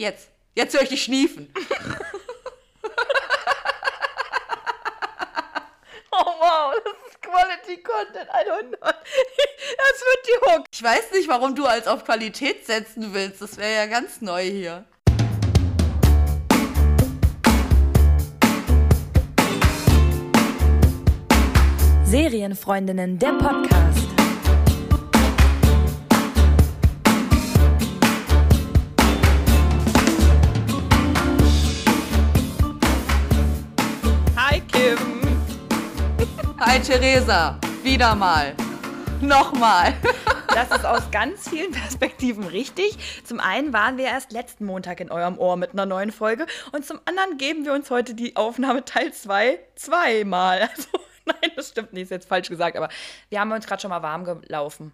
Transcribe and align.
Jetzt. 0.00 0.30
Jetzt 0.54 0.74
höre 0.74 0.80
ich 0.80 0.88
dich 0.88 1.02
schniefen. 1.02 1.52
oh 6.10 6.24
wow, 6.40 6.74
das 6.82 6.94
ist 7.06 7.20
Quality 7.20 7.82
Content 7.82 8.30
100. 8.30 8.80
Das 8.82 10.00
wird 10.00 10.26
die 10.26 10.40
Hook. 10.46 10.64
Ich 10.72 10.82
weiß 10.82 11.12
nicht, 11.12 11.28
warum 11.28 11.54
du 11.54 11.66
als 11.66 11.86
auf 11.86 12.04
Qualität 12.04 12.66
setzen 12.66 13.12
willst. 13.12 13.42
Das 13.42 13.58
wäre 13.58 13.74
ja 13.74 13.84
ganz 13.86 14.22
neu 14.22 14.42
hier. 14.42 14.86
Serienfreundinnen, 22.04 23.18
der 23.18 23.32
Podcast. 23.34 24.09
Hi 36.70 36.78
Theresa. 36.78 37.58
Wieder 37.82 38.14
mal. 38.14 38.54
Nochmal. 39.20 39.92
Das 40.54 40.70
ist 40.70 40.84
aus 40.84 41.10
ganz 41.10 41.48
vielen 41.48 41.72
Perspektiven 41.72 42.44
richtig. 42.44 42.96
Zum 43.24 43.40
einen 43.40 43.72
waren 43.72 43.96
wir 43.96 44.06
erst 44.06 44.30
letzten 44.30 44.66
Montag 44.66 45.00
in 45.00 45.10
eurem 45.10 45.38
Ohr 45.38 45.56
mit 45.56 45.72
einer 45.72 45.86
neuen 45.86 46.12
Folge 46.12 46.46
und 46.72 46.84
zum 46.84 47.00
anderen 47.06 47.38
geben 47.38 47.64
wir 47.64 47.72
uns 47.72 47.90
heute 47.90 48.14
die 48.14 48.36
Aufnahme 48.36 48.84
Teil 48.84 49.12
2 49.12 49.58
zweimal. 49.74 50.60
Also 50.76 50.88
Nein, 51.24 51.50
das 51.56 51.70
stimmt 51.70 51.92
nicht, 51.92 52.04
ist 52.04 52.10
jetzt 52.10 52.28
falsch 52.28 52.48
gesagt, 52.48 52.76
aber 52.76 52.88
wir 53.30 53.40
haben 53.40 53.50
uns 53.50 53.66
gerade 53.66 53.82
schon 53.82 53.90
mal 53.90 54.02
warm 54.02 54.24
gelaufen. 54.24 54.92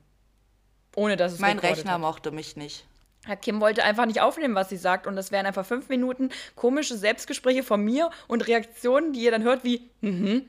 Ohne 0.95 1.17
dass 1.17 1.33
es 1.33 1.41
Mein 1.41 1.59
Rechner 1.59 1.93
hat. 1.93 2.01
mochte 2.01 2.31
mich 2.31 2.57
nicht. 2.57 2.87
Herr 3.27 3.37
Kim 3.37 3.61
wollte 3.61 3.85
einfach 3.85 4.07
nicht 4.07 4.21
aufnehmen, 4.23 4.55
was 4.55 4.71
sie 4.71 4.79
sagt. 4.79 5.07
Und 5.07 5.17
das 5.17 5.31
wären 5.31 5.45
einfach 5.45 5.67
fünf 5.67 5.89
Minuten 5.91 6.31
komische 6.55 6.97
Selbstgespräche 6.97 7.63
von 7.63 7.83
mir 7.83 8.11
und 8.29 8.47
Reaktionen, 8.47 9.13
die 9.13 9.21
ihr 9.21 9.31
dann 9.31 9.43
hört, 9.43 9.65
wie, 9.65 9.91
mhm. 10.01 10.47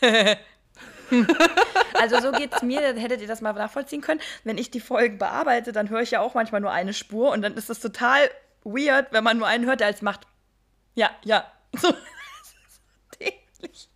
also 1.94 2.20
so 2.20 2.32
geht 2.32 2.52
es 2.54 2.62
mir, 2.62 2.80
dann 2.80 2.96
hättet 2.96 3.20
ihr 3.20 3.28
das 3.28 3.40
mal 3.40 3.52
nachvollziehen 3.52 4.00
können. 4.00 4.20
Wenn 4.44 4.58
ich 4.58 4.70
die 4.70 4.80
Folgen 4.80 5.18
bearbeite, 5.18 5.72
dann 5.72 5.88
höre 5.88 6.02
ich 6.02 6.10
ja 6.10 6.20
auch 6.20 6.34
manchmal 6.34 6.60
nur 6.60 6.70
eine 6.70 6.92
Spur 6.92 7.30
und 7.30 7.42
dann 7.42 7.54
ist 7.54 7.70
das 7.70 7.80
total 7.80 8.30
weird, 8.64 9.12
wenn 9.12 9.24
man 9.24 9.38
nur 9.38 9.46
einen 9.46 9.66
hört, 9.66 9.80
der 9.80 9.88
als 9.88 10.02
macht. 10.02 10.26
Ja, 10.94 11.10
ja. 11.24 11.44
So, 11.80 11.88
das 11.90 12.54
ist 12.66 12.76
so 12.76 13.18
dämlich. 13.20 13.88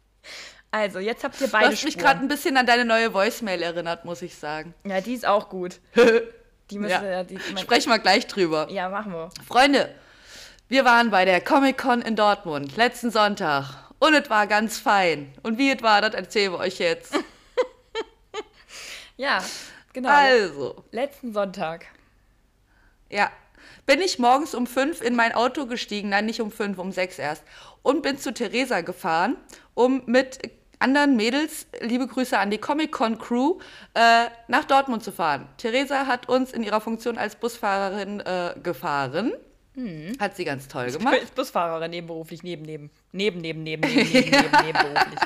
Also, 0.71 0.99
jetzt 0.99 1.25
habt 1.25 1.41
ihr 1.41 1.49
beide. 1.49 1.67
Du 1.67 1.73
hast 1.73 1.85
mich 1.85 1.99
gerade 1.99 2.21
ein 2.21 2.29
bisschen 2.29 2.57
an 2.57 2.67
deine 2.67 2.85
neue 2.85 3.13
Voicemail 3.13 3.63
erinnert, 3.63 4.05
muss 4.05 4.23
ich 4.23 4.37
sagen. 4.37 4.75
Ja, 4.85 5.01
die 5.01 5.15
ist 5.15 5.27
auch 5.27 5.49
gut. 5.49 5.81
die 6.71 6.79
müssen 6.79 6.91
ja. 6.91 7.05
ja 7.05 7.25
die, 7.25 7.39
Sprechen 7.59 7.91
wir 7.91 7.99
gleich 7.99 8.27
drüber. 8.27 8.69
Ja, 8.71 8.89
machen 8.89 9.13
wir. 9.13 9.31
Freunde, 9.47 9.95
wir 10.69 10.85
waren 10.85 11.11
bei 11.11 11.25
der 11.25 11.41
Comic-Con 11.41 12.03
in 12.03 12.17
Dortmund 12.17 12.77
letzten 12.77 13.11
Sonntag. 13.11 13.92
Und 14.03 14.15
es 14.15 14.29
war 14.29 14.49
ganz 14.49 14.81
fein. 14.81 15.33
Und 15.45 15.59
wie 15.59 15.71
es 15.71 15.81
war, 15.81 16.01
das 16.01 16.13
erzählen 16.15 16.51
wir 16.51 16.59
euch 16.59 16.81
jetzt. 16.81 17.15
ja, 19.17 19.39
genau. 19.93 20.09
Also. 20.09 20.83
Letzten 20.91 21.33
Sonntag. 21.33 21.87
Ja. 23.11 23.31
Bin 23.87 24.01
ich 24.01 24.19
morgens 24.19 24.57
um 24.57 24.67
fünf 24.67 25.03
in 25.03 25.15
mein 25.15 25.33
Auto 25.33 25.67
gestiegen, 25.67 26.09
nein, 26.09 26.27
nicht 26.27 26.41
um 26.41 26.51
fünf, 26.51 26.79
um 26.79 26.91
sechs 26.91 27.21
erst, 27.21 27.45
und 27.83 28.03
bin 28.03 28.19
zu 28.19 28.35
Theresa 28.35 28.81
gefahren, 28.81 29.37
um 29.75 30.03
mit 30.07 30.51
anderen 30.81 31.15
Mädels, 31.15 31.69
liebe 31.81 32.09
Grüße 32.09 32.37
an 32.37 32.51
die 32.51 32.59
Comic-Con-Crew, 32.59 33.61
äh, 33.95 34.25
nach 34.49 34.65
Dortmund 34.65 35.05
zu 35.05 35.13
fahren. 35.13 35.47
Theresa 35.59 36.09
hat 36.09 36.29
uns 36.29 36.51
in 36.51 36.65
ihrer 36.65 36.81
Funktion 36.81 37.19
als 37.19 37.37
Busfahrerin 37.37 38.19
äh, 38.19 38.55
gefahren. 38.65 39.33
Mhm. 39.75 40.17
Hat 40.21 40.37
sie 40.37 40.45
ganz 40.45 40.69
toll 40.69 40.91
gemacht. 40.91 41.19
Als 41.21 41.31
Busfahrerin 41.31 41.91
nebenberuflich, 41.91 42.43
neben, 42.43 42.63
neben, 42.63 42.91
neben, 43.13 43.41
neben, 43.41 43.63
neben, 43.63 43.81
neben, 43.81 44.05
neben, 44.13 44.31
neben, 44.31 44.65
nebenberuflich. 44.65 45.21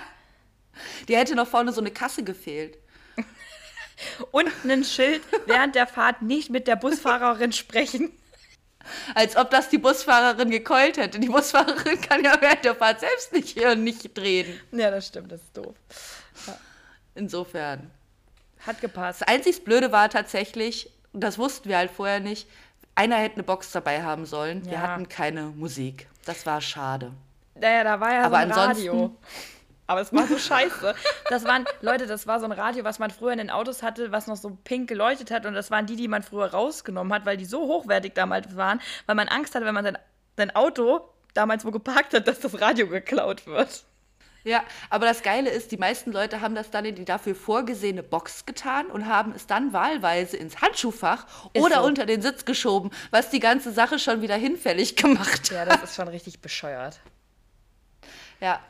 Die 1.09 1.17
hätte 1.17 1.34
noch 1.34 1.49
vorne 1.49 1.73
so 1.73 1.81
eine 1.81 1.91
Kasse 1.91 2.23
gefehlt. 2.23 2.79
Und 4.31 4.51
ein 4.65 4.85
Schild, 4.85 5.23
während 5.47 5.75
der 5.75 5.87
Fahrt 5.87 6.23
nicht 6.23 6.51
mit 6.51 6.69
der 6.69 6.77
Busfahrerin 6.77 7.53
sprechen. 7.53 8.12
Als 9.15 9.37
ob 9.37 9.51
das 9.51 9.69
die 9.69 9.79
Busfahrerin 9.79 10.51
gekeult 10.51 10.97
hätte. 10.97 11.19
Die 11.19 11.29
Busfahrerin 11.29 12.01
kann 12.01 12.23
ja 12.25 12.41
während 12.41 12.65
der 12.65 12.77
Fahrt 12.77 13.01
selbst 13.01 13.33
nicht 13.33 13.49
hier 13.49 13.71
und 13.73 13.83
nicht 13.83 14.17
drehen. 14.17 14.61
Ja, 14.71 14.91
das 14.91 15.09
stimmt, 15.09 15.33
das 15.33 15.43
ist 15.43 15.56
doof. 15.56 15.75
Ja. 16.47 16.56
Insofern. 17.17 17.91
Hat 18.65 18.81
gepasst. 18.81 19.23
Das 19.23 19.29
einzig 19.29 19.65
Blöde 19.65 19.91
war 19.91 20.09
tatsächlich, 20.09 20.91
das 21.12 21.39
wussten 21.39 21.69
wir 21.69 21.79
halt 21.79 21.91
vorher 21.91 22.21
nicht, 22.21 22.49
einer 22.97 23.17
hätte 23.17 23.37
eine 23.37 23.45
Box 23.45 23.71
dabei 23.71 24.03
haben 24.03 24.27
sollen. 24.27 24.65
Ja. 24.65 24.71
Wir 24.73 24.83
hatten 24.83 25.09
keine 25.09 25.43
Musik. 25.43 26.09
Das 26.25 26.45
war 26.45 26.61
schade. 26.61 27.12
Naja, 27.55 27.84
da 27.84 28.01
war 28.01 28.12
ja 28.12 28.25
Aber 28.25 28.37
so 28.39 28.43
ein 28.43 28.53
Radio. 28.53 29.17
Aber 29.87 30.01
es 30.01 30.12
war 30.12 30.27
so 30.27 30.37
scheiße. 30.37 30.95
Das 31.29 31.45
waren, 31.45 31.65
Leute, 31.81 32.06
das 32.06 32.27
war 32.27 32.41
so 32.41 32.47
ein 32.47 32.53
Radio, 32.53 32.83
was 32.83 32.99
man 32.99 33.11
früher 33.11 33.33
in 33.33 33.39
den 33.39 33.51
Autos 33.51 33.83
hatte, 33.83 34.11
was 34.11 34.27
noch 34.27 34.37
so 34.37 34.59
pink 34.65 34.89
geleuchtet 34.89 35.31
hat. 35.31 35.47
Und 35.47 35.55
das 35.55 35.71
waren 35.71 35.87
die, 35.87 35.97
die 35.97 36.09
man 36.09 36.23
früher 36.25 36.47
rausgenommen 36.47 37.12
hat, 37.12 37.25
weil 37.25 37.37
die 37.37 37.45
so 37.45 37.61
hochwertig 37.62 38.15
damals 38.15 38.56
waren, 38.56 38.81
weil 39.06 39.15
man 39.15 39.29
Angst 39.29 39.55
hatte, 39.55 39.65
wenn 39.65 39.75
man 39.75 39.85
sein, 39.85 39.99
sein 40.37 40.55
Auto 40.56 41.09
damals 41.35 41.65
wo 41.65 41.71
geparkt 41.71 42.15
hat, 42.15 42.27
dass 42.27 42.41
das 42.41 42.61
Radio 42.61 42.89
geklaut 42.89 43.47
wird. 43.47 43.85
Ja, 44.47 44.62
aber 44.91 45.07
das 45.07 45.25
Geile 45.25 45.51
ist, 45.51 45.73
die 45.73 45.77
meisten 45.77 46.12
Leute 46.12 46.41
haben 46.41 46.55
das 46.55 46.71
dann 46.71 46.84
in 46.84 46.95
die 46.95 47.05
dafür 47.05 47.34
vorgesehene 47.34 48.05
Box 48.05 48.47
getan 48.47 48.87
und 48.87 49.07
haben 49.07 49.33
es 49.34 49.49
dann 49.49 49.73
wahlweise 49.73 50.37
ins 50.37 50.61
Handschuhfach 50.61 51.27
ist 51.53 51.61
oder 51.61 51.81
so. 51.81 51.87
unter 51.87 52.07
den 52.07 52.23
Sitz 52.23 52.45
geschoben, 52.45 52.93
was 53.11 53.31
die 53.31 53.41
ganze 53.41 53.73
Sache 53.73 53.99
schon 53.99 54.23
wieder 54.23 54.37
hinfällig 54.37 54.95
gemacht 54.95 55.51
hat. 55.51 55.51
Ja, 55.51 55.65
das 55.65 55.83
ist 55.83 55.97
schon 55.97 56.06
richtig 56.06 56.41
bescheuert. 56.41 57.01
Ja, 58.41 58.61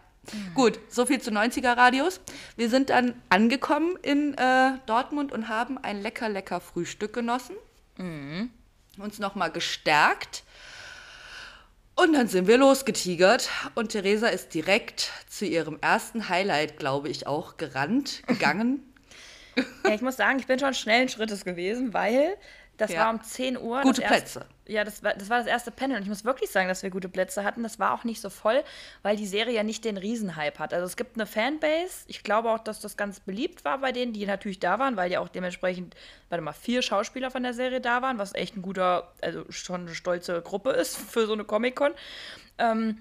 Gut, 0.54 0.80
so 0.88 1.06
viel 1.06 1.20
zu 1.20 1.30
90er-Radios. 1.30 2.20
Wir 2.56 2.68
sind 2.68 2.90
dann 2.90 3.14
angekommen 3.28 3.96
in 4.02 4.34
äh, 4.34 4.72
Dortmund 4.86 5.30
und 5.30 5.48
haben 5.48 5.78
ein 5.78 6.02
lecker, 6.02 6.28
lecker 6.28 6.60
Frühstück 6.60 7.12
genossen. 7.12 7.54
Mhm. 7.96 8.50
Uns 8.98 9.20
nochmal 9.20 9.52
gestärkt. 9.52 10.42
Und 11.98 12.12
dann 12.12 12.28
sind 12.28 12.46
wir 12.46 12.58
losgetigert 12.58 13.48
und 13.74 13.88
Theresa 13.88 14.28
ist 14.28 14.52
direkt 14.52 15.10
zu 15.30 15.46
ihrem 15.46 15.78
ersten 15.80 16.28
Highlight, 16.28 16.78
glaube 16.78 17.08
ich, 17.08 17.26
auch 17.26 17.56
gerannt, 17.56 18.22
gegangen. 18.26 18.82
ja, 19.82 19.94
ich 19.94 20.02
muss 20.02 20.16
sagen, 20.16 20.38
ich 20.38 20.46
bin 20.46 20.58
schon 20.58 20.74
schnellen 20.74 21.08
Schrittes 21.08 21.42
gewesen, 21.42 21.94
weil 21.94 22.36
das 22.76 22.92
ja. 22.92 23.00
war 23.00 23.14
um 23.14 23.22
10 23.22 23.56
Uhr. 23.56 23.80
Gute 23.80 24.02
Plätze. 24.02 24.44
Ja, 24.68 24.84
das 24.84 25.02
war, 25.02 25.14
das 25.14 25.30
war 25.30 25.38
das 25.38 25.46
erste 25.46 25.70
Panel. 25.70 25.96
Und 25.96 26.02
ich 26.02 26.08
muss 26.08 26.24
wirklich 26.24 26.50
sagen, 26.50 26.68
dass 26.68 26.82
wir 26.82 26.90
gute 26.90 27.08
Plätze 27.08 27.44
hatten. 27.44 27.62
Das 27.62 27.78
war 27.78 27.94
auch 27.94 28.04
nicht 28.04 28.20
so 28.20 28.30
voll, 28.30 28.62
weil 29.02 29.16
die 29.16 29.26
Serie 29.26 29.54
ja 29.54 29.62
nicht 29.62 29.84
den 29.84 29.96
Riesenhype 29.96 30.58
hat. 30.58 30.74
Also 30.74 30.86
es 30.86 30.96
gibt 30.96 31.16
eine 31.16 31.26
Fanbase. 31.26 32.04
Ich 32.06 32.22
glaube 32.22 32.50
auch, 32.50 32.58
dass 32.58 32.80
das 32.80 32.96
ganz 32.96 33.20
beliebt 33.20 33.64
war 33.64 33.78
bei 33.78 33.92
denen, 33.92 34.12
die 34.12 34.26
natürlich 34.26 34.60
da 34.60 34.78
waren, 34.78 34.96
weil 34.96 35.10
ja 35.10 35.20
auch 35.20 35.28
dementsprechend, 35.28 35.94
warte 36.28 36.42
mal, 36.42 36.52
vier 36.52 36.82
Schauspieler 36.82 37.30
von 37.30 37.42
der 37.42 37.54
Serie 37.54 37.80
da 37.80 38.02
waren, 38.02 38.18
was 38.18 38.34
echt 38.34 38.56
ein 38.56 38.62
guter, 38.62 39.12
also 39.20 39.44
schon 39.50 39.82
eine 39.82 39.94
stolze 39.94 40.42
Gruppe 40.42 40.70
ist 40.70 40.96
für 41.10 41.26
so 41.26 41.32
eine 41.32 41.44
Comic-Con. 41.44 41.92
Ähm, 42.58 42.98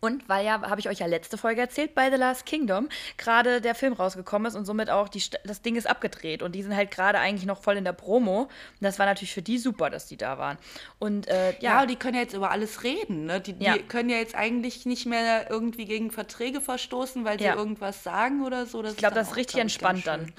und 0.00 0.28
weil 0.28 0.44
ja, 0.44 0.62
habe 0.62 0.80
ich 0.80 0.88
euch 0.88 0.98
ja 0.98 1.06
letzte 1.06 1.38
Folge 1.38 1.60
erzählt, 1.60 1.94
bei 1.94 2.10
The 2.10 2.16
Last 2.16 2.46
Kingdom 2.46 2.88
gerade 3.16 3.60
der 3.60 3.74
Film 3.74 3.92
rausgekommen 3.92 4.48
ist 4.48 4.54
und 4.54 4.64
somit 4.64 4.90
auch 4.90 5.08
die, 5.08 5.22
das 5.44 5.62
Ding 5.62 5.76
ist 5.76 5.86
abgedreht. 5.86 6.42
Und 6.42 6.52
die 6.52 6.62
sind 6.62 6.76
halt 6.76 6.90
gerade 6.90 7.18
eigentlich 7.18 7.46
noch 7.46 7.62
voll 7.62 7.76
in 7.76 7.84
der 7.84 7.92
Promo. 7.92 8.42
Und 8.42 8.50
das 8.80 8.98
war 8.98 9.06
natürlich 9.06 9.32
für 9.32 9.42
die 9.42 9.58
super, 9.58 9.90
dass 9.90 10.06
die 10.06 10.16
da 10.16 10.38
waren. 10.38 10.58
Und 10.98 11.28
äh, 11.28 11.52
ja. 11.60 11.80
ja, 11.80 11.86
die 11.86 11.96
können 11.96 12.14
ja 12.14 12.22
jetzt 12.22 12.34
über 12.34 12.50
alles 12.50 12.82
reden. 12.82 13.26
Ne? 13.26 13.40
Die, 13.40 13.54
die 13.54 13.64
ja. 13.64 13.78
können 13.78 14.10
ja 14.10 14.18
jetzt 14.18 14.34
eigentlich 14.34 14.86
nicht 14.86 15.06
mehr 15.06 15.50
irgendwie 15.50 15.86
gegen 15.86 16.10
Verträge 16.10 16.60
verstoßen, 16.60 17.24
weil 17.24 17.38
sie 17.38 17.46
ja. 17.46 17.56
irgendwas 17.56 18.02
sagen 18.02 18.44
oder 18.44 18.66
so. 18.66 18.82
Das 18.82 18.92
ich 18.92 18.98
glaube, 18.98 19.14
das 19.14 19.30
ist 19.30 19.36
richtig 19.36 19.60
entspannt 19.60 20.06
dann. 20.06 20.32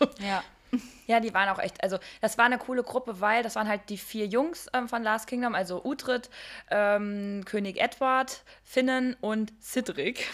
ja. 0.20 0.42
Ja, 1.06 1.20
die 1.20 1.34
waren 1.34 1.48
auch 1.50 1.58
echt, 1.58 1.82
also 1.82 1.98
das 2.20 2.38
war 2.38 2.46
eine 2.46 2.58
coole 2.58 2.82
Gruppe, 2.82 3.20
weil 3.20 3.42
das 3.42 3.56
waren 3.56 3.68
halt 3.68 3.82
die 3.88 3.98
vier 3.98 4.26
Jungs 4.26 4.68
ähm, 4.72 4.88
von 4.88 5.02
Last 5.02 5.26
Kingdom, 5.26 5.54
also 5.54 5.84
Uhtred, 5.84 6.30
ähm, 6.70 7.42
König 7.44 7.78
Edward, 7.78 8.42
Finnen 8.62 9.14
und 9.20 9.52
Cedric. 9.62 10.26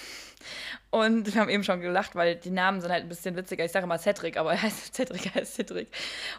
Und 0.90 1.34
wir 1.34 1.40
haben 1.40 1.50
eben 1.50 1.64
schon 1.64 1.80
gelacht, 1.80 2.14
weil 2.14 2.36
die 2.36 2.50
Namen 2.50 2.80
sind 2.80 2.90
halt 2.90 3.04
ein 3.04 3.08
bisschen 3.08 3.36
witziger. 3.36 3.64
Ich 3.64 3.72
sage 3.72 3.84
immer 3.84 3.98
Cedric, 3.98 4.36
aber 4.36 4.52
er 4.54 4.62
heißt 4.62 4.94
Cedric, 4.94 5.26
er 5.26 5.34
heißt 5.40 5.54
Cedric. 5.54 5.88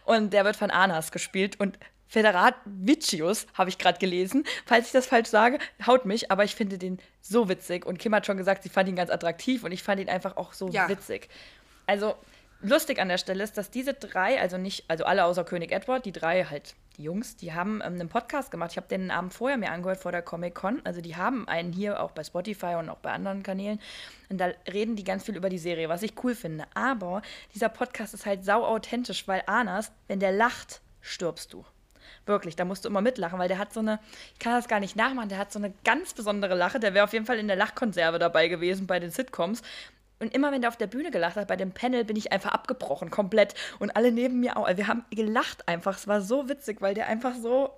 Und 0.06 0.34
der 0.34 0.46
wird 0.46 0.56
von 0.56 0.72
Anas 0.72 1.12
gespielt 1.12 1.60
und 1.60 1.78
Federat 2.08 2.56
Vicius 2.66 3.48
habe 3.54 3.70
ich 3.70 3.78
gerade 3.78 3.98
gelesen. 3.98 4.44
Falls 4.66 4.88
ich 4.88 4.92
das 4.92 5.08
falsch 5.08 5.30
sage, 5.30 5.60
haut 5.88 6.06
mich, 6.06 6.30
aber 6.30 6.44
ich 6.44 6.56
finde 6.56 6.78
den 6.78 7.00
so 7.22 7.48
witzig. 7.48 7.86
Und 7.86 8.00
Kim 8.00 8.14
hat 8.14 8.26
schon 8.26 8.36
gesagt, 8.36 8.64
sie 8.64 8.70
fand 8.70 8.90
ihn 8.90 8.98
ganz 8.98 9.10
attraktiv 9.10 9.64
und 9.64 9.72
ich 9.72 9.82
fand 9.82 10.02
ihn 10.02 10.10
einfach 10.10 10.36
auch 10.36 10.52
so 10.52 10.68
ja. 10.68 10.90
witzig. 10.90 11.30
Also 11.88 12.16
lustig 12.62 13.00
an 13.00 13.10
der 13.10 13.18
Stelle 13.18 13.44
ist, 13.44 13.58
dass 13.58 13.70
diese 13.70 13.94
drei, 13.94 14.40
also 14.40 14.58
nicht, 14.58 14.86
also 14.88 15.06
alle 15.06 15.26
außer 15.26 15.44
König 15.44 15.72
Edward, 15.72 16.06
die 16.06 16.12
drei 16.12 16.46
halt, 16.46 16.76
die 16.98 17.04
Jungs, 17.04 17.38
die 17.38 17.54
haben 17.54 17.82
ähm, 17.84 17.94
einen 17.94 18.10
Podcast 18.10 18.52
gemacht. 18.52 18.72
Ich 18.72 18.78
habe 18.78 18.88
den 18.88 19.12
Abend 19.12 19.34
vorher 19.34 19.58
mir 19.58 19.72
angehört 19.72 20.00
vor 20.00 20.12
der 20.12 20.22
Comic 20.22 20.56
Con. 20.56 20.82
Also 20.84 21.02
die 21.02 21.16
haben 21.16 21.48
einen 21.48 21.72
hier 21.72 22.02
auch 22.02 22.12
bei 22.12 22.24
Spotify 22.24 22.76
und 22.78 22.90
auch 22.90 22.98
bei 22.98 23.12
anderen 23.12 23.44
Kanälen. 23.44 23.80
Und 24.30 24.40
da 24.40 24.52
reden 24.72 24.96
die 24.96 25.04
ganz 25.04 25.24
viel 25.24 25.36
über 25.36 25.50
die 25.50 25.58
Serie, 25.58 25.90
was 25.90 26.04
ich 26.04 26.14
cool 26.24 26.36
finde. 26.36 26.66
Aber 26.74 27.22
dieser 27.56 27.70
Podcast 27.70 28.14
ist 28.14 28.26
halt 28.26 28.44
sau 28.44 28.66
authentisch, 28.66 29.28
weil 29.28 29.44
Anas, 29.46 29.92
wenn 30.08 30.20
der 30.20 30.32
lacht, 30.32 30.82
stirbst 31.02 31.54
du. 31.54 31.66
Wirklich, 32.26 32.56
da 32.56 32.66
musst 32.66 32.86
du 32.86 32.90
immer 32.90 33.02
mitlachen, 33.02 33.40
weil 33.40 33.48
der 33.48 33.58
hat 33.58 33.74
so 33.74 33.80
eine, 33.80 34.00
ich 34.34 34.40
kann 34.40 34.54
das 34.54 34.68
gar 34.68 34.80
nicht 34.80 34.96
nachmachen, 34.96 35.30
der 35.30 35.40
hat 35.40 35.52
so 35.52 35.58
eine 35.58 35.74
ganz 35.84 36.14
besondere 36.14 36.54
Lache. 36.54 36.80
Der 36.80 36.94
wäre 36.94 37.06
auf 37.06 37.14
jeden 37.14 37.26
Fall 37.26 37.40
in 37.40 37.48
der 37.48 37.56
Lachkonserve 37.56 38.20
dabei 38.20 38.48
gewesen 38.48 38.86
bei 38.86 39.00
den 39.00 39.10
Sitcoms. 39.10 39.64
Und 40.22 40.34
immer 40.36 40.52
wenn 40.52 40.62
der 40.62 40.70
auf 40.70 40.78
der 40.78 40.88
Bühne 40.88 41.10
gelacht 41.10 41.36
hat, 41.36 41.48
bei 41.48 41.56
dem 41.56 41.72
Panel 41.72 42.06
bin 42.06 42.16
ich 42.16 42.32
einfach 42.32 42.52
abgebrochen, 42.52 43.10
komplett. 43.10 43.56
Und 43.80 43.96
alle 43.96 44.12
neben 44.12 44.40
mir 44.40 44.56
auch. 44.56 44.68
Wir 44.78 44.88
haben 44.88 45.04
gelacht 45.10 45.68
einfach. 45.68 45.98
Es 45.98 46.08
war 46.08 46.22
so 46.22 46.48
witzig, 46.48 46.80
weil 46.80 46.94
der 46.94 47.08
einfach 47.08 47.34
so 47.36 47.72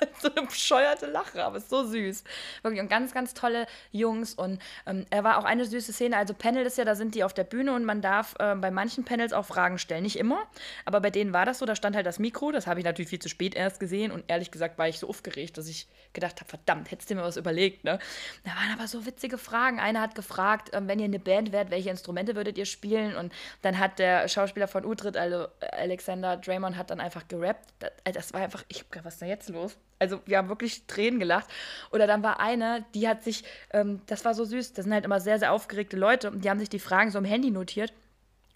so 0.20 0.30
eine 0.34 0.46
bescheuerte 0.46 1.06
Lache, 1.06 1.44
aber 1.44 1.58
ist 1.58 1.70
so 1.70 1.84
süß. 1.84 2.24
Wirklich, 2.62 2.82
und 2.82 2.88
ganz, 2.88 3.14
ganz 3.14 3.34
tolle 3.34 3.66
Jungs. 3.92 4.34
Und 4.34 4.60
ähm, 4.86 5.06
er 5.10 5.24
war 5.24 5.38
auch 5.38 5.44
eine 5.44 5.64
süße 5.64 5.92
Szene. 5.92 6.16
Also, 6.16 6.34
Panel 6.34 6.64
ist 6.66 6.78
ja, 6.78 6.84
da 6.84 6.94
sind 6.94 7.14
die 7.14 7.24
auf 7.24 7.34
der 7.34 7.44
Bühne 7.44 7.74
und 7.74 7.84
man 7.84 8.02
darf 8.02 8.34
äh, 8.38 8.54
bei 8.54 8.70
manchen 8.70 9.04
Panels 9.04 9.32
auch 9.32 9.46
Fragen 9.46 9.78
stellen. 9.78 10.02
Nicht 10.02 10.18
immer, 10.18 10.42
aber 10.84 11.00
bei 11.00 11.10
denen 11.10 11.32
war 11.32 11.46
das 11.46 11.58
so. 11.58 11.66
Da 11.66 11.76
stand 11.76 11.96
halt 11.96 12.06
das 12.06 12.18
Mikro. 12.18 12.52
Das 12.52 12.66
habe 12.66 12.80
ich 12.80 12.84
natürlich 12.84 13.08
viel 13.08 13.18
zu 13.18 13.28
spät 13.28 13.54
erst 13.54 13.80
gesehen. 13.80 14.12
Und 14.12 14.24
ehrlich 14.28 14.50
gesagt 14.50 14.78
war 14.78 14.88
ich 14.88 14.98
so 14.98 15.08
aufgeregt, 15.08 15.58
dass 15.58 15.68
ich 15.68 15.88
gedacht 16.12 16.40
habe: 16.40 16.48
verdammt, 16.48 16.90
hättest 16.90 17.10
du 17.10 17.14
mir 17.14 17.22
was 17.22 17.36
überlegt, 17.36 17.84
ne? 17.84 17.98
Da 18.44 18.50
waren 18.50 18.72
aber 18.72 18.88
so 18.88 19.06
witzige 19.06 19.38
Fragen. 19.38 19.80
Einer 19.80 20.00
hat 20.00 20.14
gefragt, 20.14 20.70
ähm, 20.72 20.88
wenn 20.88 20.98
ihr 20.98 21.06
eine 21.06 21.18
Band 21.18 21.52
wärt, 21.52 21.70
welche 21.70 21.90
Instrumente 21.90 22.34
würdet 22.36 22.58
ihr 22.58 22.66
spielen? 22.66 23.16
Und 23.16 23.32
dann 23.62 23.78
hat 23.78 23.98
der 23.98 24.28
Schauspieler 24.28 24.68
von 24.68 24.84
Utrecht, 24.84 25.16
also 25.16 25.48
Alexander 25.72 26.36
Draymond, 26.36 26.76
hat 26.76 26.90
dann 26.90 27.00
einfach 27.00 27.26
gerappt. 27.28 27.72
Das, 27.78 27.90
äh, 28.04 28.12
das 28.12 28.32
war 28.32 28.40
einfach, 28.40 28.64
ich, 28.68 28.84
was 29.02 29.14
ist 29.14 29.22
da 29.22 29.26
jetzt 29.26 29.48
los? 29.48 29.76
Also 29.98 30.20
wir 30.26 30.38
haben 30.38 30.48
wirklich 30.48 30.86
Tränen 30.86 31.18
gelacht. 31.18 31.46
Oder 31.90 32.06
dann 32.06 32.22
war 32.22 32.40
eine, 32.40 32.84
die 32.94 33.08
hat 33.08 33.24
sich, 33.24 33.44
ähm, 33.70 34.00
das 34.06 34.24
war 34.24 34.34
so 34.34 34.44
süß, 34.44 34.74
das 34.74 34.84
sind 34.84 34.92
halt 34.94 35.04
immer 35.04 35.20
sehr, 35.20 35.38
sehr 35.38 35.52
aufgeregte 35.52 35.96
Leute, 35.96 36.30
und 36.30 36.44
die 36.44 36.50
haben 36.50 36.58
sich 36.58 36.68
die 36.68 36.78
Fragen 36.78 37.10
so 37.10 37.18
im 37.18 37.24
Handy 37.24 37.50
notiert. 37.50 37.92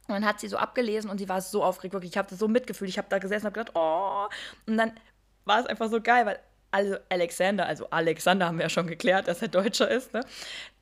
Und 0.08 0.14
dann 0.14 0.26
hat 0.26 0.40
sie 0.40 0.48
so 0.48 0.56
abgelesen 0.56 1.08
und 1.08 1.18
sie 1.18 1.28
war 1.28 1.40
so 1.40 1.62
aufgeregt, 1.62 1.94
wirklich. 1.94 2.12
Ich 2.12 2.18
habe 2.18 2.28
das 2.28 2.38
so 2.38 2.48
mitgefühlt. 2.48 2.90
Ich 2.90 2.98
habe 2.98 3.08
da 3.08 3.18
gesessen 3.18 3.46
und 3.46 3.52
habe 3.52 3.64
gedacht, 3.64 3.76
oh. 3.76 4.26
Und 4.66 4.76
dann 4.76 4.92
war 5.44 5.60
es 5.60 5.66
einfach 5.66 5.88
so 5.88 6.00
geil, 6.00 6.26
weil 6.26 6.40
also 6.70 6.96
Alexander, 7.08 7.66
also 7.66 7.88
Alexander 7.90 8.46
haben 8.46 8.58
wir 8.58 8.64
ja 8.64 8.68
schon 8.68 8.86
geklärt, 8.86 9.26
dass 9.28 9.42
er 9.42 9.48
Deutscher 9.48 9.90
ist, 9.90 10.12
ne? 10.12 10.20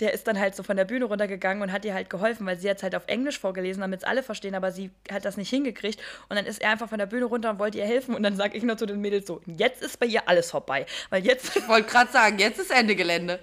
Der 0.00 0.12
ist 0.12 0.26
dann 0.26 0.38
halt 0.38 0.54
so 0.54 0.62
von 0.62 0.76
der 0.76 0.84
Bühne 0.84 1.06
runtergegangen 1.06 1.62
und 1.62 1.72
hat 1.72 1.84
ihr 1.84 1.94
halt 1.94 2.10
geholfen, 2.10 2.46
weil 2.46 2.58
sie 2.58 2.66
jetzt 2.66 2.82
halt 2.82 2.94
auf 2.94 3.04
Englisch 3.06 3.38
vorgelesen, 3.38 3.80
damit 3.80 4.00
es 4.00 4.04
alle 4.04 4.22
verstehen, 4.22 4.54
aber 4.54 4.70
sie 4.70 4.90
hat 5.10 5.24
das 5.24 5.36
nicht 5.36 5.48
hingekriegt. 5.48 6.00
Und 6.28 6.36
dann 6.36 6.44
ist 6.44 6.60
er 6.60 6.70
einfach 6.70 6.88
von 6.88 6.98
der 6.98 7.06
Bühne 7.06 7.24
runter 7.24 7.50
und 7.50 7.58
wollte 7.58 7.78
ihr 7.78 7.86
helfen. 7.86 8.14
Und 8.14 8.22
dann 8.22 8.36
sage 8.36 8.56
ich 8.56 8.62
nur 8.62 8.76
zu 8.76 8.86
den 8.86 9.00
Mädels 9.00 9.26
so: 9.26 9.40
Jetzt 9.46 9.82
ist 9.82 9.98
bei 9.98 10.06
ihr 10.06 10.28
alles 10.28 10.50
vorbei. 10.50 10.86
Weil 11.10 11.24
jetzt. 11.24 11.56
Ich 11.56 11.68
wollte 11.68 11.88
gerade 11.88 12.12
sagen, 12.12 12.38
jetzt 12.38 12.58
ist 12.58 12.70
Ende 12.70 12.94
Gelände. 12.94 13.40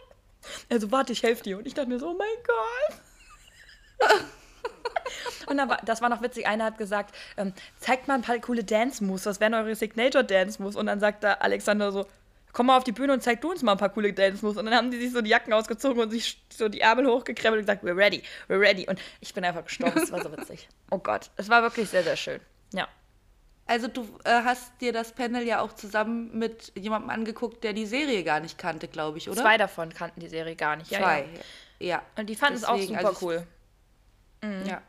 also 0.70 0.90
warte, 0.92 1.12
ich 1.12 1.22
helfe 1.22 1.42
dir. 1.42 1.58
Und 1.58 1.66
ich 1.66 1.74
dachte 1.74 1.88
mir 1.88 1.98
so: 1.98 2.10
Oh 2.10 2.16
mein 2.16 2.28
Gott. 2.46 4.20
Und 5.46 5.56
dann 5.56 5.68
war, 5.68 5.78
das 5.84 6.02
war 6.02 6.08
noch 6.08 6.22
witzig. 6.22 6.46
Einer 6.46 6.64
hat 6.64 6.78
gesagt, 6.78 7.14
ähm, 7.36 7.52
zeigt 7.78 8.08
mal 8.08 8.14
ein 8.14 8.22
paar 8.22 8.38
coole 8.38 8.64
Dance-Moves. 8.64 9.26
Was 9.26 9.40
wären 9.40 9.54
eure 9.54 9.74
Signature-Dance-Moves? 9.74 10.76
Und 10.76 10.86
dann 10.86 11.00
sagt 11.00 11.24
da 11.24 11.34
Alexander 11.34 11.92
so, 11.92 12.06
komm 12.52 12.66
mal 12.66 12.76
auf 12.76 12.84
die 12.84 12.92
Bühne 12.92 13.12
und 13.12 13.22
zeig 13.22 13.40
du 13.40 13.50
uns 13.50 13.62
mal 13.62 13.72
ein 13.72 13.78
paar 13.78 13.90
coole 13.90 14.12
Dance-Moves. 14.12 14.56
Und 14.58 14.66
dann 14.66 14.74
haben 14.74 14.90
die 14.90 14.98
sich 14.98 15.12
so 15.12 15.20
die 15.20 15.30
Jacken 15.30 15.52
ausgezogen 15.52 16.02
und 16.02 16.10
sich 16.10 16.42
so 16.52 16.68
die 16.68 16.80
Ärmel 16.80 17.06
hochgekrempelt 17.06 17.60
und 17.60 17.66
gesagt, 17.66 17.84
we're 17.84 17.96
ready, 17.96 18.22
we're 18.48 18.60
ready. 18.60 18.86
Und 18.88 19.00
ich 19.20 19.34
bin 19.34 19.44
einfach 19.44 19.64
gestorben. 19.64 20.00
Es 20.00 20.12
war 20.12 20.22
so 20.22 20.32
witzig. 20.32 20.68
Oh 20.92 20.98
Gott, 20.98 21.30
es 21.36 21.48
war 21.48 21.62
wirklich 21.62 21.88
sehr, 21.88 22.02
sehr 22.02 22.16
schön. 22.16 22.40
Ja. 22.74 22.88
Also 23.66 23.86
du 23.86 24.02
äh, 24.24 24.42
hast 24.42 24.72
dir 24.80 24.92
das 24.92 25.12
Panel 25.12 25.46
ja 25.46 25.60
auch 25.60 25.72
zusammen 25.74 26.36
mit 26.36 26.72
jemandem 26.74 27.10
angeguckt, 27.10 27.62
der 27.62 27.72
die 27.72 27.86
Serie 27.86 28.24
gar 28.24 28.40
nicht 28.40 28.58
kannte, 28.58 28.88
glaube 28.88 29.18
ich, 29.18 29.30
oder? 29.30 29.40
Zwei 29.40 29.56
davon 29.56 29.94
kannten 29.94 30.18
die 30.18 30.28
Serie 30.28 30.56
gar 30.56 30.74
nicht. 30.74 30.88
Zwei, 30.88 31.28
ja. 31.78 31.86
ja. 31.86 32.02
Und 32.16 32.26
die 32.26 32.34
fanden 32.34 32.60
Deswegen, 32.60 32.96
es 32.96 32.98
auch 32.98 33.04
super 33.04 33.08
also 33.08 33.26
cool. 33.26 33.46
Mhm. 34.42 34.66
Ja. 34.66 34.82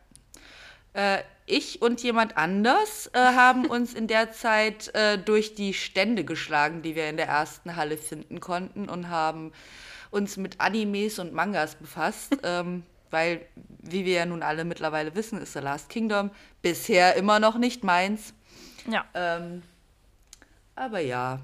Äh, 0.94 1.20
ich 1.46 1.82
und 1.82 2.02
jemand 2.02 2.38
anders 2.38 3.10
äh, 3.14 3.20
haben 3.20 3.66
uns 3.70 3.94
in 3.94 4.08
der 4.08 4.32
Zeit 4.32 4.94
äh, 4.96 5.18
durch 5.18 5.56
die 5.56 5.74
Stände 5.74 6.24
geschlagen, 6.24 6.82
die 6.82 6.96
wir 6.96 7.10
in 7.10 7.18
der 7.18 7.28
ersten 7.28 7.76
Halle 7.76 7.98
finden 7.98 8.40
konnten 8.40 8.90
und 8.90 9.10
haben 9.10 9.52
uns 10.12 10.38
mit 10.38 10.60
Animes 10.60 11.20
und 11.20 11.34
Mangas 11.34 11.76
befasst, 11.76 12.38
ähm, 12.44 12.84
weil, 13.10 13.46
wie 13.80 14.06
wir 14.06 14.14
ja 14.14 14.26
nun 14.26 14.44
alle 14.44 14.64
mittlerweile 14.64 15.16
wissen, 15.16 15.42
ist 15.42 15.54
The 15.54 15.60
Last 15.60 15.90
Kingdom 15.90 16.32
bisher 16.62 17.16
immer 17.16 17.40
noch 17.40 17.58
nicht 17.58 17.84
meins. 17.84 18.34
Ja. 18.90 19.06
Ähm, 19.14 19.64
aber 20.76 21.00
ja, 21.00 21.40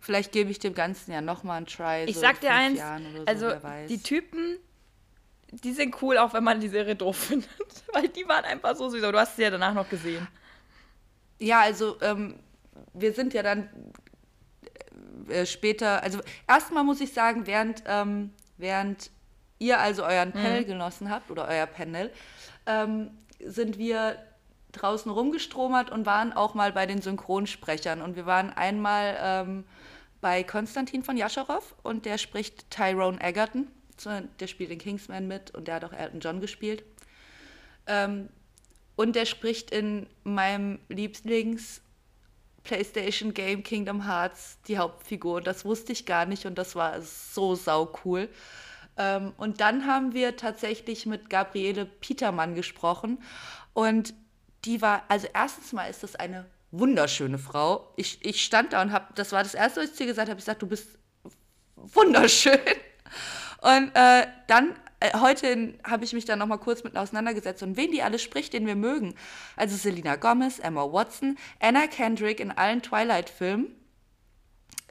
vielleicht 0.00 0.32
gebe 0.32 0.50
ich 0.50 0.58
dem 0.58 0.74
Ganzen 0.74 1.12
ja 1.12 1.20
nochmal 1.20 1.58
einen 1.58 1.66
Try. 1.66 2.04
Ich 2.06 2.14
so 2.14 2.22
sag 2.22 2.40
dir 2.40 2.52
eins, 2.52 2.80
so, 2.80 3.26
also 3.26 3.52
die 3.88 4.02
Typen, 4.02 4.56
die 5.50 5.72
sind 5.72 6.00
cool, 6.02 6.18
auch 6.18 6.32
wenn 6.34 6.44
man 6.44 6.60
die 6.60 6.68
Serie 6.68 6.96
doof 6.96 7.16
findet. 7.28 7.48
Weil 7.92 8.08
die 8.08 8.28
waren 8.28 8.44
einfach 8.44 8.76
so 8.76 8.88
süß. 8.88 9.02
Aber 9.02 9.12
du 9.12 9.18
hast 9.18 9.36
sie 9.36 9.42
ja 9.42 9.50
danach 9.50 9.74
noch 9.74 9.88
gesehen. 9.88 10.26
Ja, 11.38 11.60
also 11.60 12.00
ähm, 12.02 12.38
wir 12.92 13.12
sind 13.12 13.32
ja 13.34 13.42
dann 13.42 13.68
äh, 15.28 15.46
später, 15.46 16.02
also 16.02 16.20
erstmal 16.46 16.84
muss 16.84 17.00
ich 17.00 17.12
sagen, 17.12 17.46
während, 17.46 17.82
ähm, 17.86 18.32
während 18.56 19.10
ihr 19.58 19.78
also 19.78 20.04
euren 20.04 20.32
Panel 20.32 20.62
mhm. 20.62 20.66
genossen 20.66 21.10
habt 21.10 21.30
oder 21.30 21.48
euer 21.48 21.66
Panel, 21.66 22.12
ähm, 22.66 23.10
sind 23.40 23.78
wir 23.78 24.16
draußen 24.72 25.10
rumgestromert 25.10 25.90
und 25.90 26.06
waren 26.06 26.32
auch 26.32 26.54
mal 26.54 26.72
bei 26.72 26.86
den 26.86 27.00
Synchronsprechern. 27.00 28.02
Und 28.02 28.16
wir 28.16 28.26
waren 28.26 28.50
einmal 28.50 29.16
ähm, 29.20 29.64
bei 30.20 30.42
Konstantin 30.42 31.02
von 31.02 31.16
Jascharow 31.16 31.74
und 31.82 32.04
der 32.04 32.18
spricht 32.18 32.70
Tyrone 32.70 33.18
Egerton 33.20 33.68
der 34.04 34.46
spielt 34.46 34.70
in 34.70 34.78
Kingsman 34.78 35.26
mit 35.26 35.54
und 35.54 35.68
der 35.68 35.76
hat 35.76 35.84
auch 35.84 35.92
Elton 35.92 36.20
John 36.20 36.40
gespielt. 36.40 36.84
Ähm, 37.86 38.28
und 38.96 39.14
der 39.14 39.26
spricht 39.26 39.70
in 39.70 40.06
meinem 40.24 40.78
Lieblings- 40.88 41.80
PlayStation 42.68 43.32
Game 43.32 43.62
Kingdom 43.62 44.06
Hearts 44.06 44.58
die 44.68 44.76
Hauptfigur. 44.76 45.40
Das 45.40 45.64
wusste 45.64 45.92
ich 45.92 46.04
gar 46.04 46.26
nicht 46.26 46.44
und 46.44 46.56
das 46.58 46.76
war 46.76 47.00
so 47.00 47.54
sau 47.54 47.90
cool. 48.04 48.28
Ähm, 48.98 49.32
und 49.38 49.60
dann 49.60 49.86
haben 49.86 50.12
wir 50.12 50.36
tatsächlich 50.36 51.06
mit 51.06 51.30
Gabriele 51.30 51.86
Petermann 51.86 52.54
gesprochen 52.54 53.22
und 53.72 54.12
die 54.66 54.82
war, 54.82 55.04
also 55.08 55.28
erstens 55.32 55.72
mal 55.72 55.86
ist 55.86 56.02
das 56.02 56.14
eine 56.14 56.44
wunderschöne 56.70 57.38
Frau. 57.38 57.90
Ich, 57.96 58.22
ich 58.22 58.44
stand 58.44 58.74
da 58.74 58.82
und 58.82 58.92
habe, 58.92 59.14
das 59.14 59.32
war 59.32 59.42
das 59.42 59.54
erste, 59.54 59.80
was 59.80 59.92
ich 59.92 59.96
dir 59.96 60.06
gesagt 60.06 60.28
habe, 60.28 60.38
ich 60.38 60.44
sagte, 60.44 60.66
du 60.66 60.68
bist 60.68 60.98
wunderschön. 61.76 62.58
Und 63.60 63.90
äh, 63.94 64.26
dann, 64.46 64.74
äh, 65.00 65.18
heute 65.18 65.74
habe 65.84 66.04
ich 66.04 66.12
mich 66.12 66.24
dann 66.24 66.38
nochmal 66.38 66.58
kurz 66.58 66.84
mit 66.84 66.96
auseinandergesetzt 66.96 67.62
und 67.62 67.76
wen 67.76 67.90
die 67.90 68.02
alle 68.02 68.18
spricht, 68.18 68.52
den 68.52 68.66
wir 68.66 68.76
mögen. 68.76 69.14
Also 69.56 69.76
Selena 69.76 70.16
Gomez, 70.16 70.58
Emma 70.58 70.84
Watson, 70.84 71.36
Anna 71.60 71.86
Kendrick 71.86 72.40
in 72.40 72.50
allen 72.50 72.82
Twilight-Filmen. 72.82 73.74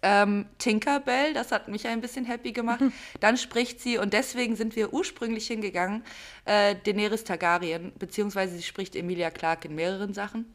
Ähm, 0.03 0.45
Tinkerbell, 0.59 1.33
das 1.33 1.51
hat 1.51 1.69
mich 1.69 1.87
ein 1.87 2.01
bisschen 2.01 2.25
happy 2.25 2.51
gemacht. 2.51 2.81
Dann 3.19 3.37
spricht 3.37 3.81
sie, 3.81 3.97
und 3.97 4.13
deswegen 4.13 4.55
sind 4.55 4.75
wir 4.75 4.93
ursprünglich 4.93 5.47
hingegangen, 5.47 6.03
äh, 6.45 6.75
Daenerys 6.85 7.23
Targaryen, 7.23 7.93
beziehungsweise 7.97 8.55
sie 8.55 8.63
spricht 8.63 8.95
Emilia 8.95 9.31
Clarke 9.31 9.69
in 9.69 9.75
mehreren 9.75 10.13
Sachen. 10.13 10.53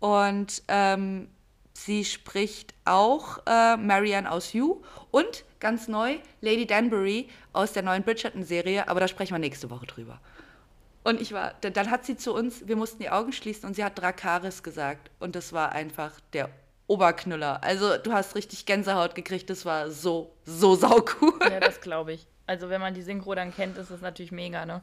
Und 0.00 0.62
ähm, 0.68 1.28
sie 1.84 2.04
spricht 2.04 2.74
auch 2.84 3.38
äh, 3.46 3.76
Marianne 3.76 4.30
aus 4.30 4.52
You 4.52 4.82
und 5.10 5.44
ganz 5.60 5.88
neu, 5.88 6.18
Lady 6.40 6.66
Danbury 6.66 7.28
aus 7.52 7.72
der 7.72 7.82
neuen 7.82 8.02
Bridgerton-Serie, 8.02 8.88
aber 8.88 9.00
da 9.00 9.08
sprechen 9.08 9.34
wir 9.34 9.38
nächste 9.38 9.70
Woche 9.70 9.86
drüber. 9.86 10.20
Und 11.04 11.20
ich 11.20 11.32
war, 11.32 11.54
dann 11.60 11.90
hat 11.90 12.04
sie 12.04 12.16
zu 12.16 12.32
uns, 12.32 12.66
wir 12.68 12.76
mussten 12.76 13.00
die 13.00 13.10
Augen 13.10 13.32
schließen 13.32 13.68
und 13.68 13.74
sie 13.74 13.84
hat 13.84 13.98
Drakaris 13.98 14.62
gesagt. 14.62 15.10
Und 15.18 15.34
das 15.34 15.52
war 15.52 15.72
einfach 15.72 16.12
der 16.32 16.48
Oberknüller. 16.86 17.62
Also 17.64 17.96
du 17.98 18.12
hast 18.12 18.36
richtig 18.36 18.66
Gänsehaut 18.66 19.14
gekriegt, 19.14 19.50
das 19.50 19.64
war 19.64 19.90
so, 19.90 20.32
so 20.44 20.76
saucool. 20.76 21.34
Ja, 21.42 21.58
das 21.58 21.80
glaube 21.80 22.12
ich. 22.12 22.26
Also 22.46 22.68
wenn 22.68 22.80
man 22.80 22.94
die 22.94 23.02
Synchro 23.02 23.34
dann 23.34 23.52
kennt, 23.54 23.78
ist 23.78 23.90
das 23.90 24.00
natürlich 24.00 24.32
mega, 24.32 24.64
ne? 24.64 24.82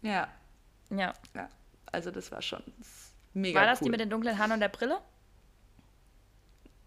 Ja. 0.00 0.28
Ja. 0.90 1.12
ja. 1.34 1.48
Also 1.92 2.10
das 2.10 2.30
war 2.30 2.40
schon 2.40 2.62
mega 3.34 3.60
War 3.60 3.66
das 3.66 3.80
cool. 3.80 3.86
die 3.86 3.90
mit 3.90 4.00
den 4.00 4.10
dunklen 4.10 4.38
Haaren 4.38 4.52
und 4.52 4.60
der 4.60 4.68
Brille? 4.68 4.98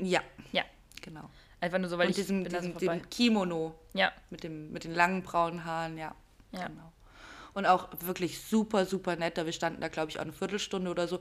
Ja. 0.02 0.22
Ja. 0.52 0.64
Genau. 1.02 1.30
Einfach 1.60 1.78
nur 1.78 1.90
so, 1.90 1.98
weil 1.98 2.08
und 2.08 2.12
ich 2.12 2.16
diesem, 2.16 2.44
diesem, 2.44 2.78
dem 2.78 3.10
Kimono. 3.10 3.76
Ja. 3.94 4.12
Mit, 4.30 4.44
dem, 4.44 4.72
mit 4.72 4.84
den 4.84 4.96
langen 4.96 5.22
braunen 5.22 5.64
Haaren, 5.64 5.98
ja. 5.98 6.14
Ja. 6.52 6.68
Genau. 6.68 6.92
Und 7.54 7.66
auch 7.66 7.90
wirklich 8.00 8.42
super, 8.42 8.86
super 8.86 9.16
nett. 9.16 9.38
Wir 9.38 9.52
standen 9.52 9.82
da, 9.82 9.90
glaube 9.90 10.10
ich, 10.10 10.18
auch 10.18 10.24
eine 10.24 10.34
Viertelstunde 10.34 10.90
oder 10.90 11.08
so. 11.08 11.20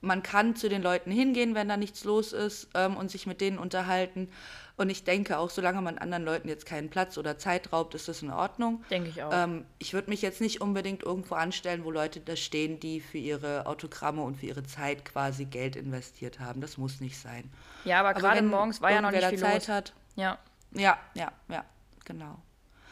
Man 0.00 0.22
kann 0.22 0.56
zu 0.56 0.68
den 0.68 0.82
Leuten 0.82 1.10
hingehen, 1.10 1.54
wenn 1.54 1.68
da 1.68 1.76
nichts 1.76 2.04
los 2.04 2.32
ist 2.32 2.68
ähm, 2.74 2.96
und 2.96 3.10
sich 3.10 3.26
mit 3.26 3.40
denen 3.40 3.58
unterhalten. 3.58 4.30
Und 4.76 4.90
ich 4.90 5.04
denke 5.04 5.38
auch, 5.38 5.50
solange 5.50 5.80
man 5.82 5.98
anderen 5.98 6.24
Leuten 6.24 6.48
jetzt 6.48 6.66
keinen 6.66 6.90
Platz 6.90 7.16
oder 7.16 7.38
Zeit 7.38 7.72
raubt, 7.72 7.94
ist 7.94 8.08
das 8.08 8.22
in 8.22 8.30
Ordnung. 8.30 8.84
Denke 8.90 9.10
ich 9.10 9.22
auch. 9.22 9.30
Ähm, 9.32 9.64
ich 9.78 9.94
würde 9.94 10.10
mich 10.10 10.20
jetzt 10.20 10.40
nicht 10.40 10.60
unbedingt 10.60 11.04
irgendwo 11.04 11.36
anstellen, 11.36 11.84
wo 11.84 11.92
Leute 11.92 12.18
da 12.18 12.34
stehen, 12.34 12.80
die 12.80 13.00
für 13.00 13.18
ihre 13.18 13.66
Autogramme 13.66 14.22
und 14.22 14.36
für 14.40 14.46
ihre 14.46 14.64
Zeit 14.64 15.04
quasi 15.04 15.44
Geld 15.44 15.76
investiert 15.76 16.40
haben. 16.40 16.60
Das 16.60 16.76
muss 16.76 17.00
nicht 17.00 17.18
sein. 17.18 17.52
Ja, 17.84 18.00
aber, 18.00 18.10
aber 18.10 18.20
gerade 18.20 18.42
morgens 18.42 18.80
war 18.80 18.90
ja 18.90 19.00
noch 19.00 19.12
nicht 19.12 19.24
viel 19.24 19.38
Zeit 19.38 19.54
los. 19.54 19.68
hat. 19.68 19.92
Ja. 20.16 20.38
Ja, 20.72 20.98
ja, 21.14 21.30
ja, 21.48 21.64
genau. 22.04 22.38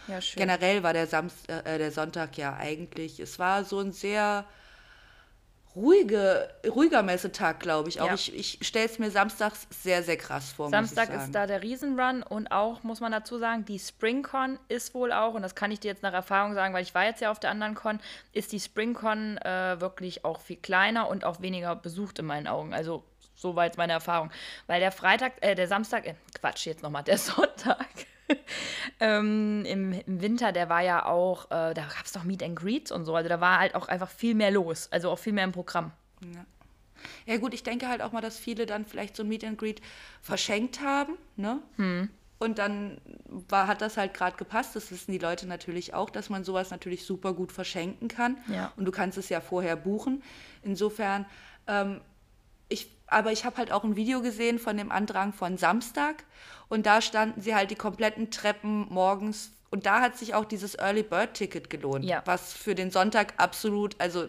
Ja, 0.06 0.20
schön. 0.20 0.40
Generell 0.40 0.84
war 0.84 0.92
der, 0.92 1.08
Samst 1.08 1.48
äh, 1.48 1.78
der 1.78 1.90
Sonntag 1.90 2.36
ja 2.38 2.54
eigentlich, 2.54 3.18
es 3.18 3.40
war 3.40 3.64
so 3.64 3.80
ein 3.80 3.92
sehr 3.92 4.44
ruhige, 5.74 6.48
ruhiger 6.68 7.02
Messetag, 7.02 7.60
glaube 7.60 7.88
ich. 7.88 8.00
Auch 8.00 8.06
Ja. 8.08 8.14
ich, 8.14 8.34
ich 8.34 8.66
stelle 8.66 8.86
es 8.86 8.98
mir 8.98 9.10
samstags 9.10 9.66
sehr, 9.70 10.02
sehr 10.02 10.16
krass 10.16 10.52
vor. 10.52 10.68
Samstag 10.68 11.12
ist 11.14 11.32
da 11.32 11.46
der 11.46 11.62
Riesenrun 11.62 12.22
und 12.22 12.52
auch, 12.52 12.82
muss 12.82 13.00
man 13.00 13.12
dazu 13.12 13.38
sagen, 13.38 13.64
die 13.64 13.78
SpringCon 13.78 14.58
ist 14.68 14.94
wohl 14.94 15.12
auch, 15.12 15.34
und 15.34 15.42
das 15.42 15.54
kann 15.54 15.70
ich 15.70 15.80
dir 15.80 15.88
jetzt 15.88 16.02
nach 16.02 16.12
Erfahrung 16.12 16.54
sagen, 16.54 16.74
weil 16.74 16.82
ich 16.82 16.94
war 16.94 17.04
jetzt 17.04 17.20
ja 17.20 17.30
auf 17.30 17.40
der 17.40 17.50
anderen 17.50 17.74
Con, 17.74 18.00
ist 18.32 18.52
die 18.52 18.60
SpringCon 18.60 19.38
äh, 19.38 19.80
wirklich 19.80 20.24
auch 20.24 20.40
viel 20.40 20.56
kleiner 20.56 21.08
und 21.08 21.24
auch 21.24 21.40
weniger 21.40 21.74
besucht 21.74 22.18
in 22.18 22.26
meinen 22.26 22.46
Augen. 22.46 22.74
Also 22.74 23.04
so 23.34 23.56
war 23.56 23.64
jetzt 23.64 23.78
meine 23.78 23.92
Erfahrung. 23.94 24.30
Weil 24.66 24.80
der 24.80 24.92
Freitag, 24.92 25.32
äh, 25.40 25.54
der 25.54 25.68
Samstag, 25.68 26.06
äh, 26.06 26.14
Quatsch, 26.38 26.66
jetzt 26.66 26.82
nochmal, 26.82 27.02
der 27.02 27.18
Sonntag 27.18 27.86
ähm, 29.00 29.64
im, 29.64 29.92
im 29.92 30.20
Winter, 30.20 30.52
der 30.52 30.68
war 30.68 30.82
ja 30.82 31.06
auch, 31.06 31.46
äh, 31.46 31.74
da 31.74 31.82
gab 31.82 32.04
es 32.04 32.12
doch 32.12 32.24
Meet 32.24 32.42
and 32.42 32.56
Greets 32.56 32.92
und 32.92 33.04
so. 33.04 33.14
Also 33.14 33.28
da 33.28 33.40
war 33.40 33.58
halt 33.58 33.74
auch 33.74 33.88
einfach 33.88 34.10
viel 34.10 34.34
mehr 34.34 34.50
los. 34.50 34.88
Also 34.90 35.10
auch 35.10 35.18
viel 35.18 35.32
mehr 35.32 35.44
im 35.44 35.52
Programm. 35.52 35.92
Ja 37.26 37.36
gut, 37.36 37.54
ich 37.54 37.62
denke 37.62 37.88
halt 37.88 38.02
auch 38.02 38.12
mal, 38.12 38.20
dass 38.20 38.38
viele 38.38 38.66
dann 38.66 38.84
vielleicht 38.84 39.16
so 39.16 39.22
ein 39.22 39.28
Meet 39.28 39.44
and 39.44 39.58
Greet 39.58 39.80
verschenkt 40.20 40.80
haben, 40.80 41.14
ne? 41.36 41.60
Hm. 41.76 42.08
Und 42.38 42.58
dann 42.58 43.00
war, 43.48 43.68
hat 43.68 43.82
das 43.82 43.96
halt 43.96 44.14
gerade 44.14 44.36
gepasst. 44.36 44.74
Das 44.74 44.90
wissen 44.90 45.12
die 45.12 45.18
Leute 45.18 45.46
natürlich 45.46 45.94
auch, 45.94 46.10
dass 46.10 46.28
man 46.28 46.42
sowas 46.42 46.72
natürlich 46.72 47.04
super 47.04 47.34
gut 47.34 47.52
verschenken 47.52 48.08
kann. 48.08 48.36
Ja. 48.48 48.72
Und 48.76 48.84
du 48.84 48.90
kannst 48.90 49.16
es 49.16 49.28
ja 49.28 49.40
vorher 49.40 49.76
buchen. 49.76 50.24
Insofern, 50.62 51.24
ähm, 51.68 52.00
aber 53.12 53.32
ich 53.32 53.44
habe 53.44 53.56
halt 53.56 53.72
auch 53.72 53.84
ein 53.84 53.96
Video 53.96 54.22
gesehen 54.22 54.58
von 54.58 54.76
dem 54.76 54.90
Andrang 54.90 55.32
von 55.32 55.56
Samstag. 55.56 56.24
Und 56.68 56.86
da 56.86 57.02
standen 57.02 57.40
sie 57.40 57.54
halt 57.54 57.70
die 57.70 57.76
kompletten 57.76 58.30
Treppen 58.30 58.86
morgens. 58.88 59.52
Und 59.70 59.86
da 59.86 60.00
hat 60.00 60.16
sich 60.16 60.34
auch 60.34 60.44
dieses 60.44 60.74
Early 60.74 61.02
Bird 61.02 61.34
Ticket 61.34 61.70
gelohnt. 61.70 62.04
Ja. 62.04 62.22
Was 62.24 62.52
für 62.52 62.74
den 62.74 62.90
Sonntag 62.90 63.34
absolut, 63.36 63.94
also 64.00 64.26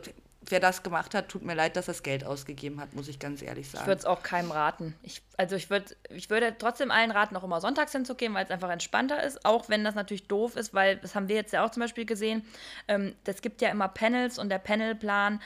wer 0.50 0.60
das 0.60 0.84
gemacht 0.84 1.13
hat, 1.16 1.30
tut 1.30 1.44
mir 1.44 1.54
leid, 1.54 1.75
dass 1.75 1.88
er 1.88 1.94
das 1.94 2.04
Geld 2.04 2.25
ausgegeben 2.25 2.80
hat, 2.80 2.94
muss 2.94 3.08
ich 3.08 3.20
ganz 3.20 3.42
ehrlich 3.42 3.70
sagen. 3.70 3.84
Ich 3.84 3.88
würde 3.88 4.00
es 4.00 4.06
auch 4.06 4.24
keinem 4.24 4.52
raten. 4.52 4.96
Ich, 5.04 5.22
also 5.38 5.56
ich, 5.56 5.70
würd, 5.70 5.96
ich 6.10 6.30
würde 6.30 6.56
trotzdem 6.58 6.92
allen 6.92 7.12
raten, 7.12 7.36
auch 7.36 7.44
immer 7.44 7.62
sonntags 7.62 7.92
hinzugehen, 7.92 8.34
weil 8.34 8.46
es 8.46 8.52
einfach 8.52 8.70
entspannter 8.70 9.24
ist. 9.24 9.46
Auch 9.46 9.70
wenn 9.70 9.84
das 9.84 9.96
natürlich 9.96 10.28
doof 10.28 10.56
ist, 10.56 10.74
weil 10.74 10.98
das 10.98 11.16
haben 11.16 11.28
wir 11.28 11.36
jetzt 11.36 11.54
ja 11.54 11.66
auch 11.66 11.72
zum 11.72 11.82
Beispiel 11.82 12.06
gesehen. 12.06 12.46
Ähm, 12.88 13.16
das 13.24 13.42
gibt 13.42 13.62
ja 13.62 13.70
immer 13.70 13.88
Panels 13.88 14.38
und 14.40 14.50
der 14.50 14.60
Panelplan. 14.60 15.42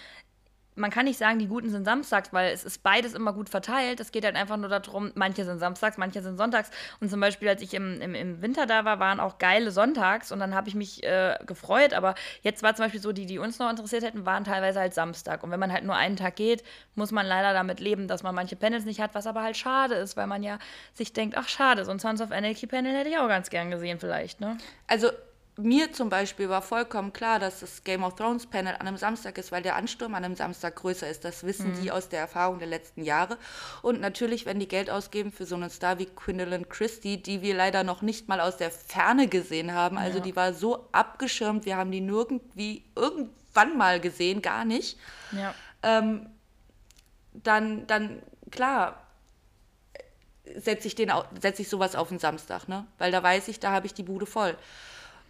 Man 0.77 0.91
kann 0.91 1.05
nicht 1.05 1.17
sagen, 1.17 1.39
die 1.39 1.47
guten 1.47 1.69
sind 1.69 1.85
samstags, 1.85 2.31
weil 2.31 2.53
es 2.53 2.63
ist 2.63 2.83
beides 2.83 3.13
immer 3.13 3.33
gut 3.33 3.49
verteilt. 3.49 3.99
Es 3.99 4.11
geht 4.11 4.23
halt 4.23 4.35
einfach 4.35 4.57
nur 4.57 4.69
darum, 4.69 5.11
manche 5.15 5.43
sind 5.43 5.59
samstags, 5.59 5.97
manche 5.97 6.21
sind 6.21 6.37
sonntags. 6.37 6.71
Und 6.99 7.09
zum 7.09 7.19
Beispiel, 7.19 7.49
als 7.49 7.61
ich 7.61 7.73
im, 7.73 8.01
im, 8.01 8.15
im 8.15 8.41
Winter 8.41 8.65
da 8.65 8.85
war, 8.85 8.99
waren 8.99 9.19
auch 9.19 9.37
geile 9.37 9.71
Sonntags 9.71 10.31
und 10.31 10.39
dann 10.39 10.55
habe 10.55 10.69
ich 10.69 10.75
mich 10.75 11.03
äh, 11.03 11.37
gefreut. 11.45 11.93
Aber 11.93 12.15
jetzt 12.41 12.63
war 12.63 12.75
zum 12.75 12.85
Beispiel 12.85 13.01
so, 13.01 13.11
die, 13.11 13.25
die 13.25 13.39
uns 13.39 13.59
noch 13.59 13.69
interessiert 13.69 14.03
hätten, 14.03 14.25
waren 14.25 14.43
teilweise 14.43 14.79
halt 14.79 14.93
Samstag. 14.93 15.43
Und 15.43 15.51
wenn 15.51 15.59
man 15.59 15.73
halt 15.73 15.83
nur 15.83 15.95
einen 15.95 16.15
Tag 16.15 16.35
geht, 16.35 16.63
muss 16.95 17.11
man 17.11 17.25
leider 17.25 17.53
damit 17.53 17.79
leben, 17.79 18.07
dass 18.07 18.23
man 18.23 18.35
manche 18.35 18.55
Panels 18.55 18.85
nicht 18.85 19.01
hat, 19.01 19.15
was 19.15 19.27
aber 19.27 19.43
halt 19.43 19.57
schade 19.57 19.95
ist, 19.95 20.15
weil 20.15 20.27
man 20.27 20.43
ja 20.43 20.59
sich 20.93 21.13
denkt, 21.13 21.35
ach 21.37 21.47
schade, 21.47 21.85
so 21.85 21.91
ein 21.91 21.99
Sons 21.99 22.21
of 22.21 22.31
Anarchy 22.31 22.67
Panel 22.67 22.95
hätte 22.95 23.09
ich 23.09 23.17
auch 23.17 23.27
ganz 23.27 23.49
gern 23.49 23.71
gesehen 23.71 23.99
vielleicht, 23.99 24.39
ne? 24.39 24.57
Also 24.87 25.09
mir 25.57 25.91
zum 25.91 26.09
Beispiel 26.09 26.49
war 26.49 26.61
vollkommen 26.61 27.13
klar, 27.13 27.39
dass 27.39 27.61
das 27.61 27.83
Game 27.83 28.03
of 28.03 28.15
Thrones 28.15 28.45
Panel 28.45 28.75
an 28.75 28.87
einem 28.87 28.97
Samstag 28.97 29.37
ist, 29.37 29.51
weil 29.51 29.63
der 29.63 29.75
Ansturm 29.75 30.13
an 30.15 30.23
einem 30.23 30.35
Samstag 30.35 30.75
größer 30.75 31.09
ist. 31.09 31.25
Das 31.25 31.43
wissen 31.43 31.79
die 31.81 31.91
aus 31.91 32.09
der 32.09 32.19
Erfahrung 32.19 32.59
der 32.59 32.67
letzten 32.67 33.03
Jahre. 33.03 33.37
Und 33.81 33.99
natürlich, 33.99 34.45
wenn 34.45 34.59
die 34.59 34.67
Geld 34.67 34.89
ausgeben 34.89 35.31
für 35.31 35.45
so 35.45 35.55
einen 35.55 35.69
Star 35.69 35.99
wie 35.99 36.07
Gwendolyn 36.15 36.69
Christie, 36.69 37.17
die 37.17 37.41
wir 37.41 37.55
leider 37.55 37.83
noch 37.83 38.01
nicht 38.01 38.27
mal 38.27 38.39
aus 38.39 38.57
der 38.57 38.71
Ferne 38.71 39.27
gesehen 39.27 39.73
haben. 39.73 39.97
Also 39.97 40.19
die 40.19 40.35
war 40.35 40.53
so 40.53 40.87
abgeschirmt, 40.91 41.65
wir 41.65 41.77
haben 41.77 41.91
die 41.91 42.01
nirgendwie 42.01 42.83
irgendwann 42.95 43.77
mal 43.77 43.99
gesehen, 43.99 44.41
gar 44.41 44.65
nicht. 44.65 44.99
Ja. 45.31 45.53
Ähm, 45.83 46.29
dann, 47.33 47.87
dann 47.87 48.21
klar, 48.51 49.01
setze 50.55 50.87
ich, 50.87 50.95
den 50.95 51.11
setz 51.39 51.59
ich 51.59 51.69
sowas 51.69 51.95
auf 51.95 52.09
den 52.09 52.19
Samstag, 52.19 52.67
ne? 52.67 52.85
Weil 52.97 53.11
da 53.11 53.21
weiß 53.21 53.47
ich, 53.47 53.59
da 53.59 53.71
habe 53.71 53.85
ich 53.85 53.93
die 53.93 54.03
Bude 54.03 54.25
voll. 54.25 54.57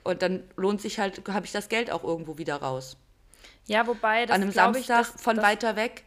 Und 0.07 0.21
dann 0.21 0.43
lohnt 0.55 0.81
sich 0.81 0.99
halt, 0.99 1.21
habe 1.27 1.45
ich 1.45 1.51
das 1.51 1.67
Geld 1.67 1.91
auch 1.91 2.03
irgendwo 2.05 2.37
wieder 2.37 2.55
raus. 2.55 2.95
Ja, 3.65 3.85
wobei 3.87 4.25
das 4.25 4.35
an 4.35 4.41
einem 4.41 4.51
glaub 4.51 4.77
ich, 4.77 4.85
Samstag 4.85 5.13
das, 5.13 5.21
von 5.21 5.35
das, 5.35 5.45
weiter 5.45 5.75
weg. 5.75 6.05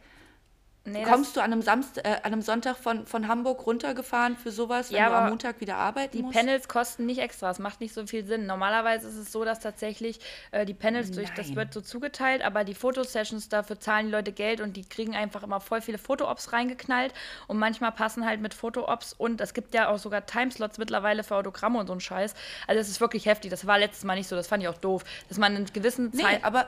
Nee, 0.85 1.03
Kommst 1.03 1.35
du 1.35 1.41
an 1.41 1.51
einem, 1.51 1.61
Samstag, 1.61 2.05
äh, 2.05 2.15
an 2.23 2.33
einem 2.33 2.41
Sonntag 2.41 2.77
von, 2.77 3.05
von 3.05 3.27
Hamburg 3.27 3.65
runtergefahren 3.65 4.35
für 4.35 4.51
sowas, 4.51 4.91
wenn 4.91 4.97
Ja, 4.97 5.09
du 5.09 5.15
am 5.15 5.29
Montag 5.29 5.61
wieder 5.61 5.77
arbeiten 5.77 6.17
Die 6.17 6.23
musst? 6.23 6.37
Panels 6.37 6.67
kosten 6.67 7.05
nicht 7.05 7.19
extra, 7.19 7.47
das 7.49 7.59
macht 7.59 7.81
nicht 7.81 7.93
so 7.93 8.05
viel 8.07 8.25
Sinn. 8.25 8.45
Normalerweise 8.47 9.07
ist 9.07 9.15
es 9.15 9.31
so, 9.31 9.45
dass 9.45 9.59
tatsächlich 9.59 10.19
äh, 10.51 10.65
die 10.65 10.73
Panels 10.73 11.11
durch, 11.11 11.29
das 11.31 11.55
wird 11.55 11.73
so 11.73 11.81
zugeteilt, 11.81 12.41
aber 12.41 12.63
die 12.63 12.73
Fotosessions, 12.73 13.49
dafür 13.49 13.79
zahlen 13.79 14.07
die 14.07 14.11
Leute 14.11 14.31
Geld 14.31 14.61
und 14.61 14.75
die 14.75 14.83
kriegen 14.87 15.15
einfach 15.15 15.43
immer 15.43 15.59
voll 15.59 15.81
viele 15.81 15.97
Fotoops 15.97 16.53
reingeknallt 16.53 17.13
und 17.47 17.57
manchmal 17.59 17.91
passen 17.91 18.25
halt 18.25 18.41
mit 18.41 18.53
Fotoops 18.53 19.13
und 19.13 19.39
es 19.41 19.53
gibt 19.53 19.73
ja 19.73 19.89
auch 19.89 19.99
sogar 19.99 20.25
Timeslots 20.25 20.77
mittlerweile 20.77 21.23
für 21.23 21.35
Autogramme 21.35 21.79
und 21.79 21.87
so 21.87 21.93
ein 21.93 21.99
Scheiß. 21.99 22.33
Also 22.67 22.79
es 22.81 22.89
ist 22.89 23.01
wirklich 23.01 23.25
heftig, 23.27 23.51
das 23.51 23.67
war 23.67 23.77
letztes 23.77 24.03
Mal 24.03 24.15
nicht 24.15 24.27
so, 24.27 24.35
das 24.35 24.47
fand 24.47 24.63
ich 24.63 24.69
auch 24.69 24.77
doof, 24.77 25.03
dass 25.29 25.37
man 25.37 25.55
in 25.55 25.65
gewissen 25.65 26.09
Nee, 26.13 26.23
Zeit... 26.23 26.43
aber 26.43 26.67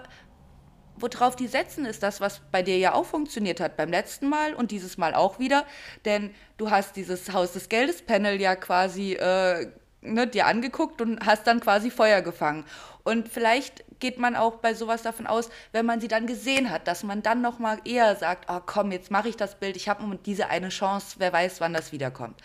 worauf 0.97 1.35
die 1.35 1.47
setzen, 1.47 1.85
ist 1.85 2.03
das, 2.03 2.21
was 2.21 2.41
bei 2.51 2.61
dir 2.61 2.77
ja 2.77 2.93
auch 2.93 3.05
funktioniert 3.05 3.59
hat 3.59 3.77
beim 3.77 3.89
letzten 3.89 4.27
Mal 4.29 4.53
und 4.53 4.71
dieses 4.71 4.97
Mal 4.97 5.13
auch 5.13 5.39
wieder. 5.39 5.65
Denn 6.05 6.33
du 6.57 6.71
hast 6.71 6.95
dieses 6.95 7.31
Haus 7.33 7.53
des 7.53 7.69
Geldes-Panel 7.69 8.39
ja 8.39 8.55
quasi 8.55 9.13
äh, 9.13 9.67
ne, 10.01 10.27
dir 10.27 10.47
angeguckt 10.47 11.01
und 11.01 11.25
hast 11.25 11.47
dann 11.47 11.59
quasi 11.59 11.89
Feuer 11.89 12.21
gefangen. 12.21 12.65
Und 13.03 13.27
vielleicht 13.27 13.83
geht 13.99 14.17
man 14.17 14.35
auch 14.35 14.57
bei 14.57 14.73
sowas 14.73 15.01
davon 15.01 15.27
aus, 15.27 15.49
wenn 15.73 15.85
man 15.85 15.99
sie 15.99 16.07
dann 16.07 16.25
gesehen 16.25 16.69
hat, 16.69 16.87
dass 16.87 17.03
man 17.03 17.21
dann 17.21 17.41
noch 17.41 17.59
mal 17.59 17.79
eher 17.83 18.15
sagt, 18.15 18.49
oh 18.49 18.61
komm, 18.65 18.91
jetzt 18.91 19.11
mache 19.11 19.27
ich 19.27 19.35
das 19.35 19.55
Bild, 19.55 19.75
ich 19.75 19.89
habe 19.89 20.03
nur 20.03 20.15
diese 20.15 20.47
eine 20.47 20.69
Chance, 20.69 21.15
wer 21.19 21.33
weiß, 21.33 21.59
wann 21.59 21.73
das 21.73 21.91
wiederkommt. 21.91 22.39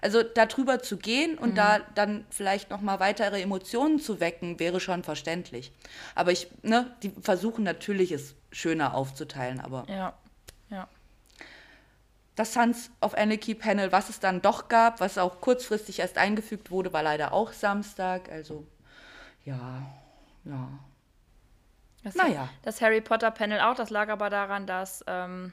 Also 0.00 0.22
darüber 0.22 0.80
zu 0.80 0.96
gehen 0.96 1.38
und 1.38 1.56
da 1.56 1.80
dann 1.94 2.24
vielleicht 2.30 2.70
noch 2.70 2.80
mal 2.80 2.98
weitere 3.00 3.40
Emotionen 3.40 4.00
zu 4.00 4.18
wecken, 4.18 4.58
wäre 4.58 4.80
schon 4.80 5.04
verständlich. 5.04 5.72
Aber 6.14 6.32
ich, 6.32 6.48
ne, 6.62 6.90
die 7.02 7.12
versuchen 7.20 7.62
natürlich 7.64 8.10
es 8.10 8.34
schöner 8.50 8.94
aufzuteilen, 8.94 9.60
aber 9.60 9.84
Ja, 9.88 10.14
ja. 10.70 10.88
das 12.34 12.54
Sons 12.54 12.90
of 13.00 13.14
Anarchy 13.14 13.54
Panel, 13.54 13.92
was 13.92 14.08
es 14.08 14.18
dann 14.18 14.42
doch 14.42 14.68
gab, 14.68 15.00
was 15.00 15.18
auch 15.18 15.40
kurzfristig 15.40 16.00
erst 16.00 16.18
eingefügt 16.18 16.70
wurde, 16.70 16.92
war 16.92 17.02
leider 17.02 17.32
auch 17.32 17.52
Samstag. 17.52 18.28
Also 18.30 18.66
ja, 19.44 19.82
ja. 20.44 20.68
Das, 22.02 22.14
Naja. 22.14 22.48
Das 22.62 22.80
Harry 22.80 23.00
Potter 23.00 23.30
Panel 23.30 23.60
auch, 23.60 23.74
das 23.74 23.90
lag 23.90 24.08
aber 24.08 24.30
daran, 24.30 24.66
dass 24.66 25.04
ähm, 25.06 25.52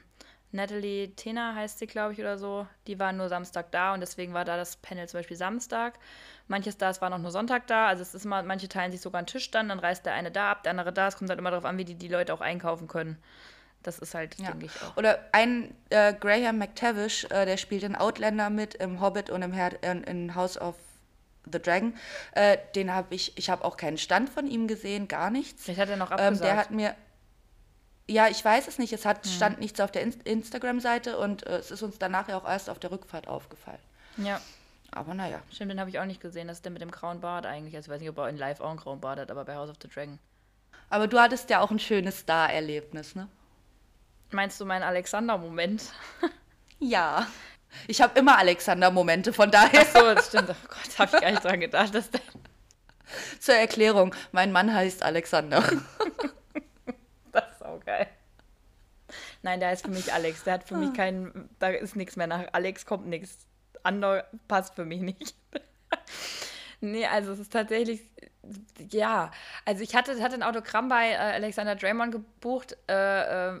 Natalie 0.50 1.14
Tena 1.14 1.54
heißt 1.54 1.78
sie, 1.78 1.86
glaube 1.86 2.14
ich, 2.14 2.20
oder 2.20 2.38
so, 2.38 2.66
die 2.86 2.98
war 2.98 3.12
nur 3.12 3.28
Samstag 3.28 3.70
da 3.70 3.92
und 3.92 4.00
deswegen 4.00 4.32
war 4.32 4.46
da 4.46 4.56
das 4.56 4.76
Panel 4.76 5.06
zum 5.08 5.18
Beispiel 5.18 5.36
Samstag. 5.36 5.98
Manche 6.46 6.72
Stars 6.72 7.02
waren 7.02 7.12
auch 7.12 7.18
nur 7.18 7.30
Sonntag 7.32 7.66
da, 7.66 7.88
also 7.88 8.00
es 8.00 8.14
ist 8.14 8.24
immer, 8.24 8.42
manche 8.42 8.68
teilen 8.68 8.90
sich 8.90 9.02
sogar 9.02 9.18
einen 9.18 9.26
Tisch 9.26 9.50
dann, 9.50 9.68
dann 9.68 9.78
reist 9.78 10.06
der 10.06 10.14
eine 10.14 10.30
da 10.30 10.50
ab, 10.50 10.62
der 10.62 10.70
andere 10.70 10.92
da. 10.92 11.08
Es 11.08 11.16
kommt 11.16 11.28
halt 11.28 11.38
immer 11.38 11.50
darauf 11.50 11.66
an, 11.66 11.76
wie 11.76 11.84
die, 11.84 11.96
die 11.96 12.08
Leute 12.08 12.32
auch 12.32 12.40
einkaufen 12.40 12.88
können. 12.88 13.18
Das 13.82 13.98
ist 13.98 14.14
halt, 14.14 14.38
Ja. 14.40 14.50
denke 14.50 14.66
ich 14.66 14.82
auch. 14.82 14.96
Oder 14.96 15.18
ein 15.32 15.74
äh, 15.90 16.14
Graham 16.14 16.58
McTavish, 16.58 17.24
äh, 17.24 17.44
der 17.44 17.58
spielt 17.58 17.82
in 17.82 17.94
Outlander 17.94 18.48
mit, 18.48 18.74
im 18.74 19.00
Hobbit 19.02 19.28
und 19.28 19.42
im 19.42 19.52
Her 19.52 19.82
in, 19.82 20.02
in 20.04 20.34
House 20.34 20.58
of 20.58 20.76
the 21.52 21.60
Dragon. 21.60 21.94
Äh, 22.32 22.58
den 22.74 22.92
habe 22.94 23.14
ich, 23.14 23.36
ich 23.38 23.50
habe 23.50 23.64
auch 23.64 23.76
keinen 23.76 23.98
Stand 23.98 24.30
von 24.30 24.46
ihm 24.46 24.68
gesehen, 24.68 25.08
gar 25.08 25.30
nichts. 25.30 25.64
Vielleicht 25.64 25.80
hat 25.80 25.88
er 25.88 25.96
noch 25.96 26.10
Ähm, 26.10 26.18
abgesagt. 26.18 26.44
der 26.44 26.56
hat 26.56 26.70
mir, 26.70 26.94
ja, 28.08 28.28
ich 28.28 28.44
weiß 28.44 28.68
es 28.68 28.78
nicht, 28.78 28.92
es 28.92 29.04
Hm. 29.04 29.10
hat, 29.10 29.26
stand 29.26 29.58
nichts 29.60 29.80
auf 29.80 29.90
der 29.92 30.02
In 30.02 30.12
Instagram-Seite 30.24 31.18
und 31.18 31.46
äh, 31.46 31.56
es 31.58 31.70
ist 31.70 31.82
uns 31.82 31.98
danach 31.98 32.28
ja 32.28 32.38
auch 32.38 32.48
erst 32.48 32.70
auf 32.70 32.78
der 32.78 32.90
Rückfahrt 32.90 33.28
aufgefallen. 33.28 33.78
ja, 34.16 34.40
Aber 34.90 35.12
naja. 35.14 35.40
stimmt, 35.52 35.70
den 35.72 35.80
habe 35.80 35.90
ich 35.90 35.98
auch 35.98 36.06
nicht 36.06 36.20
gesehen. 36.20 36.48
Das 36.48 36.58
ist 36.58 36.64
der 36.64 36.72
mit 36.72 36.80
dem 36.80 36.90
grauen 36.90 37.20
Bart 37.20 37.44
eigentlich. 37.44 37.76
Also 37.76 37.90
ich 37.90 37.94
weiß 37.94 38.00
nicht, 38.00 38.10
ob 38.10 38.18
er 38.18 38.28
in 38.30 38.38
Live 38.38 38.60
auch 38.60 38.70
einen 38.70 38.78
grauen 38.78 39.00
Bart 39.00 39.18
hat, 39.18 39.30
aber 39.30 39.44
bei 39.44 39.54
House 39.54 39.68
of 39.70 39.76
the 39.82 39.88
Dragon. 39.88 40.18
Aber 40.90 41.06
du 41.06 41.18
hattest 41.20 41.50
ja 41.50 41.60
auch 41.60 41.70
ein 41.70 41.78
schönes 41.78 42.20
Star-Erlebnis, 42.20 43.14
ne? 43.14 43.28
Meinst 44.30 44.58
du 44.60 44.64
meinen 44.64 44.82
Alexander-Moment? 44.82 45.92
Ja. 46.78 47.26
Ich 47.86 48.00
habe 48.00 48.18
immer 48.18 48.38
Alexander-Momente, 48.38 49.32
von 49.32 49.50
daher 49.50 49.86
Ach 49.88 50.00
so, 50.00 50.14
das 50.14 50.28
stimmt. 50.28 50.50
Oh 50.50 50.68
Gott, 50.68 50.98
habe 50.98 51.16
ich 51.16 51.22
gar 51.22 51.30
nicht 51.30 51.44
dran 51.44 51.60
gedacht. 51.60 51.94
Dass 51.94 52.10
der 52.10 52.20
zur 53.40 53.54
Erklärung. 53.54 54.14
Mein 54.32 54.52
Mann 54.52 54.72
heißt 54.72 55.02
Alexander. 55.02 55.62
Das 57.30 57.44
ist 57.52 57.64
auch 57.64 57.84
geil. 57.84 58.08
Nein, 59.42 59.60
der 59.60 59.72
ist 59.72 59.84
für 59.84 59.90
mich 59.90 60.12
Alex. 60.12 60.44
Der 60.44 60.54
hat 60.54 60.64
für 60.64 60.76
mich 60.76 60.92
keinen, 60.94 61.48
da 61.58 61.68
ist 61.68 61.94
nichts 61.94 62.16
mehr. 62.16 62.26
Nach 62.26 62.46
Alex 62.52 62.84
kommt 62.84 63.06
nichts. 63.06 63.46
Ander 63.82 64.26
passt 64.48 64.74
für 64.74 64.84
mich 64.84 65.00
nicht. 65.00 65.34
nee, 66.80 67.06
also 67.06 67.32
es 67.32 67.38
ist 67.38 67.52
tatsächlich, 67.52 68.00
ja. 68.90 69.30
Also 69.64 69.82
ich 69.82 69.94
hatte, 69.94 70.20
hatte 70.20 70.34
ein 70.34 70.42
Autogramm 70.42 70.88
bei 70.88 71.10
äh, 71.10 71.16
Alexander 71.16 71.76
Draymond 71.76 72.12
gebucht. 72.12 72.76
Äh, 72.88 73.56
äh, 73.56 73.60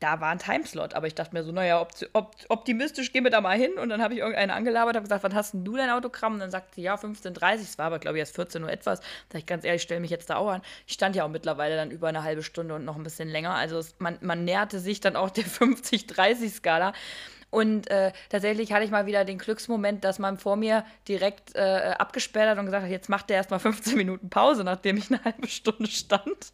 da 0.00 0.20
war 0.20 0.30
ein 0.30 0.38
Timeslot. 0.38 0.94
Aber 0.94 1.06
ich 1.06 1.14
dachte 1.14 1.34
mir 1.34 1.42
so, 1.42 1.52
naja, 1.52 1.80
op 1.80 1.90
op 2.12 2.36
optimistisch, 2.48 3.12
gehen 3.12 3.24
wir 3.24 3.30
da 3.30 3.40
mal 3.40 3.56
hin. 3.56 3.72
Und 3.74 3.88
dann 3.88 4.02
habe 4.02 4.14
ich 4.14 4.20
irgendeine 4.20 4.54
angelabert, 4.54 4.96
habe 4.96 5.04
gesagt, 5.04 5.22
wann 5.24 5.34
hast 5.34 5.54
denn 5.54 5.64
du 5.64 5.76
dein 5.76 5.90
Autogramm? 5.90 6.34
Und 6.34 6.40
dann 6.40 6.50
sagte 6.50 6.74
sie, 6.76 6.82
ja, 6.82 6.94
15.30 6.94 7.54
es 7.54 7.78
war 7.78 7.86
aber, 7.86 7.98
glaube 7.98 8.18
ich, 8.18 8.20
erst 8.20 8.34
14 8.34 8.62
Uhr 8.62 8.70
etwas. 8.70 9.00
Da 9.00 9.06
sag 9.32 9.38
ich 9.40 9.46
ganz 9.46 9.64
ehrlich, 9.64 9.82
stelle 9.82 10.00
mich 10.00 10.10
jetzt 10.10 10.30
da 10.30 10.36
auch 10.36 10.48
an. 10.48 10.62
Ich 10.86 10.94
stand 10.94 11.16
ja 11.16 11.24
auch 11.24 11.28
mittlerweile 11.28 11.76
dann 11.76 11.90
über 11.90 12.08
eine 12.08 12.22
halbe 12.22 12.42
Stunde 12.42 12.74
und 12.74 12.84
noch 12.84 12.96
ein 12.96 13.02
bisschen 13.02 13.28
länger. 13.28 13.54
Also 13.54 13.78
es, 13.78 13.96
man, 13.98 14.18
man 14.20 14.44
näherte 14.44 14.78
sich 14.78 15.00
dann 15.00 15.16
auch 15.16 15.30
der 15.30 15.44
50-30-Skala. 15.46 16.92
Und 17.50 17.90
äh, 17.90 18.12
tatsächlich 18.28 18.72
hatte 18.72 18.84
ich 18.84 18.90
mal 18.90 19.06
wieder 19.06 19.24
den 19.24 19.38
Glücksmoment, 19.38 20.04
dass 20.04 20.18
man 20.18 20.38
vor 20.38 20.56
mir 20.56 20.84
direkt 21.08 21.54
äh, 21.54 21.94
abgesperrt 21.98 22.50
hat 22.50 22.58
und 22.58 22.66
gesagt 22.66 22.84
hat, 22.84 22.90
jetzt 22.90 23.08
macht 23.08 23.30
der 23.30 23.38
erstmal 23.38 23.60
15 23.60 23.96
Minuten 23.96 24.28
Pause, 24.28 24.64
nachdem 24.64 24.98
ich 24.98 25.10
eine 25.10 25.24
halbe 25.24 25.48
Stunde 25.48 25.86
stand. 25.86 26.52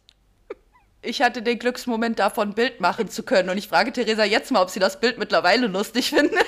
Ich 1.05 1.21
hatte 1.21 1.41
den 1.41 1.59
Glücksmoment 1.59 2.19
davon, 2.19 2.49
ein 2.49 2.53
Bild 2.53 2.81
machen 2.81 3.09
zu 3.09 3.23
können. 3.23 3.49
Und 3.49 3.57
ich 3.57 3.67
frage 3.67 3.91
Theresa 3.91 4.23
jetzt 4.23 4.51
mal, 4.51 4.61
ob 4.61 4.69
sie 4.69 4.79
das 4.79 4.99
Bild 4.99 5.17
mittlerweile 5.17 5.67
lustig 5.67 6.09
findet. 6.09 6.45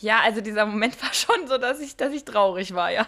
Ja, 0.00 0.20
also 0.20 0.40
dieser 0.40 0.66
Moment 0.66 1.00
war 1.02 1.12
schon 1.12 1.48
so, 1.48 1.58
dass 1.58 1.80
ich, 1.80 1.96
dass 1.96 2.12
ich 2.12 2.24
traurig 2.24 2.74
war, 2.74 2.90
ja. 2.90 3.06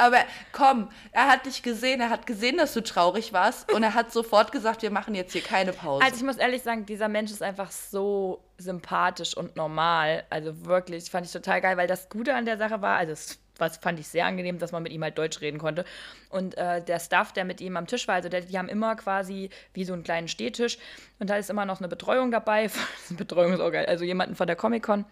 Aber 0.00 0.18
komm, 0.52 0.90
er 1.12 1.28
hat 1.28 1.44
dich 1.44 1.62
gesehen, 1.62 2.00
er 2.00 2.08
hat 2.08 2.26
gesehen, 2.26 2.56
dass 2.56 2.72
du 2.72 2.82
traurig 2.82 3.34
warst 3.34 3.70
und 3.70 3.82
er 3.82 3.92
hat 3.92 4.10
sofort 4.12 4.50
gesagt, 4.50 4.80
wir 4.80 4.90
machen 4.90 5.14
jetzt 5.14 5.32
hier 5.32 5.42
keine 5.42 5.74
Pause. 5.74 6.02
Also 6.02 6.16
ich 6.16 6.22
muss 6.22 6.38
ehrlich 6.38 6.62
sagen, 6.62 6.86
dieser 6.86 7.08
Mensch 7.08 7.30
ist 7.30 7.42
einfach 7.42 7.70
so 7.70 8.42
sympathisch 8.56 9.36
und 9.36 9.56
normal. 9.56 10.24
Also 10.30 10.64
wirklich, 10.64 11.10
fand 11.10 11.26
ich 11.26 11.32
total 11.32 11.60
geil, 11.60 11.76
weil 11.76 11.86
das 11.86 12.08
Gute 12.08 12.34
an 12.34 12.46
der 12.46 12.56
Sache 12.56 12.80
war, 12.80 12.96
also 12.96 13.12
es 13.12 13.38
was 13.60 13.76
fand 13.76 14.00
ich 14.00 14.08
sehr 14.08 14.26
angenehm, 14.26 14.58
dass 14.58 14.72
man 14.72 14.82
mit 14.82 14.92
ihm 14.92 15.02
halt 15.02 15.18
Deutsch 15.18 15.40
reden 15.40 15.58
konnte. 15.58 15.84
Und 16.30 16.56
äh, 16.56 16.82
der 16.82 16.98
Staff, 16.98 17.32
der 17.32 17.44
mit 17.44 17.60
ihm 17.60 17.76
am 17.76 17.86
Tisch 17.86 18.08
war, 18.08 18.16
also 18.16 18.28
der, 18.28 18.42
die 18.42 18.58
haben 18.58 18.68
immer 18.68 18.96
quasi 18.96 19.50
wie 19.74 19.84
so 19.84 19.92
einen 19.92 20.02
kleinen 20.02 20.28
Stehtisch 20.28 20.78
und 21.18 21.30
da 21.30 21.36
ist 21.36 21.50
immer 21.50 21.66
noch 21.66 21.80
eine 21.80 21.88
Betreuung 21.88 22.30
dabei. 22.30 22.70
Betreuung 23.10 23.52
ist 23.52 23.60
auch 23.60 23.70
geil, 23.70 23.86
also 23.86 24.04
jemanden 24.04 24.34
von 24.34 24.46
der 24.46 24.56
Comic-Con. 24.56 25.04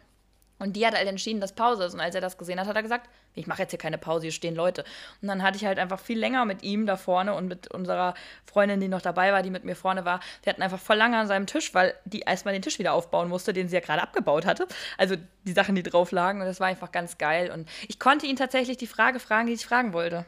Und 0.59 0.75
die 0.75 0.87
hat 0.87 0.95
halt 0.95 1.07
entschieden, 1.07 1.41
dass 1.41 1.53
Pause 1.53 1.85
ist. 1.85 1.95
Und 1.95 2.01
als 2.01 2.15
er 2.15 2.21
das 2.21 2.37
gesehen 2.37 2.59
hat, 2.59 2.67
hat 2.67 2.75
er 2.75 2.83
gesagt, 2.83 3.09
ich 3.35 3.47
mache 3.47 3.63
jetzt 3.63 3.71
hier 3.71 3.79
keine 3.79 3.99
Pause, 3.99 4.23
hier 4.23 4.33
stehen 4.33 4.55
Leute. 4.55 4.85
Und 5.23 5.29
dann 5.29 5.43
hatte 5.43 5.57
ich 5.57 5.65
halt 5.65 5.79
einfach 5.79 6.01
viel 6.01 6.19
länger 6.19 6.45
mit 6.45 6.63
ihm 6.63 6.87
da 6.87 6.97
vorne 6.97 7.35
und 7.35 7.47
mit 7.47 7.73
unserer 7.73 8.15
Freundin, 8.45 8.81
die 8.81 8.89
noch 8.89 9.01
dabei 9.01 9.33
war, 9.33 9.43
die 9.43 9.51
mit 9.51 9.65
mir 9.65 9.77
vorne 9.77 10.05
war. 10.05 10.21
Wir 10.43 10.53
hatten 10.53 10.63
einfach 10.63 10.81
voll 10.81 10.97
lange 10.97 11.17
an 11.17 11.29
seinem 11.29 11.47
Tisch, 11.47 11.75
weil 11.75 11.95
die 12.05 12.21
erstmal 12.21 12.55
den 12.55 12.63
Tisch 12.63 12.79
wieder 12.79 12.93
aufbauen 12.93 13.29
musste, 13.29 13.53
den 13.53 13.69
sie 13.69 13.77
ja 13.77 13.81
gerade 13.81 14.03
abgebaut 14.03 14.47
hatte. 14.47 14.67
Also 14.97 15.17
die 15.45 15.53
Sachen, 15.53 15.75
die 15.75 15.83
drauf 15.83 16.11
lagen. 16.11 16.41
Und 16.41 16.47
das 16.47 16.61
war 16.61 16.67
einfach 16.67 16.91
ganz 16.91 17.19
geil. 17.19 17.51
Und 17.53 17.69
ich 17.87 17.99
konnte 17.99 18.27
ihn 18.27 18.37
tatsächlich 18.37 18.77
die 18.77 18.87
Frage 18.87 19.21
fragen, 19.21 19.47
die 19.47 19.55
ich 19.55 19.67
fragen 19.67 19.93
wollte. 19.93 20.25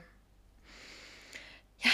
Ja. 1.78 1.90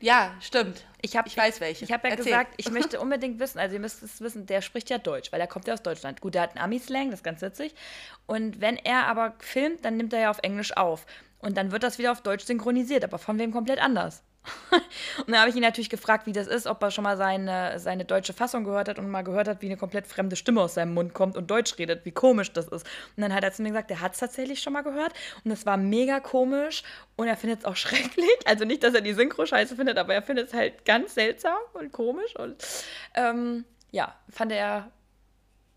Ja, 0.00 0.34
stimmt. 0.40 0.84
Ich, 1.02 1.16
hab, 1.16 1.26
ich 1.26 1.36
weiß 1.36 1.60
welche. 1.60 1.84
Ich 1.84 1.92
habe 1.92 2.08
ja 2.08 2.14
Erzähl. 2.14 2.32
gesagt, 2.32 2.54
ich 2.56 2.70
möchte 2.72 3.00
unbedingt 3.00 3.38
wissen, 3.38 3.58
also 3.58 3.74
ihr 3.74 3.80
müsst 3.80 4.02
es 4.02 4.20
wissen, 4.20 4.46
der 4.46 4.62
spricht 4.62 4.90
ja 4.90 4.98
Deutsch, 4.98 5.32
weil 5.32 5.40
er 5.40 5.46
kommt 5.46 5.66
ja 5.66 5.74
aus 5.74 5.82
Deutschland. 5.82 6.20
Gut, 6.20 6.34
der 6.34 6.42
hat 6.42 6.50
einen 6.50 6.64
Ami-Slang, 6.64 7.10
das 7.10 7.20
ist 7.20 7.24
ganz 7.24 7.42
witzig. 7.42 7.74
Und 8.26 8.60
wenn 8.60 8.76
er 8.76 9.06
aber 9.06 9.34
filmt, 9.38 9.84
dann 9.84 9.96
nimmt 9.96 10.12
er 10.12 10.20
ja 10.20 10.30
auf 10.30 10.40
Englisch 10.42 10.76
auf. 10.76 11.06
Und 11.38 11.56
dann 11.56 11.72
wird 11.72 11.82
das 11.82 11.98
wieder 11.98 12.12
auf 12.12 12.22
Deutsch 12.22 12.44
synchronisiert, 12.44 13.04
aber 13.04 13.18
von 13.18 13.38
wem 13.38 13.52
komplett 13.52 13.80
anders. 13.80 14.22
und 15.18 15.30
dann 15.30 15.40
habe 15.40 15.50
ich 15.50 15.56
ihn 15.56 15.62
natürlich 15.62 15.90
gefragt, 15.90 16.26
wie 16.26 16.32
das 16.32 16.46
ist, 16.46 16.66
ob 16.66 16.82
er 16.82 16.90
schon 16.90 17.04
mal 17.04 17.16
seine, 17.16 17.78
seine 17.78 18.04
deutsche 18.04 18.32
Fassung 18.32 18.64
gehört 18.64 18.88
hat 18.88 18.98
und 18.98 19.08
mal 19.10 19.22
gehört 19.22 19.48
hat, 19.48 19.60
wie 19.62 19.66
eine 19.66 19.76
komplett 19.76 20.06
fremde 20.06 20.36
Stimme 20.36 20.62
aus 20.62 20.74
seinem 20.74 20.94
Mund 20.94 21.12
kommt 21.12 21.36
und 21.36 21.50
Deutsch 21.50 21.76
redet, 21.78 22.04
wie 22.04 22.12
komisch 22.12 22.52
das 22.52 22.68
ist. 22.68 22.86
Und 23.16 23.22
dann 23.22 23.34
hat 23.34 23.44
er 23.44 23.52
zu 23.52 23.62
mir 23.62 23.68
gesagt, 23.68 23.90
er 23.90 24.00
hat 24.00 24.14
es 24.14 24.18
tatsächlich 24.18 24.60
schon 24.62 24.72
mal 24.72 24.82
gehört 24.82 25.12
und 25.44 25.50
es 25.50 25.66
war 25.66 25.76
mega 25.76 26.20
komisch 26.20 26.82
und 27.16 27.28
er 27.28 27.36
findet 27.36 27.60
es 27.60 27.64
auch 27.64 27.76
schrecklich. 27.76 28.30
Also 28.46 28.64
nicht, 28.64 28.82
dass 28.82 28.94
er 28.94 29.02
die 29.02 29.14
Synchro 29.14 29.44
scheiße 29.44 29.76
findet, 29.76 29.98
aber 29.98 30.14
er 30.14 30.22
findet 30.22 30.48
es 30.48 30.54
halt 30.54 30.84
ganz 30.84 31.14
seltsam 31.14 31.58
und 31.74 31.92
komisch 31.92 32.34
und 32.36 32.56
ähm, 33.14 33.64
ja, 33.90 34.14
fand 34.30 34.52
er 34.52 34.90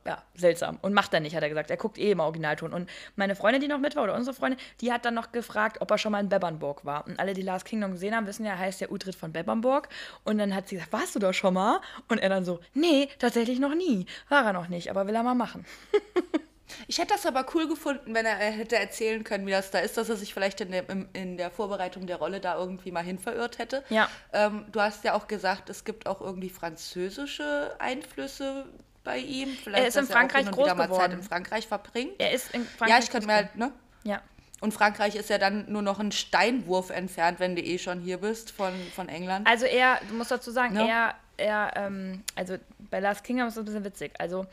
ja, 0.06 0.22
seltsam. 0.36 0.80
Und 0.82 0.94
macht 0.94 1.14
er 1.14 1.20
nicht, 1.20 1.36
hat 1.36 1.44
er 1.44 1.50
gesagt. 1.50 1.70
Er 1.70 1.78
guckt 1.78 1.98
eh 1.98 2.12
im 2.12 2.20
Originalton. 2.20 2.74
Und 2.74 2.90
meine 3.16 3.36
Freundin, 3.36 3.62
die 3.62 3.68
noch 3.68 3.80
mit 3.80 3.96
war, 3.96 4.04
oder 4.04 4.16
unsere 4.16 4.36
Freundin, 4.36 4.60
die 4.82 4.92
hat 4.92 5.06
dann 5.06 5.14
noch 5.14 5.32
gefragt, 5.32 5.78
ob 5.80 5.92
er 5.92 5.98
schon 5.98 6.12
mal 6.12 6.20
in 6.20 6.30
Bebernburg 6.30 6.86
war. 6.86 7.06
Und 7.08 7.20
alle, 7.20 7.34
die 7.34 7.42
Last 7.42 7.66
Kingdom 7.66 7.92
gesehen 7.92 8.16
haben, 8.16 8.28
wissen 8.28 8.46
ja, 8.46 8.58
heißt 8.58 8.82
der 8.82 8.92
Utrecht 8.92 9.18
von 9.18 9.32
Bebernburg. 9.32 9.90
Und 10.24 10.38
dann 10.38 10.54
hat 10.54 10.68
sie 10.68 10.76
gesagt, 10.76 10.94
warst 10.94 11.16
du 11.16 11.20
da 11.20 11.32
schon 11.34 11.54
mal? 11.54 11.80
Und 12.10 12.20
er 12.20 12.30
dann 12.30 12.46
so, 12.46 12.60
nee, 12.74 13.08
tatsächlich 13.20 13.60
noch 13.60 13.76
nie. 13.76 14.06
War 14.30 14.46
er 14.46 14.54
noch 14.54 14.68
nicht, 14.68 14.90
aber 14.90 15.08
will 15.08 15.16
er 15.16 15.24
mal 15.24 15.36
machen. 15.36 15.66
Ich 16.88 16.98
hätte 16.98 17.14
das 17.14 17.26
aber 17.26 17.46
cool 17.54 17.68
gefunden, 17.68 18.14
wenn 18.14 18.26
er 18.26 18.36
hätte 18.36 18.78
erzählen 18.78 19.24
können, 19.24 19.46
wie 19.46 19.52
das 19.52 19.72
da 19.72 19.80
ist, 19.80 19.98
dass 19.98 20.10
er 20.10 20.16
sich 20.16 20.34
vielleicht 20.34 20.62
in 20.62 20.72
der, 20.72 20.86
in 21.14 21.38
der 21.38 21.52
Vorbereitung 21.52 22.08
der 22.08 22.18
Rolle 22.18 22.40
da 22.40 22.58
irgendwie 22.58 22.92
mal 22.92 23.04
hin 23.04 23.20
verirrt 23.20 23.60
hätte. 23.60 23.84
Ja. 23.90 24.10
Ähm, 24.32 24.66
du 24.72 24.82
hast 24.82 25.04
ja 25.04 25.14
auch 25.14 25.28
gesagt, 25.28 25.70
es 25.70 25.84
gibt 25.84 26.08
auch 26.08 26.22
irgendwie 26.22 26.50
französische 26.50 27.76
Einflüsse 27.80 28.66
bei 29.04 29.18
ihm. 29.18 29.50
Vielleicht, 29.50 29.84
er 29.84 29.88
ist 29.88 29.98
in 29.98 30.06
Frankreich 30.06 30.46
groß 30.46 30.70
geworden. 30.70 30.90
Mal 30.90 30.96
Zeit 30.96 31.14
in 31.14 31.24
Frankreich 31.24 31.68
verbringt. 31.68 32.14
Er 32.20 32.32
ist 32.32 32.54
in 32.54 32.66
Frankreich. 32.66 32.90
Ja, 32.90 33.04
ich 33.04 33.10
könnte 33.10 33.28
mir 33.28 33.34
halt, 33.36 33.56
ne? 33.56 33.72
Ja. 34.04 34.22
Und 34.62 34.74
Frankreich 34.74 35.16
ist 35.16 35.30
ja 35.30 35.38
dann 35.38 35.70
nur 35.70 35.82
noch 35.82 36.00
ein 36.00 36.14
Steinwurf 36.14 36.90
entfernt, 36.90 37.40
wenn 37.40 37.56
du 37.56 37.62
eh 37.62 37.78
schon 37.78 38.00
hier 38.00 38.20
bist 38.20 38.52
von, 38.52 38.74
von 38.96 39.10
England. 39.10 39.46
Also 39.46 39.66
er, 39.66 40.00
du 40.08 40.14
musst 40.14 40.32
dazu 40.32 40.52
sagen, 40.52 40.76
no? 40.76 40.88
er, 40.88 41.16
er 41.36 41.74
ähm, 41.76 42.24
also 42.36 42.56
bei 42.90 43.02
Last 43.02 43.26
Kingdom 43.26 43.50
ist 43.50 43.58
das 43.58 43.64
ein 43.64 43.66
bisschen 43.66 43.84
witzig. 43.84 44.14
Also 44.20 44.46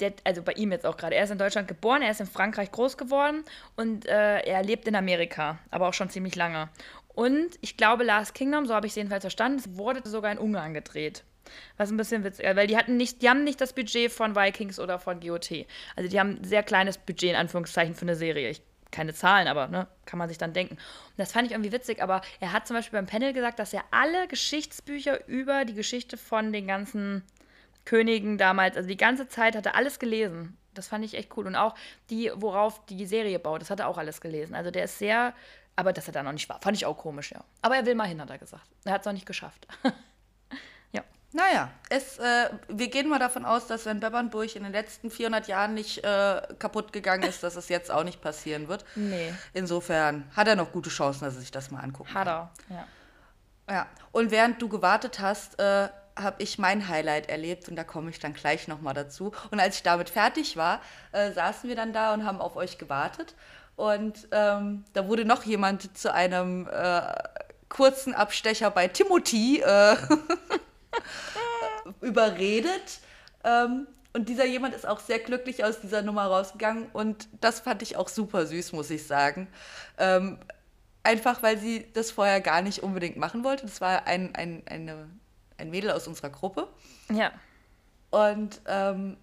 der, 0.00 0.12
also 0.24 0.42
bei 0.42 0.52
ihm 0.52 0.70
jetzt 0.70 0.84
auch 0.84 0.96
gerade. 0.98 1.14
Er 1.14 1.24
ist 1.24 1.30
in 1.30 1.38
Deutschland 1.38 1.66
geboren, 1.66 2.02
er 2.02 2.10
ist 2.10 2.20
in 2.20 2.26
Frankreich 2.26 2.70
groß 2.72 2.98
geworden 2.98 3.44
und 3.76 4.04
äh, 4.06 4.40
er 4.40 4.62
lebt 4.62 4.86
in 4.86 4.96
Amerika, 4.96 5.58
aber 5.70 5.88
auch 5.88 5.94
schon 5.94 6.10
ziemlich 6.10 6.36
lange. 6.36 6.68
Und 7.14 7.58
ich 7.60 7.76
glaube, 7.76 8.04
Last 8.04 8.34
Kingdom, 8.34 8.66
so 8.66 8.74
habe 8.74 8.86
ich 8.86 8.92
es 8.92 8.96
jedenfalls 8.96 9.22
verstanden, 9.22 9.62
wurde 9.76 10.06
sogar 10.08 10.32
in 10.32 10.38
Ungarn 10.38 10.74
gedreht. 10.74 11.24
Was 11.76 11.90
ein 11.90 11.96
bisschen 11.96 12.24
witzig, 12.24 12.46
weil 12.54 12.66
die 12.66 12.76
hatten 12.76 12.96
nicht, 12.96 13.22
die 13.22 13.28
haben 13.28 13.44
nicht 13.44 13.60
das 13.60 13.72
Budget 13.72 14.10
von 14.10 14.36
Vikings 14.36 14.78
oder 14.78 14.98
von 14.98 15.20
GOT. 15.20 15.66
Also 15.96 16.08
die 16.08 16.18
haben 16.18 16.38
ein 16.40 16.44
sehr 16.44 16.62
kleines 16.62 16.98
Budget 16.98 17.30
in 17.30 17.36
Anführungszeichen 17.36 17.94
für 17.94 18.02
eine 18.02 18.16
Serie. 18.16 18.50
Ich, 18.50 18.62
keine 18.92 19.14
Zahlen, 19.14 19.48
aber 19.48 19.66
ne, 19.66 19.88
kann 20.06 20.18
man 20.18 20.28
sich 20.28 20.38
dann 20.38 20.52
denken. 20.52 20.74
Und 20.74 21.18
das 21.18 21.32
fand 21.32 21.46
ich 21.46 21.52
irgendwie 21.52 21.72
witzig, 21.72 22.02
aber 22.02 22.20
er 22.40 22.52
hat 22.52 22.66
zum 22.66 22.76
Beispiel 22.76 22.98
beim 22.98 23.06
Panel 23.06 23.32
gesagt, 23.32 23.58
dass 23.58 23.72
er 23.72 23.82
alle 23.90 24.28
Geschichtsbücher 24.28 25.26
über 25.26 25.64
die 25.64 25.74
Geschichte 25.74 26.16
von 26.16 26.52
den 26.52 26.66
ganzen 26.66 27.24
Königen 27.84 28.38
damals, 28.38 28.76
also 28.76 28.88
die 28.88 28.96
ganze 28.96 29.26
Zeit 29.28 29.56
hat 29.56 29.66
er 29.66 29.74
alles 29.74 29.98
gelesen. 29.98 30.56
Das 30.74 30.88
fand 30.88 31.04
ich 31.04 31.14
echt 31.14 31.36
cool. 31.36 31.46
Und 31.46 31.56
auch 31.56 31.74
die, 32.10 32.30
worauf 32.34 32.84
die 32.86 33.04
Serie 33.06 33.38
baut, 33.38 33.60
das 33.60 33.70
hat 33.70 33.80
er 33.80 33.88
auch 33.88 33.98
alles 33.98 34.20
gelesen. 34.20 34.54
Also 34.54 34.70
der 34.70 34.84
ist 34.84 34.98
sehr, 34.98 35.34
aber 35.76 35.92
dass 35.92 36.06
er 36.06 36.12
da 36.12 36.22
noch 36.22 36.32
nicht 36.32 36.48
war, 36.48 36.60
fand 36.60 36.76
ich 36.76 36.86
auch 36.86 36.96
komisch, 36.96 37.32
ja. 37.32 37.44
Aber 37.60 37.76
er 37.76 37.84
will 37.84 37.94
mal 37.94 38.06
hin, 38.06 38.20
hat 38.20 38.30
er 38.30 38.38
gesagt. 38.38 38.66
Er 38.84 38.92
hat 38.92 39.00
es 39.00 39.06
noch 39.06 39.12
nicht 39.12 39.26
geschafft. 39.26 39.66
Naja, 41.32 41.70
es, 41.88 42.18
äh, 42.18 42.50
wir 42.68 42.88
gehen 42.88 43.08
mal 43.08 43.18
davon 43.18 43.44
aus, 43.44 43.66
dass 43.66 43.86
wenn 43.86 44.00
Bebernburg 44.00 44.54
in 44.54 44.64
den 44.64 44.72
letzten 44.72 45.10
400 45.10 45.48
Jahren 45.48 45.74
nicht 45.74 46.04
äh, 46.04 46.42
kaputt 46.58 46.92
gegangen 46.92 47.22
ist, 47.22 47.42
dass 47.42 47.56
es 47.56 47.68
jetzt 47.68 47.90
auch 47.90 48.04
nicht 48.04 48.20
passieren 48.20 48.68
wird. 48.68 48.84
Nee. 48.94 49.32
Insofern 49.54 50.30
hat 50.36 50.48
er 50.48 50.56
noch 50.56 50.72
gute 50.72 50.90
Chancen, 50.90 51.24
dass 51.24 51.34
er 51.34 51.40
sich 51.40 51.50
das 51.50 51.70
mal 51.70 51.80
anguckt. 51.80 52.12
Hat 52.12 52.28
er, 52.28 52.50
ja. 52.68 52.86
Ja, 53.70 53.86
und 54.10 54.30
während 54.30 54.60
du 54.60 54.68
gewartet 54.68 55.20
hast, 55.20 55.58
äh, 55.58 55.88
habe 56.16 56.42
ich 56.42 56.58
mein 56.58 56.88
Highlight 56.88 57.28
erlebt 57.28 57.68
und 57.68 57.76
da 57.76 57.84
komme 57.84 58.10
ich 58.10 58.18
dann 58.18 58.34
gleich 58.34 58.68
nochmal 58.68 58.92
dazu. 58.92 59.32
Und 59.50 59.60
als 59.60 59.76
ich 59.76 59.82
damit 59.82 60.10
fertig 60.10 60.56
war, 60.56 60.80
äh, 61.12 61.32
saßen 61.32 61.68
wir 61.68 61.76
dann 61.76 61.92
da 61.92 62.12
und 62.12 62.26
haben 62.26 62.40
auf 62.40 62.56
euch 62.56 62.76
gewartet. 62.76 63.34
Und 63.76 64.28
ähm, 64.32 64.84
da 64.92 65.08
wurde 65.08 65.24
noch 65.24 65.44
jemand 65.44 65.96
zu 65.96 66.12
einem 66.12 66.68
äh, 66.70 67.00
kurzen 67.68 68.14
Abstecher 68.14 68.70
bei 68.70 68.88
Timothy 68.88 69.60
äh, 69.60 69.96
überredet. 72.00 73.00
Ähm, 73.44 73.86
und 74.12 74.28
dieser 74.28 74.44
jemand 74.44 74.74
ist 74.74 74.86
auch 74.86 75.00
sehr 75.00 75.18
glücklich 75.18 75.64
aus 75.64 75.80
dieser 75.80 76.02
Nummer 76.02 76.26
rausgegangen. 76.26 76.86
Und 76.92 77.28
das 77.40 77.60
fand 77.60 77.82
ich 77.82 77.96
auch 77.96 78.08
super 78.08 78.46
süß, 78.46 78.72
muss 78.72 78.90
ich 78.90 79.06
sagen. 79.06 79.48
Ähm, 79.98 80.38
einfach 81.02 81.42
weil 81.42 81.58
sie 81.58 81.86
das 81.94 82.10
vorher 82.10 82.40
gar 82.40 82.62
nicht 82.62 82.82
unbedingt 82.82 83.16
machen 83.16 83.44
wollte. 83.44 83.64
Das 83.64 83.80
war 83.80 84.06
ein, 84.06 84.34
ein, 84.34 84.62
eine, 84.66 85.08
ein 85.58 85.70
Mädel 85.70 85.90
aus 85.90 86.06
unserer 86.06 86.30
Gruppe. 86.30 86.68
Ja. 87.10 87.32
Und 88.10 88.60
ähm, 88.66 89.16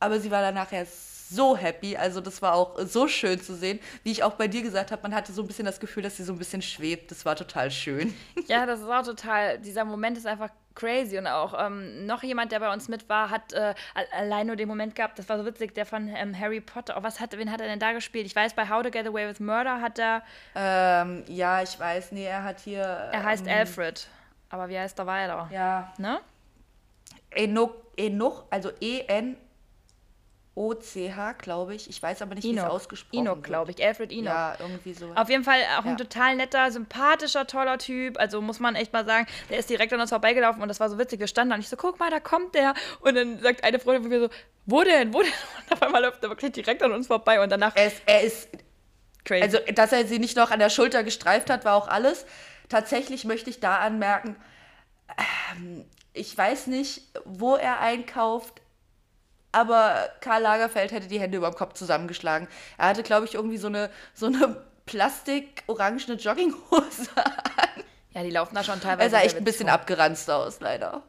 aber 0.00 0.20
sie 0.20 0.30
war 0.30 0.42
dann 0.42 0.54
nachher 0.54 0.86
so 1.28 1.56
happy. 1.56 1.96
Also 1.96 2.20
das 2.20 2.40
war 2.42 2.54
auch 2.54 2.78
so 2.80 3.08
schön 3.08 3.40
zu 3.40 3.54
sehen. 3.54 3.80
Wie 4.02 4.12
ich 4.12 4.22
auch 4.22 4.34
bei 4.34 4.48
dir 4.48 4.62
gesagt 4.62 4.90
habe, 4.92 5.02
man 5.02 5.14
hatte 5.14 5.32
so 5.32 5.42
ein 5.42 5.46
bisschen 5.46 5.66
das 5.66 5.80
Gefühl, 5.80 6.02
dass 6.02 6.16
sie 6.16 6.24
so 6.24 6.32
ein 6.32 6.38
bisschen 6.38 6.62
schwebt. 6.62 7.10
Das 7.10 7.24
war 7.24 7.36
total 7.36 7.70
schön. 7.70 8.14
Ja, 8.46 8.64
das 8.64 8.80
ist 8.80 8.88
auch 8.88 9.02
total, 9.02 9.58
dieser 9.58 9.84
Moment 9.84 10.16
ist 10.16 10.26
einfach 10.26 10.48
crazy. 10.74 11.18
Und 11.18 11.26
auch 11.26 11.54
ähm, 11.58 12.06
noch 12.06 12.22
jemand, 12.22 12.50
der 12.50 12.60
bei 12.60 12.72
uns 12.72 12.88
mit 12.88 13.08
war, 13.08 13.28
hat 13.30 13.52
äh, 13.52 13.74
allein 14.16 14.46
nur 14.46 14.56
den 14.56 14.68
Moment 14.68 14.94
gehabt, 14.94 15.18
das 15.18 15.28
war 15.28 15.38
so 15.38 15.44
witzig, 15.44 15.74
der 15.74 15.84
von 15.84 16.08
ähm, 16.08 16.38
Harry 16.38 16.60
Potter. 16.60 16.94
Oh, 16.96 17.02
was 17.02 17.20
hat, 17.20 17.36
wen 17.36 17.50
hat 17.52 17.60
er 17.60 17.66
denn 17.66 17.78
da 17.78 17.92
gespielt? 17.92 18.24
Ich 18.24 18.34
weiß, 18.34 18.54
bei 18.54 18.68
How 18.68 18.82
to 18.82 18.90
Get 18.90 19.06
Away 19.06 19.28
with 19.28 19.40
Murder 19.40 19.82
hat 19.82 19.98
er. 19.98 20.22
Ähm, 20.54 21.24
ja, 21.26 21.62
ich 21.62 21.78
weiß, 21.78 22.12
nee, 22.12 22.24
er 22.24 22.44
hat 22.44 22.60
hier. 22.60 22.80
Er 22.80 23.22
heißt 23.22 23.46
ähm, 23.46 23.52
Alfred. 23.52 24.08
Aber 24.48 24.68
wie 24.68 24.78
heißt 24.78 24.98
er 24.98 25.06
weiter? 25.06 25.48
Ja. 25.52 25.92
Ne? 25.98 26.20
Enoch, 27.30 27.74
Enoch 27.96 28.44
also 28.50 28.70
E-N 28.80 29.36
E-N-O-C-H, 30.58 31.32
glaube 31.34 31.74
ich. 31.74 31.88
Ich 31.88 32.02
weiß 32.02 32.22
aber 32.22 32.34
nicht, 32.34 32.44
wie 32.44 32.50
es 32.50 32.56
Enoch, 32.62 32.70
ausgesprochen 32.70 33.20
Enoch 33.20 33.36
wird. 33.36 33.44
glaube 33.44 33.70
ich. 33.70 33.84
Alfred 33.84 34.12
Enoch. 34.12 34.24
Ja, 34.26 34.56
irgendwie 34.58 34.92
so. 34.94 35.10
Auf 35.14 35.28
jeden 35.28 35.44
Fall 35.44 35.60
auch 35.78 35.84
Ja. 35.84 35.90
ein 35.92 35.96
total 35.96 36.36
netter, 36.36 36.70
sympathischer, 36.70 37.46
toller 37.46 37.78
Typ. 37.78 38.18
Also 38.18 38.40
muss 38.40 38.60
man 38.60 38.74
echt 38.74 38.92
mal 38.92 39.04
sagen, 39.04 39.26
der 39.50 39.58
ist 39.58 39.70
direkt 39.70 39.92
an 39.92 40.00
uns 40.00 40.10
vorbeigelaufen 40.10 40.60
und 40.62 40.68
das 40.68 40.80
war 40.80 40.88
so 40.90 40.98
witzig. 40.98 41.20
Wir 41.20 41.26
standen 41.28 41.50
da 41.50 41.54
und 41.56 41.60
ich 41.60 41.68
so, 41.68 41.76
guck 41.76 41.98
mal, 41.98 42.10
da 42.10 42.20
kommt 42.20 42.54
der. 42.54 42.74
Und 43.00 43.14
dann 43.14 43.38
sagt 43.40 43.64
eine 43.64 43.78
Freundin 43.78 44.02
von 44.02 44.10
mir 44.10 44.20
so, 44.20 44.28
wo 44.66 44.82
denn, 44.82 45.12
wo 45.14 45.22
denn? 45.22 45.30
Und 45.64 45.72
auf 45.72 45.82
einmal 45.82 46.02
läuft 46.02 46.22
er 46.22 46.30
wirklich 46.30 46.52
direkt 46.52 46.82
an 46.82 46.92
uns 46.92 47.06
vorbei 47.06 47.40
und 47.42 47.50
danach 47.50 47.76
Er 47.76 47.86
ist, 47.86 48.02
er 48.06 48.20
ist 48.22 48.48
crazy. 49.24 49.42
Also, 49.42 49.58
dass 49.74 49.92
er 49.92 50.06
sie 50.06 50.18
nicht 50.18 50.36
noch 50.36 50.50
an 50.50 50.58
der 50.58 50.70
Schulter 50.70 51.04
gestreift 51.04 51.50
hat, 51.50 51.64
war 51.64 51.74
auch 51.74 51.88
alles. 51.88 52.26
Tatsächlich 52.68 53.24
möchte 53.24 53.48
ich 53.48 53.60
da 53.60 53.76
anmerken, 53.78 54.36
ähm, 55.56 55.84
ich 56.12 56.36
weiß 56.36 56.66
nicht, 56.66 57.02
wo 57.24 57.56
er 57.56 57.80
einkauft, 57.80 58.60
aber 59.52 60.08
Karl 60.20 60.42
Lagerfeld 60.42 60.92
hätte 60.92 61.08
die 61.08 61.20
Hände 61.20 61.38
über 61.38 61.50
dem 61.50 61.56
Kopf 61.56 61.74
zusammengeschlagen. 61.74 62.48
Er 62.76 62.88
hatte, 62.88 63.02
glaube 63.02 63.26
ich, 63.26 63.34
irgendwie 63.34 63.58
so 63.58 63.68
eine, 63.68 63.90
so 64.14 64.26
eine 64.26 64.56
plastik-orangene 64.86 66.14
Jogginghose 66.14 67.10
an. 67.16 67.32
ja, 68.12 68.22
die 68.22 68.30
laufen 68.30 68.54
da 68.54 68.62
schon 68.64 68.76
Er 68.76 68.80
teilweise. 68.80 69.10
sah 69.10 69.16
sehr 69.18 69.26
echt 69.26 69.36
ein 69.36 69.44
bisschen 69.44 69.68
abgeranzt 69.68 70.30
aus, 70.30 70.60
leider. 70.60 71.02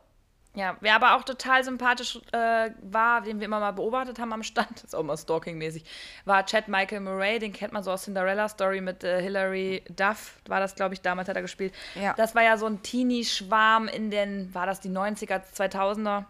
Ja, 0.56 0.76
wer 0.82 0.96
aber 0.96 1.16
auch 1.16 1.24
total 1.24 1.64
sympathisch 1.64 2.20
äh, 2.32 2.72
war, 2.82 3.22
den 3.22 3.40
wir 3.40 3.46
immer 3.46 3.60
mal 3.60 3.72
beobachtet 3.72 4.18
haben 4.20 4.34
am 4.34 4.42
Stand, 4.44 4.84
ist 4.84 4.96
auch 4.96 5.04
mal 5.04 5.16
Stalking-mäßig, 5.16 5.86
war 6.26 6.46
Chad 6.46 6.68
Michael 6.68 7.02
Murray, 7.02 7.38
den 7.40 7.54
kennt 7.54 7.72
man 7.72 7.84
so 7.84 7.92
aus 7.92 8.04
Cinderella 8.04 8.50
Story 8.50 8.82
mit 8.82 9.04
äh, 9.04 9.22
Hilary 9.22 9.84
Duff, 9.90 10.38
war 10.48 10.60
das, 10.60 10.76
glaube 10.76 10.96
ich, 10.96 11.02
damals 11.02 11.30
hat 11.30 11.36
er 11.36 11.44
gespielt. 11.44 11.74
Ja. 11.94 12.14
Das 12.18 12.34
war 12.34 12.44
ja 12.44 12.58
so 12.58 12.66
ein 12.66 12.82
Teenie-Schwarm 12.82 13.88
in 13.88 14.10
den, 14.10 14.54
war 14.54 14.66
das 14.66 14.80
die 14.80 14.90
90er, 14.90 15.42
2000er? 15.56 16.26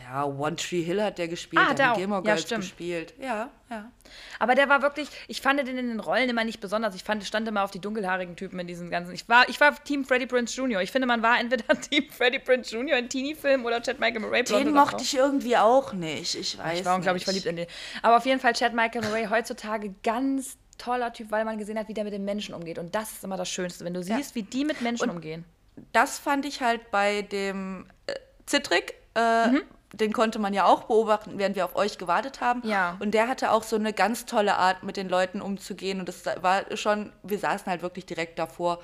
Ja, 0.00 0.24
One 0.24 0.56
Tree 0.56 0.82
Hill 0.82 1.02
hat 1.02 1.18
der 1.18 1.28
gespielt, 1.28 1.62
Ah, 1.64 1.70
hat 1.70 1.80
er 1.80 1.92
die 1.94 2.00
Gilmore 2.00 2.20
Ja, 2.20 2.24
Girls 2.34 2.42
stimmt. 2.42 2.62
gespielt. 2.62 3.14
Ja, 3.20 3.50
ja. 3.70 3.90
Aber 4.38 4.54
der 4.54 4.68
war 4.68 4.82
wirklich, 4.82 5.08
ich 5.28 5.40
fand 5.40 5.58
den 5.60 5.66
in 5.66 5.76
den 5.88 5.98
Rollen 6.00 6.28
immer 6.28 6.44
nicht 6.44 6.60
besonders. 6.60 6.94
Ich 6.94 7.02
fand, 7.04 7.24
stand 7.24 7.48
immer 7.48 7.64
auf 7.64 7.70
die 7.70 7.80
dunkelhaarigen 7.80 8.36
Typen 8.36 8.58
in 8.60 8.66
diesen 8.66 8.90
ganzen. 8.90 9.12
Ich 9.14 9.28
war, 9.28 9.48
ich 9.48 9.60
war 9.60 9.82
Team 9.82 10.04
Freddie 10.04 10.26
Prince 10.26 10.56
Jr. 10.56 10.80
Ich 10.82 10.92
finde, 10.92 11.06
man 11.06 11.22
war 11.22 11.40
entweder 11.40 11.64
Team 11.80 12.04
Freddie 12.10 12.38
Prince 12.38 12.74
Jr. 12.76 12.98
in 12.98 13.08
Teenie-Filmen 13.08 13.64
oder 13.64 13.80
Chad 13.82 13.98
Michael 13.98 14.20
Murray. 14.20 14.44
Den 14.44 14.72
mochte 14.72 15.02
ich 15.02 15.16
irgendwie 15.16 15.56
auch 15.56 15.92
nicht. 15.92 16.34
Ich 16.34 16.58
weiß 16.58 16.80
Ich 16.80 16.84
war 16.84 16.96
unglaublich 16.96 17.24
verliebt 17.24 17.46
in 17.46 17.56
den. 17.56 17.66
Aber 18.02 18.16
auf 18.18 18.26
jeden 18.26 18.40
Fall 18.40 18.52
Chad 18.52 18.74
Michael 18.74 19.02
Murray 19.08 19.26
heutzutage 19.30 19.94
ganz 20.02 20.58
toller 20.76 21.12
Typ, 21.12 21.30
weil 21.30 21.44
man 21.44 21.56
gesehen 21.58 21.78
hat, 21.78 21.88
wie 21.88 21.94
der 21.94 22.04
mit 22.04 22.12
den 22.12 22.24
Menschen 22.24 22.54
umgeht. 22.54 22.78
Und 22.78 22.94
das 22.94 23.12
ist 23.12 23.24
immer 23.24 23.36
das 23.36 23.48
Schönste, 23.48 23.84
wenn 23.84 23.94
du 23.94 24.02
siehst, 24.02 24.34
wie 24.34 24.42
die 24.42 24.64
mit 24.64 24.80
Menschen 24.80 25.08
umgehen. 25.08 25.44
das 25.92 26.18
fand 26.18 26.44
ich 26.46 26.60
halt 26.60 26.90
bei 26.90 27.22
dem 27.22 27.86
äh, 28.06 28.14
Zittrick. 28.46 28.94
Äh, 29.16 29.48
Mhm. 29.48 29.62
Den 29.96 30.12
konnte 30.12 30.38
man 30.38 30.52
ja 30.54 30.64
auch 30.64 30.84
beobachten, 30.84 31.38
während 31.38 31.56
wir 31.56 31.64
auf 31.64 31.76
euch 31.76 31.98
gewartet 31.98 32.40
haben. 32.40 32.62
Ja. 32.66 32.96
Und 33.00 33.12
der 33.12 33.28
hatte 33.28 33.50
auch 33.50 33.62
so 33.62 33.76
eine 33.76 33.92
ganz 33.92 34.26
tolle 34.26 34.56
Art, 34.56 34.82
mit 34.82 34.96
den 34.96 35.08
Leuten 35.08 35.40
umzugehen. 35.40 36.00
Und 36.00 36.08
das 36.08 36.24
war 36.40 36.64
schon, 36.76 37.12
wir 37.22 37.38
saßen 37.38 37.66
halt 37.66 37.82
wirklich 37.82 38.06
direkt 38.06 38.38
davor. 38.38 38.80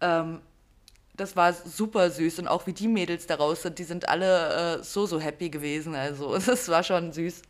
Ähm, 0.00 0.40
das 1.14 1.36
war 1.36 1.52
super 1.52 2.10
süß. 2.10 2.38
Und 2.38 2.48
auch 2.48 2.66
wie 2.66 2.72
die 2.72 2.88
Mädels 2.88 3.26
daraus 3.26 3.62
sind, 3.62 3.78
die 3.78 3.84
sind 3.84 4.08
alle 4.08 4.78
äh, 4.78 4.82
so, 4.82 5.06
so 5.06 5.20
happy 5.20 5.50
gewesen. 5.50 5.94
Also, 5.94 6.38
das 6.46 6.68
war 6.68 6.82
schon 6.82 7.12
süß. 7.12 7.42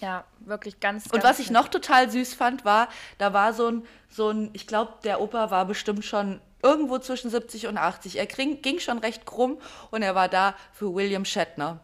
Ja, 0.00 0.24
wirklich 0.40 0.80
ganz. 0.80 1.06
Und 1.06 1.22
ganz 1.22 1.24
was 1.24 1.38
ich 1.38 1.50
noch 1.50 1.68
total 1.68 2.10
süß 2.10 2.34
fand, 2.34 2.64
war, 2.64 2.88
da 3.18 3.32
war 3.32 3.52
so 3.52 3.68
ein, 3.68 3.86
so 4.10 4.30
ein 4.30 4.50
ich 4.52 4.66
glaube, 4.66 4.92
der 5.04 5.20
Opa 5.20 5.50
war 5.50 5.64
bestimmt 5.64 6.04
schon 6.04 6.40
irgendwo 6.62 6.98
zwischen 6.98 7.30
70 7.30 7.66
und 7.68 7.78
80. 7.78 8.18
Er 8.18 8.26
ging, 8.26 8.60
ging 8.60 8.78
schon 8.78 8.98
recht 8.98 9.24
krumm 9.24 9.58
und 9.90 10.02
er 10.02 10.14
war 10.14 10.28
da 10.28 10.54
für 10.72 10.94
William 10.94 11.24
Shatner. 11.24 11.80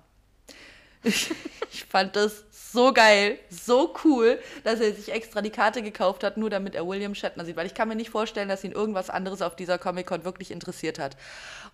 Ich, 1.02 1.30
ich 1.72 1.84
fand 1.84 2.16
das 2.16 2.44
so 2.50 2.92
geil, 2.92 3.38
so 3.50 3.94
cool, 4.04 4.38
dass 4.64 4.80
er 4.80 4.94
sich 4.94 5.12
extra 5.12 5.42
die 5.42 5.50
Karte 5.50 5.82
gekauft 5.82 6.24
hat, 6.24 6.36
nur 6.36 6.48
damit 6.48 6.74
er 6.74 6.86
William 6.86 7.14
Shatner 7.14 7.44
sieht. 7.44 7.56
Weil 7.56 7.66
ich 7.66 7.74
kann 7.74 7.88
mir 7.88 7.94
nicht 7.94 8.10
vorstellen, 8.10 8.48
dass 8.48 8.64
ihn 8.64 8.72
irgendwas 8.72 9.10
anderes 9.10 9.42
auf 9.42 9.56
dieser 9.56 9.78
Comic-Con 9.78 10.24
wirklich 10.24 10.50
interessiert 10.50 10.98
hat. 10.98 11.16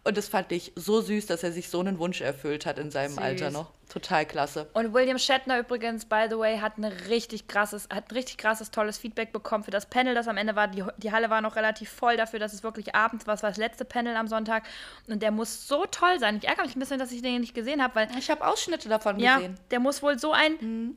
Und 0.05 0.17
das 0.17 0.29
fand 0.29 0.51
ich 0.53 0.73
so 0.75 1.01
süß, 1.01 1.27
dass 1.27 1.43
er 1.43 1.53
sich 1.53 1.69
so 1.69 1.81
einen 1.81 1.99
Wunsch 1.99 2.21
erfüllt 2.21 2.67
hat 2.67 2.79
in 2.79 2.91
seinem 2.91 3.15
Süß. 3.15 3.19
Alter 3.19 3.51
noch. 3.51 3.71
Total 3.89 4.27
klasse. 4.27 4.69
Und 4.75 4.93
William 4.93 5.19
Shatner 5.19 5.59
übrigens, 5.59 6.05
by 6.05 6.27
the 6.29 6.37
way, 6.39 6.59
hat 6.59 6.75
eine 6.77 7.09
richtig 7.09 7.49
krasses, 7.49 7.89
hat 7.91 8.11
ein 8.11 8.15
richtig 8.15 8.37
krasses, 8.37 8.71
tolles 8.71 8.99
Feedback 8.99 9.33
bekommen 9.33 9.65
für 9.65 9.71
das 9.71 9.87
Panel, 9.87 10.15
das 10.15 10.29
am 10.29 10.37
Ende 10.37 10.55
war. 10.57 10.69
Die, 10.69 10.85
die 10.99 11.11
Halle 11.11 11.31
war 11.31 11.41
noch 11.41 11.57
relativ 11.57 11.89
voll 11.91 12.17
dafür, 12.19 12.39
dass 12.39 12.53
es 12.53 12.63
wirklich 12.63 12.95
abends 12.95 13.27
war. 13.27 13.35
Es 13.35 13.43
war 13.43 13.49
das 13.51 13.57
letzte 13.57 13.87
Panel 13.87 14.15
am 14.17 14.29
Sonntag. 14.29 14.65
Und 15.07 15.23
der 15.23 15.31
muss 15.31 15.67
so 15.67 15.87
toll 15.87 16.19
sein. 16.21 16.37
Ich 16.37 16.47
ärgere 16.47 16.65
mich 16.67 16.77
ein 16.77 16.81
bisschen, 16.81 16.99
dass 16.99 17.13
ich 17.13 17.23
den 17.23 17.41
nicht 17.41 17.55
gesehen 17.55 17.83
habe, 17.83 17.95
weil 17.95 18.09
Ich 18.19 18.31
habe 18.31 18.47
Ausschnitte 18.47 18.91
davon 18.91 19.19
ja, 19.19 19.37
gesehen. 19.37 19.59
der 19.71 19.81
muss 19.81 20.03
wohl 20.03 20.19
so 20.19 20.33
ein, 20.33 20.53
Mhm. 20.61 20.97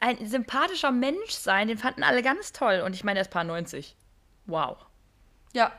ein 0.00 0.26
sympathischer 0.26 0.90
Mensch 0.90 1.30
sein. 1.30 1.68
Den 1.68 1.78
fanden 1.78 2.02
alle 2.02 2.22
ganz 2.22 2.52
toll. 2.52 2.82
Und 2.84 2.94
ich 2.94 3.04
meine, 3.04 3.20
er 3.20 3.22
ist 3.22 3.30
paar 3.30 3.44
90. 3.44 3.96
Wow. 4.46 4.76
Ja, 5.52 5.66
ja. 5.66 5.72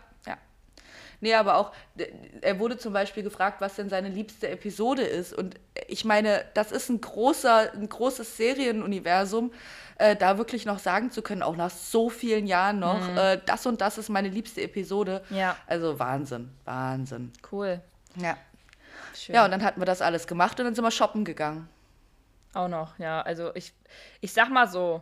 Nee, 1.25 1.33
aber 1.33 1.57
auch, 1.57 1.71
er 2.41 2.59
wurde 2.59 2.77
zum 2.77 2.93
Beispiel 2.93 3.23
gefragt, 3.23 3.59
was 3.59 3.77
denn 3.77 3.89
seine 3.89 4.09
liebste 4.09 4.47
Episode 4.47 5.01
ist. 5.01 5.33
Und 5.33 5.55
ich 5.87 6.05
meine, 6.05 6.45
das 6.53 6.71
ist 6.71 6.87
ein 6.89 7.01
großer, 7.01 7.73
ein 7.73 7.89
großes 7.89 8.37
Serienuniversum, 8.37 9.51
äh, 9.97 10.15
da 10.15 10.37
wirklich 10.37 10.67
noch 10.67 10.77
sagen 10.77 11.09
zu 11.09 11.23
können, 11.23 11.41
auch 11.41 11.55
nach 11.55 11.71
so 11.71 12.11
vielen 12.11 12.45
Jahren 12.45 12.77
noch, 12.77 13.17
äh, 13.17 13.41
das 13.43 13.65
und 13.65 13.81
das 13.81 13.97
ist 13.97 14.09
meine 14.09 14.29
liebste 14.29 14.61
Episode. 14.61 15.23
Ja. 15.31 15.57
Also 15.65 15.97
Wahnsinn, 15.97 16.51
Wahnsinn. 16.63 17.33
Cool. 17.51 17.81
Ja. 18.17 18.37
Schön. 19.15 19.33
Ja, 19.33 19.45
und 19.45 19.49
dann 19.49 19.63
hatten 19.63 19.81
wir 19.81 19.85
das 19.85 20.03
alles 20.03 20.27
gemacht 20.27 20.59
und 20.59 20.67
dann 20.67 20.75
sind 20.75 20.83
wir 20.83 20.91
shoppen 20.91 21.25
gegangen. 21.25 21.67
Auch 22.53 22.67
noch, 22.67 22.99
ja. 22.99 23.23
Also 23.23 23.49
ich, 23.55 23.73
ich 24.21 24.31
sag 24.31 24.51
mal 24.51 24.67
so, 24.67 25.01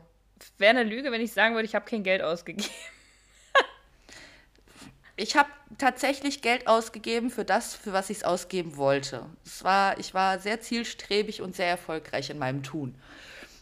wäre 0.58 0.70
eine 0.78 0.90
Lüge, 0.90 1.12
wenn 1.12 1.20
ich 1.20 1.34
sagen 1.34 1.54
würde, 1.54 1.66
ich 1.66 1.76
habe 1.76 1.84
kein 1.84 2.04
Geld 2.04 2.22
ausgegeben. 2.22 2.72
Ich 5.24 5.38
habe 5.38 5.48
tatsächlich 5.78 6.42
Geld 6.42 6.68
ausgegeben 6.68 7.30
für 7.30 7.46
das, 7.46 7.76
für 7.76 7.94
was 7.94 8.10
ich 8.10 8.18
es 8.18 8.24
ausgeben 8.26 8.76
wollte. 8.76 9.26
Es 9.46 9.64
war, 9.64 9.98
ich 9.98 10.14
war 10.14 10.38
sehr 10.38 10.60
zielstrebig 10.60 11.42
und 11.42 11.56
sehr 11.56 11.68
erfolgreich 11.68 12.30
in 12.30 12.38
meinem 12.38 12.62
Tun. 12.62 12.94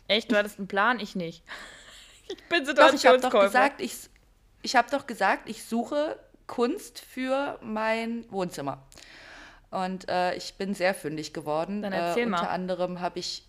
Echt, 0.08 0.32
du 0.32 0.36
hattest 0.36 0.58
einen 0.58 0.67
Plan, 0.67 1.00
ich 1.00 1.15
nicht. 1.15 1.43
Ich 2.28 2.43
bin 2.45 2.63
Doch, 2.63 2.93
ich 2.93 3.06
habe 3.06 3.19
doch 3.19 3.30
gesagt, 3.30 3.82
ich, 3.82 3.93
ich 4.62 4.78
habe 4.78 4.89
doch 4.89 5.06
gesagt, 5.06 5.50
ich 5.50 5.65
suche 5.65 6.17
Kunst 6.47 7.02
für 7.02 7.60
mein 7.62 8.24
Wohnzimmer. 8.32 8.88
Und 9.69 10.08
äh, 10.08 10.34
ich 10.36 10.54
bin 10.54 10.74
sehr 10.74 10.93
fündig 10.93 11.34
geworden. 11.34 11.82
Dann 11.82 11.91
äh, 11.91 11.97
erzähl 11.97 12.28
unter 12.28 12.43
mal. 12.43 12.47
anderem 12.47 13.02
habe 13.02 13.19
ich 13.19 13.45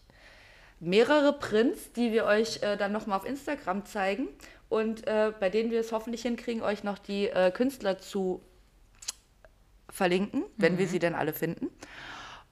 mehrere 0.80 1.32
Prints, 1.32 1.92
die 1.92 2.10
wir 2.10 2.24
euch 2.24 2.60
äh, 2.64 2.76
dann 2.76 2.90
nochmal 2.90 3.18
auf 3.18 3.24
Instagram 3.24 3.86
zeigen 3.86 4.26
und 4.72 5.06
äh, 5.06 5.32
bei 5.38 5.50
denen 5.50 5.70
wir 5.70 5.80
es 5.80 5.92
hoffentlich 5.92 6.22
hinkriegen, 6.22 6.62
euch 6.62 6.82
noch 6.82 6.98
die 6.98 7.28
äh, 7.28 7.50
Künstler 7.52 7.98
zu 7.98 8.40
verlinken, 9.90 10.44
wenn 10.56 10.74
Mhm. 10.74 10.78
wir 10.78 10.88
sie 10.88 10.98
denn 10.98 11.14
alle 11.14 11.32
finden. 11.34 11.68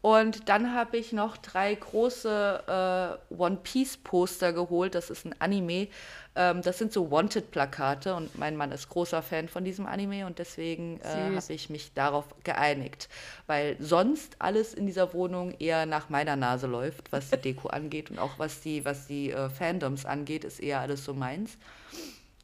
Und 0.03 0.49
dann 0.49 0.75
habe 0.75 0.97
ich 0.97 1.13
noch 1.13 1.37
drei 1.37 1.75
große 1.75 3.19
äh, 3.31 3.35
One 3.35 3.59
Piece 3.63 3.99
Poster 3.99 4.53
geholt. 4.53 4.95
Das 4.95 5.11
ist 5.11 5.27
ein 5.27 5.35
Anime. 5.39 5.89
Ähm, 6.35 6.63
das 6.63 6.79
sind 6.79 6.93
so 6.93 7.11
Wanted-Plakate 7.11 8.15
und 8.15 8.39
mein 8.39 8.57
Mann 8.57 8.73
ist 8.73 8.89
großer 8.89 9.21
Fan 9.21 9.49
von 9.49 9.65
diesem 9.65 9.87
Anime 9.87 10.25
und 10.27 10.39
deswegen 10.39 11.01
äh, 11.01 11.37
habe 11.37 11.53
ich 11.53 11.69
mich 11.69 11.93
darauf 11.93 12.25
geeinigt. 12.45 13.09
Weil 13.47 13.77
sonst 13.79 14.37
alles 14.39 14.73
in 14.73 14.87
dieser 14.87 15.13
Wohnung 15.13 15.53
eher 15.59 15.85
nach 15.85 16.09
meiner 16.09 16.37
Nase 16.37 16.67
läuft, 16.67 17.13
was 17.13 17.31
die 17.31 17.37
Deko 17.43 17.69
angeht 17.69 18.11
und 18.11 18.19
auch 18.19 18.39
was 18.39 18.61
die, 18.61 18.85
was 18.85 19.07
die 19.07 19.33
äh, 19.33 19.51
Fandoms 19.51 20.07
angeht, 20.07 20.45
ist 20.45 20.61
eher 20.61 20.81
alles 20.81 21.05
so 21.05 21.13
meins. 21.13 21.59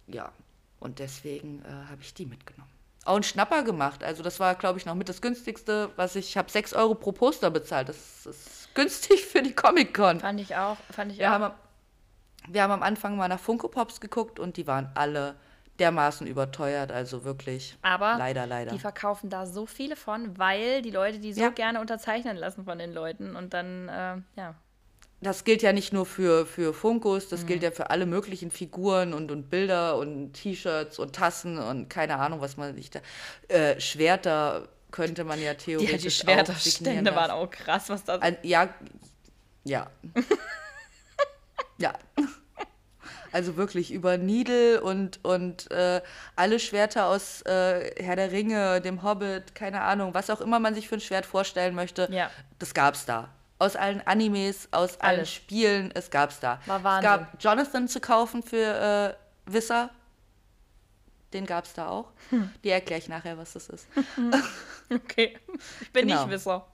Ja, 0.09 0.31
und 0.79 0.99
deswegen 0.99 1.63
äh, 1.65 1.91
habe 1.91 2.03
ich 2.03 2.13
die 2.13 2.27
mitgenommen. 2.27 2.76
Auch 3.07 3.15
einen 3.15 3.23
Schnapper 3.23 3.63
gemacht. 3.63 4.03
Also 4.05 4.23
das 4.23 4.41
war, 4.41 4.55
glaube 4.57 4.79
ich, 4.79 4.87
noch 4.87 4.95
mit 4.95 5.09
das 5.09 5.21
günstigste, 5.23 5.91
was 5.97 6.17
ich, 6.17 6.31
ich 6.31 6.37
habe 6.37 6.51
6 6.51 6.73
Euro 6.75 6.95
pro 6.95 7.13
Poster 7.13 7.51
bezahlt. 7.51 7.89
Das 7.89 8.27
ist 8.27 8.75
günstig 8.75 9.25
für 9.25 9.43
die 9.43 9.55
Comic-Con. 9.55 10.21
Fand 10.21 10.41
ich 10.41 10.57
auch, 10.57 10.77
fand 10.91 11.13
ich 11.13 11.19
Wir 11.19 11.29
auch. 11.29 11.33
haben, 11.33 11.45
am- 11.45 11.55
wir 12.49 12.63
haben 12.63 12.73
am 12.73 12.83
Anfang 12.83 13.17
mal 13.17 13.29
nach 13.29 13.39
Funko 13.41 13.69
Pops 13.69 14.01
geguckt 14.01 14.39
und 14.41 14.57
die 14.57 14.67
waren 14.67 14.91
alle 14.95 15.35
dermaßen 15.79 16.27
überteuert. 16.27 16.91
Also 16.91 17.25
wirklich 17.25 17.77
Aber 17.83 18.17
leider, 18.19 18.47
leider. 18.47 18.71
die 18.73 18.79
verkaufen 18.79 19.31
da 19.31 19.47
so 19.47 19.67
viele 19.67 19.95
von, 19.97 20.39
weil 20.39 20.83
die 20.83 20.91
Leute 20.91 21.19
die 21.19 21.33
so 21.33 21.43
Ja. 21.43 21.49
gerne 21.51 21.81
unterzeichnen 21.81 22.37
lassen 22.37 22.65
von 22.65 22.79
den 22.79 22.93
Leuten 22.93 23.37
und 23.37 23.53
dann, 23.55 23.89
äh, 23.89 24.17
ja. 24.41 24.55
Das 25.21 25.45
gilt 25.45 25.63
ja 25.63 25.73
nicht 25.73 25.93
nur 25.93 26.05
für, 26.07 26.47
für 26.47 26.75
Funkos, 26.75 27.29
das 27.29 27.43
Mhm. 27.43 27.47
gilt 27.47 27.63
ja 27.63 27.71
für 27.71 27.91
alle 27.91 28.07
möglichen 28.07 28.51
Figuren 28.51 29.15
und, 29.15 29.31
und 29.31 29.49
Bilder 29.51 29.97
und 29.97 30.35
T-Shirts 30.35 30.99
und 30.99 31.15
Tassen 31.15 31.59
und 31.59 31.89
keine 31.89 32.17
Ahnung, 32.19 32.41
was 32.41 32.57
man 32.57 32.75
sich 32.75 32.91
da. 32.91 33.01
Äh, 33.49 33.81
Schwerter 33.81 34.69
könnte 34.91 35.25
man 35.25 35.41
ja 35.43 35.55
theoretisch. 35.55 35.91
Ja, 35.93 35.99
die 35.99 36.11
Schwerterstände 36.11 37.15
waren 37.15 37.31
auch 37.31 37.51
krass, 37.51 37.89
was 37.89 38.05
da 38.05 38.17
Ein, 38.19 38.37
ja, 38.43 38.69
ja. 39.65 39.91
ja. 41.79 41.93
Also 43.33 43.57
wirklich 43.57 43.93
über 43.93 44.17
Nidel 44.17 44.79
und, 44.79 45.23
und 45.25 45.71
äh, 45.71 46.01
alle 46.37 46.59
Schwerter 46.59 47.07
aus 47.07 47.43
äh, 47.43 47.91
Herr 48.03 48.17
der 48.17 48.33
Ringe, 48.33 48.81
dem 48.81 49.03
Hobbit, 49.03 49.55
keine 49.55 49.83
Ahnung, 49.83 50.15
was 50.15 50.31
auch 50.31 50.41
immer 50.41 50.59
man 50.59 50.75
sich 50.75 50.89
für 50.89 50.95
ein 50.95 51.01
Schwert 51.01 51.27
vorstellen 51.27 51.75
möchte, 51.75 52.09
Ja. 52.11 52.31
das 52.59 52.73
gab's 52.73 53.05
da. 53.05 53.29
Aus 53.59 53.77
allen 53.77 54.07
Animes, 54.07 54.69
aus 54.73 55.01
allen 55.01 55.19
Alles. 55.21 55.33
Spielen, 55.33 55.91
es 55.95 56.11
gab's 56.11 56.41
da. 56.41 56.61
War 56.67 56.79
es 56.79 56.85
Wahnsinn. 56.85 57.03
gab 57.11 57.43
Jonathan 57.43 57.89
zu 57.89 58.01
kaufen 58.01 58.43
für 58.43 59.17
äh, 59.47 59.51
Wisser. 59.53 59.91
Den 61.33 61.47
gab's 61.47 61.73
da 61.75 61.89
auch. 61.89 62.13
Hm. 62.31 62.51
Die 62.65 62.71
erkläre 62.71 63.01
ich 63.01 63.09
nachher, 63.09 63.37
was 63.39 63.53
das 63.55 63.69
ist. 63.69 63.87
Okay. 64.89 65.37
Ich 65.81 65.93
bin 65.93 66.07
Genau. 66.07 66.23
nicht 66.23 66.31
Wisser. 66.33 66.65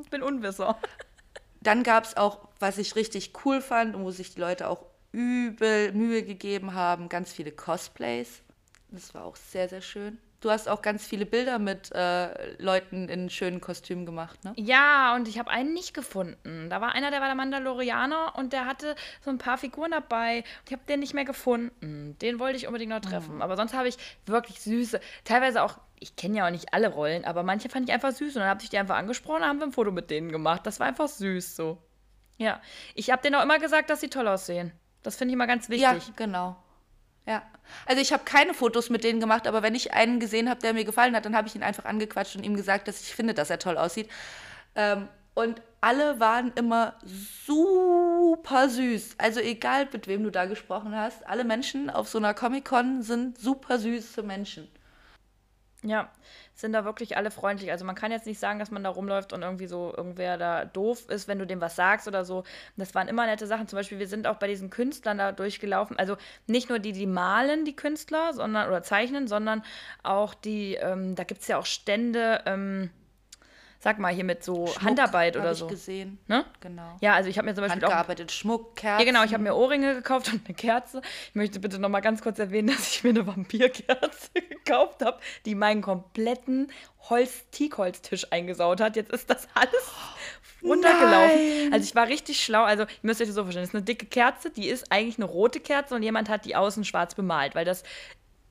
Ich 0.00 0.08
bin 0.08 0.22
Unwisser. 0.22 0.78
Dann 1.60 1.82
gab's 1.82 2.16
auch, 2.16 2.46
was 2.60 2.78
ich 2.78 2.94
richtig 2.94 3.32
cool 3.44 3.60
fand 3.60 3.96
und 3.96 4.04
wo 4.04 4.12
sich 4.12 4.32
die 4.34 4.40
Leute 4.40 4.68
auch 4.68 4.84
übel 5.10 5.90
Mühe 5.92 6.22
gegeben 6.22 6.74
haben, 6.74 7.08
ganz 7.08 7.32
viele 7.32 7.50
Cosplays. 7.50 8.42
Das 8.90 9.12
war 9.12 9.24
auch 9.24 9.34
sehr, 9.34 9.68
sehr 9.68 9.80
schön. 9.80 10.18
Du 10.40 10.50
hast 10.50 10.68
auch 10.68 10.82
ganz 10.82 11.04
viele 11.04 11.26
Bilder 11.26 11.58
mit 11.58 11.90
äh, 11.92 12.52
Leuten 12.62 13.08
in 13.08 13.28
schönen 13.28 13.60
Kostümen 13.60 14.06
gemacht, 14.06 14.44
ne? 14.44 14.52
Ja, 14.56 15.16
und 15.16 15.26
ich 15.26 15.36
habe 15.38 15.50
einen 15.50 15.74
nicht 15.74 15.94
gefunden. 15.94 16.70
Da 16.70 16.80
war 16.80 16.92
einer, 16.92 17.10
der 17.10 17.20
war 17.20 17.26
der 17.26 17.34
Mandalorianer 17.34 18.34
und 18.36 18.52
der 18.52 18.64
hatte 18.64 18.94
so 19.20 19.30
ein 19.30 19.38
paar 19.38 19.58
Figuren 19.58 19.90
dabei. 19.90 20.44
Ich 20.64 20.72
habe 20.72 20.82
den 20.88 21.00
nicht 21.00 21.12
mehr 21.12 21.24
gefunden. 21.24 22.16
Den 22.22 22.38
wollte 22.38 22.56
ich 22.56 22.68
unbedingt 22.68 22.90
noch 22.90 23.00
treffen. 23.00 23.42
Aber 23.42 23.56
sonst 23.56 23.74
habe 23.74 23.88
ich 23.88 23.96
wirklich 24.26 24.60
süße, 24.60 25.00
teilweise 25.24 25.60
auch, 25.62 25.78
ich 25.98 26.14
kenne 26.14 26.38
ja 26.38 26.46
auch 26.46 26.52
nicht 26.52 26.72
alle 26.72 26.88
Rollen, 26.88 27.24
aber 27.24 27.42
manche 27.42 27.68
fand 27.68 27.88
ich 27.88 27.94
einfach 27.94 28.12
süß. 28.12 28.36
Und 28.36 28.42
dann 28.42 28.50
habe 28.50 28.62
ich 28.62 28.70
die 28.70 28.78
einfach 28.78 28.96
angesprochen 28.96 29.42
und 29.42 29.48
haben 29.48 29.58
wir 29.58 29.66
ein 29.66 29.72
Foto 29.72 29.90
mit 29.90 30.08
denen 30.08 30.30
gemacht. 30.30 30.64
Das 30.64 30.78
war 30.78 30.86
einfach 30.86 31.08
süß 31.08 31.56
so. 31.56 31.78
Ja, 32.36 32.60
ich 32.94 33.10
habe 33.10 33.20
denen 33.22 33.34
auch 33.34 33.42
immer 33.42 33.58
gesagt, 33.58 33.90
dass 33.90 34.00
sie 34.00 34.08
toll 34.08 34.28
aussehen. 34.28 34.70
Das 35.02 35.16
finde 35.16 35.32
ich 35.32 35.34
immer 35.34 35.48
ganz 35.48 35.68
wichtig. 35.68 35.82
Ja, 35.82 36.14
genau. 36.14 36.56
Ja. 37.28 37.42
Also 37.84 38.00
ich 38.00 38.10
habe 38.14 38.24
keine 38.24 38.54
Fotos 38.54 38.88
mit 38.88 39.04
denen 39.04 39.20
gemacht, 39.20 39.46
aber 39.46 39.62
wenn 39.62 39.74
ich 39.74 39.92
einen 39.92 40.18
gesehen 40.18 40.48
habe, 40.48 40.60
der 40.60 40.72
mir 40.72 40.86
gefallen 40.86 41.14
hat, 41.14 41.26
dann 41.26 41.36
habe 41.36 41.46
ich 41.46 41.54
ihn 41.54 41.62
einfach 41.62 41.84
angequatscht 41.84 42.36
und 42.36 42.42
ihm 42.42 42.56
gesagt, 42.56 42.88
dass 42.88 43.02
ich 43.02 43.14
finde, 43.14 43.34
dass 43.34 43.50
er 43.50 43.58
toll 43.58 43.76
aussieht. 43.76 44.08
Ähm, 44.74 45.08
und 45.34 45.60
alle 45.82 46.18
waren 46.20 46.52
immer 46.54 46.94
super 47.04 48.70
süß. 48.70 49.16
Also 49.18 49.40
egal, 49.40 49.86
mit 49.92 50.08
wem 50.08 50.24
du 50.24 50.30
da 50.30 50.46
gesprochen 50.46 50.96
hast, 50.96 51.24
alle 51.28 51.44
Menschen 51.44 51.90
auf 51.90 52.08
so 52.08 52.16
einer 52.16 52.32
Comic-Con 52.32 53.02
sind 53.02 53.38
super 53.38 53.78
süße 53.78 54.22
Menschen. 54.22 54.66
Ja, 55.84 56.10
sind 56.54 56.72
da 56.72 56.84
wirklich 56.84 57.16
alle 57.16 57.30
freundlich. 57.30 57.70
Also 57.70 57.84
man 57.84 57.94
kann 57.94 58.10
jetzt 58.10 58.26
nicht 58.26 58.40
sagen, 58.40 58.58
dass 58.58 58.72
man 58.72 58.82
da 58.82 58.90
rumläuft 58.90 59.32
und 59.32 59.42
irgendwie 59.42 59.68
so 59.68 59.94
irgendwer 59.96 60.36
da 60.36 60.64
doof 60.64 61.08
ist, 61.08 61.28
wenn 61.28 61.38
du 61.38 61.46
dem 61.46 61.60
was 61.60 61.76
sagst 61.76 62.08
oder 62.08 62.24
so. 62.24 62.42
Das 62.76 62.96
waren 62.96 63.06
immer 63.06 63.26
nette 63.26 63.46
Sachen. 63.46 63.68
Zum 63.68 63.76
Beispiel, 63.76 64.00
wir 64.00 64.08
sind 64.08 64.26
auch 64.26 64.38
bei 64.38 64.48
diesen 64.48 64.70
Künstlern 64.70 65.18
da 65.18 65.30
durchgelaufen. 65.30 65.96
Also 65.96 66.16
nicht 66.48 66.68
nur 66.68 66.80
die, 66.80 66.90
die 66.92 67.06
malen, 67.06 67.64
die 67.64 67.76
Künstler, 67.76 68.32
sondern 68.34 68.68
oder 68.68 68.82
zeichnen, 68.82 69.28
sondern 69.28 69.62
auch 70.02 70.34
die, 70.34 70.74
ähm, 70.74 71.14
da 71.14 71.22
gibt 71.22 71.42
es 71.42 71.48
ja 71.48 71.58
auch 71.58 71.66
Stände, 71.66 72.42
ähm, 72.46 72.90
sag 73.80 73.98
mal, 73.98 74.12
hier 74.12 74.24
mit 74.24 74.42
so 74.42 74.66
Schmuck 74.66 74.82
Handarbeit 74.82 75.36
hab 75.36 75.42
oder 75.42 75.52
ich 75.52 75.58
so. 75.58 75.66
gesehen. 75.66 76.18
Ne? 76.26 76.44
Genau. 76.60 76.96
Ja, 77.00 77.14
also 77.14 77.30
ich 77.30 77.38
habe 77.38 77.46
mir 77.46 77.54
zum 77.54 77.62
Beispiel 77.64 77.84
auch 77.84 77.90
Handgearbeitet, 77.90 78.32
Schmuck, 78.32 78.76
Kerzen. 78.76 79.00
ja, 79.00 79.04
genau, 79.04 79.24
ich 79.24 79.32
habe 79.32 79.42
mir 79.42 79.54
Ohrringe 79.54 79.94
gekauft 79.94 80.32
und 80.32 80.44
eine 80.46 80.54
Kerze. 80.54 81.00
Ich 81.28 81.34
möchte 81.34 81.60
bitte 81.60 81.78
noch 81.78 81.88
mal 81.88 82.00
ganz 82.00 82.20
kurz 82.22 82.38
erwähnen, 82.38 82.68
dass 82.76 82.92
ich 82.92 83.04
mir 83.04 83.10
eine 83.10 83.26
Vampirkerze 83.26 84.30
gekauft 84.64 85.04
habe, 85.04 85.18
die 85.46 85.54
meinen 85.54 85.82
kompletten 85.82 86.72
Holz-Teakholztisch 87.08 88.32
eingesaut 88.32 88.80
hat. 88.80 88.96
Jetzt 88.96 89.12
ist 89.12 89.30
das 89.30 89.48
alles 89.54 89.92
runtergelaufen. 90.62 91.36
Nein. 91.36 91.72
Also 91.72 91.84
ich 91.84 91.94
war 91.94 92.08
richtig 92.08 92.42
schlau. 92.42 92.64
Also 92.64 92.82
ihr 92.82 92.88
müsst 93.02 93.20
euch 93.20 93.28
das 93.28 93.36
so 93.36 93.42
vorstellen, 93.42 93.62
das 93.62 93.70
ist 93.70 93.76
eine 93.76 93.84
dicke 93.84 94.06
Kerze, 94.06 94.50
die 94.50 94.68
ist 94.68 94.90
eigentlich 94.90 95.16
eine 95.18 95.26
rote 95.26 95.60
Kerze 95.60 95.94
und 95.94 96.02
jemand 96.02 96.28
hat 96.28 96.44
die 96.44 96.56
außen 96.56 96.84
schwarz 96.84 97.14
bemalt, 97.14 97.54
weil 97.54 97.64
das 97.64 97.84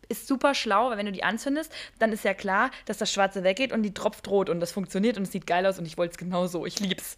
ist 0.10 0.28
super 0.28 0.54
schlau, 0.54 0.90
weil 0.90 0.98
wenn 0.98 1.06
du 1.06 1.12
die 1.12 1.24
anzündest, 1.24 1.72
dann 2.00 2.12
ist 2.12 2.24
ja 2.24 2.34
klar, 2.34 2.72
dass 2.86 2.98
das 2.98 3.12
Schwarze 3.12 3.44
weggeht 3.44 3.72
und 3.72 3.84
die 3.84 3.94
tropft 3.94 4.28
rot 4.28 4.50
und 4.50 4.60
das 4.60 4.72
funktioniert 4.72 5.18
und 5.18 5.24
es 5.24 5.32
sieht 5.32 5.48
geil 5.48 5.66
aus 5.66 5.80
und 5.80 5.86
ich 5.86 5.98
wollte 5.98 6.12
es 6.12 6.18
genau 6.18 6.48
so. 6.48 6.66
Ich 6.66 6.80
lieb's 6.80 7.18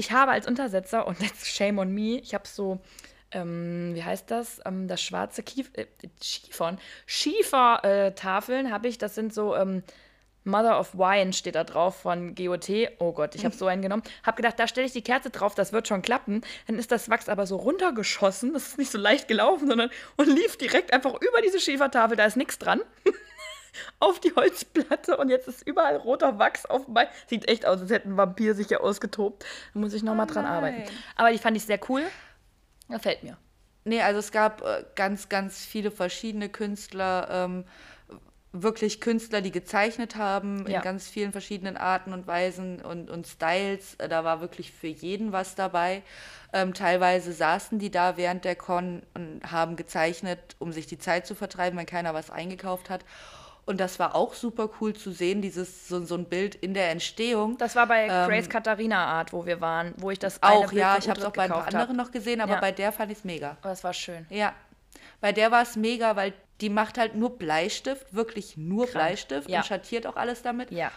ich 0.00 0.12
habe 0.12 0.32
als 0.32 0.48
Untersetzer, 0.48 1.06
und 1.06 1.20
jetzt 1.20 1.46
shame 1.46 1.78
on 1.78 1.92
me, 1.92 2.18
ich 2.20 2.32
habe 2.32 2.48
so, 2.48 2.80
ähm, 3.32 3.90
wie 3.94 4.02
heißt 4.02 4.30
das? 4.30 4.60
Ähm, 4.64 4.88
das 4.88 5.02
schwarze 5.02 5.42
Kief 5.42 5.70
äh, 5.74 5.86
Schiefern. 6.22 6.78
Schiefertafeln 7.04 8.72
habe 8.72 8.88
ich, 8.88 8.96
das 8.96 9.14
sind 9.14 9.34
so, 9.34 9.54
ähm, 9.54 9.82
Mother 10.44 10.78
of 10.78 10.94
Wine 10.94 11.32
steht 11.32 11.54
da 11.54 11.64
drauf 11.64 12.00
von 12.00 12.34
GOT. 12.34 12.70
Oh 12.98 13.12
Gott, 13.12 13.34
ich 13.34 13.44
habe 13.44 13.54
so 13.54 13.66
einen 13.66 13.82
genommen. 13.82 14.02
Hab 14.22 14.36
gedacht, 14.36 14.58
da 14.58 14.66
stelle 14.66 14.86
ich 14.86 14.92
die 14.92 15.02
Kerze 15.02 15.30
drauf, 15.30 15.54
das 15.54 15.72
wird 15.72 15.88
schon 15.88 16.02
klappen. 16.02 16.42
Dann 16.66 16.78
ist 16.78 16.90
das 16.90 17.10
Wachs 17.10 17.28
aber 17.28 17.46
so 17.46 17.56
runtergeschossen, 17.56 18.52
das 18.52 18.68
ist 18.68 18.78
nicht 18.78 18.90
so 18.90 18.98
leicht 18.98 19.28
gelaufen, 19.28 19.68
sondern 19.68 19.90
und 20.16 20.26
lief 20.26 20.56
direkt 20.56 20.92
einfach 20.92 21.14
über 21.14 21.42
diese 21.44 21.60
Schiefertafel, 21.60 22.16
da 22.16 22.24
ist 22.24 22.36
nichts 22.36 22.58
dran. 22.58 22.80
auf 24.00 24.20
die 24.20 24.34
Holzplatte 24.34 25.16
und 25.16 25.28
jetzt 25.28 25.48
ist 25.48 25.66
überall 25.66 25.96
roter 25.96 26.38
Wachs 26.38 26.66
auf 26.66 26.86
dem 26.86 26.94
Bein. 26.94 27.08
Sieht 27.28 27.48
echt 27.48 27.66
aus, 27.66 27.80
als 27.80 27.90
hätte 27.90 28.08
ein 28.08 28.16
Vampir 28.16 28.54
sich 28.54 28.68
hier 28.68 28.82
ausgetobt. 28.82 29.44
Da 29.74 29.80
muss 29.80 29.94
ich 29.94 30.02
nochmal 30.02 30.26
Oh 30.28 30.32
dran 30.32 30.46
arbeiten. 30.46 30.82
Aber 31.16 31.30
die 31.30 31.38
fand 31.38 31.56
ich 31.56 31.64
sehr 31.64 31.80
cool. 31.88 32.02
Gefällt 32.88 33.22
mir. 33.22 33.36
Nee, 33.84 34.02
also 34.02 34.18
es 34.18 34.30
gab 34.30 34.62
äh, 34.62 34.84
ganz, 34.94 35.28
ganz 35.28 35.64
viele 35.64 35.90
verschiedene 35.90 36.48
Künstler, 36.48 37.28
ähm, 37.30 37.64
wirklich 38.52 39.00
Künstler, 39.00 39.40
die 39.42 39.52
gezeichnet 39.52 40.16
haben 40.16 40.66
Ja. 40.68 40.78
in 40.78 40.82
ganz 40.82 41.08
vielen 41.08 41.32
verschiedenen 41.32 41.76
Arten 41.76 42.12
und 42.12 42.26
Weisen 42.26 42.80
und, 42.82 43.08
und 43.10 43.26
Styles. 43.26 43.94
Äh, 43.98 44.08
Da 44.08 44.24
war 44.24 44.40
wirklich 44.40 44.72
für 44.72 44.88
jeden 44.88 45.32
was 45.32 45.54
dabei. 45.54 46.02
Ähm, 46.52 46.74
teilweise 46.74 47.32
saßen 47.32 47.78
die 47.78 47.90
da 47.92 48.16
während 48.16 48.44
der 48.44 48.56
Con 48.56 49.02
und 49.14 49.40
haben 49.50 49.76
gezeichnet, 49.76 50.56
um 50.58 50.72
sich 50.72 50.86
die 50.86 50.98
Zeit 50.98 51.26
zu 51.26 51.34
vertreiben, 51.36 51.78
wenn 51.78 51.86
keiner 51.86 52.12
was 52.12 52.30
eingekauft 52.30 52.90
hat. 52.90 53.04
Und 53.66 53.78
das 53.78 54.00
war 54.00 54.16
auch 54.16 54.34
super 54.34 54.68
cool 54.80 54.94
zu 54.94 55.12
sehen, 55.12 55.42
dieses 55.42 55.86
so, 55.86 56.04
so 56.04 56.16
ein 56.16 56.24
Bild 56.24 56.56
in 56.56 56.74
der 56.74 56.90
Entstehung. 56.90 57.56
Das 57.58 57.76
war 57.76 57.86
bei 57.86 58.06
Ähm, 58.08 58.28
Grace 58.28 58.48
Katharina 58.48 59.04
Art, 59.06 59.32
wo 59.32 59.46
wir 59.46 59.60
waren, 59.60 59.94
wo 59.98 60.10
ich 60.10 60.18
das 60.18 60.42
auch, 60.42 60.70
Bild 60.70 60.72
ja, 60.80 60.96
ich 60.98 61.08
habe 61.08 61.20
es 61.20 61.24
auch 61.26 61.30
bei 61.32 61.44
anderen 61.48 61.72
hab. 61.90 61.92
noch 61.96 62.10
gesehen, 62.10 62.40
aber 62.40 62.54
Ja. 62.54 62.60
bei 62.60 62.72
der 62.72 62.90
fand 62.90 63.12
ich 63.12 63.18
es 63.18 63.24
mega. 63.24 63.50
Aber 63.60 63.68
das 63.68 63.84
war 63.84 63.92
schön. 63.92 64.26
Ja, 64.28 64.54
bei 65.20 65.30
der 65.30 65.52
war 65.52 65.62
es 65.62 65.76
mega, 65.76 66.16
weil 66.16 66.32
die 66.60 66.68
macht 66.70 66.98
halt 66.98 67.14
nur 67.14 67.38
Bleistift, 67.38 68.14
wirklich 68.14 68.56
nur 68.56 68.84
Krank. 68.86 68.94
Bleistift 68.94 69.48
Ja. 69.50 69.58
und 69.60 69.66
schattiert 69.66 70.06
auch 70.06 70.16
alles 70.16 70.42
damit. 70.42 70.70
Ja. 70.70 70.90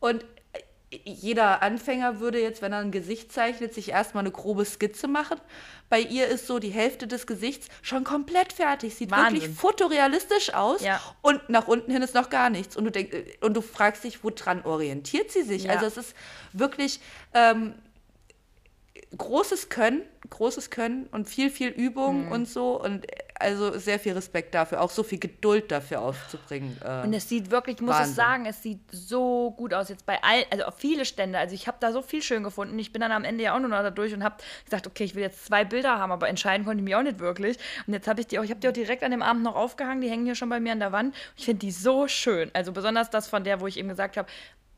Und 0.00 0.24
äh, 0.52 0.60
jeder 1.04 1.62
Anfänger 1.62 2.20
würde 2.20 2.40
jetzt, 2.40 2.62
wenn 2.62 2.72
er 2.72 2.78
ein 2.78 2.92
Gesicht 2.92 3.32
zeichnet, 3.32 3.74
sich 3.74 3.88
erstmal 3.90 4.22
eine 4.22 4.30
grobe 4.30 4.64
Skizze 4.64 5.08
machen. 5.08 5.40
Bei 5.88 5.98
ihr 6.00 6.28
ist 6.28 6.46
so 6.46 6.58
die 6.60 6.70
Hälfte 6.70 7.06
des 7.08 7.26
Gesichts 7.26 7.68
schon 7.82 8.04
komplett 8.04 8.52
fertig. 8.52 8.94
Sieht 8.94 9.10
Wahnsinn. 9.10 9.40
wirklich 9.42 9.56
fotorealistisch 9.58 10.54
aus. 10.54 10.82
Ja. 10.82 11.00
Und 11.22 11.48
nach 11.48 11.66
unten 11.68 11.90
hin 11.90 12.02
ist 12.02 12.14
noch 12.14 12.30
gar 12.30 12.48
nichts. 12.50 12.76
Und 12.76 12.84
du, 12.84 12.90
denk, 12.92 13.12
äh, 13.12 13.24
und 13.40 13.54
du 13.54 13.60
fragst 13.60 14.04
dich, 14.04 14.22
woran 14.22 14.62
orientiert 14.64 15.30
sie 15.32 15.42
sich? 15.42 15.64
Ja. 15.64 15.72
Also 15.72 15.86
es 15.86 15.96
ist 15.96 16.14
wirklich 16.52 17.00
ähm, 17.32 17.74
großes 19.16 19.68
Können, 19.68 20.02
großes 20.30 20.70
Können 20.70 21.06
und 21.12 21.28
viel, 21.28 21.50
viel 21.50 21.68
Übung 21.68 22.26
Mhm. 22.26 22.32
und 22.32 22.48
so. 22.48 22.80
Und 22.80 23.04
äh, 23.10 23.23
also 23.36 23.76
sehr 23.78 23.98
viel 23.98 24.12
Respekt 24.12 24.54
dafür, 24.54 24.80
auch 24.80 24.90
so 24.90 25.02
viel 25.02 25.18
Geduld 25.18 25.70
dafür 25.72 26.00
aufzubringen. 26.02 26.78
Äh, 26.84 27.02
Und 27.02 27.12
es 27.14 27.28
sieht 27.28 27.50
wirklich, 27.50 27.76
ich 27.76 27.82
muss 27.82 27.94
Wahnsinn. 27.94 28.10
es 28.10 28.16
sagen, 28.16 28.46
es 28.46 28.62
sieht 28.62 28.80
so 28.92 29.50
gut 29.52 29.74
aus 29.74 29.88
jetzt 29.88 30.06
bei 30.06 30.22
all, 30.22 30.44
also 30.50 30.64
auf 30.64 30.74
viele 30.76 31.04
Stände. 31.04 31.38
Also 31.38 31.54
ich 31.54 31.66
habe 31.66 31.76
da 31.80 31.92
so 31.92 32.00
viel 32.00 32.22
schön 32.22 32.44
gefunden. 32.44 32.78
Ich 32.78 32.92
bin 32.92 33.00
dann 33.00 33.10
am 33.12 33.24
Ende 33.24 33.42
ja 33.44 33.54
auch 33.56 33.58
nur 33.60 33.68
noch 33.70 33.82
da 33.82 33.90
durch 33.90 34.14
und 34.14 34.22
habe 34.22 34.36
gesagt, 34.64 34.86
okay, 34.86 35.04
ich 35.04 35.14
will 35.14 35.22
jetzt 35.22 35.44
zwei 35.46 35.64
Bilder 35.64 35.98
haben, 35.98 36.12
aber 36.12 36.28
entscheiden 36.28 36.64
konnte 36.64 36.78
ich 36.78 36.84
mich 36.84 36.94
auch 36.94 37.02
nicht 37.02 37.18
wirklich. 37.18 37.58
Und 37.86 37.92
jetzt 37.92 38.06
habe 38.06 38.20
ich 38.20 38.26
die 38.28 38.38
auch, 38.38 38.44
ich 38.44 38.50
habe 38.50 38.60
die 38.60 38.68
auch 38.68 38.72
direkt 38.72 39.02
an 39.02 39.10
dem 39.10 39.22
Abend 39.22 39.42
noch 39.42 39.56
aufgehangen. 39.56 40.00
Die 40.00 40.08
hängen 40.10 40.24
hier 40.24 40.36
schon 40.36 40.48
bei 40.48 40.60
mir 40.60 40.72
an 40.72 40.80
der 40.80 40.92
Wand. 40.92 41.14
Ich 41.36 41.44
finde 41.44 41.58
die 41.60 41.72
so 41.72 42.06
schön. 42.08 42.50
Also 42.54 42.72
besonders 42.72 43.10
das 43.10 43.26
von 43.26 43.42
der, 43.44 43.60
wo 43.60 43.66
ich 43.66 43.78
eben 43.78 43.88
gesagt 43.88 44.16
habe, 44.16 44.28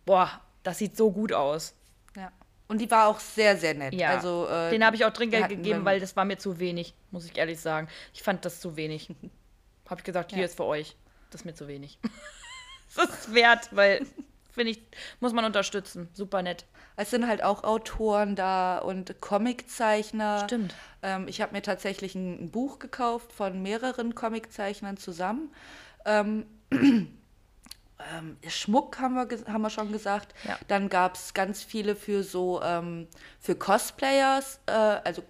boah, 0.07 0.31
das 0.63 0.79
sieht 0.79 0.97
so 0.97 1.13
gut 1.13 1.33
aus. 1.33 1.75
ja. 2.17 2.31
Und 2.69 2.81
die 2.81 2.91
war 2.91 3.07
auch 3.09 3.21
sehr, 3.21 3.57
sehr 3.57 3.75
nett. 3.75 3.95
Ja, 3.95 4.11
Also, 4.11 4.49
äh, 4.49 4.71
den 4.71 4.85
habe 4.85 4.97
ich 4.97 5.05
auch 5.05 5.13
Trinkgeld 5.13 5.49
gegeben, 5.49 5.85
weil 5.85 6.01
das 6.01 6.17
war 6.17 6.25
mir 6.25 6.37
zu 6.39 6.59
wenig, 6.59 6.95
muss 7.11 7.25
ich 7.25 7.37
ehrlich 7.37 7.61
sagen. 7.61 7.89
Ich 8.13 8.23
fand 8.23 8.45
das 8.45 8.61
zu 8.61 8.77
wenig. 8.77 9.09
Habe 9.89 10.01
ich 10.01 10.05
gesagt, 10.05 10.31
hier 10.33 10.41
Ja. 10.41 10.47
ist 10.47 10.57
für 10.57 10.65
euch. 10.65 10.97
Das 11.31 11.43
ist 11.43 11.45
mir 11.45 11.55
zu 11.55 11.69
wenig. 11.69 11.99
das 12.97 13.09
ist 13.09 13.35
wert, 13.35 13.69
weil, 13.71 14.05
finde 14.51 14.73
ich, 14.73 14.81
muss 15.21 15.33
man 15.33 15.45
unterstützen. 15.45 16.09
Super 16.13 16.43
nett. 16.43 16.65
Es 16.97 17.11
sind 17.11 17.29
halt 17.29 17.45
auch 17.45 17.63
Autoren 17.63 18.35
da 18.35 18.79
und 18.79 19.21
Comiczeichner. 19.21 20.41
Stimmt. 20.45 20.75
Ähm, 21.03 21.29
ich 21.29 21.41
habe 21.41 21.53
mir 21.53 21.63
tatsächlich 21.63 22.15
ein, 22.17 22.47
ein 22.47 22.51
Buch 22.51 22.79
gekauft 22.81 23.33
von 23.33 23.63
mehreren 23.63 24.15
Comiczeichnern 24.17 24.97
zusammen. 24.97 25.55
Ähm, 26.05 26.47
ähm, 28.15 28.37
Schmuck 28.47 28.99
haben 28.99 29.15
wir, 29.15 29.53
haben 29.53 29.63
wir 29.63 29.71
schon 29.71 29.93
gesagt. 29.93 30.35
Ja. 30.45 30.59
Dann 30.69 30.89
gab 30.89 31.15
es 31.15 31.35
ganz 31.35 31.63
viele 31.63 31.97
für 31.97 32.23
so 32.23 32.61
ähm, 32.63 33.09
für 33.41 33.55
Cosplayers, 33.55 34.61
äh, 34.67 34.73
also 34.73 35.23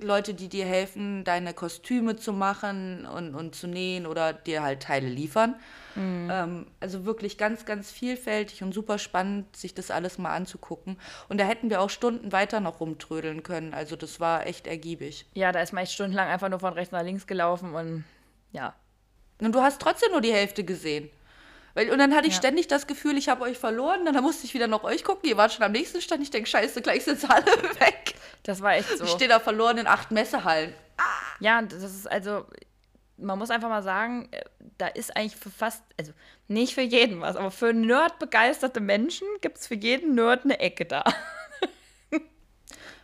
Leute, 0.00 0.34
die 0.34 0.48
dir 0.48 0.64
helfen, 0.64 1.24
deine 1.24 1.54
Kostüme 1.54 2.16
zu 2.16 2.32
machen 2.32 3.06
und, 3.06 3.34
und 3.34 3.54
zu 3.54 3.66
nähen 3.66 4.06
oder 4.06 4.32
dir 4.32 4.62
halt 4.62 4.82
Teile 4.82 5.08
liefern. 5.08 5.54
Ähm, 5.98 6.66
also 6.80 7.04
wirklich 7.04 7.38
ganz, 7.38 7.64
ganz 7.64 7.90
vielfältig 7.90 8.62
und 8.62 8.72
super 8.72 8.98
spannend, 8.98 9.56
sich 9.56 9.74
das 9.74 9.90
alles 9.90 10.18
mal 10.18 10.34
anzugucken. 10.34 10.98
Und 11.28 11.38
da 11.38 11.44
hätten 11.44 11.70
wir 11.70 11.80
auch 11.80 11.90
Stunden 11.90 12.32
weiter 12.32 12.60
noch 12.60 12.80
rumtrödeln 12.80 13.42
können. 13.42 13.74
Also 13.74 13.96
das 13.96 14.20
war 14.20 14.46
echt 14.46 14.66
ergiebig. 14.66 15.26
Ja, 15.34 15.50
da 15.52 15.60
ist 15.60 15.72
man 15.72 15.82
echt 15.82 15.92
stundenlang 15.92 16.28
einfach 16.28 16.48
nur 16.48 16.60
von 16.60 16.72
rechts 16.72 16.92
nach 16.92 17.02
links 17.02 17.26
gelaufen 17.26 17.74
und 17.74 18.04
ja. 18.52 18.74
Und 19.40 19.54
du 19.54 19.60
hast 19.60 19.80
trotzdem 19.80 20.12
nur 20.12 20.20
die 20.20 20.32
Hälfte 20.32 20.64
gesehen. 20.64 21.10
Weil, 21.78 21.90
und 21.92 21.98
dann 21.98 22.12
hatte 22.12 22.26
ich 22.26 22.32
Ja. 22.34 22.38
ständig 22.40 22.66
das 22.66 22.88
Gefühl, 22.88 23.16
ich 23.16 23.28
habe 23.28 23.42
euch 23.44 23.56
verloren. 23.56 24.04
Dann 24.04 24.20
musste 24.20 24.44
ich 24.46 24.52
wieder 24.52 24.66
nach 24.66 24.82
euch 24.82 25.04
gucken. 25.04 25.28
Ihr 25.28 25.36
wart 25.36 25.52
schon 25.52 25.62
am 25.62 25.70
nächsten 25.70 26.00
Stand. 26.00 26.20
Ich 26.24 26.30
denke, 26.32 26.48
scheiße, 26.48 26.82
gleich 26.82 27.04
sind 27.04 27.20
sie 27.20 27.30
alle 27.30 27.44
weg. 27.80 28.14
Das 28.42 28.60
war 28.62 28.74
echt 28.74 28.98
so. 28.98 29.04
Ich 29.04 29.10
stehe 29.10 29.28
da 29.28 29.38
verloren 29.38 29.78
in 29.78 29.86
acht 29.86 30.10
Messehallen. 30.10 30.74
Ja, 31.38 31.60
und 31.60 31.72
das 31.72 31.84
ist 31.84 32.10
also, 32.10 32.46
man 33.16 33.38
muss 33.38 33.50
einfach 33.50 33.68
mal 33.68 33.84
sagen, 33.84 34.26
äh, 34.32 34.40
da 34.76 34.88
ist 34.88 35.16
eigentlich 35.16 35.36
für 35.36 35.50
fast, 35.50 35.84
also 35.96 36.10
nicht 36.48 36.74
für 36.74 36.80
jeden 36.82 37.20
was, 37.20 37.36
aber 37.36 37.52
für 37.52 37.72
nerdbegeisterte 37.72 38.80
Menschen 38.80 39.28
gibt 39.40 39.58
es 39.58 39.68
für 39.68 39.76
jeden 39.76 40.16
Nerd 40.16 40.42
eine 40.44 40.58
Ecke 40.58 40.84
da. 40.84 41.04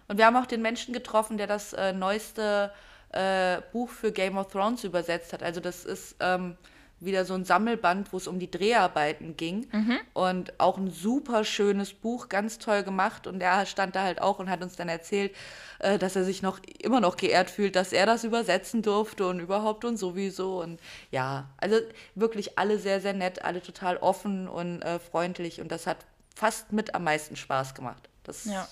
Und 0.08 0.18
wir 0.18 0.26
haben 0.26 0.37
auch 0.37 0.46
den 0.46 0.62
Menschen 0.62 0.92
getroffen, 0.92 1.38
der 1.38 1.46
das 1.46 1.72
äh, 1.74 1.92
neueste 1.92 2.72
äh, 3.10 3.60
Buch 3.72 3.88
für 3.88 4.10
Game 4.10 4.37
of 4.37 4.48
Thrones 4.48 4.82
übersetzt 4.82 5.32
hat. 5.32 5.44
Also 5.44 5.60
das 5.60 5.84
ist 5.84 6.16
ähm, 6.18 6.56
wieder 7.00 7.24
so 7.24 7.35
ein 7.35 7.44
Sammelband, 7.44 8.12
wo 8.12 8.16
es 8.16 8.26
um 8.26 8.38
die 8.38 8.50
Dreharbeiten 8.50 9.37
ging. 9.37 9.66
Und 10.14 10.59
auch 10.59 10.78
ein 10.78 10.90
super 10.90 11.44
schönes 11.44 11.92
Buch, 11.92 12.28
ganz 12.28 12.59
toll 12.59 12.83
gemacht. 12.83 13.26
Und 13.26 13.42
er 13.42 13.66
stand 13.66 13.94
da 13.96 14.02
halt 14.02 14.20
auch 14.20 14.38
und 14.38 14.48
hat 14.48 14.62
uns 14.62 14.76
dann 14.76 14.88
erzählt, 14.88 15.35
äh, 15.80 15.98
dass 15.98 16.16
er 16.16 16.24
sich 16.24 16.42
noch 16.42 16.61
immer 16.80 17.00
noch 17.00 17.16
geehrt 17.16 17.50
fühlt, 17.50 17.76
dass 17.76 17.92
er 17.92 18.07
das 18.07 18.24
übersetzen 18.24 18.83
durfte 18.83 19.26
und 19.26 19.40
überhaupt 19.40 19.85
und 19.85 19.96
sowieso. 19.96 20.61
Und 20.62 20.80
ja, 21.11 21.50
also 21.59 21.76
wirklich 22.14 22.59
alle 22.59 22.78
sehr, 22.78 23.00
sehr 23.00 23.12
nett, 23.12 23.44
alle 23.44 23.62
total 23.62 23.96
offen 23.98 24.48
und 24.48 24.83
äh, 24.83 24.98
freundlich. 24.98 25.61
Und 25.61 25.70
das 25.70 25.87
hat 25.87 25.98
fast 26.35 26.72
mit 26.72 26.94
am 26.94 27.04
meisten 27.04 27.37
Spaß 27.37 27.74
gemacht. 27.74 28.09
Das 28.22 28.44
Ja. 28.44 28.66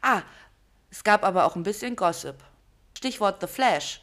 Ah, 0.00 0.22
es 0.90 1.04
gab 1.04 1.24
aber 1.24 1.44
auch 1.44 1.56
ein 1.56 1.62
bisschen 1.62 1.96
Gossip. 1.96 2.36
Stichwort 2.96 3.40
The 3.40 3.46
Flash. 3.46 4.00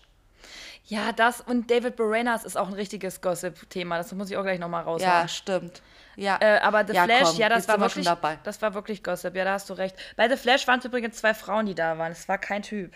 Ja, 0.86 1.14
das 1.14 1.40
und 1.42 1.72
David 1.72 1.96
Boreanaz 1.96 2.44
ist 2.44 2.58
auch 2.58 2.68
ein 2.68 2.74
richtiges 2.74 3.22
Gossip-Thema. 3.22 3.98
Das 3.98 4.12
muss 4.14 4.30
ich 4.30 4.38
auch 4.38 4.44
gleich 4.44 4.60
nochmal 4.60 4.84
raushauen. 4.84 5.10
Ja, 5.22 5.28
stimmt. 5.28 5.82
Ja, 6.16 6.38
Äh, 6.42 6.60
aber 6.60 6.86
The 6.86 6.94
Ja, 6.94 7.06
Flash, 7.06 7.30
komm, 7.30 7.38
ja, 7.38 7.50
das 7.50 7.68
war 7.68 7.80
wirklich, 7.80 8.08
das 8.44 8.62
war 8.62 8.74
wirklich 8.74 9.02
Gossip. 9.04 9.36
Ja, 9.36 9.46
da 9.46 9.54
hast 9.54 9.70
du 9.70 9.74
recht. 9.74 9.96
Bei 10.18 10.28
The 10.30 10.36
Flash 10.36 10.68
waren 10.68 10.80
es 10.80 10.86
übrigens 10.86 11.16
zwei 11.18 11.34
Frauen, 11.34 11.66
die 11.66 11.74
da 11.76 11.98
waren. 11.98 12.12
Es 12.12 12.28
war 12.28 12.38
kein 12.38 12.62
Typ. 12.64 12.94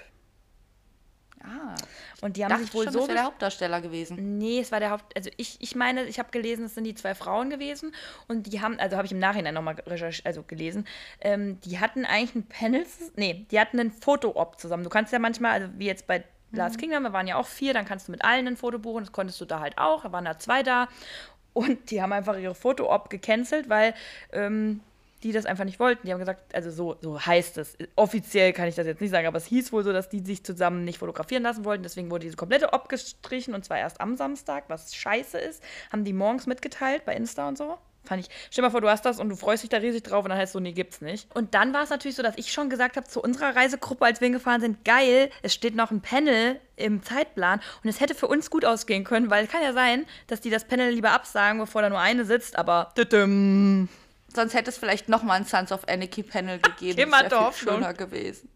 ah, 1.44 1.76
Und 2.22 2.36
die 2.36 2.44
haben 2.46 2.58
sich 2.62 2.74
wohl 2.74 2.84
schon, 2.84 2.94
so 2.94 3.00
das 3.00 3.08
wäre 3.08 3.18
der 3.20 3.26
Hauptdarsteller 3.26 3.82
gewesen. 3.82 4.38
Nee, 4.38 4.60
es 4.60 4.72
war 4.72 4.82
der 4.82 4.92
Haupt. 4.92 5.16
Also 5.16 5.30
ich, 5.38 5.56
ich 5.62 5.74
meine, 5.76 6.04
ich 6.04 6.20
habe 6.20 6.30
gelesen, 6.32 6.66
es 6.66 6.76
sind 6.76 6.84
die 6.84 6.94
zwei 6.96 7.16
Frauen 7.16 7.50
gewesen 7.50 7.96
und 8.28 8.44
die 8.52 8.62
haben, 8.62 8.78
also 8.80 8.98
habe 8.98 9.06
ich 9.06 9.14
im 9.14 9.20
Nachhinein 9.20 9.54
nochmal 9.54 9.76
recherchiert, 9.88 10.26
also 10.28 10.44
gelesen, 10.44 10.86
ähm, 11.22 11.60
die 11.62 11.80
hatten 11.80 12.06
eigentlich 12.06 12.36
ein 12.36 12.48
Panel, 12.48 12.86
nee, 13.16 13.46
die 13.50 13.60
hatten 13.60 13.80
ein 13.80 13.92
Foto-Op 13.92 14.60
zusammen. 14.60 14.84
Du 14.84 14.90
kannst 14.90 15.14
ja 15.14 15.20
manchmal, 15.20 15.54
also 15.54 15.70
wie 15.78 15.86
jetzt 15.86 16.06
bei 16.06 16.24
Last 16.52 16.78
Kingdom, 16.78 17.04
wir 17.04 17.14
waren 17.14 17.28
ja 17.28 17.36
auch 17.36 17.48
vier, 17.48 17.74
dann 17.74 17.86
kannst 17.86 18.08
du 18.08 18.12
mit 18.12 18.24
allen 18.24 18.48
ein 18.48 18.58
Foto 18.58 18.80
buchen, 18.80 19.04
das 19.04 19.12
konntest 19.12 19.40
du 19.42 19.46
da 19.46 19.60
halt 19.60 19.78
auch, 19.78 20.04
da 20.04 20.12
waren 20.12 20.26
da 20.26 20.40
zwei 20.40 20.64
da 20.64 20.88
und 21.54 21.92
die 21.92 22.02
haben 22.02 22.14
einfach 22.14 22.38
ihre 22.38 22.56
Foto-Op 22.56 23.10
gecancelt, 23.10 23.68
weil 23.68 23.94
ähm, 24.32 24.82
die 25.24 25.32
das 25.32 25.46
einfach 25.46 25.66
nicht 25.66 25.80
wollten. 25.80 26.06
Die 26.06 26.14
haben 26.14 26.20
gesagt, 26.20 26.54
also 26.54 26.70
so, 26.70 26.98
so 27.02 27.20
heißt 27.20 27.58
es. 27.58 27.76
Offiziell 27.96 28.54
kann 28.54 28.68
ich 28.68 28.76
das 28.76 28.86
jetzt 28.86 29.02
nicht 29.02 29.10
sagen, 29.10 29.28
aber 29.28 29.38
es 29.38 29.46
hieß 29.46 29.74
wohl 29.74 29.84
so, 29.84 29.92
dass 29.92 30.10
die 30.10 30.20
sich 30.20 30.44
zusammen 30.44 30.84
nicht 30.84 31.00
fotografieren 31.00 31.44
lassen 31.44 31.66
wollten. 31.66 31.84
Deswegen 31.84 32.12
wurde 32.12 32.26
diese 32.26 32.36
komplette 32.36 32.74
Op 32.74 32.90
gestrichen 32.90 33.56
und 33.56 33.66
zwar 33.66 33.80
erst 33.80 34.00
am 34.00 34.16
Samstag, 34.16 34.66
was 34.68 34.94
scheiße 34.94 35.40
ist. 35.40 35.64
Haben 35.92 36.04
die 36.04 36.14
morgens 36.14 36.46
mitgeteilt 36.46 37.06
bei 37.06 37.16
Insta 37.16 37.48
und 37.48 37.58
so. 37.58 37.78
Fand 38.08 38.22
ich, 38.26 38.30
stell 38.50 38.62
dir 38.62 38.68
mal 38.68 38.72
vor, 38.72 38.82
du 38.82 38.90
hast 38.90 39.06
das 39.06 39.20
und 39.20 39.30
du 39.30 39.36
freust 39.36 39.64
dich 39.64 39.70
da 39.70 39.78
riesig 39.78 40.04
drauf 40.04 40.24
und 40.24 40.30
dann 40.30 40.38
heißt 40.38 40.50
es 40.50 40.54
so, 40.54 40.60
nee, 40.60 40.72
gibt's 40.72 41.02
nicht. 41.02 41.28
Und 41.36 41.54
dann 41.54 41.74
war 41.74 41.84
es 41.84 41.90
natürlich 41.90 42.16
so, 42.16 42.24
dass 42.24 42.38
ich 42.38 42.54
schon 42.54 42.70
gesagt 42.70 42.96
habe 42.96 43.08
zu 43.08 43.22
unserer 43.22 43.56
Reisegruppe, 43.56 44.06
als 44.06 44.22
wir 44.22 44.28
hingefahren 44.28 44.62
sind, 44.62 44.86
geil, 44.86 45.30
es 45.42 45.54
steht 45.54 45.76
noch 45.76 45.92
ein 45.92 46.02
Panel 46.02 46.60
im 46.78 47.04
Zeitplan 47.04 47.60
und 47.84 47.90
es 47.90 48.00
hätte 48.00 48.16
für 48.16 48.28
uns 48.28 48.50
gut 48.50 48.64
ausgehen 48.64 49.04
können, 49.04 49.30
weil 49.30 49.46
es 49.46 49.52
kann 49.52 49.62
ja 49.62 49.74
sein, 49.74 50.06
dass 50.28 50.42
die 50.42 50.50
das 50.50 50.66
Panel 50.66 50.92
lieber 50.92 51.12
absagen, 51.12 51.60
bevor 51.60 51.82
da 51.82 51.90
nur 51.90 52.00
eine 52.00 52.24
sitzt, 52.24 52.58
aber 52.58 52.92
tütüm. 52.96 53.90
Sonst 54.34 54.54
hätte 54.54 54.70
es 54.70 54.78
vielleicht 54.78 55.10
nochmal 55.10 55.38
ein 55.38 55.46
Sons 55.46 55.72
of 55.72 55.88
Anarchy 55.88 56.24
Panel 56.24 56.60
gegeben. 56.60 57.00
Immer 57.00 57.24
Das 57.24 57.30
doch 57.32 57.54
viel 57.54 57.68
schon. 57.68 57.76
schöner 57.78 57.94
gewesen. 57.94 58.50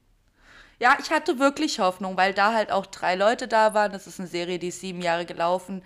Ja, 0.79 0.97
ich 0.99 1.11
hatte 1.11 1.37
wirklich 1.37 1.79
Hoffnung, 1.79 2.17
weil 2.17 2.33
da 2.33 2.53
halt 2.53 2.71
auch 2.71 2.87
drei 2.87 3.15
Leute 3.15 3.47
da 3.47 3.73
waren. 3.75 3.91
Das 3.91 4.07
ist 4.07 4.19
eine 4.19 4.27
Serie, 4.27 4.57
die 4.57 4.69
ist 4.69 4.79
sieben 4.79 5.01
Jahre 5.01 5.25
gelaufen. 5.25 5.83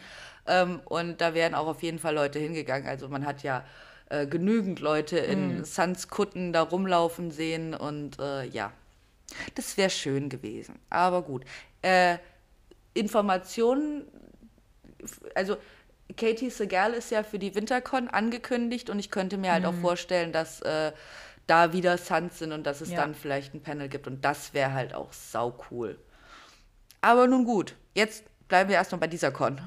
Ähm, 0.47 0.81
und 0.85 1.21
da 1.21 1.33
wären 1.33 1.55
auch 1.55 1.67
auf 1.67 1.81
jeden 1.83 1.99
Fall 1.99 2.13
Leute 2.15 2.39
hingegangen. 2.39 2.87
Also 2.87 3.07
man 3.09 3.25
hat 3.25 3.43
ja 3.43 3.65
äh, 4.09 4.27
genügend 4.27 4.79
Leute 4.79 5.17
in 5.17 5.57
Mhm. 5.59 5.65
Suns 5.65 6.07
Kutten 6.09 6.53
da 6.53 6.61
rumlaufen 6.61 7.31
sehen. 7.31 7.73
Und 7.73 8.19
äh, 8.19 8.45
ja, 8.45 8.71
das 9.55 9.77
wäre 9.77 9.89
schön 9.89 10.29
gewesen. 10.29 10.79
Aber 10.89 11.23
gut. 11.23 11.43
Äh, 11.81 12.17
Informationen, 12.93 14.05
also 15.35 15.57
Katie 16.17 16.49
Segal 16.49 16.93
ist 16.93 17.11
ja 17.11 17.23
für 17.23 17.39
die 17.39 17.55
Wintercon 17.55 18.07
angekündigt 18.07 18.89
und 18.89 18.99
ich 18.99 19.09
könnte 19.11 19.37
mir 19.37 19.51
halt 19.51 19.63
Mhm. 19.63 19.69
auch 19.69 19.73
vorstellen, 19.81 20.31
dass 20.31 20.61
äh, 20.61 20.91
da 21.47 21.73
wieder 21.73 21.97
Suns 21.97 22.39
sind 22.39 22.51
und 22.51 22.63
dass 22.63 22.81
es 22.81 22.91
Ja. 22.91 22.97
dann 22.97 23.15
vielleicht 23.15 23.53
ein 23.53 23.61
Panel 23.61 23.89
gibt 23.89 24.07
und 24.07 24.23
das 24.23 24.53
wäre 24.53 24.73
halt 24.73 24.93
auch 24.93 25.11
sau 25.13 25.57
cool. 25.71 25.97
Aber 27.01 27.27
nun 27.27 27.43
gut, 27.45 27.75
jetzt 27.93 28.23
bleiben 28.47 28.69
wir 28.69 28.77
erstmal 28.77 28.99
bei 29.01 29.07
dieser 29.07 29.31
Con. 29.31 29.59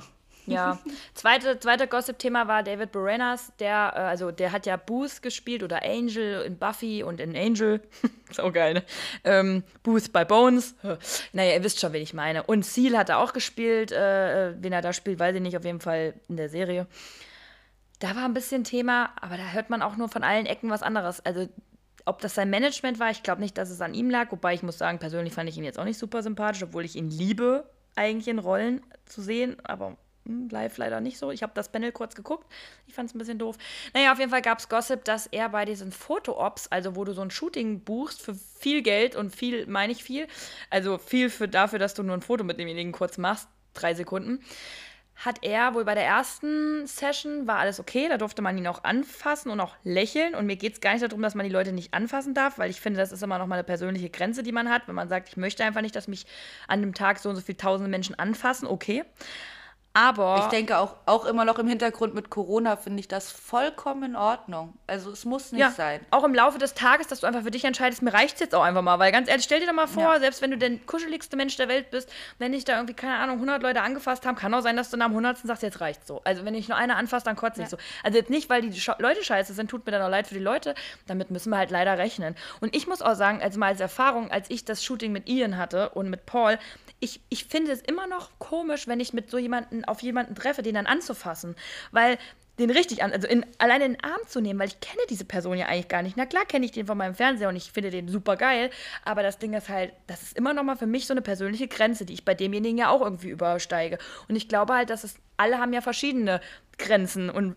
Ja. 0.52 0.78
Zweite, 1.14 1.58
zweite 1.58 1.87
Gossip-Thema 1.87 2.48
war 2.48 2.62
David 2.62 2.92
Boreanaz, 2.92 3.52
der, 3.58 3.92
äh, 3.94 4.00
also 4.00 4.30
der 4.30 4.52
hat 4.52 4.66
ja 4.66 4.76
Booth 4.76 5.22
gespielt 5.22 5.62
oder 5.62 5.82
Angel 5.82 6.42
in 6.42 6.58
Buffy 6.58 7.02
und 7.02 7.20
in 7.20 7.37
Angel. 7.37 7.80
so 8.30 8.50
geil, 8.52 8.74
ne? 8.74 8.82
Ähm, 9.24 9.64
Booth 9.82 10.12
bei 10.12 10.24
Bones. 10.24 10.74
naja, 11.32 11.54
ihr 11.54 11.64
wisst 11.64 11.80
schon, 11.80 11.92
wen 11.92 12.02
ich 12.02 12.14
meine. 12.14 12.42
Und 12.42 12.64
Seal 12.64 12.96
hat 12.96 13.08
er 13.08 13.18
auch 13.18 13.32
gespielt, 13.32 13.92
äh, 13.92 14.50
äh, 14.50 14.54
wen 14.58 14.72
er 14.72 14.82
da 14.82 14.92
spielt, 14.92 15.18
weiß 15.18 15.34
ich 15.34 15.42
nicht, 15.42 15.56
auf 15.56 15.64
jeden 15.64 15.80
Fall 15.80 16.14
in 16.28 16.37
der 16.37 16.48
Serie. 16.48 16.87
Da 17.98 18.14
war 18.14 18.24
ein 18.24 18.34
bisschen 18.34 18.64
Thema, 18.64 19.11
aber 19.20 19.37
da 19.37 19.50
hört 19.50 19.70
man 19.70 19.82
auch 19.82 19.96
nur 19.96 20.08
von 20.08 20.22
allen 20.22 20.46
Ecken 20.46 20.70
was 20.70 20.82
anderes. 20.82 21.24
Also, 21.24 21.48
ob 22.04 22.20
das 22.20 22.34
sein 22.34 22.48
Management 22.48 23.00
war, 23.00 23.11
ich 23.11 23.22
glaube 23.22 23.40
nicht, 23.40 23.58
dass 23.58 23.70
es 23.70 23.80
an 23.80 23.92
ihm 23.92 24.08
lag. 24.08 24.30
Wobei 24.30 24.54
ich 24.54 24.62
muss 24.62 24.78
sagen, 24.78 24.98
persönlich 24.98 25.34
fand 25.34 25.48
ich 25.48 25.58
ihn 25.58 25.64
jetzt 25.64 25.78
auch 25.78 25.84
nicht 25.84 25.98
super 25.98 26.22
sympathisch, 26.22 26.62
obwohl 26.62 26.84
ich 26.84 26.96
ihn 26.96 27.11
liebe, 27.11 27.68
eigentlich 27.96 28.28
in 28.28 28.38
Rollen 28.38 28.80
zu 29.04 29.20
sehen. 29.20 29.56
Aber 29.64 29.96
hm, 30.28 30.48
live 30.50 30.76
leider 30.76 31.00
nicht 31.00 31.18
so. 31.18 31.30
Ich 31.30 31.42
habe 31.42 31.52
das 31.54 31.70
Panel 31.70 31.90
kurz 31.90 32.14
geguckt. 32.14 32.46
Ich 32.86 32.94
fand 32.94 33.08
es 33.08 33.14
ein 33.14 33.18
bisschen 33.18 33.38
doof. 33.38 33.56
Naja, 33.94 34.12
auf 34.12 34.18
jeden 34.18 34.30
Fall 34.30 34.42
gab 34.42 34.58
es 34.58 34.68
Gossip, 34.68 35.04
dass 35.04 35.26
er 35.26 35.48
bei 35.48 35.64
diesen 35.64 35.90
Foto-Ops, 35.90 36.68
also 36.68 36.94
wo 36.94 37.04
du 37.04 37.14
so 37.14 37.22
ein 37.22 37.30
Shooting 37.30 37.80
buchst 37.80 38.20
für 38.20 38.34
viel 38.34 38.82
Geld 38.82 39.16
und 39.16 39.34
viel, 39.34 39.66
meine 39.66 39.90
ich 39.90 40.04
viel, 40.04 40.28
also 40.68 40.98
viel 40.98 41.30
für 41.30 41.48
dafür, 41.48 41.78
dass 41.78 41.94
du 41.94 42.02
nur 42.02 42.14
ein 42.14 42.20
Foto 42.20 42.44
mit 42.44 42.58
demjenigen 42.58 42.92
kurz 42.92 43.16
machst, 43.16 43.48
drei 43.72 43.94
Sekunden, 43.94 44.44
hat 45.16 45.38
er 45.42 45.74
wohl 45.74 45.84
bei 45.84 45.94
der 45.94 46.04
ersten 46.04 46.86
Session 46.86 47.48
war 47.48 47.56
alles 47.56 47.80
okay, 47.80 48.08
da 48.08 48.18
durfte 48.18 48.40
man 48.40 48.56
ihn 48.56 48.68
auch 48.68 48.84
anfassen 48.84 49.50
und 49.50 49.58
auch 49.60 49.74
lächeln. 49.82 50.36
Und 50.36 50.46
mir 50.46 50.56
geht 50.56 50.74
es 50.74 50.80
gar 50.80 50.92
nicht 50.92 51.02
darum, 51.02 51.22
dass 51.22 51.34
man 51.34 51.44
die 51.44 51.52
Leute 51.52 51.72
nicht 51.72 51.92
anfassen 51.92 52.34
darf, 52.34 52.58
weil 52.58 52.70
ich 52.70 52.80
finde, 52.80 53.00
das 53.00 53.10
ist 53.10 53.22
immer 53.22 53.38
noch 53.38 53.48
mal 53.48 53.56
eine 53.56 53.64
persönliche 53.64 54.10
Grenze, 54.10 54.44
die 54.44 54.52
man 54.52 54.68
hat. 54.68 54.86
Wenn 54.86 54.94
man 54.94 55.08
sagt, 55.08 55.28
ich 55.28 55.36
möchte 55.36 55.64
einfach 55.64 55.80
nicht, 55.80 55.96
dass 55.96 56.06
mich 56.06 56.26
an 56.68 56.82
dem 56.82 56.94
Tag 56.94 57.18
so 57.18 57.30
und 57.30 57.36
so 57.36 57.42
viele 57.42 57.58
tausende 57.58 57.90
Menschen 57.90 58.16
anfassen, 58.16 58.68
okay. 58.68 59.04
Aber 59.94 60.42
Ich 60.44 60.46
denke 60.46 60.79
auch, 60.79 60.94
auch 61.07 61.24
immer 61.24 61.44
noch 61.44 61.59
im 61.59 61.66
Hintergrund 61.66 62.14
mit 62.14 62.31
Corona 62.31 62.77
finde 62.77 63.01
ich 63.01 63.09
das 63.09 63.33
vollkommen 63.33 64.03
in 64.11 64.16
Ordnung. 64.16 64.74
Also 64.87 65.11
es 65.11 65.24
muss 65.24 65.51
nicht 65.51 65.61
ja, 65.61 65.70
sein. 65.70 66.01
auch 66.12 66.22
im 66.22 66.35
Laufe 66.35 66.59
des 66.59 66.74
Tages, 66.74 67.09
dass 67.09 67.20
du 67.20 67.27
einfach 67.27 67.42
für 67.42 67.51
dich 67.51 67.64
entscheidest, 67.64 68.03
mir 68.03 68.12
reicht 68.12 68.35
es 68.35 68.40
jetzt 68.40 68.55
auch 68.55 68.62
einfach 68.62 68.83
mal. 68.83 69.01
Weil 69.01 69.11
ganz 69.11 69.29
ehrlich, 69.29 69.44
stell 69.44 69.59
dir 69.59 69.66
doch 69.66 69.72
mal 69.72 69.88
vor, 69.88 70.14
Ja. 70.14 70.20
selbst 70.20 70.40
wenn 70.40 70.53
du 70.53 70.59
der 70.59 70.77
kuscheligste 70.87 71.37
Mensch 71.37 71.57
der 71.57 71.68
Welt 71.68 71.90
bist, 71.90 72.12
wenn 72.38 72.53
dich 72.53 72.64
da 72.64 72.74
irgendwie, 72.77 72.94
keine 72.94 73.16
Ahnung, 73.16 73.37
100 73.37 73.61
Leute 73.62 73.81
angefasst 73.83 74.24
haben, 74.24 74.37
kann 74.37 74.55
auch 74.55 74.61
sein, 74.61 74.77
dass 74.77 74.90
du 74.90 74.96
nach 74.96 75.07
dem 75.07 75.14
100. 75.14 75.38
sagst, 75.38 75.62
jetzt 75.64 75.81
reicht's 75.81 76.07
so. 76.07 76.20
Also 76.22 76.44
wenn 76.44 76.55
ich 76.55 76.68
nur 76.68 76.77
einer 76.79 76.96
anfasst, 76.96 77.27
dann 77.27 77.35
kotze 77.35 77.62
ich 77.62 77.68
so. 77.68 77.77
Also 78.05 78.18
jetzt 78.18 78.31
nicht, 78.31 78.48
weil 78.51 78.62
die 78.62 78.81
Leute 78.98 79.24
scheiße 79.24 79.53
sind, 79.53 79.68
tut 79.68 79.85
mir 79.85 79.92
dann 79.92 80.03
auch 80.03 80.11
leid 80.11 80.29
für 80.29 80.35
die 80.35 80.40
Leute. 80.40 80.77
Damit 81.09 81.31
müssen 81.33 81.51
wir 81.51 81.57
halt 81.59 81.70
leider 81.70 81.98
rechnen. 81.98 82.37
Und 82.61 82.77
ich 82.77 82.87
muss 82.87 83.03
auch 83.03 83.14
sagen, 83.14 83.42
also 83.42 83.59
mal 83.59 83.68
als 83.68 83.81
Erfahrung, 83.81 84.31
als 84.31 84.48
ich 84.51 84.64
das 84.64 84.85
Shooting 84.85 85.11
mit 85.11 85.29
Ian 85.29 85.57
hatte 85.57 85.88
und 85.88 86.09
mit 86.09 86.24
Paul, 86.27 86.59
ich, 87.01 87.20
ich 87.29 87.44
finde 87.46 87.70
es 87.72 87.81
immer 87.81 88.07
noch 88.09 88.31
komisch, 88.38 88.87
wenn 88.88 88.98
ich 89.01 89.12
mit 89.12 89.31
so 89.31 89.38
jemanden 89.78 89.84
auf 89.88 90.02
jemanden 90.02 90.34
treffe, 90.34 90.62
den 90.62 90.74
dann 90.74 90.86
anzufassen. 90.86 91.54
Weil 91.92 92.18
den 92.58 92.70
richtig 92.70 93.04
an, 93.04 93.12
also 93.12 93.28
in, 93.28 93.46
alleine 93.58 93.84
in 93.84 93.92
den 93.92 94.04
Arm 94.04 94.20
zu 94.26 94.40
nehmen, 94.40 94.58
weil 94.58 94.66
ich 94.66 94.80
kenne 94.80 95.02
diese 95.08 95.24
Person 95.24 95.56
ja 95.58 95.66
eigentlich 95.66 95.86
gar 95.86 96.02
nicht. 96.02 96.16
Na 96.16 96.26
klar 96.26 96.44
kenne 96.44 96.64
ich 96.66 96.72
den 96.72 96.86
von 96.86 96.98
meinem 96.98 97.14
Fernseher 97.14 97.48
und 97.48 97.54
ich 97.54 97.70
finde 97.70 97.90
den 97.90 98.08
super 98.08 98.36
geil, 98.36 98.70
aber 99.04 99.22
das 99.22 99.38
Ding 99.38 99.54
ist 99.54 99.68
halt, 99.68 99.92
das 100.08 100.22
ist 100.22 100.36
immer 100.36 100.54
noch 100.54 100.64
mal 100.64 100.76
für 100.76 100.86
mich 100.86 101.06
so 101.06 101.14
eine 101.14 101.22
persönliche 101.22 101.68
Grenze, 101.68 102.04
die 102.04 102.14
ich 102.14 102.24
bei 102.24 102.34
demjenigen 102.34 102.78
ja 102.78 102.90
auch 102.90 103.00
irgendwie 103.00 103.28
übersteige. 103.28 103.98
Und 104.28 104.34
ich 104.34 104.48
glaube 104.48 104.74
halt, 104.74 104.90
dass 104.90 105.04
es, 105.04 105.14
alle 105.36 105.58
haben 105.58 105.72
ja 105.72 105.80
verschiedene 105.80 106.40
Grenzen 106.78 107.30
und 107.30 107.54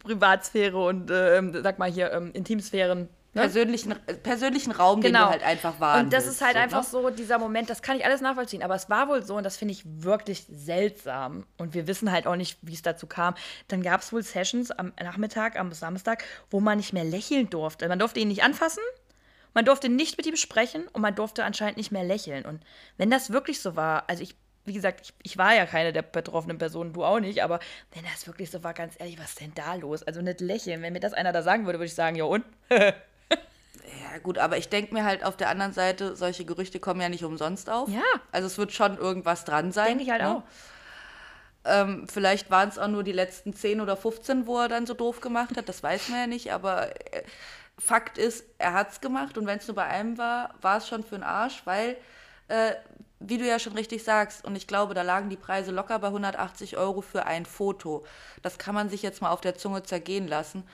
Privatsphäre 0.00 0.84
und, 0.84 1.10
ähm, 1.10 1.54
sag 1.62 1.78
mal 1.78 1.90
hier, 1.90 2.12
ähm, 2.12 2.32
Intimsphären. 2.34 3.08
Ne? 3.34 3.40
Persönlichen, 3.42 3.92
äh, 3.92 4.14
persönlichen 4.14 4.72
Raum, 4.72 5.00
den 5.00 5.12
Genau. 5.12 5.24
du 5.24 5.30
halt 5.30 5.42
einfach 5.42 5.80
wahren 5.80 6.04
Und 6.04 6.12
das 6.12 6.26
ist 6.26 6.42
halt 6.42 6.52
so, 6.52 6.58
einfach 6.58 6.82
ne? 6.82 6.88
so 6.90 7.08
dieser 7.08 7.38
Moment, 7.38 7.70
das 7.70 7.80
kann 7.80 7.96
ich 7.96 8.04
alles 8.04 8.20
nachvollziehen, 8.20 8.62
aber 8.62 8.74
es 8.74 8.90
war 8.90 9.08
wohl 9.08 9.24
so 9.24 9.36
und 9.36 9.44
das 9.44 9.56
finde 9.56 9.72
ich 9.72 9.82
wirklich 9.86 10.44
seltsam. 10.50 11.46
Und 11.56 11.72
wir 11.72 11.86
wissen 11.86 12.12
halt 12.12 12.26
auch 12.26 12.36
nicht, 12.36 12.58
wie 12.60 12.74
es 12.74 12.82
dazu 12.82 13.06
kam. 13.06 13.34
Dann 13.68 13.82
gab 13.82 14.02
es 14.02 14.12
wohl 14.12 14.22
Sessions 14.22 14.70
am 14.70 14.92
Nachmittag, 15.02 15.58
am 15.58 15.72
Samstag, 15.72 16.24
wo 16.50 16.60
man 16.60 16.76
nicht 16.76 16.92
mehr 16.92 17.04
lächeln 17.04 17.48
durfte. 17.48 17.88
Man 17.88 17.98
durfte 17.98 18.20
ihn 18.20 18.28
nicht 18.28 18.42
anfassen, 18.42 18.82
man 19.54 19.64
durfte 19.64 19.88
nicht 19.88 20.18
mit 20.18 20.26
ihm 20.26 20.36
sprechen 20.36 20.86
und 20.88 21.00
man 21.00 21.14
durfte 21.14 21.44
anscheinend 21.44 21.78
nicht 21.78 21.90
mehr 21.90 22.04
lächeln. 22.04 22.44
Und 22.44 22.62
wenn 22.98 23.08
das 23.08 23.32
wirklich 23.32 23.62
so 23.62 23.76
war, 23.76 24.10
also 24.10 24.22
ich 24.22 24.36
wie 24.64 24.74
gesagt, 24.74 25.00
ich, 25.00 25.14
ich 25.22 25.38
war 25.38 25.54
ja 25.54 25.66
keine 25.66 25.92
der 25.92 26.02
betroffenen 26.02 26.56
Personen, 26.56 26.92
du 26.92 27.02
auch 27.02 27.18
nicht, 27.18 27.42
aber 27.42 27.58
wenn 27.94 28.04
das 28.04 28.28
wirklich 28.28 28.48
so 28.48 28.62
war, 28.62 28.74
ganz 28.74 28.94
ehrlich, 29.00 29.18
was 29.18 29.30
ist 29.30 29.40
denn 29.40 29.52
da 29.56 29.74
los? 29.74 30.04
Also 30.04 30.22
nicht 30.22 30.40
lächeln. 30.40 30.82
Wenn 30.82 30.92
mir 30.92 31.00
das 31.00 31.14
einer 31.14 31.32
da 31.32 31.42
sagen 31.42 31.66
würde, 31.66 31.80
würde 31.80 31.86
ich 31.86 31.94
sagen, 31.94 32.14
ja 32.14 32.24
und? 32.24 32.44
Ja, 33.84 34.18
gut, 34.18 34.38
aber 34.38 34.58
ich 34.58 34.68
denke 34.68 34.94
mir 34.94 35.04
halt 35.04 35.24
auf 35.24 35.36
der 35.36 35.48
anderen 35.48 35.72
Seite, 35.72 36.14
solche 36.16 36.44
Gerüchte 36.44 36.80
kommen 36.80 37.00
ja 37.00 37.08
nicht 37.08 37.24
umsonst 37.24 37.68
auf. 37.68 37.88
Ja. 37.88 38.02
Also 38.30 38.46
es 38.46 38.58
wird 38.58 38.72
schon 38.72 38.96
irgendwas 38.96 39.44
dran 39.44 39.72
sein. 39.72 39.98
Denke 39.98 40.04
ich 40.04 40.10
halt 40.10 40.22
ne? 40.22 40.36
auch. 40.36 40.42
Ähm, 41.64 42.06
vielleicht 42.08 42.50
waren 42.50 42.68
es 42.68 42.78
auch 42.78 42.88
nur 42.88 43.04
die 43.04 43.12
letzten 43.12 43.54
10 43.54 43.80
oder 43.80 43.96
15, 43.96 44.46
wo 44.46 44.58
er 44.58 44.68
dann 44.68 44.86
so 44.86 44.94
doof 44.94 45.20
gemacht 45.20 45.56
hat, 45.56 45.68
das 45.68 45.82
weiß 45.82 46.08
man 46.08 46.18
ja 46.18 46.26
nicht, 46.26 46.52
aber 46.52 46.88
äh, 47.14 47.22
Fakt 47.78 48.18
ist, 48.18 48.44
er 48.58 48.72
hat 48.72 48.92
es 48.92 49.00
gemacht 49.00 49.38
und 49.38 49.46
wenn 49.46 49.58
es 49.58 49.66
nur 49.68 49.76
bei 49.76 49.84
einem 49.84 50.18
war, 50.18 50.54
war 50.60 50.78
es 50.78 50.88
schon 50.88 51.04
für 51.04 51.16
den 51.16 51.22
Arsch, 51.22 51.62
weil, 51.64 51.96
äh, 52.48 52.72
wie 53.20 53.38
du 53.38 53.46
ja 53.46 53.60
schon 53.60 53.74
richtig 53.74 54.02
sagst, 54.02 54.44
und 54.44 54.56
ich 54.56 54.66
glaube, 54.66 54.94
da 54.94 55.02
lagen 55.02 55.30
die 55.30 55.36
Preise 55.36 55.70
locker 55.70 55.98
bei 56.00 56.08
180 56.08 56.76
Euro 56.76 57.00
für 57.00 57.26
ein 57.26 57.46
Foto. 57.46 58.04
Das 58.42 58.58
kann 58.58 58.74
man 58.74 58.88
sich 58.88 59.02
jetzt 59.02 59.22
mal 59.22 59.30
auf 59.30 59.40
der 59.40 59.56
Zunge 59.56 59.84
zergehen 59.84 60.26
lassen. 60.26 60.64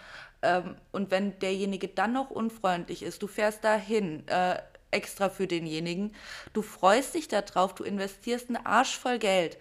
Ähm, 0.42 0.76
und 0.92 1.10
wenn 1.10 1.38
derjenige 1.38 1.88
dann 1.88 2.12
noch 2.12 2.30
unfreundlich 2.30 3.02
ist, 3.02 3.22
du 3.22 3.26
fährst 3.26 3.64
dahin, 3.64 4.26
äh, 4.28 4.60
extra 4.90 5.28
für 5.28 5.46
denjenigen, 5.46 6.14
du 6.52 6.62
freust 6.62 7.14
dich 7.14 7.28
darauf, 7.28 7.74
du 7.74 7.84
investierst 7.84 8.48
einen 8.48 8.64
Arsch 8.64 8.96
voll 8.96 9.18
Geld, 9.18 9.58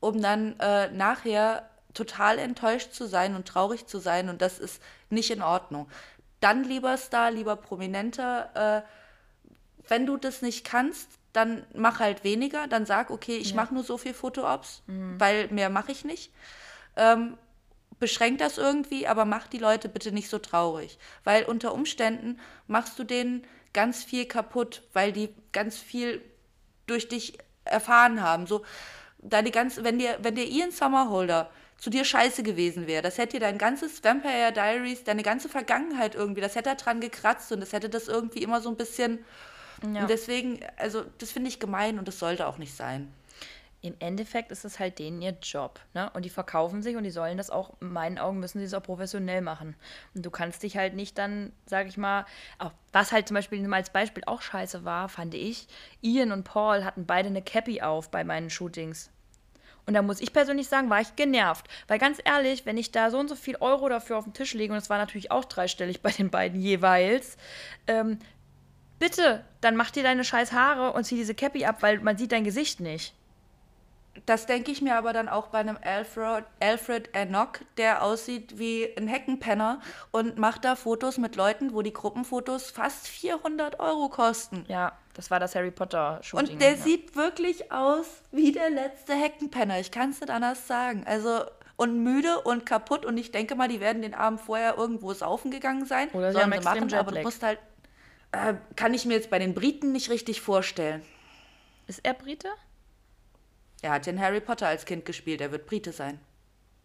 um 0.00 0.22
dann 0.22 0.58
äh, 0.60 0.90
nachher 0.90 1.68
total 1.92 2.38
enttäuscht 2.38 2.92
zu 2.92 3.06
sein 3.06 3.34
und 3.34 3.46
traurig 3.46 3.86
zu 3.86 3.98
sein 3.98 4.28
und 4.28 4.42
das 4.42 4.58
ist 4.58 4.82
nicht 5.10 5.30
in 5.30 5.42
Ordnung. 5.42 5.88
Dann 6.40 6.64
lieber 6.64 6.96
Star, 6.96 7.30
lieber 7.30 7.56
Prominenter, 7.56 8.84
äh, 8.84 9.88
wenn 9.88 10.06
du 10.06 10.16
das 10.16 10.42
nicht 10.42 10.64
kannst, 10.64 11.08
dann 11.32 11.64
mach 11.74 12.00
halt 12.00 12.24
weniger, 12.24 12.68
dann 12.68 12.86
sag, 12.86 13.10
okay, 13.10 13.36
ich 13.36 13.54
mache 13.54 13.74
nur 13.74 13.82
so 13.82 13.98
viel 13.98 14.14
Fotoops, 14.14 14.82
weil 15.18 15.48
mehr 15.48 15.68
mache 15.68 15.92
ich 15.92 16.04
nicht. 16.04 16.32
Ähm, 16.96 17.36
beschränkt 18.04 18.42
das 18.42 18.58
irgendwie, 18.58 19.06
aber 19.06 19.24
mach 19.24 19.46
die 19.46 19.56
Leute 19.56 19.88
bitte 19.88 20.12
nicht 20.12 20.28
so 20.28 20.38
traurig. 20.38 20.98
Weil 21.24 21.44
unter 21.44 21.72
Umständen 21.72 22.38
machst 22.66 22.98
du 22.98 23.04
denen 23.04 23.46
ganz 23.72 24.04
viel 24.04 24.26
kaputt, 24.26 24.82
weil 24.92 25.10
die 25.10 25.30
ganz 25.52 25.78
viel 25.78 26.20
durch 26.86 27.08
dich 27.08 27.38
erfahren 27.64 28.20
haben. 28.20 28.46
So, 28.46 28.62
deine 29.20 29.50
ganze, 29.50 29.84
wenn 29.84 29.98
dir, 29.98 30.18
wenn 30.20 30.34
dir 30.34 30.44
Ian 30.44 30.70
Summerholder 30.70 31.50
zu 31.78 31.88
dir 31.88 32.04
scheiße 32.04 32.42
gewesen 32.42 32.86
wäre, 32.86 33.00
das 33.00 33.16
hätte 33.16 33.38
dir 33.38 33.40
dein 33.40 33.56
ganzes 33.56 34.04
Vampire 34.04 34.52
Diaries, 34.52 35.04
deine 35.04 35.22
ganze 35.22 35.48
Vergangenheit 35.48 36.14
irgendwie, 36.14 36.42
das 36.42 36.56
hätte 36.56 36.68
da 36.68 36.74
dran 36.74 37.00
gekratzt 37.00 37.52
und 37.52 37.60
das 37.60 37.72
hätte 37.72 37.88
das 37.88 38.08
irgendwie 38.08 38.42
immer 38.42 38.60
so 38.60 38.68
ein 38.68 38.76
bisschen. 38.76 39.24
Ja. 39.82 40.02
Und 40.02 40.10
deswegen, 40.10 40.60
also 40.76 41.06
das 41.16 41.32
finde 41.32 41.48
ich 41.48 41.58
gemein 41.58 41.98
und 41.98 42.06
das 42.06 42.18
sollte 42.18 42.46
auch 42.46 42.58
nicht 42.58 42.76
sein. 42.76 43.10
Im 43.84 43.96
Endeffekt 43.98 44.50
ist 44.50 44.64
es 44.64 44.78
halt 44.78 44.98
denen 44.98 45.20
ihr 45.20 45.36
Job. 45.42 45.78
Ne? 45.92 46.08
Und 46.14 46.24
die 46.24 46.30
verkaufen 46.30 46.80
sich 46.82 46.96
und 46.96 47.04
die 47.04 47.10
sollen 47.10 47.36
das 47.36 47.50
auch, 47.50 47.74
in 47.82 47.92
meinen 47.92 48.18
Augen 48.18 48.40
müssen 48.40 48.58
sie 48.58 48.64
es 48.64 48.72
auch 48.72 48.82
professionell 48.82 49.42
machen. 49.42 49.76
Und 50.14 50.24
du 50.24 50.30
kannst 50.30 50.62
dich 50.62 50.78
halt 50.78 50.94
nicht 50.94 51.18
dann, 51.18 51.52
sag 51.66 51.86
ich 51.86 51.98
mal, 51.98 52.24
auch, 52.58 52.72
was 52.92 53.12
halt 53.12 53.28
zum 53.28 53.34
Beispiel 53.34 53.60
mal 53.68 53.76
als 53.76 53.90
Beispiel 53.90 54.22
auch 54.24 54.40
scheiße 54.40 54.86
war, 54.86 55.10
fand 55.10 55.34
ich, 55.34 55.68
Ian 56.00 56.32
und 56.32 56.44
Paul 56.44 56.82
hatten 56.82 57.04
beide 57.04 57.28
eine 57.28 57.42
Cappy 57.42 57.82
auf 57.82 58.10
bei 58.10 58.24
meinen 58.24 58.48
Shootings. 58.48 59.10
Und 59.84 59.92
da 59.92 60.00
muss 60.00 60.22
ich 60.22 60.32
persönlich 60.32 60.68
sagen, 60.68 60.88
war 60.88 61.02
ich 61.02 61.14
genervt. 61.14 61.66
Weil 61.86 61.98
ganz 61.98 62.18
ehrlich, 62.24 62.64
wenn 62.64 62.78
ich 62.78 62.90
da 62.90 63.10
so 63.10 63.18
und 63.18 63.28
so 63.28 63.34
viel 63.34 63.56
Euro 63.56 63.90
dafür 63.90 64.16
auf 64.16 64.24
den 64.24 64.32
Tisch 64.32 64.54
lege, 64.54 64.72
und 64.72 64.78
es 64.78 64.88
war 64.88 64.96
natürlich 64.96 65.30
auch 65.30 65.44
dreistellig 65.44 66.00
bei 66.00 66.10
den 66.10 66.30
beiden 66.30 66.58
jeweils, 66.58 67.36
ähm, 67.86 68.18
bitte, 68.98 69.44
dann 69.60 69.76
mach 69.76 69.90
dir 69.90 70.04
deine 70.04 70.24
scheiß 70.24 70.52
Haare 70.52 70.94
und 70.94 71.04
zieh 71.04 71.16
diese 71.16 71.34
Cappy 71.34 71.66
ab, 71.66 71.82
weil 71.82 72.00
man 72.00 72.16
sieht 72.16 72.32
dein 72.32 72.44
Gesicht 72.44 72.80
nicht. 72.80 73.14
Das 74.26 74.46
denke 74.46 74.70
ich 74.70 74.80
mir 74.80 74.96
aber 74.96 75.12
dann 75.12 75.28
auch 75.28 75.48
bei 75.48 75.58
einem 75.58 75.78
Alfred, 75.82 76.44
Alfred 76.60 77.14
Enoch, 77.14 77.52
der 77.76 78.02
aussieht 78.02 78.58
wie 78.58 78.88
ein 78.96 79.08
Heckenpenner 79.08 79.80
und 80.12 80.38
macht 80.38 80.64
da 80.64 80.76
Fotos 80.76 81.18
mit 81.18 81.36
Leuten, 81.36 81.74
wo 81.74 81.82
die 81.82 81.92
Gruppenfotos 81.92 82.70
fast 82.70 83.08
400 83.08 83.80
Euro 83.80 84.08
kosten. 84.08 84.64
Ja, 84.68 84.92
das 85.14 85.30
war 85.30 85.40
das 85.40 85.54
Harry 85.54 85.70
Potter 85.70 86.20
Shooting. 86.22 86.54
Und 86.54 86.62
der 86.62 86.72
ja. 86.72 86.76
sieht 86.76 87.16
wirklich 87.16 87.72
aus 87.72 88.06
wie 88.30 88.52
der 88.52 88.70
letzte 88.70 89.14
Heckenpenner. 89.14 89.80
Ich 89.80 89.90
kann 89.90 90.10
es 90.10 90.20
nicht 90.20 90.30
anders 90.30 90.66
sagen. 90.66 91.04
Also 91.06 91.42
und 91.76 92.02
müde 92.02 92.40
und 92.42 92.64
kaputt 92.64 93.04
und 93.04 93.18
ich 93.18 93.32
denke 93.32 93.56
mal, 93.56 93.68
die 93.68 93.80
werden 93.80 94.02
den 94.02 94.14
Abend 94.14 94.40
vorher 94.40 94.76
irgendwo 94.78 95.12
saufen 95.12 95.50
gegangen 95.50 95.86
sein. 95.86 96.08
Oder 96.12 96.32
sie 96.32 96.38
haben 96.38 96.52
extrem 96.52 96.84
aber 96.84 97.10
du 97.10 97.16
Jetlag. 97.16 97.24
musst 97.24 97.42
halt 97.42 97.58
äh, 98.34 98.54
kann 98.76 98.94
ich 98.94 99.04
mir 99.04 99.14
jetzt 99.14 99.30
bei 99.30 99.38
den 99.38 99.54
Briten 99.54 99.92
nicht 99.92 100.10
richtig 100.10 100.40
vorstellen. 100.40 101.02
Ist 101.86 102.00
er 102.02 102.14
Brite? 102.14 102.48
Er 103.84 103.92
hat 103.92 104.06
den 104.06 104.18
Harry 104.18 104.40
Potter 104.40 104.66
als 104.66 104.86
Kind 104.86 105.04
gespielt, 105.04 105.42
er 105.42 105.52
wird 105.52 105.66
Brite 105.66 105.92
sein. 105.92 106.18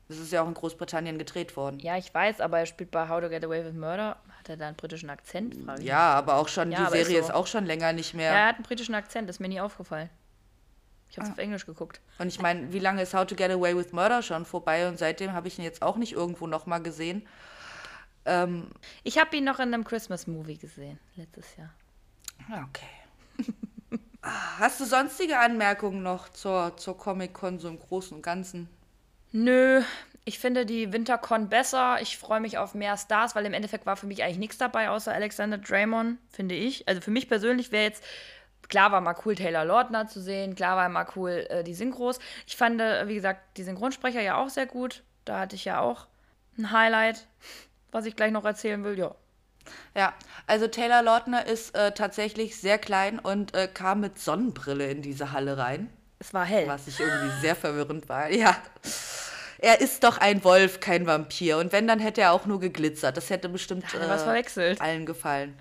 Das 0.09 0.17
ist 0.17 0.33
ja 0.33 0.41
auch 0.43 0.47
in 0.49 0.53
Großbritannien 0.53 1.17
gedreht 1.17 1.55
worden. 1.55 1.79
Ja, 1.79 1.95
ich 1.97 2.13
weiß, 2.13 2.41
aber 2.41 2.59
er 2.59 2.65
spielt 2.65 2.91
bei 2.91 3.07
How 3.07 3.21
to 3.21 3.29
Get 3.29 3.45
Away 3.45 3.63
with 3.63 3.73
Murder. 3.73 4.17
Hat 4.37 4.49
er 4.49 4.57
da 4.57 4.67
einen 4.67 4.75
britischen 4.75 5.09
Akzent? 5.09 5.55
Frage 5.63 5.81
Ja, 5.83 6.13
aber 6.15 6.35
auch 6.35 6.49
schon, 6.49 6.71
Ja, 6.73 6.79
die 6.79 6.85
aber 6.87 6.95
ist 6.97 7.07
Serie 7.07 7.21
so. 7.23 7.29
ist 7.29 7.33
auch 7.33 7.47
schon 7.47 7.65
länger 7.65 7.93
nicht 7.93 8.13
mehr. 8.15 8.31
Ja, 8.33 8.37
er 8.39 8.47
hat 8.47 8.55
einen 8.55 8.65
britischen 8.65 8.95
Akzent, 8.95 9.29
ist 9.29 9.39
mir 9.39 9.47
nie 9.47 9.61
aufgefallen. 9.61 10.09
Ich 11.09 11.17
Ah. 11.17 11.21
habe 11.21 11.27
es 11.27 11.33
auf 11.33 11.39
Englisch 11.39 11.65
geguckt. 11.65 12.01
Und 12.17 12.27
ich 12.27 12.41
meine, 12.41 12.73
wie 12.73 12.79
lange 12.79 13.01
ist 13.01 13.13
How 13.13 13.25
to 13.25 13.35
Get 13.35 13.49
Away 13.49 13.77
with 13.77 13.93
Murder 13.93 14.21
schon 14.21 14.45
vorbei 14.45 14.89
und 14.89 14.99
seitdem 14.99 15.31
habe 15.31 15.47
ich 15.47 15.57
ihn 15.57 15.63
jetzt 15.63 15.81
auch 15.81 15.95
nicht 15.95 16.11
irgendwo 16.13 16.47
nochmal 16.47 16.81
gesehen. 16.83 17.25
Ähm, 18.25 18.67
Ich 19.03 19.17
habe 19.19 19.37
ihn 19.37 19.45
noch 19.45 19.59
in 19.59 19.73
einem 19.73 19.85
Christmas-Movie 19.85 20.57
gesehen, 20.57 20.99
letztes 21.15 21.55
Jahr. 21.55 21.69
ja, 22.49 22.67
okay. 22.67 22.85
Hast 24.21 24.79
du 24.79 24.85
sonstige 24.85 25.39
Anmerkungen 25.39 26.03
noch 26.03 26.29
zur, 26.29 26.75
zur 26.77 26.97
Comic-Con 26.97 27.59
so 27.59 27.69
im 27.69 27.79
Großen 27.79 28.15
und 28.17 28.21
Ganzen? 28.21 28.69
Nö, 29.31 29.81
ich 30.25 30.39
finde 30.39 30.65
die 30.65 30.91
Wintercon 30.91 31.49
besser. 31.49 32.01
Ich 32.01 32.17
freue 32.17 32.41
mich 32.41 32.57
auf 32.57 32.73
mehr 32.73 32.97
Stars, 32.97 33.35
weil 33.35 33.45
im 33.45 33.53
Endeffekt 33.53 33.85
war 33.85 33.95
für 33.95 34.07
mich 34.07 34.23
eigentlich 34.23 34.37
nichts 34.39 34.57
dabei, 34.57 34.89
außer 34.89 35.13
Alexander 35.13 35.57
Draymond, 35.57 36.19
finde 36.29 36.55
ich. 36.55 36.87
Also 36.87 36.99
für 37.01 37.11
mich 37.11 37.29
persönlich 37.29 37.71
wäre 37.71 37.85
jetzt, 37.85 38.03
klar 38.67 38.91
war 38.91 39.01
mal 39.01 39.15
cool, 39.25 39.35
Taylor 39.35 39.65
Lautner 39.65 40.07
zu 40.07 40.19
sehen, 40.19 40.55
klar 40.55 40.75
war 40.75 40.89
mal 40.89 41.07
cool, 41.15 41.45
äh, 41.49 41.63
die 41.63 41.73
Synchros. 41.73 42.19
Ich 42.45 42.57
fand, 42.57 42.81
äh, 42.81 43.07
wie 43.07 43.15
gesagt, 43.15 43.57
die 43.57 43.63
Synchronsprecher 43.63 44.21
ja 44.21 44.37
auch 44.37 44.49
sehr 44.49 44.65
gut. 44.65 45.03
Da 45.25 45.39
hatte 45.39 45.55
ich 45.55 45.65
ja 45.65 45.79
auch 45.79 46.07
ein 46.57 46.71
Highlight, 46.71 47.27
was 47.91 48.05
ich 48.05 48.15
gleich 48.15 48.31
noch 48.31 48.45
erzählen 48.45 48.83
will. 48.83 48.97
Ja, 48.97 49.15
Ja, 49.95 50.13
also 50.47 50.67
Taylor 50.67 51.01
Lautner 51.01 51.45
ist 51.45 51.75
äh, 51.75 51.91
tatsächlich 51.91 52.57
sehr 52.57 52.77
klein 52.77 53.19
und 53.19 53.53
äh, 53.53 53.67
kam 53.67 54.01
mit 54.01 54.19
Sonnenbrille 54.19 54.89
in 54.89 55.01
diese 55.01 55.31
Halle 55.31 55.57
rein, 55.57 55.89
es 56.19 56.33
war 56.33 56.45
hell. 56.45 56.67
was 56.67 56.87
ich 56.87 56.99
irgendwie 56.99 57.39
sehr 57.41 57.55
verwirrend 57.55 58.09
war. 58.09 58.29
Ja. 58.31 58.55
Er 59.61 59.81
ist 59.81 60.05
doch 60.05 60.19
ein 60.19 60.45
Wolf, 60.45 60.79
kein 60.79 61.05
Vampir. 61.05 61.57
Und 61.57 61.73
wenn, 61.73 61.85
dann 61.85 61.99
hätte 61.99 62.21
er 62.21 62.31
auch 62.31 62.45
nur 62.45 62.61
geglitzert. 62.61 63.17
Das 63.17 63.29
hätte 63.29 63.49
bestimmt 63.49 63.83
er 63.93 64.07
was 64.07 64.23
verwechselt. 64.23 64.79
allen 64.79 65.05
gefallen. 65.05 65.53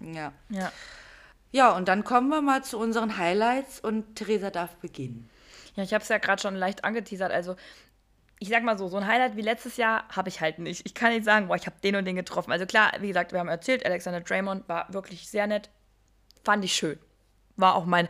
Ja. 0.00 0.32
Ja. 0.48 0.72
Ja, 1.52 1.70
und 1.70 1.86
dann 1.86 2.02
kommen 2.02 2.30
wir 2.30 2.42
mal 2.42 2.64
zu 2.64 2.78
unseren 2.80 3.16
Highlights 3.16 3.78
und 3.78 4.16
Theresa 4.16 4.50
darf 4.50 4.74
beginnen. 4.78 5.30
Ja, 5.76 5.84
ich 5.84 5.94
habe 5.94 6.02
es 6.02 6.08
ja 6.08 6.18
gerade 6.18 6.42
schon 6.42 6.56
leicht 6.56 6.82
angeteasert. 6.84 7.30
Also, 7.30 7.54
ich 8.44 8.50
sag 8.50 8.62
mal 8.62 8.76
so, 8.76 8.88
so 8.88 8.98
ein 8.98 9.06
Highlight 9.06 9.36
wie 9.36 9.40
letztes 9.40 9.78
Jahr 9.78 10.04
habe 10.14 10.28
ich 10.28 10.42
halt 10.42 10.58
nicht. 10.58 10.84
Ich 10.84 10.92
kann 10.92 11.14
nicht 11.14 11.24
sagen, 11.24 11.48
boah, 11.48 11.56
ich 11.56 11.64
habe 11.64 11.76
den 11.82 11.96
und 11.96 12.04
den 12.04 12.14
getroffen. 12.14 12.52
Also 12.52 12.66
klar, 12.66 12.92
wie 13.00 13.08
gesagt, 13.08 13.32
wir 13.32 13.38
haben 13.40 13.48
erzählt, 13.48 13.86
Alexander 13.86 14.20
Draymond 14.20 14.68
war 14.68 14.92
wirklich 14.92 15.30
sehr 15.30 15.46
nett. 15.46 15.70
Fand 16.44 16.62
ich 16.62 16.74
schön. 16.74 16.98
War 17.56 17.74
auch 17.74 17.86
mein, 17.86 18.06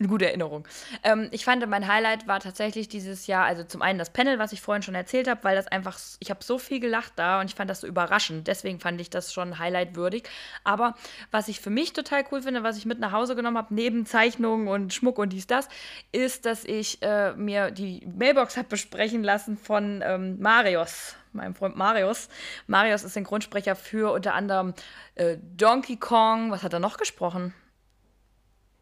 eine 0.00 0.08
gute 0.08 0.26
Erinnerung. 0.26 0.66
Ähm, 1.04 1.28
ich 1.30 1.44
fand, 1.44 1.66
mein 1.68 1.86
Highlight 1.86 2.26
war 2.26 2.40
tatsächlich 2.40 2.88
dieses 2.88 3.26
Jahr, 3.26 3.44
also 3.44 3.64
zum 3.64 3.82
einen 3.82 3.98
das 3.98 4.10
Panel, 4.10 4.38
was 4.38 4.52
ich 4.52 4.62
vorhin 4.62 4.82
schon 4.82 4.94
erzählt 4.94 5.28
habe, 5.28 5.44
weil 5.44 5.54
das 5.54 5.68
einfach, 5.68 5.98
ich 6.18 6.30
habe 6.30 6.42
so 6.42 6.58
viel 6.58 6.80
gelacht 6.80 7.12
da 7.16 7.40
und 7.40 7.46
ich 7.46 7.54
fand 7.54 7.68
das 7.68 7.80
so 7.80 7.86
überraschend. 7.86 8.48
Deswegen 8.48 8.80
fand 8.80 9.00
ich 9.00 9.10
das 9.10 9.32
schon 9.32 9.58
highlightwürdig. 9.58 10.24
Aber 10.64 10.94
was 11.30 11.48
ich 11.48 11.60
für 11.60 11.70
mich 11.70 11.92
total 11.92 12.24
cool 12.32 12.42
finde, 12.42 12.62
was 12.62 12.78
ich 12.78 12.86
mit 12.86 12.98
nach 12.98 13.12
Hause 13.12 13.36
genommen 13.36 13.58
habe, 13.58 13.74
neben 13.74 14.06
Zeichnungen 14.06 14.68
und 14.68 14.94
Schmuck 14.94 15.18
und 15.18 15.32
dies, 15.32 15.46
das, 15.46 15.68
ist, 16.12 16.46
dass 16.46 16.64
ich 16.64 17.02
äh, 17.02 17.34
mir 17.34 17.70
die 17.70 18.06
Mailbox 18.16 18.56
habe 18.56 18.68
besprechen 18.68 19.22
lassen 19.22 19.58
von 19.58 20.02
ähm, 20.04 20.40
Marius 20.40 21.16
meinem 21.32 21.54
Freund 21.54 21.76
Marius. 21.76 22.28
Marius 22.66 23.04
ist 23.04 23.14
Synchronsprecher 23.14 23.76
für 23.76 24.12
unter 24.12 24.34
anderem 24.34 24.74
äh, 25.14 25.36
Donkey 25.56 25.96
Kong. 25.96 26.50
Was 26.50 26.64
hat 26.64 26.72
er 26.72 26.80
noch 26.80 26.96
gesprochen? 26.96 27.54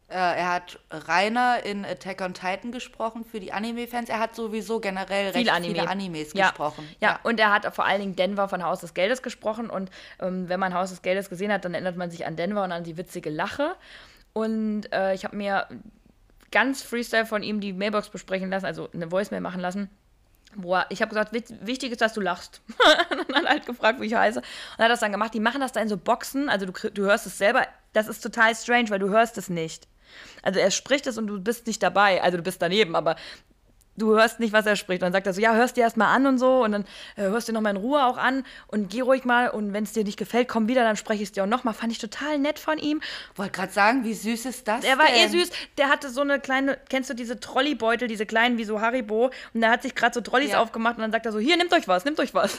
Äh, 0.09 0.15
er 0.15 0.53
hat 0.53 0.79
Rainer 0.89 1.63
in 1.63 1.85
Attack 1.85 2.21
on 2.21 2.33
Titan 2.33 2.71
gesprochen 2.71 3.23
für 3.23 3.39
die 3.39 3.53
Anime-Fans. 3.53 4.09
Er 4.09 4.19
hat 4.19 4.35
sowieso 4.35 4.79
generell 4.79 5.25
recht 5.25 5.37
Viel 5.37 5.49
Anime. 5.49 5.75
viele 5.75 5.87
Animes 5.87 6.33
ja. 6.33 6.47
gesprochen. 6.47 6.87
Ja. 6.99 7.19
und 7.23 7.39
er 7.39 7.51
hat 7.53 7.73
vor 7.75 7.85
allen 7.85 8.01
Dingen 8.01 8.15
Denver 8.15 8.49
von 8.49 8.63
Haus 8.63 8.81
des 8.81 8.95
Geldes 8.95 9.21
gesprochen. 9.21 9.69
Und 9.69 9.91
ähm, 10.19 10.49
wenn 10.49 10.59
man 10.59 10.73
Haus 10.73 10.89
des 10.89 11.03
Geldes 11.03 11.29
gesehen 11.29 11.51
hat, 11.51 11.63
dann 11.63 11.73
erinnert 11.73 11.95
man 11.95 12.09
sich 12.09 12.25
an 12.25 12.35
Denver 12.35 12.63
und 12.63 12.71
an 12.71 12.83
die 12.83 12.97
witzige 12.97 13.29
Lache. 13.29 13.75
Und 14.33 14.91
äh, 14.91 15.13
ich 15.13 15.25
habe 15.25 15.35
mir 15.35 15.67
ganz 16.51 16.81
Freestyle 16.81 17.25
von 17.25 17.43
ihm 17.43 17.59
die 17.59 17.73
Mailbox 17.73 18.09
besprechen 18.09 18.49
lassen, 18.49 18.65
also 18.65 18.89
eine 18.93 19.11
Voicemail 19.11 19.41
machen 19.41 19.61
lassen. 19.61 19.89
Er, 20.65 20.87
ich 20.89 21.03
habe 21.03 21.09
gesagt, 21.09 21.31
wichtig 21.33 21.91
ist, 21.91 22.01
dass 22.01 22.13
du 22.13 22.21
lachst. 22.21 22.61
und 23.11 23.29
dann 23.29 23.35
hat 23.35 23.43
er 23.43 23.49
halt 23.51 23.65
gefragt, 23.67 24.01
wie 24.01 24.07
ich 24.07 24.15
heiße. 24.15 24.39
Und 24.39 24.83
hat 24.83 24.89
das 24.89 25.01
dann 25.01 25.11
gemacht. 25.11 25.33
Die 25.35 25.39
machen 25.39 25.61
das 25.61 25.71
da 25.71 25.81
in 25.81 25.89
so 25.89 25.97
Boxen, 25.97 26.49
also 26.49 26.65
du, 26.65 26.71
du 26.89 27.03
hörst 27.03 27.27
es 27.27 27.37
selber. 27.37 27.67
Das 27.93 28.07
ist 28.07 28.21
total 28.21 28.55
strange, 28.55 28.89
weil 28.89 28.99
du 28.99 29.09
hörst 29.09 29.37
es 29.37 29.49
nicht. 29.49 29.87
Also 30.43 30.59
er 30.59 30.71
spricht 30.71 31.07
es 31.07 31.17
und 31.17 31.27
du 31.27 31.39
bist 31.41 31.67
nicht 31.67 31.81
dabei. 31.83 32.21
Also 32.23 32.37
du 32.37 32.43
bist 32.43 32.61
daneben, 32.61 32.95
aber 32.95 33.15
du 33.97 34.15
hörst 34.15 34.39
nicht, 34.39 34.53
was 34.53 34.65
er 34.65 34.77
spricht. 34.77 35.01
Und 35.01 35.07
dann 35.07 35.11
sagt 35.13 35.27
er 35.27 35.33
so, 35.33 35.41
ja, 35.41 35.53
hörst 35.53 35.75
dir 35.75 35.81
erstmal 35.81 36.15
an 36.15 36.25
und 36.25 36.37
so 36.37 36.63
und 36.63 36.71
dann 36.71 36.83
äh, 37.17 37.23
hörst 37.23 37.49
du 37.49 37.51
nochmal 37.53 37.75
in 37.75 37.81
Ruhe 37.81 38.05
auch 38.05 38.15
an 38.17 38.45
und 38.67 38.89
geh 38.89 39.01
ruhig 39.01 39.25
mal 39.25 39.49
und 39.49 39.73
wenn 39.73 39.83
es 39.83 39.91
dir 39.91 40.05
nicht 40.05 40.17
gefällt, 40.17 40.47
komm 40.47 40.69
wieder, 40.69 40.83
dann 40.85 40.95
spreche 40.95 41.21
ich 41.21 41.27
es 41.29 41.33
dir 41.33 41.43
auch 41.43 41.47
nochmal. 41.47 41.73
Fand 41.73 41.91
ich 41.91 41.97
total 41.97 42.39
nett 42.39 42.59
von 42.59 42.77
ihm. 42.77 43.01
Wollte 43.35 43.51
gerade 43.51 43.73
sagen, 43.73 44.05
wie 44.05 44.13
süß 44.13 44.45
ist 44.45 44.67
das 44.69 44.81
Der 44.85 44.97
war 44.97 45.09
eh 45.09 45.23
denn? 45.23 45.31
süß. 45.31 45.49
Der 45.77 45.89
hatte 45.89 46.09
so 46.09 46.21
eine 46.21 46.39
kleine, 46.39 46.77
kennst 46.87 47.09
du 47.09 47.13
diese 47.13 47.41
Trolleybeutel, 47.41 48.07
diese 48.07 48.25
kleinen 48.25 48.57
wie 48.57 48.63
so 48.63 48.79
Haribo 48.79 49.31
und 49.53 49.59
der 49.61 49.69
hat 49.69 49.81
sich 49.81 49.95
gerade 49.95 50.13
so 50.13 50.21
Trolleys 50.21 50.51
Ja. 50.51 50.61
aufgemacht 50.61 50.95
und 50.95 51.01
dann 51.01 51.11
sagt 51.11 51.25
er 51.25 51.33
so, 51.33 51.39
hier, 51.39 51.57
nehmt 51.57 51.73
euch 51.73 51.89
was, 51.89 52.05
nehmt 52.05 52.21
euch 52.21 52.33
was. 52.33 52.57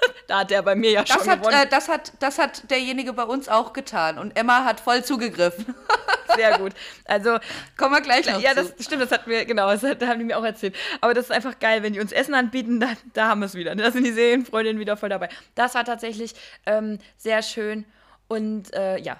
da 0.26 0.40
hat 0.40 0.50
er 0.52 0.62
bei 0.62 0.74
mir 0.74 0.90
ja 0.90 1.02
Das 1.04 1.16
schon 1.16 1.28
hat, 1.28 1.40
gewonnen. 1.40 1.56
äh, 1.62 1.66
das, 1.68 1.88
hat, 1.88 2.12
das 2.20 2.38
hat 2.38 2.70
derjenige 2.70 3.12
bei 3.12 3.24
uns 3.24 3.48
auch 3.48 3.72
getan. 3.72 4.18
Und 4.18 4.36
Emma 4.36 4.64
hat 4.64 4.80
voll 4.80 5.04
zugegriffen. 5.04 5.74
Sehr 6.36 6.58
gut. 6.58 6.72
Also, 7.06 7.38
Kommen 7.76 7.94
wir 7.94 8.00
gleich 8.00 8.24
noch 8.30 8.40
ja, 8.40 8.50
zu. 8.54 8.62
das 8.64 8.84
stimmt, 8.84 9.02
das 9.02 9.10
hatten 9.10 9.28
wir, 9.28 9.44
genau, 9.44 9.68
das 9.70 9.82
hat- 9.82 10.00
haben 10.06 10.18
die 10.20 10.24
mir 10.24 10.38
auch 10.38 10.44
erzählt. 10.44 10.76
Aber 11.00 11.12
das 11.12 11.24
ist 11.26 11.32
einfach 11.32 11.58
geil, 11.58 11.82
wenn 11.82 11.92
die 11.92 12.00
uns 12.00 12.12
Essen 12.12 12.34
anbieten, 12.34 12.78
da, 12.80 12.88
da 13.12 13.28
haben 13.28 13.40
wir 13.40 13.46
es 13.46 13.54
wieder. 13.54 13.74
Da 13.74 13.90
sind 13.90 14.04
die 14.04 14.12
Serienfreundinnen 14.12 14.78
wieder 14.80 14.96
voll 14.96 15.08
dabei. 15.08 15.28
Das 15.56 15.74
war 15.74 15.84
tatsächlich 15.84 16.34
ähm, 16.66 16.98
sehr 17.16 17.42
schön. 17.42 17.84
Und 18.28 18.72
äh, 18.74 18.96
ja, 18.98 19.16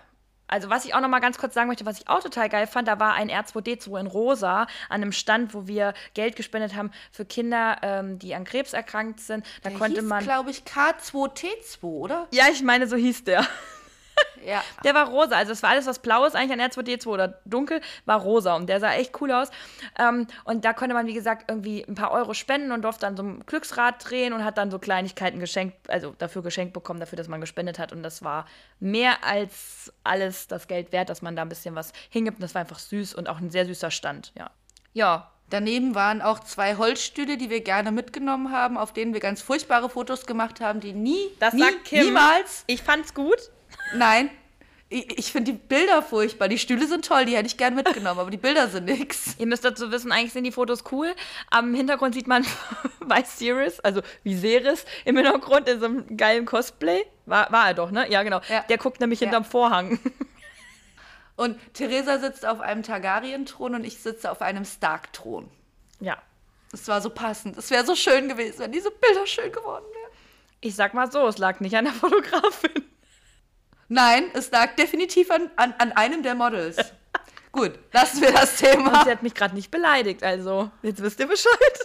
also 0.51 0.69
was 0.69 0.85
ich 0.85 0.95
auch 0.95 1.01
noch 1.01 1.09
mal 1.09 1.21
ganz 1.21 1.39
kurz 1.39 1.55
sagen 1.55 1.69
möchte, 1.69 1.87
was 1.87 2.01
ich 2.01 2.09
auch 2.09 2.21
total 2.21 2.49
geil 2.49 2.67
fand, 2.67 2.89
da 2.89 2.99
war 2.99 3.15
ein 3.15 3.31
R2D2 3.31 4.01
in 4.01 4.07
Rosa 4.07 4.63
an 4.63 5.03
einem 5.03 5.13
Stand, 5.13 5.55
wo 5.55 5.67
wir 5.67 5.95
Geld 6.15 6.37
gespendet 6.37 6.75
haben 6.75 6.91
für 7.13 7.25
Kinder, 7.25 7.79
ähm, 7.83 8.19
die 8.19 8.35
an 8.35 8.45
Krebs 8.45 8.73
erkrankt 8.73 9.21
sind. 9.21 9.47
Da 9.63 9.71
Der 9.71 9.79
konnte 9.79 10.01
hieß, 10.01 10.09
man. 10.09 10.23
glaube 10.25 10.51
ich, 10.51 10.63
K2T2, 10.65 11.83
oder? 11.83 12.27
Ja, 12.33 12.45
ich 12.53 12.63
meine, 12.63 12.87
so 12.87 12.97
hieß 12.97 13.25
der. 13.25 13.47
Ja. 14.45 14.63
Der 14.85 14.95
war 14.95 15.09
rosa, 15.09 15.37
also 15.37 15.53
es 15.53 15.63
war 15.63 15.71
alles, 15.71 15.87
was 15.87 15.99
blau 15.99 16.25
ist, 16.25 16.35
eigentlich 16.35 16.59
an 16.59 16.71
R2D2 16.71 17.07
oder 17.07 17.41
dunkel, 17.45 17.81
war 18.07 18.21
rosa 18.21 18.57
und 18.57 18.69
der 18.69 18.81
sah 18.81 18.93
echt 18.95 19.21
cool 19.21 19.31
aus. 19.33 19.51
Ähm, 19.99 20.27
und 20.45 20.65
da 20.65 20.73
konnte 20.73 20.95
man, 20.95 21.07
wie 21.07 21.15
gesagt, 21.15 21.51
irgendwie 21.51 21.85
ein 21.87 21.95
paar 21.95 22.11
Euro 22.11 22.35
spenden 22.35 22.73
und 22.73 22.83
durfte 22.83 23.03
dann 23.03 23.17
so 23.17 23.23
ein 23.23 23.45
Glücksrad 23.47 24.09
drehen 24.09 24.33
und 24.33 24.45
hat 24.45 24.59
dann 24.59 24.71
so 24.71 24.79
Kleinigkeiten 24.79 25.41
geschenkt, 25.41 25.91
also 25.91 26.15
dafür 26.19 26.43
geschenkt 26.43 26.73
bekommen, 26.73 27.01
dafür, 27.01 27.17
dass 27.17 27.29
man 27.29 27.41
gespendet 27.41 27.79
hat. 27.79 27.93
Und 27.93 28.03
das 28.03 28.23
war 28.23 28.47
mehr 28.79 29.25
als 29.25 29.93
alles 30.05 30.49
das 30.49 30.69
Geld 30.69 30.93
wert, 30.93 31.11
dass 31.11 31.23
man 31.23 31.37
da 31.37 31.43
ein 31.43 31.49
bisschen 31.49 31.75
was 31.75 31.93
hingibt. 32.09 32.39
Und 32.39 32.43
das 32.43 32.55
war 32.55 32.63
einfach 32.63 32.79
süß 32.79 33.15
und 33.15 33.29
auch 33.29 33.39
ein 33.39 33.51
sehr 33.51 33.67
süßer 33.67 33.91
Stand, 33.91 34.33
ja. 34.37 34.51
Ja, 34.93 35.31
Daneben 35.51 35.97
waren 35.97 36.23
auch 36.23 36.39
zwei 36.39 36.77
Holzstühle, 36.77 37.37
die 37.37 37.51
wir 37.51 37.61
gerne 37.61 37.91
mitgenommen 37.91 38.53
haben, 38.53 38.79
auf 38.79 38.93
denen 38.93 39.13
wir 39.13 39.21
ganz 39.21 39.43
furchtbare 39.43 39.91
Fotos 39.91 40.25
gemacht 40.25 40.61
haben, 40.61 40.79
die 40.79 40.93
nie, 40.93 41.27
das 41.41 41.55
nie 41.55 41.65
Kim. 41.85 42.05
niemals, 42.05 42.63
Ich 42.69 42.83
fand's 42.83 43.15
gut. 43.15 43.51
Nein, 43.95 44.31
ich, 44.89 45.19
ich 45.19 45.31
finde 45.33 45.53
die 45.53 45.59
Bilder 45.59 46.03
furchtbar. 46.03 46.49
Die 46.49 46.59
Stühle 46.59 46.87
sind 46.87 47.05
toll, 47.05 47.25
die 47.25 47.37
hätte 47.37 47.47
ich 47.47 47.57
gern 47.57 47.75
mitgenommen, 47.77 48.19
aber 48.19 48.31
die 48.31 48.37
Bilder 48.37 48.69
sind 48.69 48.87
nix. 48.87 49.37
Ihr 49.39 49.47
müsst 49.47 49.65
dazu 49.65 49.93
wissen, 49.93 50.11
eigentlich 50.11 50.33
sind 50.33 50.43
die 50.45 50.51
Fotos 50.53 50.83
cool. 50.91 51.15
Am 51.51 51.75
Hintergrund 51.75 52.15
sieht 52.15 52.27
man 52.27 52.45
Viserys, 53.01 53.79
also 53.81 54.03
Viserys 54.25 54.85
im 55.05 55.17
Hintergrund 55.17 55.69
in 55.69 55.79
so 55.79 55.87
einem 55.87 56.17
geilen 56.17 56.45
Cosplay. 56.45 57.05
War, 57.27 57.51
war 57.53 57.69
er 57.69 57.75
doch, 57.75 57.93
ne? 57.93 58.11
Ja, 58.11 58.25
genau. 58.25 58.41
Ja. 58.49 58.63
Der 58.69 58.79
guckt 58.79 59.01
nämlich 59.01 59.21
Ja. 59.21 59.27
hinterm 59.27 59.45
Vorhang. 59.45 59.99
Und 61.37 61.57
Theresa 61.73 62.19
sitzt 62.19 62.45
auf 62.45 62.61
einem 62.61 62.83
Targaryen-Thron 62.83 63.75
und 63.77 63.85
ich 63.85 63.99
sitze 63.99 64.31
auf 64.31 64.43
einem 64.43 64.65
Stark-Thron. 64.65 65.49
ja. 66.01 66.19
Das 66.73 66.87
war 66.87 67.01
so 67.01 67.11
passend. 67.11 67.57
Es 67.59 67.69
wäre 67.71 67.85
so 67.85 67.97
schön 67.97 68.29
gewesen, 68.29 68.61
wenn 68.61 68.71
diese 68.71 68.93
Bilder 68.93 69.27
schön 69.27 69.51
geworden 69.51 69.85
wären. 69.93 70.13
Ich 70.61 70.77
sag 70.77 70.95
mal 70.95 71.11
so, 71.11 71.27
es 71.27 71.39
lag 71.39 71.59
nicht 71.59 71.75
an 71.77 71.87
der 71.87 71.95
Fotografin. 71.95 72.85
Nein, 73.93 74.31
es 74.35 74.51
lag 74.53 74.77
definitiv 74.77 75.31
an, 75.33 75.51
an, 75.57 75.75
an 75.79 75.91
einem 75.93 76.23
der 76.23 76.37
Models. 76.37 76.77
Gut, 77.53 77.73
lassen 77.93 78.23
wir 78.23 78.31
das 78.31 78.53
Und 78.63 78.71
Thema. 78.71 79.05
sie 79.05 79.11
hat 79.11 79.25
mich 79.25 79.35
gerade 79.35 79.57
nicht 79.57 79.73
beleidigt, 79.73 80.23
also 80.23 80.71
jetzt 80.83 81.03
wisst 81.03 81.19
ihr 81.19 81.27
Bescheid. 81.27 81.81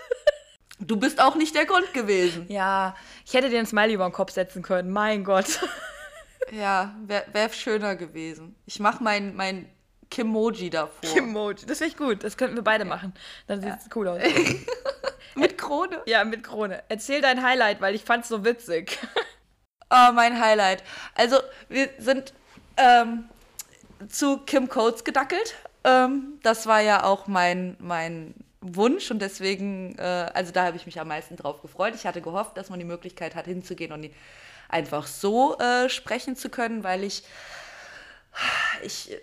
Du 0.79 0.97
bist 0.97 1.19
auch 1.19 1.33
nicht 1.35 1.55
der 1.55 1.65
Grund 1.65 1.91
gewesen. 1.93 2.45
Ja, 2.47 2.95
ich 3.25 3.33
hätte 3.33 3.49
dir 3.49 3.57
ein 3.57 3.65
Smiley 3.65 3.95
über 3.95 4.07
den 4.07 4.13
Kopf 4.13 4.31
setzen 4.31 4.61
können, 4.61 4.91
mein 4.91 5.23
Gott. 5.25 5.59
Ja, 6.51 6.93
wäre 7.07 7.25
wär 7.31 7.49
schöner 7.49 7.95
gewesen. 7.95 8.55
Ich 8.67 8.79
mache 8.79 9.03
mein, 9.03 9.35
mein 9.35 9.67
Kimoji 10.11 10.69
davor. 10.69 11.17
Emoji, 11.17 11.65
das 11.65 11.81
ich 11.81 11.97
gut, 11.97 12.23
das 12.23 12.37
könnten 12.37 12.55
wir 12.55 12.61
beide 12.63 12.85
machen. 12.85 13.15
Dann 13.47 13.61
sieht 13.61 13.73
es 13.79 13.89
cool 13.95 14.07
aus. 14.09 14.21
Mit 15.35 15.57
Krone. 15.57 16.03
Ja, 16.05 16.23
mit 16.23 16.43
Krone. 16.43 16.83
Erzähl 16.87 17.19
dein 17.21 17.41
Highlight, 17.43 17.81
weil 17.81 17.95
ich 17.95 18.03
fand's 18.03 18.29
so 18.29 18.45
witzig. 18.45 18.99
Oh, 19.89 20.11
mein 20.13 20.39
Highlight. 20.39 20.83
Also, 21.13 21.37
wir 21.69 21.89
sind 21.99 22.33
ähm, 22.77 23.25
zu 24.09 24.39
Kim 24.39 24.67
Coates 24.67 25.03
gedackelt. 25.03 25.55
Ähm, 25.83 26.39
das 26.43 26.65
war 26.65 26.81
ja 26.81 27.03
auch 27.03 27.27
mein, 27.27 27.77
mein 27.79 28.33
Wunsch 28.61 29.11
und 29.11 29.21
deswegen, 29.21 29.95
äh, 29.97 30.29
also 30.33 30.51
da 30.51 30.65
habe 30.65 30.77
ich 30.77 30.85
mich 30.85 30.99
am 30.99 31.07
meisten 31.07 31.35
drauf 31.35 31.61
gefreut. 31.61 31.93
Ich 31.95 32.05
hatte 32.05 32.21
gehofft, 32.21 32.57
dass 32.57 32.69
man 32.69 32.79
die 32.79 32.85
Möglichkeit 32.85 33.35
hat, 33.35 33.45
hinzugehen 33.45 33.91
und 33.91 34.09
einfach 34.69 35.05
so 35.05 35.57
äh, 35.59 35.89
sprechen 35.89 36.35
zu 36.35 36.49
können, 36.49 36.83
weil 36.83 37.03
ich, 37.03 37.23
ich 38.83 39.15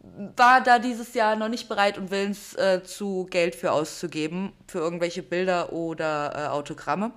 war 0.00 0.60
da 0.60 0.78
dieses 0.78 1.14
Jahr 1.14 1.36
noch 1.36 1.48
nicht 1.48 1.68
bereit 1.68 1.98
und 1.98 2.10
willens 2.10 2.54
äh, 2.54 2.82
zu 2.82 3.26
Geld 3.30 3.54
für 3.54 3.72
auszugeben, 3.72 4.52
für 4.66 4.78
irgendwelche 4.78 5.22
Bilder 5.22 5.72
oder 5.72 6.32
äh, 6.34 6.48
Autogramme. 6.48 7.12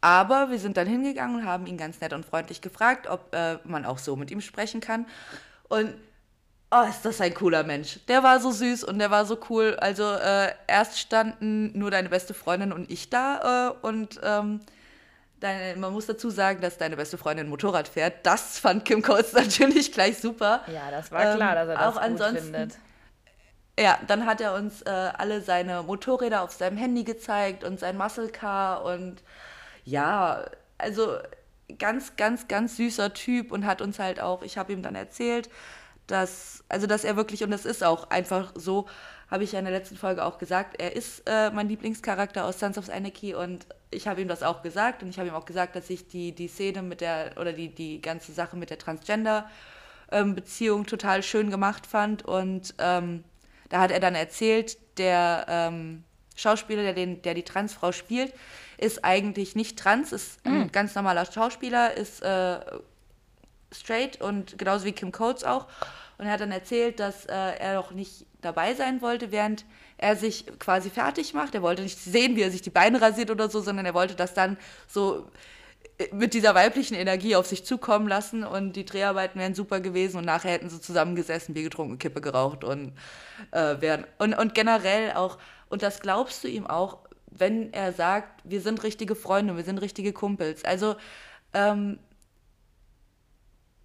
Aber 0.00 0.50
wir 0.50 0.58
sind 0.58 0.76
dann 0.76 0.86
hingegangen 0.86 1.36
und 1.36 1.44
haben 1.46 1.66
ihn 1.66 1.76
ganz 1.78 2.00
nett 2.00 2.12
und 2.12 2.24
freundlich 2.24 2.60
gefragt, 2.60 3.06
ob 3.08 3.34
äh, 3.34 3.58
man 3.64 3.84
auch 3.84 3.98
so 3.98 4.14
mit 4.16 4.30
ihm 4.30 4.40
sprechen 4.40 4.80
kann. 4.80 5.06
Und 5.68 5.94
oh, 6.70 6.82
ist 6.88 7.04
das 7.04 7.20
ein 7.20 7.34
cooler 7.34 7.62
Mensch. 7.64 7.98
Der 8.06 8.22
war 8.22 8.38
so 8.40 8.50
süß 8.50 8.84
und 8.84 8.98
der 8.98 9.10
war 9.10 9.24
so 9.24 9.38
cool. 9.50 9.76
Also 9.80 10.04
äh, 10.04 10.50
erst 10.66 10.98
standen 10.98 11.76
nur 11.78 11.90
deine 11.90 12.08
beste 12.08 12.34
Freundin 12.34 12.72
und 12.72 12.90
ich 12.90 13.10
da 13.10 13.70
äh, 13.82 13.86
und 13.86 14.20
ähm, 14.22 14.60
deine, 15.40 15.78
man 15.80 15.92
muss 15.92 16.06
dazu 16.06 16.30
sagen, 16.30 16.60
dass 16.60 16.78
deine 16.78 16.96
beste 16.96 17.18
Freundin 17.18 17.48
Motorrad 17.48 17.88
fährt. 17.88 18.24
Das 18.24 18.58
fand 18.58 18.84
Kim 18.84 19.02
Coates 19.02 19.32
natürlich 19.34 19.92
gleich 19.92 20.18
super. 20.18 20.62
Ja, 20.72 20.90
das 20.90 21.10
war 21.10 21.34
klar, 21.34 21.56
Ähm, 21.56 21.56
dass 21.56 21.68
er 21.68 21.74
das 21.74 21.86
auch 21.86 21.92
gut 21.94 22.02
ansonsten- 22.02 22.42
findet. 22.44 22.78
Ja, 23.78 23.98
dann 24.06 24.24
hat 24.24 24.40
er 24.40 24.54
uns 24.54 24.80
äh, 24.82 24.88
alle 24.90 25.42
seine 25.42 25.82
Motorräder 25.82 26.40
auf 26.40 26.50
seinem 26.52 26.78
Handy 26.78 27.04
gezeigt 27.04 27.62
und 27.62 27.78
sein 27.78 27.98
Muscle 27.98 28.28
Car 28.30 28.82
und 28.86 29.22
ja, 29.86 30.44
also 30.78 31.16
ganz, 31.78 32.16
ganz, 32.16 32.48
ganz 32.48 32.76
süßer 32.76 33.14
Typ 33.14 33.52
und 33.52 33.64
hat 33.64 33.80
uns 33.80 33.98
halt 33.98 34.20
auch, 34.20 34.42
ich 34.42 34.58
habe 34.58 34.72
ihm 34.72 34.82
dann 34.82 34.94
erzählt, 34.94 35.48
dass, 36.06 36.62
also 36.68 36.86
dass 36.86 37.04
er 37.04 37.16
wirklich, 37.16 37.42
und 37.42 37.50
das 37.50 37.64
ist 37.64 37.82
auch 37.82 38.10
einfach 38.10 38.52
so, 38.54 38.86
habe 39.30 39.44
ich 39.44 39.52
ja 39.52 39.58
in 39.58 39.64
der 39.64 39.74
letzten 39.74 39.96
Folge 39.96 40.24
auch 40.24 40.38
gesagt, 40.38 40.80
er 40.80 40.94
ist 40.94 41.22
äh, 41.26 41.50
mein 41.50 41.68
Lieblingscharakter 41.68 42.44
aus 42.44 42.60
Sons 42.60 42.78
of 42.78 42.90
Anarchy 42.90 43.34
und 43.34 43.66
ich 43.90 44.06
habe 44.06 44.20
ihm 44.20 44.28
das 44.28 44.42
auch 44.42 44.62
gesagt 44.62 45.02
und 45.02 45.08
ich 45.08 45.18
habe 45.18 45.28
ihm 45.28 45.34
auch 45.34 45.46
gesagt, 45.46 45.74
dass 45.74 45.90
ich 45.90 46.06
die, 46.06 46.32
die 46.32 46.48
Szene 46.48 46.82
mit 46.82 47.00
der, 47.00 47.32
oder 47.40 47.52
die, 47.52 47.74
die 47.74 48.00
ganze 48.00 48.32
Sache 48.32 48.56
mit 48.56 48.70
der 48.70 48.78
Transgender-Beziehung 48.78 50.86
total 50.86 51.22
schön 51.22 51.50
gemacht 51.50 51.86
fand 51.86 52.24
und 52.24 52.74
ähm, 52.78 53.24
da 53.68 53.80
hat 53.80 53.90
er 53.90 53.98
dann 53.98 54.14
erzählt, 54.14 54.78
der 54.98 55.46
ähm, 55.48 56.04
Schauspieler, 56.36 56.82
der, 56.82 56.92
den, 56.94 57.22
der 57.22 57.34
die 57.34 57.42
Transfrau 57.42 57.92
spielt, 57.92 58.32
ist 58.78 59.04
eigentlich 59.04 59.56
nicht 59.56 59.78
trans, 59.78 60.12
ist 60.12 60.38
ein 60.44 60.70
ganz 60.70 60.94
normaler 60.94 61.24
Schauspieler, 61.24 61.94
ist 61.94 62.22
äh, 62.22 62.60
straight 63.72 64.20
und 64.20 64.58
genauso 64.58 64.84
wie 64.84 64.92
Kim 64.92 65.12
Coates 65.12 65.44
auch. 65.44 65.66
Und 66.18 66.26
er 66.26 66.32
hat 66.32 66.40
dann 66.40 66.52
erzählt, 66.52 67.00
dass 67.00 67.26
äh, 67.26 67.32
er 67.32 67.74
noch 67.74 67.90
nicht 67.90 68.26
dabei 68.40 68.74
sein 68.74 69.02
wollte, 69.02 69.32
während 69.32 69.64
er 69.98 70.16
sich 70.16 70.46
quasi 70.58 70.90
fertig 70.90 71.34
macht. 71.34 71.54
Er 71.54 71.62
wollte 71.62 71.82
nicht 71.82 71.98
sehen, 71.98 72.36
wie 72.36 72.42
er 72.42 72.50
sich 72.50 72.62
die 72.62 72.70
Beine 72.70 73.00
rasiert 73.00 73.30
oder 73.30 73.50
so, 73.50 73.60
sondern 73.60 73.86
er 73.86 73.94
wollte 73.94 74.14
das 74.14 74.32
dann 74.32 74.56
so 74.86 75.30
äh, 75.98 76.08
mit 76.14 76.32
dieser 76.32 76.54
weiblichen 76.54 76.94
Energie 76.94 77.36
auf 77.36 77.46
sich 77.46 77.64
zukommen 77.64 78.08
lassen 78.08 78.44
und 78.44 78.74
die 78.74 78.84
Dreharbeiten 78.84 79.38
wären 79.40 79.54
super 79.54 79.80
gewesen 79.80 80.18
und 80.18 80.24
nachher 80.24 80.52
hätten 80.52 80.70
sie 80.70 80.80
zusammengesessen, 80.80 81.54
Bier 81.54 81.64
getrunken, 81.64 81.98
Kippe 81.98 82.20
geraucht 82.20 82.64
und 82.64 82.92
äh, 83.50 83.80
wären 83.80 84.06
und, 84.18 84.34
und 84.34 84.54
generell 84.54 85.12
auch, 85.12 85.38
und 85.68 85.82
das 85.82 86.00
glaubst 86.00 86.44
du 86.44 86.48
ihm 86.48 86.66
auch, 86.66 86.98
wenn 87.30 87.72
er 87.72 87.92
sagt, 87.92 88.40
wir 88.44 88.60
sind 88.60 88.82
richtige 88.82 89.14
Freunde, 89.14 89.56
wir 89.56 89.64
sind 89.64 89.78
richtige 89.78 90.12
Kumpels. 90.12 90.64
Also 90.64 90.96
ähm, 91.52 91.98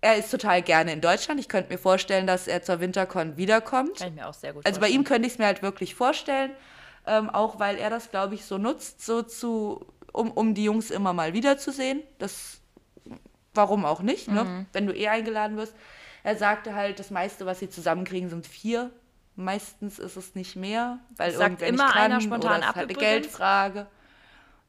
er 0.01 0.15
ist 0.15 0.32
total 0.32 0.61
gerne 0.61 0.93
in 0.93 1.01
Deutschland. 1.01 1.39
Ich 1.39 1.47
könnte 1.47 1.71
mir 1.71 1.77
vorstellen, 1.77 2.25
dass 2.25 2.47
er 2.47 2.63
zur 2.63 2.79
Wintercon 2.79 3.38
wiederkommt. 3.38 3.99
Kann 3.99 4.09
ich 4.09 4.15
mir 4.15 4.27
auch 4.27 4.34
sehr 4.34 4.53
gut 4.53 4.65
Also 4.65 4.79
bei 4.79 4.89
ihm 4.89 5.03
könnte 5.03 5.27
ich 5.27 5.34
es 5.34 5.39
mir 5.39 5.45
halt 5.45 5.61
wirklich 5.61 5.93
vorstellen, 5.93 6.51
ähm, 7.05 7.29
auch 7.29 7.59
weil 7.59 7.77
er 7.77 7.89
das, 7.89 8.09
glaube 8.09 8.34
ich, 8.36 8.45
so 8.45 8.57
nutzt, 8.57 9.05
so 9.05 9.21
zu, 9.21 9.86
um, 10.11 10.32
um 10.32 10.55
die 10.55 10.63
Jungs 10.63 10.89
immer 10.91 11.13
mal 11.13 11.34
wiederzusehen. 11.34 12.01
Das, 12.17 12.61
warum 13.53 13.86
auch 13.86 14.01
nicht, 14.01 14.27
Mhm. 14.27 14.34
ne? 14.34 14.65
wenn 14.73 14.88
du 14.88 14.93
eh 14.95 15.07
eingeladen 15.09 15.57
wirst. 15.57 15.75
Er 16.23 16.36
sagte 16.36 16.73
halt, 16.75 16.99
das 16.99 17.09
meiste, 17.11 17.45
was 17.45 17.59
sie 17.59 17.69
zusammenkriegen, 17.69 18.29
sind 18.29 18.47
vier. 18.47 18.91
Meistens 19.44 20.00
ist 20.00 20.16
es 20.16 20.36
nicht 20.36 20.56
mehr, 20.56 21.00
weil 21.18 21.32
sagt 21.32 21.62
irgendwer 21.62 21.68
immer 21.68 21.84
nicht 21.86 21.94
kann 21.94 22.02
einer 22.04 22.22
spontan 22.22 22.60
oder 22.60 22.70
es 22.70 22.76
halt 22.76 22.89
eine. 22.89 23.00
Geldfrage. 23.00 23.88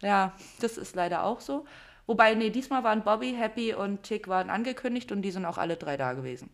Ja, 0.01 0.33
das 0.61 0.79
ist 0.79 0.97
leider 0.97 1.25
auch 1.25 1.41
so. 1.41 1.65
Wobei, 2.07 2.35
nee, 2.35 2.51
diesmal 2.51 2.83
waren 2.85 3.03
Bobby, 3.05 3.35
Happy 3.37 3.75
und 3.75 4.03
Tick 4.03 4.29
waren 4.29 4.51
angekündigt 4.51 5.13
und 5.13 5.23
die 5.23 5.31
sind 5.31 5.45
auch 5.47 5.59
alle 5.59 5.77
drei 5.77 5.97
da 5.97 6.13
gewesen. 6.15 6.51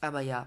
Aber 0.00 0.20
ja, 0.20 0.46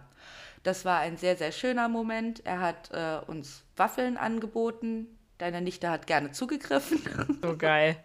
Das 0.63 0.83
war 0.83 0.99
ein 0.99 1.15
sehr, 1.17 1.37
sehr 1.37 1.51
schöner 1.51 1.87
Moment. 1.89 2.43
Er 2.43 2.59
hat 2.59 2.89
äh, 2.91 3.19
uns 3.27 3.63
Waffeln 3.77 4.17
angeboten. 4.17 5.07
Deine 5.37 5.61
Nichte 5.61 5.91
hat 5.91 6.07
gerne 6.07 6.31
zugegriffen. 6.31 7.01
So 7.43 7.55
geil. 7.55 7.97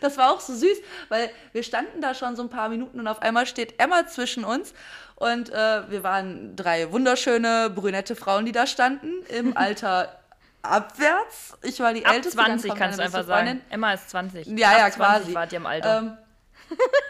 Das 0.00 0.16
war 0.16 0.32
auch 0.32 0.40
so 0.40 0.54
süß, 0.54 0.78
weil 1.08 1.30
wir 1.52 1.62
standen 1.62 2.00
da 2.00 2.14
schon 2.14 2.36
so 2.36 2.42
ein 2.42 2.48
paar 2.48 2.68
Minuten 2.68 3.00
und 3.00 3.06
auf 3.06 3.22
einmal 3.22 3.46
steht 3.46 3.80
Emma 3.80 4.06
zwischen 4.06 4.44
uns 4.44 4.74
und 5.14 5.50
äh, 5.50 5.90
wir 5.90 6.02
waren 6.02 6.56
drei 6.56 6.90
wunderschöne 6.92 7.70
brünette 7.70 8.16
Frauen, 8.16 8.44
die 8.44 8.52
da 8.52 8.66
standen, 8.66 9.24
im 9.28 9.56
Alter 9.56 10.18
abwärts. 10.62 11.56
Ich 11.62 11.80
war 11.80 11.92
die 11.94 12.04
Ab 12.06 12.14
älteste. 12.14 12.38
20 12.38 12.74
kannst 12.74 12.98
du 12.98 13.02
einfach 13.02 13.24
sagen. 13.24 13.60
Emma 13.70 13.92
ist 13.92 14.10
20. 14.10 14.46
Ja, 14.58 14.70
Ab 14.70 14.78
ja, 14.78 14.90
20 14.90 14.96
quasi. 14.96 15.34
wart 15.34 15.52
ihr 15.52 15.58
im 15.58 15.66
Alter. 15.66 15.98
Ähm, 15.98 16.18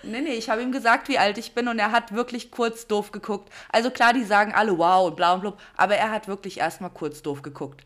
nee, 0.02 0.20
nee, 0.20 0.34
ich 0.34 0.48
habe 0.50 0.62
ihm 0.62 0.72
gesagt, 0.72 1.08
wie 1.08 1.18
alt 1.18 1.38
ich 1.38 1.54
bin 1.54 1.68
und 1.68 1.78
er 1.78 1.92
hat 1.92 2.14
wirklich 2.14 2.50
kurz 2.50 2.86
doof 2.86 3.12
geguckt. 3.12 3.52
Also 3.70 3.90
klar, 3.90 4.12
die 4.12 4.24
sagen 4.24 4.52
alle 4.54 4.78
wow 4.78 5.08
und 5.08 5.16
bla 5.16 5.34
und 5.34 5.40
blub, 5.40 5.60
aber 5.76 5.96
er 5.96 6.10
hat 6.10 6.28
wirklich 6.28 6.58
erstmal 6.58 6.90
kurz 6.90 7.22
doof 7.22 7.42
geguckt. 7.42 7.82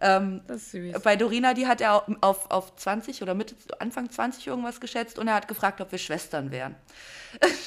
Ähm, 0.00 0.42
das 0.46 0.56
ist 0.62 0.70
süß. 0.72 1.02
bei 1.02 1.16
Dorina, 1.16 1.54
die 1.54 1.66
hat 1.66 1.80
er 1.80 2.04
auf, 2.20 2.50
auf 2.50 2.76
20 2.76 3.22
oder 3.22 3.34
Mitte, 3.34 3.54
Anfang 3.78 4.10
20 4.10 4.46
irgendwas 4.46 4.80
geschätzt 4.80 5.18
und 5.18 5.28
er 5.28 5.34
hat 5.34 5.48
gefragt, 5.48 5.80
ob 5.80 5.90
wir 5.90 5.98
Schwestern 5.98 6.50
wären. 6.50 6.74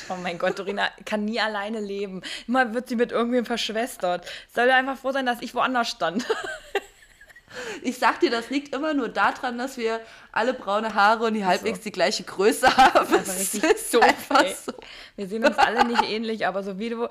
Oh 0.09 0.15
mein 0.21 0.37
Gott, 0.37 0.57
Dorina 0.57 0.89
kann 1.05 1.25
nie 1.25 1.39
alleine 1.39 1.79
leben. 1.79 2.21
Immer 2.47 2.73
wird 2.73 2.89
sie 2.89 2.95
mit 2.95 3.11
irgendwem 3.11 3.45
verschwestert. 3.45 4.27
Soll 4.53 4.69
einfach 4.71 4.97
froh 4.97 5.11
sein, 5.11 5.25
dass 5.25 5.41
ich 5.41 5.53
woanders 5.53 5.89
stand. 5.89 6.25
Ich 7.81 7.97
sag 7.97 8.19
dir, 8.19 8.29
das 8.29 8.49
liegt 8.49 8.75
immer 8.75 8.93
nur 8.93 9.09
daran, 9.09 9.57
dass 9.57 9.77
wir 9.77 10.01
alle 10.31 10.53
braune 10.53 10.93
Haare 10.93 11.25
und 11.25 11.33
die 11.33 11.45
halbwegs 11.45 11.79
die 11.79 11.91
gleiche 11.91 12.23
Größe 12.23 12.77
haben. 12.77 13.11
Das 13.11 13.55
ist 13.55 13.93
doof, 13.93 14.03
einfach 14.03 14.43
ey. 14.43 14.55
so. 14.65 14.71
Wir 15.15 15.27
sehen 15.27 15.43
uns 15.43 15.57
alle 15.57 15.83
nicht 15.85 16.03
ähnlich, 16.03 16.45
aber 16.45 16.61
so 16.61 16.77
wie 16.77 16.89
du. 16.89 17.07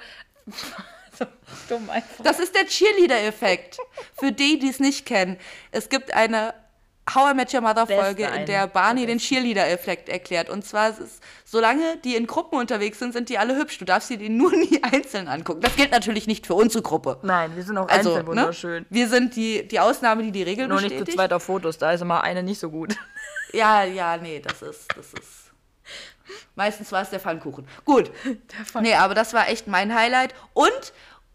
So 1.18 1.26
dumm 1.68 1.90
einfach. 1.90 2.22
Das 2.22 2.38
ist 2.38 2.54
der 2.54 2.66
Cheerleader-Effekt. 2.66 3.78
Für 4.18 4.32
die, 4.32 4.58
die 4.58 4.68
es 4.68 4.80
nicht 4.80 5.06
kennen. 5.06 5.36
Es 5.70 5.88
gibt 5.88 6.12
eine 6.14 6.54
How 7.14 7.32
I 7.32 7.34
Met 7.34 7.54
Your 7.54 7.62
Mother 7.62 7.86
Folge, 7.86 8.24
Beste 8.24 8.38
in 8.40 8.46
der. 8.46 8.66
Barney 8.66 9.00
Der 9.06 9.14
den 9.14 9.18
Cheerleader-Effekt 9.18 10.10
erklärt. 10.10 10.50
Und 10.50 10.64
zwar 10.66 10.90
ist 10.90 10.98
es, 11.00 11.20
solange 11.44 11.96
die 12.04 12.16
in 12.16 12.26
Gruppen 12.26 12.58
unterwegs 12.58 12.98
sind, 12.98 13.12
sind 13.14 13.30
die 13.30 13.38
alle 13.38 13.56
hübsch. 13.56 13.78
Du 13.78 13.86
darfst 13.86 14.08
sie 14.08 14.18
dir 14.18 14.28
nur 14.28 14.50
nie 14.52 14.82
einzeln 14.82 15.26
angucken. 15.26 15.62
Das 15.62 15.74
gilt 15.74 15.90
natürlich 15.90 16.26
nicht 16.26 16.46
für 16.46 16.54
unsere 16.54 16.82
Gruppe. 16.82 17.18
Nein, 17.22 17.56
wir 17.56 17.62
sind 17.62 17.78
auch 17.78 17.88
Also, 17.88 18.10
einzeln 18.10 18.24
ne? 18.26 18.26
wunderschön. 18.42 18.86
wir 18.90 19.08
sind 19.08 19.36
die, 19.36 19.66
die 19.66 19.80
Ausnahme, 19.80 20.22
die 20.22 20.32
die 20.32 20.42
Regel 20.42 20.68
Nur 20.68 20.76
nicht 20.82 20.88
zu 20.90 20.94
bestätigt. 20.96 21.16
zweit 21.16 21.32
auf 21.32 21.44
Fotos, 21.44 21.78
da 21.78 21.92
ist 21.92 22.02
immer 22.02 22.22
eine 22.22 22.42
nicht 22.42 22.60
so 22.60 22.70
gut. 22.70 22.94
Ja, 23.54 23.82
ja, 23.82 24.18
nee, 24.18 24.40
das 24.40 24.60
ist, 24.60 24.88
das 24.94 25.06
ist. 25.14 25.52
Meistens 26.54 26.92
war 26.92 27.00
es 27.00 27.08
der 27.08 27.18
Pfannkuchen. 27.18 27.66
Gut. 27.86 28.10
Nee, 28.82 28.92
aber 28.94 29.14
das 29.14 29.32
war 29.32 29.48
echt 29.48 29.66
mein 29.68 29.94
Highlight. 29.94 30.34
Und 30.52 30.92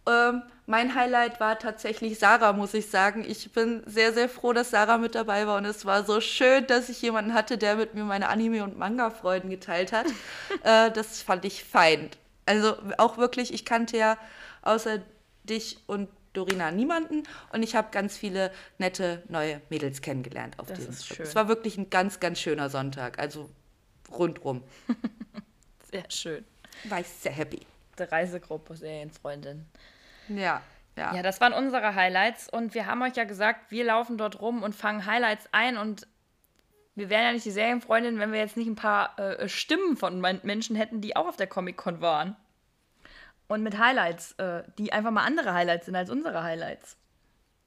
ähm, 0.07 0.43
mein 0.65 0.95
Highlight 0.95 1.39
war 1.39 1.59
tatsächlich 1.59 2.19
Sarah, 2.19 2.53
muss 2.53 2.73
ich 2.73 2.89
sagen. 2.89 3.25
Ich 3.27 3.51
bin 3.51 3.83
sehr, 3.85 4.13
sehr 4.13 4.29
froh, 4.29 4.53
dass 4.53 4.69
Sarah 4.71 4.97
mit 4.97 5.15
dabei 5.15 5.45
war. 5.47 5.57
Und 5.57 5.65
es 5.65 5.85
war 5.85 6.05
so 6.05 6.21
schön, 6.21 6.65
dass 6.67 6.89
ich 6.89 7.01
jemanden 7.01 7.33
hatte, 7.33 7.57
der 7.57 7.75
mit 7.75 7.93
mir 7.95 8.03
meine 8.03 8.29
Anime- 8.29 8.63
und 8.63 8.77
Manga-Freuden 8.77 9.49
geteilt 9.49 9.91
hat. 9.91 10.05
äh, 10.63 10.91
das 10.91 11.21
fand 11.21 11.45
ich 11.45 11.63
fein. 11.63 12.09
Also 12.45 12.75
auch 12.97 13.17
wirklich, 13.17 13.53
ich 13.53 13.65
kannte 13.65 13.97
ja 13.97 14.17
außer 14.61 14.99
dich 15.43 15.77
und 15.87 16.09
Dorina 16.33 16.71
niemanden 16.71 17.23
und 17.51 17.61
ich 17.61 17.75
habe 17.75 17.89
ganz 17.91 18.17
viele 18.17 18.51
nette 18.79 19.21
neue 19.29 19.61
Mädels 19.69 20.01
kennengelernt 20.01 20.57
auf 20.57 20.67
Das 20.67 20.79
diesem 20.79 20.93
ist 20.93 21.07
Trip. 21.07 21.17
schön. 21.17 21.25
Es 21.27 21.35
war 21.35 21.47
wirklich 21.47 21.77
ein 21.77 21.89
ganz, 21.89 22.19
ganz 22.19 22.39
schöner 22.39 22.69
Sonntag. 22.69 23.19
Also 23.19 23.49
rundrum. 24.11 24.63
Sehr 25.91 26.09
schön. 26.09 26.43
War 26.85 26.99
ich 27.01 27.07
sehr 27.07 27.31
happy. 27.31 27.59
Die 27.99 28.03
Reisegruppe, 28.03 28.75
Serienfreundin. 28.75 29.65
Ja, 30.29 30.61
ja. 30.95 31.13
Ja, 31.15 31.21
das 31.23 31.41
waren 31.41 31.53
unsere 31.53 31.95
Highlights 31.95 32.49
und 32.49 32.73
wir 32.75 32.85
haben 32.85 33.01
euch 33.01 33.15
ja 33.15 33.23
gesagt, 33.23 33.71
wir 33.71 33.83
laufen 33.83 34.17
dort 34.17 34.39
rum 34.41 34.61
und 34.63 34.75
fangen 34.75 35.05
Highlights 35.05 35.47
ein 35.51 35.77
und 35.77 36.07
wir 36.95 37.09
wären 37.09 37.23
ja 37.23 37.31
nicht 37.31 37.45
die 37.45 37.51
Serienfreundin, 37.51 38.19
wenn 38.19 38.31
wir 38.31 38.39
jetzt 38.39 38.55
nicht 38.57 38.67
ein 38.67 38.75
paar 38.75 39.17
äh, 39.17 39.49
Stimmen 39.49 39.97
von 39.97 40.21
men- 40.21 40.41
Menschen 40.43 40.75
hätten, 40.75 41.01
die 41.01 41.15
auch 41.15 41.27
auf 41.27 41.35
der 41.37 41.47
Comic-Con 41.47 42.01
waren. 42.01 42.35
Und 43.47 43.63
mit 43.63 43.77
Highlights, 43.79 44.33
äh, 44.33 44.63
die 44.77 44.93
einfach 44.93 45.09
mal 45.11 45.23
andere 45.25 45.53
Highlights 45.53 45.87
sind 45.87 45.95
als 45.95 46.09
unsere 46.11 46.43
Highlights. 46.43 46.95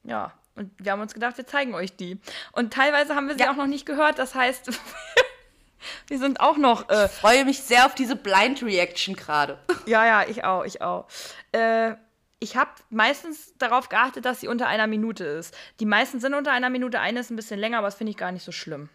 Ja, 0.05 0.33
und 0.55 0.71
wir 0.79 0.93
haben 0.93 1.01
uns 1.01 1.13
gedacht, 1.13 1.37
wir 1.37 1.47
zeigen 1.47 1.75
euch 1.75 1.97
die. 1.97 2.21
Und 2.53 2.73
teilweise 2.73 3.15
haben 3.17 3.27
wir 3.27 3.35
sie 3.35 3.41
Ja. 3.43 3.51
auch 3.51 3.57
noch 3.57 3.67
nicht 3.67 3.85
gehört, 3.85 4.19
das 4.21 4.35
heißt, 4.37 4.71
wir 6.07 6.19
sind 6.19 6.41
auch 6.41 6.57
noch 6.57 6.89
äh, 6.89 7.07
Ich 7.07 7.11
freue 7.11 7.45
mich 7.45 7.63
sehr 7.63 7.87
auf 7.87 7.95
diese 7.97 8.15
Blind 8.17 8.63
Reaction 8.63 9.17
gerade. 9.17 9.59
ja, 9.87 10.07
ja, 10.07 10.25
ich 10.29 10.45
auch, 10.45 10.65
ich 10.65 10.81
auch. 10.83 11.09
Äh, 11.53 11.95
ich 12.39 12.57
habe 12.57 12.71
meistens 12.91 13.55
darauf 13.59 13.89
geachtet, 13.89 14.25
dass 14.25 14.41
sie 14.41 14.49
unter 14.49 14.67
einer 14.69 14.87
Minute 14.87 15.25
ist. 15.25 15.57
Die 15.81 15.87
meisten 15.87 16.21
sind 16.21 16.35
unter 16.35 16.53
einer 16.53 16.71
Minute, 16.71 17.01
eine 17.01 17.21
ist 17.21 17.31
ein 17.31 17.37
bisschen 17.37 17.59
länger, 17.59 17.79
aber 17.79 17.87
das 17.87 17.95
finde 17.97 18.11
ich 18.11 18.17
gar 18.17 18.33
nicht 18.33 18.45
so 18.45 18.53
schlimm. 18.53 18.89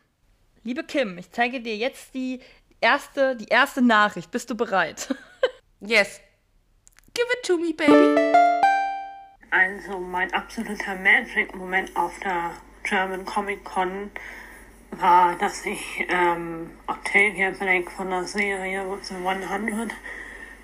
Liebe 0.64 0.84
Kim, 0.84 1.18
ich 1.18 1.32
zeige 1.32 1.60
dir 1.60 1.76
jetzt 1.76 2.14
die 2.14 2.40
erste, 2.82 3.36
die 3.36 3.48
erste 3.48 3.82
Nachricht. 3.82 4.32
Bist 4.32 4.50
du 4.50 4.56
bereit? 4.56 5.14
Yes. 5.84 6.22
Give 7.16 7.26
it 7.34 7.44
to 7.44 7.58
me, 7.58 7.74
baby. 7.74 8.32
Also 9.50 9.98
mein 9.98 10.32
absoluter 10.32 10.96
Magic-Moment 10.96 11.98
auf 11.98 12.14
der 12.20 12.52
German 12.84 13.26
Comic 13.26 13.64
Con 13.64 14.12
war, 14.92 15.36
dass 15.40 15.66
ich 15.66 16.06
ähm, 16.08 16.70
Octavia 16.86 17.50
Blake 17.50 17.90
von 17.90 18.12
der 18.12 18.26
Serie 18.26 18.86
The 19.02 19.16
100 19.16 19.92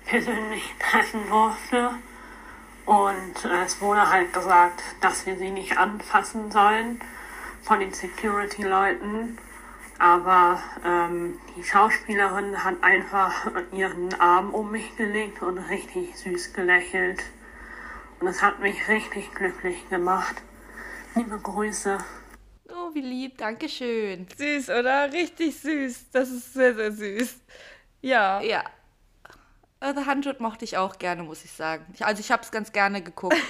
persönlich 0.04 0.62
treffen 0.78 1.28
durfte. 1.28 1.90
Und 2.88 3.44
es 3.66 3.82
wurde 3.82 4.08
halt 4.08 4.32
gesagt, 4.32 4.82
dass 5.02 5.26
wir 5.26 5.36
sie 5.36 5.50
nicht 5.50 5.76
anfassen 5.76 6.50
sollen 6.50 6.98
von 7.60 7.80
den 7.80 7.92
Security-Leuten. 7.92 9.36
Aber 9.98 10.62
ähm, 10.86 11.38
die 11.54 11.64
Schauspielerin 11.64 12.64
hat 12.64 12.76
einfach 12.80 13.46
ihren 13.72 14.18
Arm 14.18 14.54
um 14.54 14.70
mich 14.70 14.96
gelegt 14.96 15.42
und 15.42 15.58
richtig 15.58 16.16
süß 16.16 16.54
gelächelt. 16.54 17.22
Und 18.20 18.28
es 18.28 18.40
hat 18.40 18.60
mich 18.60 18.88
richtig 18.88 19.34
glücklich 19.34 19.86
gemacht. 19.90 20.36
Liebe 21.14 21.38
Grüße. 21.38 21.98
Oh, 22.70 22.94
wie 22.94 23.02
lieb. 23.02 23.36
Dankeschön. 23.36 24.28
süß, 24.34 24.70
oder? 24.70 25.12
Richtig 25.12 25.60
süß. 25.60 26.10
Das 26.12 26.30
ist 26.30 26.54
sehr, 26.54 26.74
sehr 26.74 26.92
süß. 26.92 27.36
Ja. 28.00 28.40
Ja. 28.40 28.64
Äh, 29.80 29.94
The 29.94 30.00
100 30.00 30.40
mochte 30.40 30.64
ich 30.64 30.76
auch 30.76 30.98
gerne, 30.98 31.22
muss 31.22 31.44
ich 31.44 31.52
sagen. 31.52 31.84
Also 32.00 32.20
ich 32.20 32.30
habe 32.30 32.42
es 32.42 32.50
ganz 32.50 32.72
gerne 32.72 33.02
geguckt. 33.02 33.36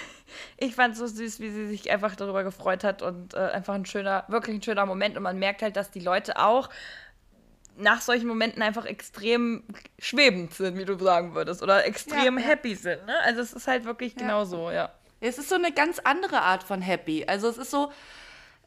Ich 0.58 0.74
fand 0.74 0.92
es 0.92 0.98
so 0.98 1.06
süß, 1.06 1.40
wie 1.40 1.48
sie 1.48 1.68
sich 1.68 1.90
einfach 1.90 2.14
darüber 2.14 2.44
gefreut 2.44 2.84
hat 2.84 3.00
und 3.00 3.32
äh, 3.32 3.38
einfach 3.38 3.72
ein 3.72 3.86
schöner, 3.86 4.24
wirklich 4.28 4.56
ein 4.56 4.62
schöner 4.62 4.84
Moment. 4.84 5.16
Und 5.16 5.22
man 5.22 5.38
merkt 5.38 5.62
halt, 5.62 5.74
dass 5.74 5.90
die 5.90 6.00
Leute 6.00 6.36
auch 6.36 6.68
nach 7.78 8.02
solchen 8.02 8.26
Momenten 8.26 8.60
einfach 8.60 8.84
extrem 8.84 9.64
schwebend 9.98 10.52
sind, 10.52 10.76
wie 10.76 10.84
du 10.84 10.98
sagen 10.98 11.34
würdest, 11.34 11.62
oder 11.62 11.86
extrem 11.86 12.36
Ja, 12.36 12.44
ja. 12.44 12.48
happy 12.50 12.74
sind. 12.74 13.06
Ne? 13.06 13.18
Also 13.24 13.40
es 13.40 13.54
ist 13.54 13.66
halt 13.68 13.86
wirklich 13.86 14.16
genau 14.16 14.44
so, 14.44 14.70
ja. 14.70 14.92
Es 15.20 15.38
ist 15.38 15.48
so 15.48 15.54
eine 15.54 15.72
ganz 15.72 15.98
andere 16.00 16.42
Art 16.42 16.62
von 16.62 16.82
Happy. 16.82 17.24
Also 17.26 17.48
es 17.48 17.56
ist 17.56 17.70
so, 17.70 17.90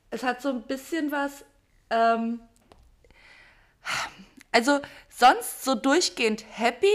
es 0.09 0.24
hat 0.24 0.41
so 0.41 0.49
ein 0.49 0.64
bisschen 0.64 1.12
was, 1.12 1.45
ähm, 1.89 2.39
also 4.51 4.80
sonst 5.09 5.64
so 5.64 5.76
durchgehend 5.76 6.43
happy 6.49 6.88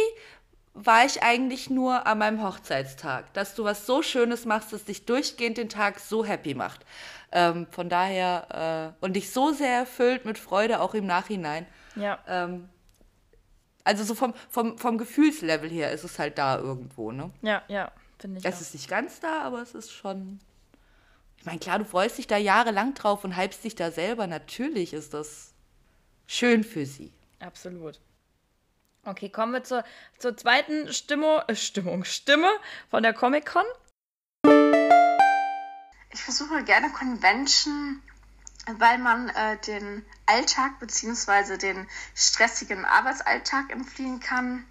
war 0.79 1.05
ich 1.07 1.23
eigentlich 1.23 1.71
nur 1.71 2.07
an 2.07 2.19
meinem 2.19 2.43
Hochzeitstag. 2.43 3.33
Dass 3.33 3.55
du 3.55 3.65
was 3.65 3.87
so 3.87 4.03
Schönes 4.03 4.45
machst, 4.45 4.73
das 4.73 4.85
dich 4.85 5.07
durchgehend 5.07 5.57
den 5.59 5.69
Tag 5.69 5.99
so 6.01 6.25
happy 6.25 6.55
macht. 6.55 6.85
Ähm, 7.33 7.67
von 7.71 7.89
daher, 7.89 8.95
äh, 9.01 9.05
und 9.05 9.15
dich 9.15 9.33
so 9.33 9.53
sehr 9.53 9.73
erfüllt 9.75 10.25
mit 10.25 10.39
Freude, 10.39 10.81
auch 10.81 10.95
im 10.95 11.07
Nachhinein. 11.07 11.67
Ja, 11.97 12.19
Ähm, 12.29 12.69
also 13.85 14.05
so 14.05 14.15
vom, 14.15 14.35
vom, 14.51 14.77
vom 14.79 14.99
Gefühlslevel 14.99 15.71
her 15.71 15.93
ist 15.93 16.03
es 16.05 16.19
halt 16.19 16.39
da 16.39 16.59
irgendwo, 16.59 17.13
ne? 17.13 17.31
ja, 17.43 17.63
ja, 17.69 17.93
finde 18.19 18.39
ich 18.41 18.45
Es 18.45 18.57
auch. 18.57 18.61
ist 18.61 18.75
nicht 18.75 18.89
ganz 18.89 19.21
da, 19.21 19.43
aber 19.43 19.63
es 19.63 19.75
ist 19.75 19.93
schon. 19.93 20.41
Ich 21.39 21.45
meine, 21.45 21.61
klar, 21.61 21.79
du 21.79 21.85
freust 21.85 22.19
dich 22.19 22.27
da 22.27 22.37
jahrelang 22.37 22.95
drauf 22.95 23.23
und 23.23 23.37
hypst 23.37 23.63
dich 23.65 23.77
da 23.77 23.91
selber. 23.93 24.27
Natürlich 24.27 24.93
ist 24.93 25.15
das 25.15 25.53
schön 26.27 26.65
für 26.65 26.85
sie. 26.85 27.13
Absolut. 27.39 28.01
Okay, 29.07 29.29
kommen 29.29 29.53
wir 29.53 29.63
zur, 29.63 29.85
zur 30.19 30.37
zweiten 30.37 30.93
Stimmung, 30.93 31.41
äh, 31.47 31.55
Stimmung, 31.55 32.03
Stimme 32.03 32.51
von 32.91 33.05
der 33.05 33.15
Comic-Con. 33.15 33.65
Ich 36.11 36.27
besuche 36.27 36.65
gerne 36.65 36.91
Convention, 36.91 38.03
weil 38.67 38.99
man 38.99 39.29
äh, 39.29 39.59
den 39.59 40.05
Alltag 40.27 40.81
bzw. 40.81 41.57
den 41.57 41.89
stressigen 42.17 42.85
Arbeitsalltag 42.85 43.71
entfliehen 43.71 44.19
kann. 44.19 44.67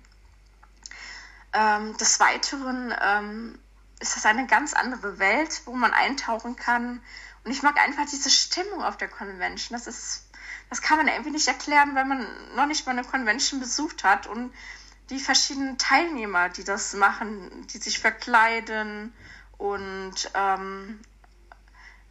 Ähm, 1.54 1.96
des 1.96 2.20
Weiteren 2.20 2.94
ähm, 3.02 3.60
ist 4.02 4.18
das 4.18 4.26
eine 4.26 4.48
ganz 4.48 4.74
andere 4.74 5.18
Welt, 5.18 5.62
wo 5.64 5.74
man 5.76 5.94
eintauchen 5.94 6.58
kann. 6.58 7.02
Und 7.46 7.52
ich 7.52 7.64
mag 7.64 7.78
einfach 7.78 8.06
diese 8.06 8.30
Stimmung 8.30 8.84
auf 8.84 8.98
der 8.98 9.08
Convention. 9.08 9.78
Das 9.78 9.88
ist, 9.88 10.25
das 10.70 10.82
kann 10.82 10.98
man 10.98 11.08
irgendwie 11.08 11.32
nicht 11.32 11.48
erklären, 11.48 11.96
wenn 11.96 12.08
man 12.08 12.28
noch 12.56 12.66
nicht 12.66 12.86
mal 12.86 12.94
eine 12.94 13.04
Convention 13.04 13.60
besucht 13.60 14.04
hat. 14.04 14.28
Und 14.28 14.54
die 15.10 15.20
verschiedenen 15.20 15.78
Teilnehmer, 15.78 16.50
die 16.50 16.64
das 16.64 16.94
machen, 16.94 17.68
die 17.68 17.78
sich 17.78 18.00
verkleiden 18.00 19.14
und 19.58 20.32
ähm, 20.34 21.00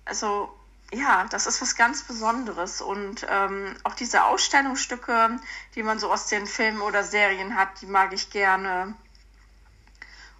also 0.04 0.54
ja, 0.92 1.26
das 1.30 1.46
ist 1.46 1.60
was 1.60 1.76
ganz 1.76 2.02
Besonderes. 2.02 2.80
Und 2.80 3.26
ähm, 3.28 3.74
auch 3.84 3.94
diese 3.94 4.24
Ausstellungsstücke, 4.24 5.38
die 5.74 5.82
man 5.82 5.98
so 5.98 6.12
aus 6.12 6.26
den 6.28 6.46
Filmen 6.46 6.80
oder 6.80 7.02
Serien 7.02 7.56
hat, 7.56 7.80
die 7.80 7.86
mag 7.86 8.12
ich 8.12 8.30
gerne. 8.30 8.94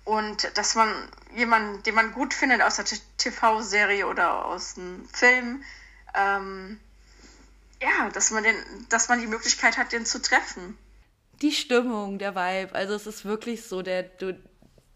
Und 0.04 0.56
dass 0.56 0.74
man 0.74 0.92
jemanden, 1.34 1.82
den 1.82 1.94
man 1.94 2.12
gut 2.12 2.34
findet 2.34 2.62
aus 2.62 2.76
der 2.76 2.84
TV-Serie 3.16 4.06
oder 4.06 4.44
aus 4.44 4.74
dem 4.74 5.08
Film, 5.08 5.64
ähm, 6.14 6.78
ja, 7.84 8.08
dass 8.10 8.30
man, 8.30 8.44
den, 8.44 8.56
dass 8.88 9.08
man 9.08 9.20
die 9.20 9.26
Möglichkeit 9.26 9.76
hat, 9.76 9.92
den 9.92 10.06
zu 10.06 10.20
treffen. 10.20 10.78
Die 11.42 11.52
Stimmung, 11.52 12.18
der 12.18 12.34
Vibe, 12.34 12.74
also 12.74 12.94
es 12.94 13.06
ist 13.06 13.24
wirklich 13.24 13.64
so, 13.64 13.82
der, 13.82 14.04
du, 14.04 14.38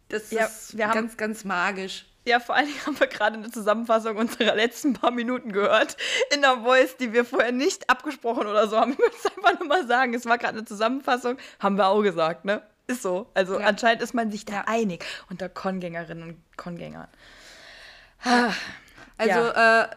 das 0.09 0.31
ja, 0.31 0.47
ist 0.47 0.77
ganz, 0.77 0.95
haben, 0.95 1.17
ganz 1.17 1.45
magisch. 1.45 2.07
Ja, 2.25 2.41
vor 2.41 2.55
allen 2.55 2.67
Dingen 2.67 2.79
haben 2.87 2.99
wir 2.99 3.07
gerade 3.07 3.37
eine 3.37 3.51
Zusammenfassung 3.51 4.17
unserer 4.17 4.55
letzten 4.55 4.95
paar 4.95 5.11
Minuten 5.11 5.53
gehört. 5.53 5.97
In 6.35 6.41
der 6.41 6.59
Voice, 6.59 6.97
die 6.97 7.13
wir 7.13 7.25
vorher 7.25 7.53
nicht 7.53 7.91
abgesprochen 7.91 8.47
oder 8.47 8.69
so 8.69 8.79
haben. 8.79 8.93
Ich 8.99 8.99
möchte 8.99 9.17
es 9.19 9.37
einfach 9.37 9.59
nur 9.59 9.69
mal 9.69 9.87
sagen. 9.87 10.15
Es 10.15 10.25
war 10.25 10.39
gerade 10.39 10.59
eine 10.59 10.65
Zusammenfassung. 10.65 11.37
Haben 11.59 11.77
wir 11.77 11.89
auch 11.89 12.03
gesagt, 12.03 12.45
ne? 12.45 12.63
Ist 12.87 13.03
so. 13.03 13.31
Also 13.35 13.61
ja. 13.61 13.67
anscheinend 13.67 14.03
ist 14.03 14.15
man 14.15 14.31
sich 14.31 14.47
da 14.47 14.55
ja. 14.55 14.65
einig 14.67 15.05
unter 15.29 15.49
Kongängerinnen 15.51 16.23
und 16.23 16.57
Kongängern. 16.57 17.09
Also, 19.19 19.31
ja. 19.31 19.83
äh, 19.83 19.89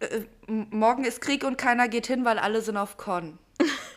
äh, 0.00 0.20
morgen 0.46 1.04
ist 1.04 1.20
Krieg 1.20 1.44
und 1.44 1.56
keiner 1.56 1.88
geht 1.88 2.06
hin, 2.06 2.24
weil 2.24 2.38
alle 2.38 2.60
sind 2.60 2.76
auf 2.76 2.96
Con. 2.96 3.38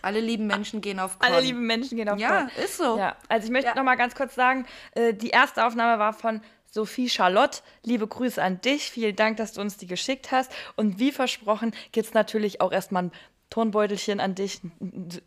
Alle 0.02 0.20
lieben 0.20 0.48
Menschen 0.48 0.82
gehen 0.82 1.00
auf 1.00 1.20
Con. 1.20 1.32
Alle 1.32 1.42
lieben 1.42 1.66
Menschen 1.66 1.98
gehen 1.98 2.10
auf 2.10 2.20
ja, 2.20 2.28
Con. 2.28 2.52
Ja, 2.56 2.64
ist 2.64 2.78
so. 2.78 2.98
Ja. 2.98 3.16
Also 3.28 3.46
ich 3.46 3.52
möchte 3.52 3.70
ja. 3.70 3.76
noch 3.76 3.84
mal 3.84 3.96
ganz 3.96 4.16
kurz 4.16 4.36
sagen, 4.36 4.66
äh, 4.94 5.14
die 5.14 5.30
erste 5.30 5.66
Aufnahme 5.66 6.00
war 6.00 6.14
von 6.14 6.42
Sophie 6.70 7.10
Charlotte, 7.10 7.62
liebe 7.84 8.08
Grüße 8.08 8.42
an 8.42 8.62
dich. 8.62 8.92
Vielen 8.92 9.16
Dank, 9.16 9.38
dass 9.38 9.54
du 9.54 9.62
uns 9.62 9.78
die 9.78 9.88
geschickt 9.88 10.32
hast. 10.32 10.52
Und 10.76 11.00
wie 11.00 11.12
versprochen, 11.12 11.74
gibt 11.92 12.08
es 12.08 12.14
natürlich 12.14 12.62
auch 12.62 12.72
erstmal 12.72 13.04
ein 13.04 13.12
Turnbeutelchen 13.50 14.20
an 14.20 14.36
dich, 14.36 14.60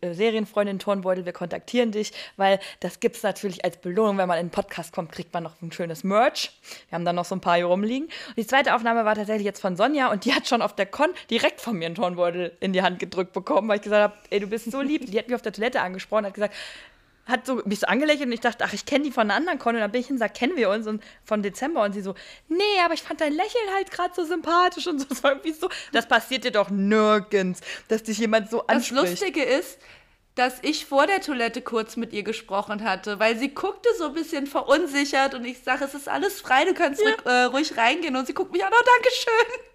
äh, 0.01 0.13
Serienfreundin 0.13 0.79
Turnbeutel, 0.79 1.25
wir 1.25 1.33
kontaktieren 1.33 1.91
dich, 1.91 2.11
weil 2.37 2.59
das 2.79 2.99
gibt 2.99 3.17
es 3.17 3.23
natürlich 3.23 3.65
als 3.65 3.77
Belohnung, 3.77 4.17
wenn 4.17 4.27
man 4.27 4.37
in 4.39 4.47
den 4.47 4.51
Podcast 4.51 4.93
kommt, 4.93 5.11
kriegt 5.11 5.33
man 5.33 5.43
noch 5.43 5.61
ein 5.61 5.71
schönes 5.71 6.03
Merch. 6.03 6.51
Wir 6.89 6.95
haben 6.95 7.05
dann 7.05 7.15
noch 7.15 7.25
so 7.25 7.35
ein 7.35 7.41
paar 7.41 7.55
hier 7.55 7.65
rumliegen. 7.65 8.07
Und 8.29 8.37
die 8.37 8.45
zweite 8.45 8.75
Aufnahme 8.75 9.05
war 9.05 9.15
tatsächlich 9.15 9.45
jetzt 9.45 9.59
von 9.59 9.75
Sonja 9.75 10.11
und 10.11 10.25
die 10.25 10.33
hat 10.33 10.47
schon 10.47 10.61
auf 10.61 10.75
der 10.75 10.85
Con 10.85 11.09
direkt 11.29 11.61
von 11.61 11.77
mir 11.77 11.87
einen 11.87 11.95
Turnbeutel 11.95 12.55
in 12.59 12.73
die 12.73 12.81
Hand 12.81 12.99
gedrückt 12.99 13.33
bekommen, 13.33 13.67
weil 13.67 13.77
ich 13.77 13.83
gesagt 13.83 14.03
habe, 14.03 14.13
ey, 14.29 14.39
du 14.39 14.47
bist 14.47 14.71
so 14.71 14.81
lieb. 14.81 15.09
Die 15.09 15.17
hat 15.17 15.27
mich 15.27 15.35
auf 15.35 15.41
der 15.41 15.53
Toilette 15.53 15.81
angesprochen, 15.81 16.25
hat 16.25 16.33
gesagt, 16.33 16.53
hat 17.25 17.45
so 17.45 17.61
mich 17.65 17.79
so 17.79 17.87
angelächelt 17.87 18.27
und 18.27 18.31
ich 18.31 18.39
dachte, 18.39 18.63
ach, 18.65 18.73
ich 18.73 18.85
kenne 18.85 19.05
die 19.05 19.11
von 19.11 19.23
einer 19.23 19.35
anderen 19.35 19.59
Con 19.59 19.75
und 19.75 19.81
dann 19.81 19.91
bin 19.91 20.01
ich 20.01 20.07
hin 20.07 20.15
und 20.15 20.19
sag, 20.19 20.33
kennen 20.33 20.55
wir 20.55 20.69
uns 20.69 20.87
und 20.87 21.03
von 21.23 21.41
Dezember 21.41 21.83
und 21.83 21.93
sie 21.93 22.01
so, 22.01 22.15
nee, 22.47 22.63
aber 22.83 22.93
ich 22.93 23.03
fand 23.03 23.21
dein 23.21 23.33
Lächeln 23.33 23.73
halt 23.75 23.91
gerade 23.91 24.13
so 24.15 24.23
sympathisch 24.23 24.87
und 24.87 24.99
so, 24.99 25.05
das 25.09 25.23
war 25.23 25.31
irgendwie 25.31 25.53
so, 25.53 25.69
das 25.91 26.07
passiert 26.07 26.43
dir 26.43 26.51
doch 26.51 26.69
nirgends, 26.69 27.61
dass 27.87 28.03
dich 28.03 28.17
jemand 28.17 28.49
so 28.49 28.65
anspricht. 28.67 29.03
Das 29.03 29.09
Lustige 29.09 29.43
ist, 29.43 29.77
dass 30.35 30.59
ich 30.61 30.85
vor 30.85 31.07
der 31.07 31.21
Toilette 31.21 31.61
kurz 31.61 31.97
mit 31.97 32.13
ihr 32.13 32.23
gesprochen 32.23 32.83
hatte, 32.83 33.19
weil 33.19 33.37
sie 33.37 33.53
guckte 33.53 33.89
so 33.97 34.05
ein 34.05 34.13
bisschen 34.13 34.47
verunsichert 34.47 35.33
und 35.33 35.45
ich 35.45 35.61
sage, 35.61 35.83
es 35.83 35.93
ist 35.93 36.07
alles 36.07 36.39
frei, 36.39 36.65
du 36.65 36.73
kannst 36.73 37.01
ja. 37.01 37.31
äh, 37.31 37.43
ruhig 37.45 37.77
reingehen 37.77 38.15
und 38.15 38.27
sie 38.27 38.33
guckt 38.33 38.51
mich 38.51 38.63
an, 38.63 38.71
oh, 38.73 38.83
danke 38.83 39.09
schön. 39.11 39.70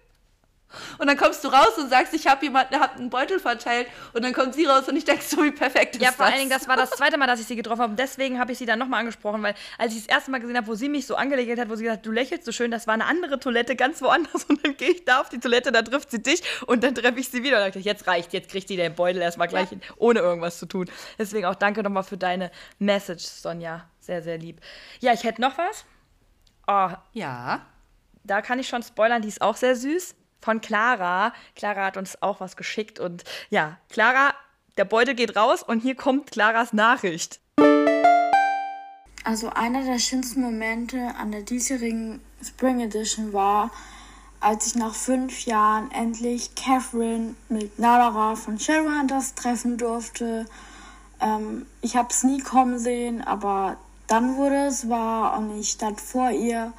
Und 0.97 1.07
dann 1.07 1.17
kommst 1.17 1.43
du 1.43 1.47
raus 1.47 1.77
und 1.77 1.89
sagst, 1.89 2.13
ich 2.13 2.27
habe 2.27 2.43
jemanden, 2.45 2.79
hab 2.79 2.97
einen 2.97 3.09
Beutel 3.09 3.39
verteilt. 3.39 3.87
Und 4.13 4.23
dann 4.23 4.33
kommt 4.33 4.53
sie 4.53 4.65
raus 4.65 4.87
und 4.87 4.95
ich 4.95 5.05
denke 5.05 5.23
so, 5.23 5.43
wie 5.43 5.51
perfekt 5.51 5.95
ist 5.95 6.01
Ja, 6.01 6.11
vor 6.11 6.25
das? 6.25 6.33
allen 6.33 6.39
Dingen, 6.39 6.49
das 6.49 6.67
war 6.67 6.75
das 6.75 6.91
zweite 6.91 7.17
Mal, 7.17 7.27
dass 7.27 7.39
ich 7.39 7.47
sie 7.47 7.55
getroffen 7.55 7.81
habe. 7.81 7.91
Und 7.91 7.99
deswegen 7.99 8.39
habe 8.39 8.51
ich 8.51 8.57
sie 8.57 8.65
dann 8.65 8.79
nochmal 8.79 8.99
angesprochen, 8.99 9.41
weil 9.43 9.55
als 9.77 9.93
ich 9.93 10.05
das 10.05 10.15
erste 10.15 10.31
Mal 10.31 10.39
gesehen 10.39 10.57
habe, 10.57 10.67
wo 10.67 10.75
sie 10.75 10.89
mich 10.89 11.07
so 11.07 11.15
angelegelt 11.15 11.59
hat, 11.59 11.69
wo 11.69 11.75
sie 11.75 11.83
gesagt 11.83 11.99
hat, 11.99 12.05
du 12.05 12.11
lächelst 12.11 12.45
so 12.45 12.51
schön, 12.51 12.69
das 12.69 12.85
war 12.85 12.93
eine 12.93 13.05
andere 13.05 13.39
Toilette 13.39 13.75
ganz 13.75 14.01
woanders. 14.01 14.43
Und 14.49 14.65
dann 14.65 14.75
gehe 14.75 14.89
ich 14.89 15.05
da 15.05 15.21
auf 15.21 15.29
die 15.29 15.39
Toilette, 15.39 15.71
da 15.71 15.81
trifft 15.81 16.11
sie 16.11 16.21
dich 16.21 16.41
und 16.65 16.83
dann 16.83 16.95
treffe 16.95 17.19
ich 17.19 17.29
sie 17.29 17.43
wieder. 17.43 17.57
Und 17.57 17.61
dann 17.61 17.67
dachte 17.69 17.79
ich, 17.79 17.85
jetzt 17.85 18.07
reicht, 18.07 18.33
jetzt 18.33 18.49
kriegt 18.49 18.67
sie 18.67 18.77
den 18.77 18.95
Beutel 18.95 19.21
erstmal 19.21 19.47
gleich, 19.47 19.71
ja. 19.71 19.77
ohne 19.97 20.19
irgendwas 20.19 20.59
zu 20.59 20.65
tun. 20.65 20.89
Deswegen 21.17 21.45
auch 21.45 21.55
danke 21.55 21.83
nochmal 21.83 22.03
für 22.03 22.17
deine 22.17 22.51
Message, 22.79 23.23
Sonja. 23.23 23.85
Sehr, 23.99 24.21
sehr 24.21 24.37
lieb. 24.37 24.61
Ja, 24.99 25.13
ich 25.13 25.23
hätte 25.23 25.41
noch 25.41 25.57
was. 25.57 25.85
Oh, 26.67 26.95
ja. 27.13 27.65
Da 28.23 28.41
kann 28.41 28.59
ich 28.59 28.67
schon 28.67 28.83
spoilern, 28.83 29.21
die 29.21 29.27
ist 29.29 29.41
auch 29.41 29.55
sehr 29.55 29.75
süß 29.75 30.15
von 30.47 30.61
Clara. 30.61 31.33
Clara 31.57 31.87
hat 31.87 31.97
uns 31.97 32.21
auch 32.21 32.39
was 32.39 32.55
geschickt 32.55 33.01
und 33.01 33.25
ja, 33.49 33.75
Clara, 33.89 34.33
der 34.77 34.85
Beutel 34.85 35.13
geht 35.13 35.35
raus 35.35 35.61
und 35.61 35.81
hier 35.81 35.95
kommt 35.95 36.31
Claras 36.31 36.71
Nachricht. 36.71 37.41
Also 39.25 39.49
einer 39.49 39.83
der 39.83 39.99
schönsten 39.99 40.41
Momente 40.41 41.13
an 41.19 41.33
der 41.33 41.41
diesjährigen 41.41 42.21
Spring 42.41 42.79
Edition 42.79 43.33
war, 43.33 43.71
als 44.39 44.67
ich 44.67 44.75
nach 44.75 44.95
fünf 44.95 45.45
Jahren 45.45 45.91
endlich 45.91 46.55
Catherine 46.55 47.35
mit 47.49 47.77
Nadara 47.77 48.37
von 48.37 48.57
Shadowhunters 48.57 49.35
treffen 49.35 49.77
durfte. 49.77 50.45
Ähm, 51.19 51.65
ich 51.81 51.97
habe 51.97 52.07
es 52.09 52.23
nie 52.23 52.39
kommen 52.39 52.79
sehen, 52.79 53.21
aber 53.21 53.75
dann 54.07 54.37
wurde 54.37 54.67
es 54.67 54.87
wahr 54.87 55.37
und 55.37 55.59
ich 55.59 55.71
stand 55.71 55.99
vor 55.99 56.31
ihr 56.31 56.71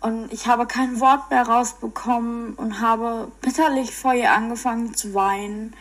und 0.00 0.32
ich 0.32 0.46
habe 0.46 0.66
kein 0.66 1.00
Wort 1.00 1.30
mehr 1.30 1.42
rausbekommen 1.42 2.54
und 2.54 2.80
habe 2.80 3.32
bitterlich 3.40 3.94
vor 3.94 4.14
ihr 4.14 4.32
angefangen 4.32 4.94
zu 4.94 5.14
weinen. 5.14 5.74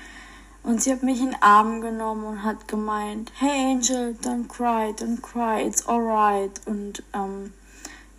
Und 0.64 0.82
sie 0.82 0.92
hat 0.92 1.04
mich 1.04 1.20
in 1.20 1.28
den 1.32 1.42
Arm 1.42 1.82
genommen 1.82 2.26
und 2.26 2.44
hat 2.44 2.68
gemeint, 2.68 3.32
hey 3.40 3.72
Angel, 3.72 4.18
don't 4.22 4.48
cry, 4.48 4.92
don't 4.92 5.22
cry, 5.22 5.66
it's 5.66 5.88
alright. 5.88 6.60
Und 6.66 7.04
ähm, 7.14 7.54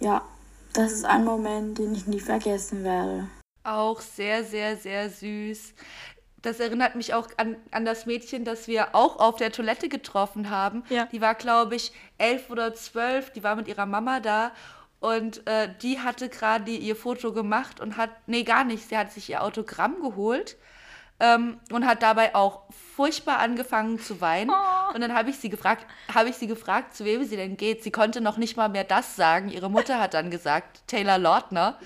ja, 0.01 0.23
das 0.73 0.93
ist 0.93 1.05
ein 1.05 1.25
Moment, 1.25 1.79
den 1.79 1.95
ich 1.95 2.07
nie 2.07 2.21
vergessen 2.21 2.85
werde. 2.85 3.29
Auch 3.65 4.01
sehr, 4.01 4.45
sehr, 4.45 4.77
sehr 4.77 5.11
süß. 5.11 5.75
Das 6.41 6.61
erinnert 6.61 6.95
mich 6.95 7.15
auch 7.15 7.29
an, 7.37 7.57
an 7.73 7.85
das 7.85 8.07
Mädchen, 8.07 8.45
das 8.45 8.69
wir 8.69 8.95
auch 8.95 9.19
auf 9.19 9.37
der 9.37 9.51
Toilette 9.51 9.89
getroffen 9.89 10.51
haben. 10.51 10.85
Ja. 10.89 11.07
Die 11.07 11.21
war, 11.21 11.35
glaube 11.35 11.75
ich, 11.75 11.93
elf 12.17 12.49
oder 12.49 12.75
zwölf. 12.75 13.31
Die 13.33 13.43
war 13.43 13.57
mit 13.57 13.67
ihrer 13.67 13.87
Mama 13.87 14.21
da. 14.21 14.53
Und 15.01 15.47
äh, 15.47 15.69
die 15.81 16.01
hatte 16.01 16.29
gerade 16.29 16.73
ihr 16.73 16.97
Foto 16.97 17.33
gemacht 17.33 17.81
und 17.81 17.97
hat, 17.97 18.11
nee, 18.27 18.43
gar 18.43 18.65
nicht, 18.65 18.89
sie 18.89 18.99
hat 18.99 19.13
sich 19.13 19.31
ihr 19.31 19.43
Autogramm 19.43 20.01
geholt 20.01 20.57
ähm, 21.21 21.61
und 21.73 21.87
hat 21.87 22.03
dabei 22.03 22.35
auch 22.35 22.63
furchtbar 22.97 23.39
angefangen 23.39 24.01
zu 24.01 24.21
weinen. 24.21 24.51
Oh. 24.51 24.95
Und 24.95 25.01
dann 25.01 25.15
habe 25.15 25.31
ich 25.31 25.39
sie 25.39 25.51
gefragt, 25.51 25.87
habe 26.13 26.29
ich 26.29 26.37
sie 26.37 26.47
gefragt, 26.47 26.97
zu 26.97 27.05
wem 27.05 27.25
sie 27.25 27.37
denn 27.37 27.57
geht. 27.57 27.83
Sie 27.85 27.93
konnte 27.93 28.21
noch 28.21 28.39
nicht 28.39 28.57
mal 28.57 28.69
mehr 28.69 28.85
das 28.85 29.15
sagen. 29.15 29.51
Ihre 29.51 29.71
Mutter 29.71 30.01
hat 30.01 30.15
dann 30.15 30.31
gesagt, 30.31 30.87
Taylor 30.89 31.19
Lautner 31.19 31.79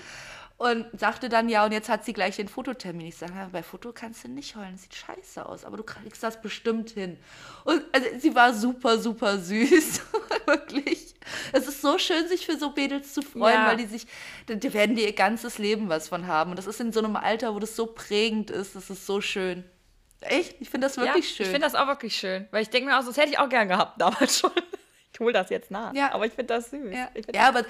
und 0.62 0.86
sagte 0.96 1.28
dann, 1.28 1.48
ja, 1.48 1.64
und 1.64 1.72
jetzt 1.72 1.88
hat 1.88 2.04
sie 2.04 2.12
gleich 2.12 2.36
den 2.36 2.46
Fototermin. 2.46 3.08
Ich 3.08 3.16
sage, 3.16 3.32
bei 3.50 3.64
Foto 3.64 3.92
kannst 3.92 4.22
du 4.22 4.28
nicht 4.28 4.54
heulen, 4.54 4.72
das 4.72 4.82
sieht 4.82 4.94
scheiße 4.94 5.44
aus, 5.44 5.64
aber 5.64 5.76
du 5.76 5.82
kriegst 5.82 6.22
das 6.22 6.40
bestimmt 6.40 6.90
hin. 6.90 7.18
Und 7.64 7.82
also, 7.90 8.06
sie 8.16 8.32
war 8.36 8.54
super, 8.54 8.98
super 8.98 9.38
süß, 9.38 10.00
wirklich. 10.46 11.16
Es 11.52 11.66
ist 11.66 11.82
so 11.82 11.98
schön, 11.98 12.28
sich 12.28 12.46
für 12.46 12.56
so 12.56 12.70
Mädels 12.76 13.12
zu 13.12 13.22
freuen, 13.22 13.54
ja. 13.54 13.66
weil 13.66 13.76
die 13.76 13.86
sich, 13.86 14.06
die 14.48 14.72
werden 14.72 14.94
die 14.94 15.02
ihr 15.02 15.14
ganzes 15.14 15.58
Leben 15.58 15.88
was 15.88 16.08
von 16.08 16.28
haben. 16.28 16.50
Und 16.50 16.58
das 16.58 16.68
ist 16.68 16.80
in 16.80 16.92
so 16.92 17.00
einem 17.00 17.16
Alter, 17.16 17.56
wo 17.56 17.58
das 17.58 17.74
so 17.74 17.86
prägend 17.86 18.52
ist, 18.52 18.76
das 18.76 18.88
ist 18.88 19.04
so 19.04 19.20
schön. 19.20 19.64
Echt? 20.20 20.60
Ich 20.60 20.70
finde 20.70 20.86
das 20.86 20.96
wirklich 20.96 21.28
ja, 21.30 21.36
schön. 21.36 21.46
Ich 21.46 21.50
finde 21.50 21.66
das 21.66 21.74
auch 21.74 21.88
wirklich 21.88 22.14
schön, 22.14 22.46
weil 22.52 22.62
ich 22.62 22.70
denke 22.70 22.88
mir 22.88 23.00
auch, 23.00 23.04
das 23.04 23.16
hätte 23.16 23.30
ich 23.30 23.38
auch 23.40 23.48
gern 23.48 23.66
gehabt 23.66 24.00
damals 24.00 24.38
schon. 24.38 24.52
Ich 25.14 25.20
hole 25.20 25.34
das 25.34 25.50
jetzt 25.50 25.70
nach. 25.70 25.92
Ja. 25.94 26.12
Aber 26.12 26.24
ich 26.24 26.32
finde 26.32 26.54
das 26.54 26.70
süß. 26.70 26.90
Ja, 26.90 27.10
ja 27.34 27.48
aber 27.48 27.64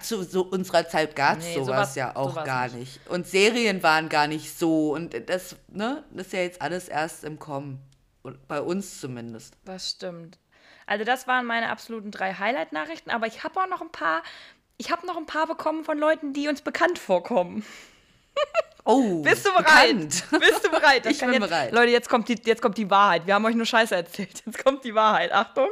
zu 0.00 0.22
so 0.22 0.42
unserer 0.42 0.88
Zeit 0.88 1.16
gab 1.16 1.38
es 1.38 1.44
nee, 1.44 1.54
sowas, 1.54 1.66
sowas, 1.66 1.94
ja 1.94 2.16
auch 2.16 2.30
sowas 2.30 2.44
gar 2.44 2.64
nicht. 2.68 2.76
nicht. 2.76 3.08
Und 3.08 3.26
Serien 3.26 3.82
waren 3.82 4.08
gar 4.08 4.26
nicht 4.26 4.56
so. 4.56 4.92
Und 4.92 5.28
das, 5.28 5.56
ne, 5.68 6.04
das 6.10 6.26
ist 6.26 6.32
ja 6.32 6.40
jetzt 6.40 6.62
alles 6.62 6.88
erst 6.88 7.24
im 7.24 7.38
Kommen. 7.38 7.80
Bei 8.46 8.60
uns 8.60 9.00
zumindest. 9.00 9.54
Das 9.64 9.90
stimmt. 9.90 10.38
Also, 10.86 11.04
das 11.04 11.26
waren 11.26 11.46
meine 11.46 11.70
absoluten 11.70 12.10
drei 12.10 12.34
Highlight-Nachrichten, 12.34 13.10
aber 13.10 13.26
ich 13.26 13.42
habe 13.42 13.60
auch 13.60 13.68
noch 13.68 13.80
ein 13.80 13.90
paar. 13.90 14.22
Ich 14.78 14.90
habe 14.90 15.06
noch 15.06 15.16
ein 15.16 15.26
paar 15.26 15.46
bekommen 15.46 15.84
von 15.84 15.98
Leuten, 15.98 16.32
die 16.32 16.48
uns 16.48 16.62
bekannt 16.62 16.98
vorkommen. 16.98 17.64
Oh, 18.84 19.22
bist 19.22 19.46
du 19.46 19.52
bereit? 19.52 19.90
Bekannt. 19.90 20.24
Bist 20.40 20.64
du 20.66 20.70
bereit? 20.70 21.06
ich 21.06 21.20
bin 21.20 21.32
jetzt, 21.32 21.40
bereit. 21.40 21.72
Leute, 21.72 21.92
jetzt 21.92 22.08
kommt, 22.08 22.28
die, 22.28 22.36
jetzt 22.44 22.60
kommt 22.60 22.76
die 22.76 22.90
Wahrheit. 22.90 23.26
Wir 23.26 23.34
haben 23.34 23.44
euch 23.44 23.54
nur 23.54 23.66
Scheiße 23.66 23.94
erzählt. 23.94 24.42
Jetzt 24.44 24.64
kommt 24.64 24.82
die 24.82 24.92
Wahrheit. 24.92 25.30
Achtung. 25.30 25.68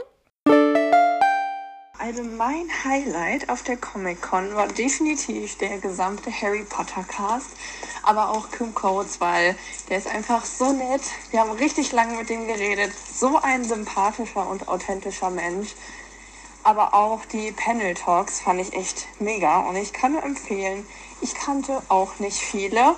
Also 2.02 2.22
mein 2.22 2.66
Highlight 2.82 3.50
auf 3.50 3.62
der 3.62 3.76
Comic-Con 3.76 4.54
war 4.54 4.68
definitiv 4.68 5.58
der 5.58 5.76
gesamte 5.76 6.32
Harry 6.32 6.64
Potter 6.64 7.04
Cast, 7.04 7.50
aber 8.02 8.30
auch 8.30 8.50
Kim 8.50 8.74
Coates, 8.74 9.20
weil 9.20 9.54
der 9.90 9.98
ist 9.98 10.06
einfach 10.06 10.46
so 10.46 10.72
nett. 10.72 11.02
Wir 11.30 11.40
haben 11.40 11.50
richtig 11.50 11.92
lange 11.92 12.16
mit 12.16 12.30
dem 12.30 12.46
geredet. 12.46 12.90
So 13.14 13.38
ein 13.42 13.64
sympathischer 13.64 14.48
und 14.48 14.66
authentischer 14.66 15.28
Mensch. 15.28 15.74
Aber 16.62 16.94
auch 16.94 17.26
die 17.26 17.52
Panel 17.52 17.92
Talks 17.92 18.40
fand 18.40 18.62
ich 18.62 18.72
echt 18.72 19.06
mega 19.18 19.60
und 19.68 19.76
ich 19.76 19.92
kann 19.92 20.12
nur 20.12 20.22
empfehlen, 20.22 20.86
ich 21.20 21.34
kannte 21.34 21.82
auch 21.88 22.18
nicht 22.18 22.38
viele 22.38 22.96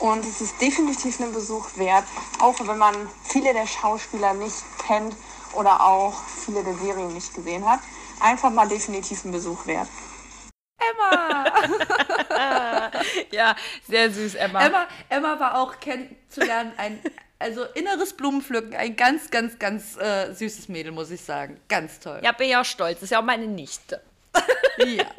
und 0.00 0.22
es 0.26 0.42
ist 0.42 0.60
definitiv 0.60 1.18
einen 1.18 1.32
Besuch 1.32 1.68
wert, 1.76 2.04
auch 2.40 2.60
wenn 2.66 2.78
man 2.78 3.08
viele 3.22 3.54
der 3.54 3.66
Schauspieler 3.66 4.34
nicht 4.34 4.64
kennt 4.86 5.16
oder 5.54 5.80
auch 5.86 6.14
viele 6.44 6.62
der 6.62 6.74
Serien 6.74 7.14
nicht 7.14 7.32
gesehen 7.32 7.66
hat, 7.66 7.80
einfach 8.20 8.50
mal 8.50 8.68
definitiv 8.68 9.24
ein 9.24 9.32
Besuch 9.32 9.66
wert. 9.66 9.88
Emma! 10.78 11.44
Ja, 13.30 13.56
sehr 13.88 14.10
süß, 14.10 14.34
Emma. 14.36 14.64
Emma, 14.64 14.86
Emma 15.08 15.40
war 15.40 15.58
auch 15.58 15.78
kennenzulernen 15.80 16.72
ein, 16.76 17.00
also 17.38 17.64
inneres 17.74 18.12
Blumenpflücken, 18.12 18.74
ein 18.74 18.96
ganz, 18.96 19.30
ganz, 19.30 19.58
ganz 19.58 19.96
äh, 19.96 20.32
süßes 20.32 20.68
Mädel, 20.68 20.92
muss 20.92 21.10
ich 21.10 21.20
sagen. 21.20 21.60
Ganz 21.68 22.00
toll. 22.00 22.20
Ja, 22.22 22.32
bin 22.32 22.48
ja 22.48 22.60
auch 22.60 22.64
stolz. 22.64 22.94
Das 22.94 23.04
ist 23.04 23.10
ja 23.10 23.20
auch 23.20 23.24
meine 23.24 23.46
Nichte. 23.46 24.00
Ja. 24.78 25.04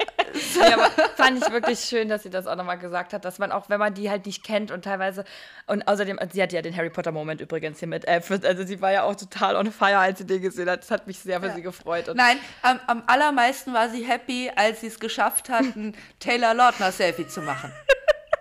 Ja, 0.54 0.74
aber 0.74 0.90
fand 1.16 1.42
ich 1.42 1.50
wirklich 1.50 1.80
schön, 1.80 2.10
dass 2.10 2.22
sie 2.22 2.28
das 2.28 2.46
auch 2.46 2.56
nochmal 2.56 2.78
gesagt 2.78 3.14
hat, 3.14 3.24
dass 3.24 3.38
man 3.38 3.52
auch, 3.52 3.70
wenn 3.70 3.78
man 3.78 3.94
die 3.94 4.10
halt 4.10 4.26
nicht 4.26 4.44
kennt 4.44 4.70
und 4.70 4.84
teilweise, 4.84 5.24
und 5.66 5.88
außerdem, 5.88 6.18
sie 6.30 6.42
hat 6.42 6.52
ja 6.52 6.60
den 6.60 6.76
Harry 6.76 6.90
Potter-Moment 6.90 7.40
übrigens 7.40 7.78
hier 7.78 7.88
mit, 7.88 8.06
äh, 8.06 8.20
für- 8.20 8.40
also 8.44 8.66
sie 8.66 8.82
war 8.82 8.92
ja 8.92 9.04
auch 9.04 9.14
total 9.16 9.56
on 9.56 9.72
fire, 9.72 9.98
als 9.98 10.18
sie 10.18 10.26
den 10.26 10.42
gesehen 10.42 10.68
hat. 10.68 10.80
Das 10.82 10.90
hat 10.90 11.06
mich 11.06 11.18
sehr 11.20 11.40
für 11.40 11.50
sie 11.52 11.62
gefreut. 11.62 12.08
Und 12.10 12.18
Nein, 12.18 12.38
am, 12.60 12.80
am 12.86 13.02
allermeisten 13.06 13.72
war 13.72 13.88
sie 13.88 14.04
happy, 14.04 14.50
als 14.54 14.82
sie 14.82 14.88
es 14.88 15.00
geschafft 15.00 15.48
hat, 15.48 15.64
ein 15.74 15.96
Taylor 16.20 16.52
Lautner-Selfie 16.52 17.28
zu 17.28 17.40
machen. 17.40 17.72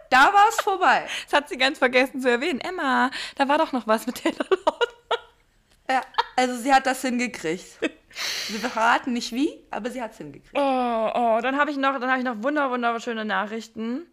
Da 0.09 0.33
war 0.33 0.45
es 0.49 0.55
vorbei. 0.63 1.03
das 1.29 1.33
hat 1.39 1.47
sie 1.49 1.57
ganz 1.57 1.77
vergessen 1.79 2.19
zu 2.21 2.29
erwähnen. 2.29 2.59
Emma, 2.59 3.09
da 3.37 3.47
war 3.47 3.57
doch 3.57 3.71
noch 3.71 3.87
was 3.87 4.05
mit 4.05 4.21
Taylor 4.21 4.45
Lautner. 4.49 4.94
Ja, 5.89 6.01
also 6.35 6.55
sie 6.57 6.73
hat 6.73 6.85
das 6.85 7.01
hingekriegt. 7.01 7.79
Wir 8.47 8.59
verraten 8.59 9.13
nicht 9.13 9.33
wie, 9.33 9.61
aber 9.71 9.91
sie 9.91 10.01
hat 10.01 10.13
es 10.13 10.17
hingekriegt. 10.17 10.55
Oh, 10.55 11.11
oh, 11.13 11.39
dann 11.41 11.57
habe 11.57 11.69
ich 11.71 11.77
noch, 11.77 11.99
dann 11.99 12.09
habe 12.09 12.19
ich 12.19 12.25
noch 12.25 12.41
wunder, 12.41 12.71
wunderschöne 12.71 13.25
Nachrichten 13.25 14.07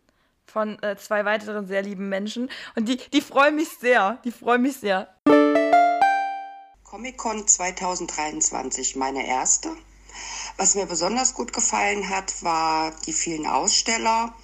von 0.45 0.83
äh, 0.83 0.97
zwei 0.97 1.25
weiteren 1.25 1.67
sehr 1.67 1.83
lieben 1.83 2.09
Menschen. 2.09 2.51
Und 2.75 2.89
die, 2.89 2.97
die 2.97 3.21
freuen 3.21 3.57
mich 3.57 3.69
sehr. 3.69 4.19
Die 4.25 4.33
freuen 4.33 4.63
mich 4.63 4.77
sehr. 4.77 5.09
Comic-Con 6.85 7.49
2023, 7.49 8.97
meine 8.97 9.27
erste. 9.27 9.71
Was 10.59 10.75
mir 10.75 10.87
besonders 10.87 11.35
gut 11.35 11.53
gefallen 11.53 12.11
hat, 12.11 12.43
war 12.43 12.93
die 13.07 13.15
vielen 13.15 13.47
Aussteller. 13.47 14.35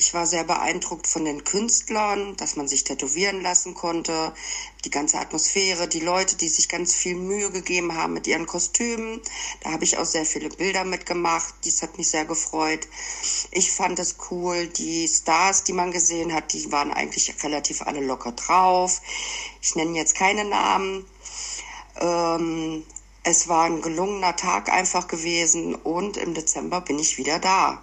Ich 0.00 0.14
war 0.14 0.26
sehr 0.26 0.44
beeindruckt 0.44 1.06
von 1.06 1.26
den 1.26 1.44
Künstlern, 1.44 2.34
dass 2.38 2.56
man 2.56 2.66
sich 2.66 2.84
tätowieren 2.84 3.42
lassen 3.42 3.74
konnte, 3.74 4.32
die 4.86 4.90
ganze 4.90 5.18
Atmosphäre, 5.18 5.88
die 5.88 6.00
Leute, 6.00 6.36
die 6.36 6.48
sich 6.48 6.70
ganz 6.70 6.94
viel 6.94 7.16
Mühe 7.16 7.50
gegeben 7.50 7.94
haben 7.94 8.14
mit 8.14 8.26
ihren 8.26 8.46
Kostümen. 8.46 9.20
Da 9.62 9.72
habe 9.72 9.84
ich 9.84 9.98
auch 9.98 10.06
sehr 10.06 10.24
viele 10.24 10.48
Bilder 10.48 10.84
mitgemacht. 10.84 11.54
Dies 11.64 11.82
hat 11.82 11.98
mich 11.98 12.08
sehr 12.08 12.24
gefreut. 12.24 12.88
Ich 13.50 13.72
fand 13.72 13.98
es 13.98 14.16
cool. 14.30 14.68
Die 14.68 15.06
Stars, 15.06 15.64
die 15.64 15.74
man 15.74 15.92
gesehen 15.92 16.32
hat, 16.32 16.54
die 16.54 16.72
waren 16.72 16.94
eigentlich 16.94 17.34
relativ 17.44 17.82
alle 17.82 18.00
locker 18.00 18.32
drauf. 18.32 19.02
Ich 19.60 19.74
nenne 19.74 19.98
jetzt 19.98 20.14
keine 20.14 20.46
Namen. 20.46 21.04
Ähm, 22.00 22.86
es 23.22 23.48
war 23.48 23.64
ein 23.64 23.82
gelungener 23.82 24.34
Tag 24.34 24.72
einfach 24.72 25.08
gewesen 25.08 25.74
und 25.74 26.16
im 26.16 26.32
Dezember 26.32 26.80
bin 26.80 26.98
ich 26.98 27.18
wieder 27.18 27.38
da. 27.38 27.82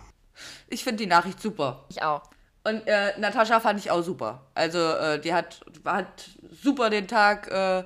Ich 0.69 0.83
finde 0.83 1.03
die 1.03 1.09
Nachricht 1.09 1.41
super. 1.41 1.85
Ich 1.89 2.01
auch. 2.01 2.23
Und 2.63 2.85
äh, 2.85 3.17
Natascha 3.17 3.59
fand 3.59 3.79
ich 3.79 3.91
auch 3.91 4.01
super. 4.01 4.41
Also 4.53 4.77
äh, 4.79 5.19
die 5.19 5.33
hat, 5.33 5.61
hat 5.85 6.29
super 6.61 6.89
den 6.89 7.07
Tag 7.07 7.47
äh, 7.49 7.83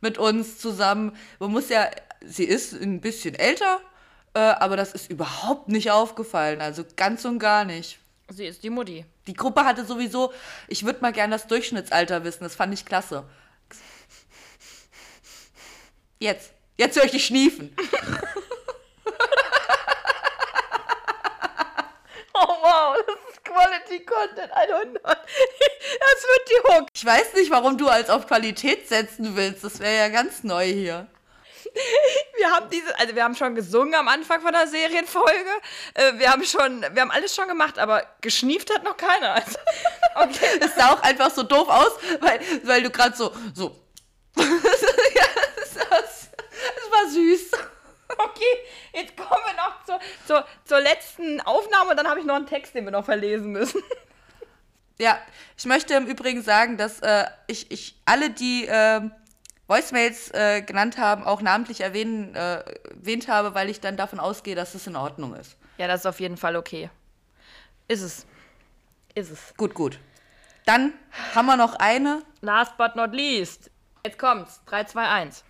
mit 0.00 0.18
uns 0.18 0.58
zusammen. 0.58 1.16
Man 1.38 1.52
muss 1.52 1.68
ja, 1.68 1.88
sie 2.24 2.44
ist 2.44 2.72
ein 2.72 3.00
bisschen 3.00 3.34
älter, 3.36 3.80
äh, 4.34 4.40
aber 4.40 4.76
das 4.76 4.92
ist 4.92 5.08
überhaupt 5.08 5.68
nicht 5.68 5.92
aufgefallen. 5.92 6.60
Also 6.60 6.84
ganz 6.96 7.24
und 7.24 7.38
gar 7.38 7.64
nicht. 7.64 8.00
Sie 8.28 8.46
ist 8.46 8.64
die 8.64 8.70
Mutti. 8.70 9.04
Die 9.28 9.34
Gruppe 9.34 9.64
hatte 9.64 9.84
sowieso, 9.84 10.32
ich 10.66 10.84
würde 10.84 11.00
mal 11.00 11.12
gerne 11.12 11.36
das 11.36 11.46
Durchschnittsalter 11.46 12.24
wissen. 12.24 12.42
Das 12.42 12.56
fand 12.56 12.74
ich 12.74 12.84
klasse. 12.84 13.24
Jetzt. 16.18 16.52
Jetzt 16.76 16.96
höre 16.96 17.04
ich 17.04 17.12
dich 17.12 17.26
schniefen. 17.26 17.74
Oh 22.36 22.56
wow, 22.62 22.96
das 23.06 23.16
ist 23.32 23.43
Quality 23.54 24.04
Content 24.04 24.52
100. 24.52 25.02
Das 25.04 26.22
wird 26.22 26.48
die 26.48 26.68
Hook. 26.68 26.88
Ich 26.94 27.04
weiß 27.04 27.34
nicht, 27.34 27.50
warum 27.50 27.78
du 27.78 27.88
als 27.88 28.10
auf 28.10 28.26
Qualität 28.26 28.88
setzen 28.88 29.36
willst. 29.36 29.62
Das 29.62 29.78
wäre 29.80 29.96
ja 29.96 30.08
ganz 30.08 30.42
neu 30.42 30.64
hier. 30.64 31.06
Wir 32.36 32.50
haben 32.50 32.68
diese, 32.70 32.98
also 32.98 33.14
wir 33.14 33.24
haben 33.24 33.34
schon 33.34 33.54
gesungen 33.54 33.94
am 33.94 34.08
Anfang 34.08 34.40
von 34.40 34.52
der 34.52 34.66
Serienfolge. 34.66 35.50
Äh, 35.94 36.12
Wir 36.18 36.30
haben 36.30 36.44
schon, 36.44 36.82
wir 36.82 37.02
haben 37.02 37.10
alles 37.10 37.34
schon 37.34 37.48
gemacht, 37.48 37.78
aber 37.78 38.04
geschnieft 38.20 38.72
hat 38.72 38.84
noch 38.84 38.96
keiner. 38.96 39.34
Also, 39.44 39.58
okay. 40.16 40.60
Es 40.60 40.74
sah 40.74 40.92
auch 40.92 41.02
einfach 41.02 41.30
so 41.30 41.42
doof 41.42 41.68
aus, 41.68 41.92
weil, 42.20 42.40
weil 42.64 42.82
du 42.82 42.90
gerade 42.90 43.16
so, 43.16 43.32
so. 43.54 43.76
ja, 44.36 45.26
das, 45.56 45.74
das 45.74 46.90
war 46.90 47.08
süß. 47.10 47.50
Okay, 48.18 48.58
jetzt 48.92 49.16
kommen 49.16 49.42
wir 49.46 49.54
noch 49.54 49.84
zur, 49.84 49.98
zur, 50.26 50.46
zur 50.64 50.80
letzten 50.80 51.40
Aufnahme 51.40 51.90
und 51.90 51.96
dann 51.96 52.08
habe 52.08 52.20
ich 52.20 52.26
noch 52.26 52.34
einen 52.34 52.46
Text, 52.46 52.74
den 52.74 52.84
wir 52.84 52.92
noch 52.92 53.04
verlesen 53.04 53.52
müssen. 53.52 53.82
Ja, 54.96 55.18
ich 55.58 55.64
möchte 55.66 55.94
im 55.94 56.06
Übrigen 56.06 56.40
sagen, 56.42 56.76
dass 56.76 57.00
äh, 57.00 57.24
ich, 57.48 57.68
ich 57.72 58.00
alle, 58.04 58.30
die 58.30 58.68
äh, 58.68 59.00
Voicemails 59.66 60.30
äh, 60.32 60.62
genannt 60.62 60.98
haben, 60.98 61.24
auch 61.24 61.40
namentlich 61.40 61.80
erwähnen, 61.80 62.32
äh, 62.36 62.60
erwähnt 62.90 63.26
habe, 63.26 63.56
weil 63.56 63.70
ich 63.70 63.80
dann 63.80 63.96
davon 63.96 64.20
ausgehe, 64.20 64.54
dass 64.54 64.76
es 64.76 64.86
in 64.86 64.94
Ordnung 64.94 65.34
ist. 65.34 65.56
Ja, 65.78 65.88
das 65.88 66.02
ist 66.02 66.06
auf 66.06 66.20
jeden 66.20 66.36
Fall 66.36 66.54
okay. 66.54 66.90
Ist 67.88 68.02
es. 68.02 68.24
Ist 69.16 69.32
es. 69.32 69.54
Gut, 69.56 69.74
gut. 69.74 69.98
Dann 70.64 70.92
haben 71.34 71.46
wir 71.46 71.56
noch 71.56 71.74
eine. 71.74 72.22
Last 72.40 72.76
but 72.76 72.94
not 72.94 73.12
least. 73.12 73.72
Jetzt 74.04 74.18
kommt's. 74.18 74.60
3, 74.66 74.84
2, 74.84 75.08
1. 75.08 75.44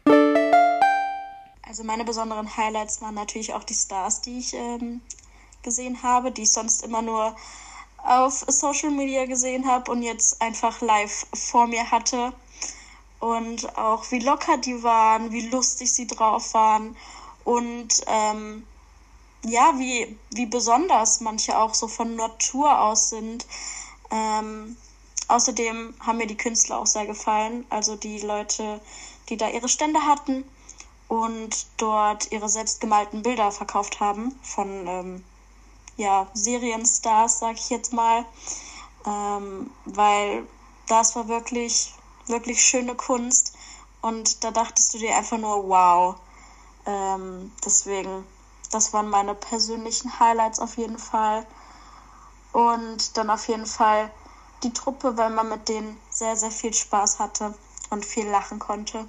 Also 1.67 1.83
meine 1.83 2.05
besonderen 2.05 2.57
Highlights 2.57 3.01
waren 3.01 3.15
natürlich 3.15 3.55
auch 3.55 3.65
die 3.65 3.75
Stars, 3.75 4.21
die 4.21 4.39
ich 4.39 4.53
ähm, 4.53 5.01
gesehen 5.63 6.03
habe, 6.03 6.31
die 6.31 6.43
ich 6.43 6.53
sonst 6.53 6.83
immer 6.83 7.01
nur 7.01 7.35
auf 7.97 8.45
Social 8.49 8.91
Media 8.91 9.25
gesehen 9.25 9.67
habe 9.67 9.91
und 9.91 10.03
jetzt 10.03 10.43
einfach 10.43 10.83
live 10.83 11.27
vor 11.33 11.67
mir 11.67 11.91
hatte. 11.91 12.35
Und 13.19 13.79
auch 13.79 14.11
wie 14.11 14.19
locker 14.19 14.59
die 14.59 14.83
waren, 14.83 15.33
wie 15.33 15.49
lustig 15.49 15.91
sie 15.91 16.07
drauf 16.07 16.53
waren 16.53 16.95
und 17.45 18.03
ähm, 18.07 18.67
ja, 19.47 19.73
wie, 19.79 20.19
wie 20.33 20.47
besonders 20.47 21.21
manche 21.21 21.59
auch 21.59 21.73
so 21.73 21.89
von 21.89 22.15
Natur 22.17 22.79
aus 22.79 23.09
sind. 23.09 23.47
Ähm, 24.11 24.77
außerdem 25.29 25.95
haben 26.01 26.19
mir 26.19 26.27
die 26.27 26.37
Künstler 26.37 26.79
auch 26.79 26.87
sehr 26.87 27.07
gefallen, 27.07 27.65
also 27.71 27.97
die 27.97 28.19
Leute, 28.19 28.83
die 29.31 29.39
da 29.39 29.49
ihre 29.49 29.71
Stände 29.71 30.03
hatten 30.03 30.45
und 31.09 31.67
dort 31.77 32.33
ihre 32.33 32.49
selbstgemalten 32.49 33.23
Bilder 33.23 33.51
verkauft 33.53 34.01
haben 34.01 34.39
von 34.43 34.87
ähm, 34.87 35.25
ja, 35.97 36.29
Serienstars, 36.35 37.39
sag 37.39 37.55
ich 37.57 37.71
jetzt 37.71 37.93
mal, 37.93 38.25
ähm, 39.07 39.71
weil 39.85 40.47
das 40.89 41.15
war 41.17 41.29
wirklich, 41.29 41.95
wirklich 42.27 42.65
schöne 42.65 42.95
Kunst 42.95 43.55
und 44.03 44.45
da 44.45 44.51
dachtest 44.51 44.93
du 44.95 44.99
dir 44.99 45.17
einfach 45.17 45.39
nur, 45.39 45.69
wow. 45.69 46.17
Ähm, 46.87 47.53
deswegen, 47.65 48.27
das 48.71 48.93
waren 48.93 49.09
meine 49.09 49.35
persönlichen 49.35 50.21
Highlights 50.21 50.59
auf 50.59 50.77
jeden 50.77 50.99
Fall. 50.99 51.47
Und 52.53 53.17
dann 53.17 53.31
auf 53.31 53.49
jeden 53.49 53.67
Fall 53.67 54.11
die 54.63 54.73
Truppe, 54.73 55.17
weil 55.17 55.31
man 55.31 55.49
mit 55.49 55.69
denen 55.69 55.99
sehr, 56.11 56.37
sehr 56.37 56.51
viel 56.51 56.75
Spaß 56.75 57.19
hatte 57.19 57.55
und 57.91 58.05
viel 58.05 58.29
lachen 58.29 58.59
konnte. 58.59 59.07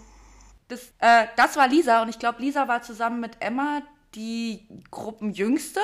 Das, 0.67 0.93
äh, 0.99 1.27
das 1.35 1.57
war 1.57 1.67
Lisa 1.67 2.01
und 2.01 2.09
ich 2.09 2.19
glaube, 2.19 2.41
Lisa 2.41 2.67
war 2.67 2.81
zusammen 2.81 3.19
mit 3.19 3.37
Emma 3.39 3.81
die 4.15 4.67
Gruppenjüngste. 4.91 5.79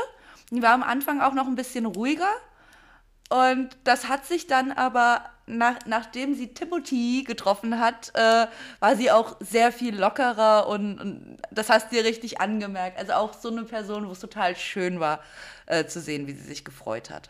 Die 0.49 0.61
war 0.61 0.73
am 0.73 0.83
Anfang 0.83 1.21
auch 1.21 1.33
noch 1.33 1.47
ein 1.47 1.55
bisschen 1.55 1.85
ruhiger. 1.85 2.31
Und 3.29 3.77
das 3.85 4.09
hat 4.09 4.25
sich 4.25 4.47
dann 4.47 4.73
aber, 4.73 5.23
nach, 5.45 5.79
nachdem 5.85 6.33
sie 6.33 6.53
Timothy 6.53 7.23
getroffen 7.25 7.79
hat, 7.79 8.11
äh, 8.13 8.47
war 8.81 8.95
sie 8.97 9.09
auch 9.09 9.37
sehr 9.39 9.71
viel 9.71 9.97
lockerer 9.97 10.67
und, 10.67 10.99
und 10.99 11.37
das 11.49 11.69
hast 11.69 11.91
du 11.91 11.95
dir 11.95 12.03
richtig 12.03 12.41
angemerkt. 12.41 12.97
Also 12.97 13.13
auch 13.13 13.33
so 13.33 13.49
eine 13.49 13.63
Person, 13.63 14.05
wo 14.07 14.11
es 14.11 14.19
total 14.19 14.57
schön 14.57 14.99
war 14.99 15.21
äh, 15.67 15.85
zu 15.85 16.01
sehen, 16.01 16.27
wie 16.27 16.33
sie 16.33 16.43
sich 16.43 16.65
gefreut 16.65 17.09
hat. 17.09 17.29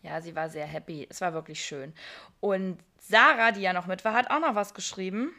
Ja, 0.00 0.22
sie 0.22 0.34
war 0.34 0.48
sehr 0.48 0.66
happy. 0.66 1.06
Es 1.10 1.20
war 1.20 1.34
wirklich 1.34 1.62
schön. 1.62 1.92
Und 2.40 2.78
Sarah, 2.98 3.52
die 3.52 3.60
ja 3.60 3.74
noch 3.74 3.86
mit 3.86 4.06
war, 4.06 4.14
hat 4.14 4.30
auch 4.30 4.40
noch 4.40 4.54
was 4.54 4.72
geschrieben. 4.72 5.34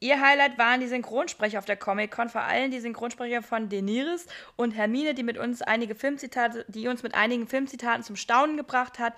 Ihr 0.00 0.20
Highlight 0.20 0.58
waren 0.58 0.80
die 0.80 0.86
Synchronsprecher 0.86 1.58
auf 1.58 1.64
der 1.64 1.76
Comic-Con, 1.76 2.28
vor 2.28 2.42
allem 2.42 2.70
die 2.70 2.80
Synchronsprecher 2.80 3.42
von 3.42 3.68
Daenerys 3.68 4.26
und 4.56 4.72
Hermine, 4.72 5.14
die 5.14 5.22
mit 5.22 5.38
uns 5.38 5.62
einige 5.62 5.94
Filmzitate, 5.94 6.64
die 6.68 6.88
uns 6.88 7.02
mit 7.02 7.14
einigen 7.14 7.46
Filmzitaten 7.46 8.02
zum 8.02 8.16
Staunen 8.16 8.56
gebracht 8.56 8.98
hat 8.98 9.14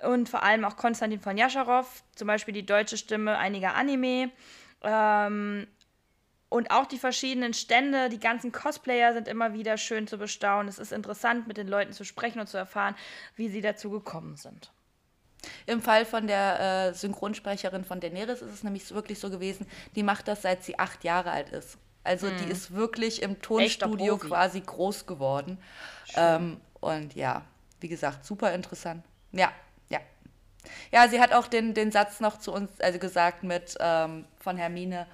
und 0.00 0.28
vor 0.28 0.42
allem 0.42 0.64
auch 0.64 0.76
Konstantin 0.76 1.20
von 1.20 1.36
Jascharow, 1.36 2.02
zum 2.14 2.26
Beispiel 2.26 2.54
die 2.54 2.66
deutsche 2.66 2.96
Stimme 2.96 3.38
einiger 3.38 3.74
Anime. 3.74 4.30
Ähm, 4.82 5.66
und 6.48 6.70
auch 6.70 6.84
die 6.84 6.98
verschiedenen 6.98 7.54
Stände, 7.54 8.10
die 8.10 8.20
ganzen 8.20 8.52
Cosplayer 8.52 9.14
sind 9.14 9.26
immer 9.26 9.54
wieder 9.54 9.78
schön 9.78 10.06
zu 10.06 10.18
bestaunen. 10.18 10.68
Es 10.68 10.78
ist 10.78 10.92
interessant, 10.92 11.46
mit 11.46 11.56
den 11.56 11.66
Leuten 11.66 11.92
zu 11.92 12.04
sprechen 12.04 12.40
und 12.40 12.46
zu 12.46 12.58
erfahren, 12.58 12.94
wie 13.36 13.48
sie 13.48 13.62
dazu 13.62 13.88
gekommen 13.88 14.36
sind. 14.36 14.70
Im 15.66 15.82
Fall 15.82 16.04
von 16.04 16.26
der 16.26 16.90
äh, 16.90 16.94
Synchronsprecherin 16.94 17.84
von 17.84 18.00
Daenerys 18.00 18.42
ist 18.42 18.52
es 18.52 18.62
nämlich 18.62 18.92
wirklich 18.94 19.18
so 19.18 19.30
gewesen, 19.30 19.66
die 19.96 20.02
macht 20.02 20.28
das 20.28 20.42
seit 20.42 20.62
sie 20.62 20.78
acht 20.78 21.04
Jahre 21.04 21.30
alt 21.30 21.50
ist. 21.50 21.78
Also 22.04 22.28
die 22.30 22.50
ist 22.50 22.74
wirklich 22.74 23.22
im 23.22 23.40
Tonstudio 23.40 24.18
quasi 24.18 24.60
groß 24.60 25.06
geworden. 25.06 25.58
Ähm, 26.16 26.60
und 26.80 27.14
ja, 27.14 27.42
wie 27.80 27.88
gesagt, 27.88 28.24
super 28.24 28.52
interessant. 28.52 29.04
Ja, 29.30 29.52
ja. 29.88 30.00
Ja, 30.90 31.08
sie 31.08 31.20
hat 31.20 31.32
auch 31.32 31.46
den, 31.46 31.74
den 31.74 31.92
Satz 31.92 32.18
noch 32.18 32.38
zu 32.38 32.52
uns 32.52 32.80
also 32.80 32.98
gesagt 32.98 33.44
mit 33.44 33.76
ähm, 33.78 34.24
von 34.40 34.56
Hermine, 34.56 35.06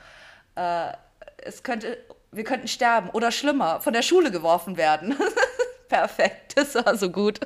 äh, 0.55 0.93
es 1.39 1.63
könnte, 1.63 1.99
wir 2.33 2.45
könnten 2.45 2.69
sterben 2.69 3.11
oder 3.11 3.31
schlimmer, 3.33 3.81
von 3.81 3.93
der 3.93 4.03
Schule 4.03 4.31
geworfen 4.31 4.77
werden. 4.77 5.15
Perfekt, 5.89 6.57
das 6.57 6.75
war 6.75 6.97
so 6.97 7.11
gut. 7.11 7.41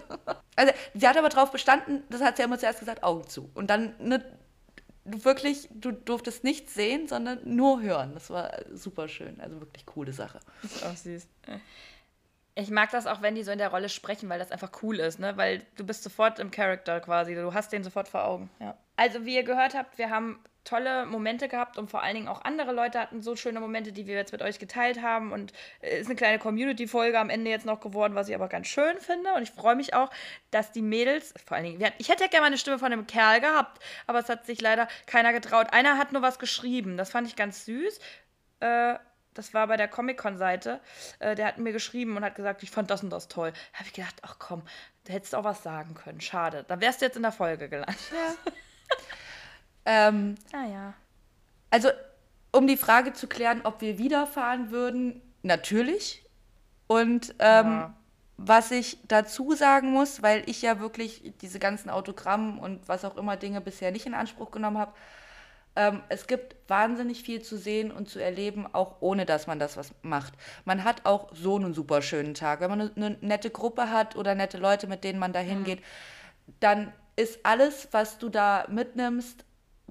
Also 0.56 0.72
sie 0.94 1.08
hat 1.08 1.16
aber 1.16 1.28
darauf 1.28 1.50
bestanden, 1.50 2.02
das 2.10 2.20
hat 2.20 2.36
sie 2.36 2.42
immer 2.42 2.58
zuerst 2.58 2.80
gesagt, 2.80 3.02
Augen 3.02 3.26
zu. 3.28 3.50
Und 3.54 3.68
dann 3.68 3.94
ne, 3.98 4.24
du 5.04 5.24
wirklich, 5.24 5.68
du 5.72 5.92
durftest 5.92 6.44
nichts 6.44 6.74
sehen, 6.74 7.08
sondern 7.08 7.40
nur 7.44 7.82
hören. 7.82 8.14
Das 8.14 8.30
war 8.30 8.52
super 8.72 9.08
schön, 9.08 9.40
also 9.40 9.60
wirklich 9.60 9.86
coole 9.86 10.12
Sache. 10.12 10.40
Ist 10.62 10.84
auch 10.84 10.96
süß. 10.96 11.26
Ich 12.54 12.70
mag 12.70 12.90
das 12.90 13.06
auch, 13.06 13.22
wenn 13.22 13.34
die 13.34 13.44
so 13.44 13.50
in 13.50 13.58
der 13.58 13.70
Rolle 13.70 13.88
sprechen, 13.88 14.28
weil 14.28 14.38
das 14.38 14.52
einfach 14.52 14.70
cool 14.82 15.00
ist, 15.00 15.18
ne? 15.18 15.36
Weil 15.36 15.62
du 15.76 15.84
bist 15.84 16.02
sofort 16.02 16.38
im 16.38 16.50
Charakter 16.50 17.00
quasi, 17.00 17.34
du 17.34 17.54
hast 17.54 17.72
den 17.72 17.82
sofort 17.82 18.08
vor 18.08 18.24
Augen. 18.24 18.50
Ja. 18.60 18.76
Also 18.96 19.24
wie 19.24 19.34
ihr 19.34 19.42
gehört 19.42 19.74
habt, 19.74 19.96
wir 19.96 20.10
haben 20.10 20.38
tolle 20.64 21.06
Momente 21.06 21.48
gehabt 21.48 21.76
und 21.76 21.90
vor 21.90 22.02
allen 22.02 22.14
Dingen 22.14 22.28
auch 22.28 22.42
andere 22.42 22.72
Leute 22.72 23.00
hatten 23.00 23.22
so 23.22 23.36
schöne 23.36 23.60
Momente, 23.60 23.92
die 23.92 24.06
wir 24.06 24.14
jetzt 24.14 24.32
mit 24.32 24.42
euch 24.42 24.58
geteilt 24.58 25.02
haben 25.02 25.32
und 25.32 25.52
äh, 25.80 26.00
ist 26.00 26.06
eine 26.06 26.16
kleine 26.16 26.38
Community-Folge 26.38 27.18
am 27.18 27.30
Ende 27.30 27.50
jetzt 27.50 27.66
noch 27.66 27.80
geworden, 27.80 28.14
was 28.14 28.28
ich 28.28 28.34
aber 28.34 28.48
ganz 28.48 28.68
schön 28.68 28.98
finde 28.98 29.32
und 29.34 29.42
ich 29.42 29.50
freue 29.50 29.76
mich 29.76 29.94
auch, 29.94 30.10
dass 30.50 30.72
die 30.72 30.82
Mädels, 30.82 31.34
vor 31.44 31.56
allen 31.56 31.64
Dingen, 31.64 31.92
ich 31.98 32.08
hätte 32.08 32.24
ja 32.24 32.28
gerne 32.28 32.42
mal 32.42 32.46
eine 32.48 32.58
Stimme 32.58 32.78
von 32.78 32.92
einem 32.92 33.06
Kerl 33.06 33.40
gehabt, 33.40 33.82
aber 34.06 34.18
es 34.18 34.28
hat 34.28 34.46
sich 34.46 34.60
leider 34.60 34.88
keiner 35.06 35.32
getraut. 35.32 35.72
Einer 35.72 35.98
hat 35.98 36.12
nur 36.12 36.22
was 36.22 36.38
geschrieben, 36.38 36.96
das 36.96 37.10
fand 37.10 37.26
ich 37.26 37.36
ganz 37.36 37.64
süß. 37.64 37.98
Äh, 38.60 38.94
das 39.34 39.54
war 39.54 39.66
bei 39.66 39.76
der 39.76 39.88
Comic-Con-Seite. 39.88 40.80
Äh, 41.18 41.34
der 41.34 41.46
hat 41.46 41.58
mir 41.58 41.72
geschrieben 41.72 42.16
und 42.16 42.24
hat 42.24 42.34
gesagt, 42.34 42.62
ich 42.62 42.70
fand 42.70 42.90
das 42.90 43.02
und 43.02 43.10
das 43.10 43.28
toll. 43.28 43.52
Da 43.72 43.78
habe 43.78 43.88
ich 43.88 43.94
gedacht, 43.94 44.16
ach 44.22 44.36
komm, 44.38 44.62
da 45.04 45.14
hättest 45.14 45.32
du 45.32 45.38
auch 45.38 45.44
was 45.44 45.62
sagen 45.62 45.94
können. 45.94 46.20
Schade. 46.20 46.64
Dann 46.68 46.80
wärst 46.80 47.00
du 47.00 47.06
jetzt 47.06 47.16
in 47.16 47.22
der 47.22 47.32
Folge 47.32 47.68
gelandet. 47.68 47.98
Ähm, 49.84 50.36
Naja. 50.52 50.94
Also, 51.70 51.88
um 52.52 52.66
die 52.66 52.76
Frage 52.76 53.12
zu 53.12 53.26
klären, 53.26 53.62
ob 53.64 53.80
wir 53.80 53.98
wieder 53.98 54.26
fahren 54.26 54.70
würden, 54.70 55.22
natürlich. 55.42 56.24
Und 56.86 57.34
ähm, 57.38 57.66
Ja. 57.66 57.94
was 58.36 58.70
ich 58.70 58.98
dazu 59.08 59.52
sagen 59.52 59.90
muss, 59.92 60.22
weil 60.22 60.42
ich 60.46 60.60
ja 60.62 60.80
wirklich 60.80 61.32
diese 61.40 61.58
ganzen 61.58 61.88
Autogramm 61.90 62.58
und 62.58 62.86
was 62.88 63.04
auch 63.04 63.16
immer 63.16 63.36
Dinge 63.36 63.60
bisher 63.60 63.90
nicht 63.92 64.06
in 64.06 64.14
Anspruch 64.14 64.50
genommen 64.50 64.78
habe, 64.78 64.92
ähm, 65.74 66.02
es 66.10 66.26
gibt 66.26 66.56
wahnsinnig 66.68 67.22
viel 67.22 67.40
zu 67.40 67.56
sehen 67.56 67.90
und 67.90 68.08
zu 68.10 68.18
erleben, 68.18 68.66
auch 68.74 68.96
ohne 69.00 69.24
dass 69.24 69.46
man 69.46 69.58
das 69.58 69.78
was 69.78 69.92
macht. 70.02 70.34
Man 70.66 70.84
hat 70.84 71.06
auch 71.06 71.30
so 71.34 71.56
einen 71.56 71.72
super 71.72 72.02
schönen 72.02 72.34
Tag. 72.34 72.60
Wenn 72.60 72.68
man 72.70 72.80
eine, 72.80 72.92
eine 72.96 73.16
nette 73.22 73.48
Gruppe 73.48 73.90
hat 73.90 74.14
oder 74.16 74.34
nette 74.34 74.58
Leute, 74.58 74.86
mit 74.86 75.02
denen 75.02 75.18
man 75.18 75.32
da 75.32 75.38
hingeht, 75.40 75.82
dann 76.60 76.92
ist 77.16 77.40
alles, 77.44 77.88
was 77.92 78.18
du 78.18 78.28
da 78.28 78.66
mitnimmst, 78.68 79.44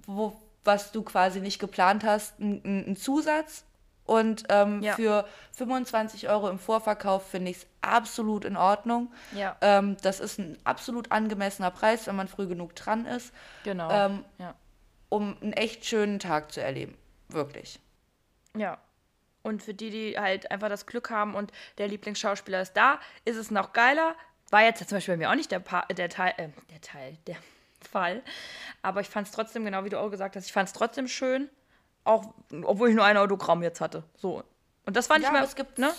wo, 0.08 0.40
was 0.64 0.92
du 0.92 1.04
quasi 1.04 1.40
nicht 1.42 1.60
geplant 1.60 2.04
hast, 2.04 2.40
ein, 2.40 2.62
ein 2.64 2.88
ein 2.92 2.96
Zusatz. 2.96 3.66
Und 4.06 4.44
ähm, 4.50 4.82
Ja. 4.82 4.96
für 4.96 5.26
25 5.54 6.28
Euro 6.28 6.50
im 6.50 6.60
Vorverkauf 6.60 7.30
finde 7.30 7.52
ich 7.52 7.58
es 7.58 7.68
absolut 7.82 8.44
in 8.46 8.58
Ordnung. 8.58 9.14
Ja. 9.34 9.56
Ähm, 9.62 9.96
das 10.02 10.20
ist 10.20 10.38
ein 10.40 10.58
absolut 10.66 11.12
angemessener 11.12 11.72
Preis, 11.72 12.08
wenn 12.08 12.16
man 12.16 12.28
früh 12.28 12.48
genug 12.48 12.76
dran 12.76 13.06
ist, 13.06 13.32
Genau. 13.64 13.90
ähm, 13.90 14.26
ja. 14.38 14.54
um 15.10 15.38
einen 15.42 15.54
echt 15.54 15.86
schönen 15.86 16.20
Tag 16.20 16.52
zu 16.52 16.62
erleben. 16.62 16.98
Wirklich. 17.30 17.80
Ja. 18.58 18.80
Und 19.44 19.64
für 19.64 19.74
die, 19.74 19.90
die 19.92 20.20
halt 20.20 20.52
einfach 20.52 20.70
das 20.70 20.86
Glück 20.88 21.10
haben 21.10 21.34
und 21.34 21.52
der 21.78 21.88
Lieblingsschauspieler 21.88 22.62
ist 22.62 22.74
da, 22.74 23.00
ist 23.24 23.38
es 23.38 23.50
noch 23.50 23.72
geiler. 23.72 24.16
War 24.50 24.64
jetzt 24.64 24.80
zum 24.90 24.98
Beispiel 24.98 25.14
bei 25.14 25.18
mir 25.20 25.30
auch 25.32 25.36
nicht 25.36 25.52
der, 25.52 25.60
pa 25.60 25.86
der 25.86 26.10
Teil, 26.10 26.34
äh, 26.38 26.50
der 26.70 26.82
Teil, 26.82 27.18
der 27.28 27.38
Fall. 27.84 28.22
Aber 28.82 29.02
ich 29.02 29.10
fand 29.10 29.28
es 29.28 29.34
trotzdem, 29.34 29.66
genau 29.66 29.84
wie 29.84 29.90
du 29.90 30.00
auch 30.00 30.10
gesagt 30.10 30.36
hast, 30.36 30.46
ich 30.46 30.54
fand 30.54 30.68
es 30.68 30.74
trotzdem 30.74 31.08
schön. 31.08 31.50
Auch, 32.04 32.34
obwohl 32.64 32.90
ich 32.90 32.96
nur 32.96 33.06
ein 33.06 33.18
Autogramm 33.18 33.62
jetzt 33.62 33.80
hatte. 33.82 34.04
So. 34.18 34.44
Und 34.86 34.96
das 34.98 35.08
fand 35.08 35.20
ich 35.20 35.26
Ja, 35.26 35.32
mal, 35.32 35.38
aber 35.40 35.48
es 35.48 35.56
gibt 35.56 35.78
ne? 35.78 35.92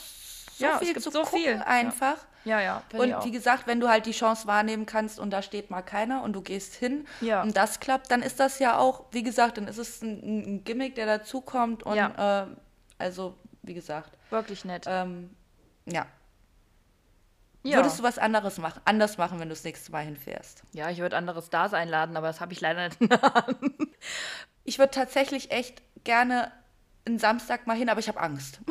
So 0.56 0.64
Ja, 0.64 0.72
es 0.74 0.78
viel 0.80 0.94
gibt 0.94 1.02
zu 1.04 1.10
so 1.10 1.22
gucken 1.22 1.38
viel. 1.38 1.62
einfach. 1.64 2.16
Ja, 2.44 2.60
ja. 2.60 2.82
ich 2.92 2.98
Und 2.98 3.24
wie 3.24 3.30
gesagt, 3.30 3.68
wenn 3.68 3.78
du 3.78 3.88
halt 3.88 4.04
die 4.06 4.10
Chance 4.12 4.48
wahrnehmen 4.48 4.84
kannst 4.84 5.20
und 5.20 5.30
da 5.30 5.42
steht 5.42 5.70
mal 5.70 5.82
keiner 5.82 6.22
und 6.24 6.32
du 6.32 6.40
gehst 6.42 6.74
hin 6.74 7.06
Ja. 7.20 7.42
und 7.42 7.56
das 7.56 7.78
klappt, 7.78 8.10
dann 8.10 8.20
ist 8.20 8.40
das 8.40 8.58
ja 8.58 8.78
auch, 8.78 9.04
wie 9.12 9.22
gesagt, 9.22 9.58
dann 9.58 9.68
ist 9.68 9.78
es 9.78 10.02
ein, 10.02 10.56
ein 10.56 10.64
Gimmick, 10.64 10.96
der 10.96 11.06
dazukommt 11.06 11.84
und 11.84 11.94
Ja. 11.96 12.42
äh, 12.42 12.46
also, 12.98 13.36
wie 13.62 13.74
gesagt, 13.74 14.10
Wirklich 14.30 14.64
nett. 14.64 14.86
ähm, 14.88 15.30
ja. 15.86 16.06
Ja. 17.62 17.76
Würdest 17.78 17.98
du 17.98 18.02
was 18.02 18.18
anderes 18.18 18.58
machen, 18.58 18.80
anders 18.84 19.18
machen, 19.18 19.38
wenn 19.40 19.48
du 19.48 19.54
das 19.54 19.64
nächste 19.64 19.92
Mal 19.92 20.04
hinfährst? 20.04 20.62
ja, 20.72 20.90
ich 20.90 20.98
würde 20.98 21.16
andere 21.16 21.42
Stars 21.42 21.74
einladen, 21.74 22.16
aber 22.16 22.26
das 22.26 22.40
habe 22.40 22.52
ich 22.52 22.60
leider 22.60 22.88
nicht 22.88 23.00
in 23.00 23.08
der 23.08 23.22
Hand. 23.22 23.56
Ich 24.64 24.78
würde 24.78 24.92
tatsächlich 24.92 25.50
echt 25.50 25.82
gerne 26.04 26.52
einen 27.04 27.18
Samstag 27.18 27.66
mal 27.66 27.76
hin, 27.76 27.88
aber 27.88 27.98
ich 27.98 28.08
habe 28.08 28.20
Angst. 28.20 28.60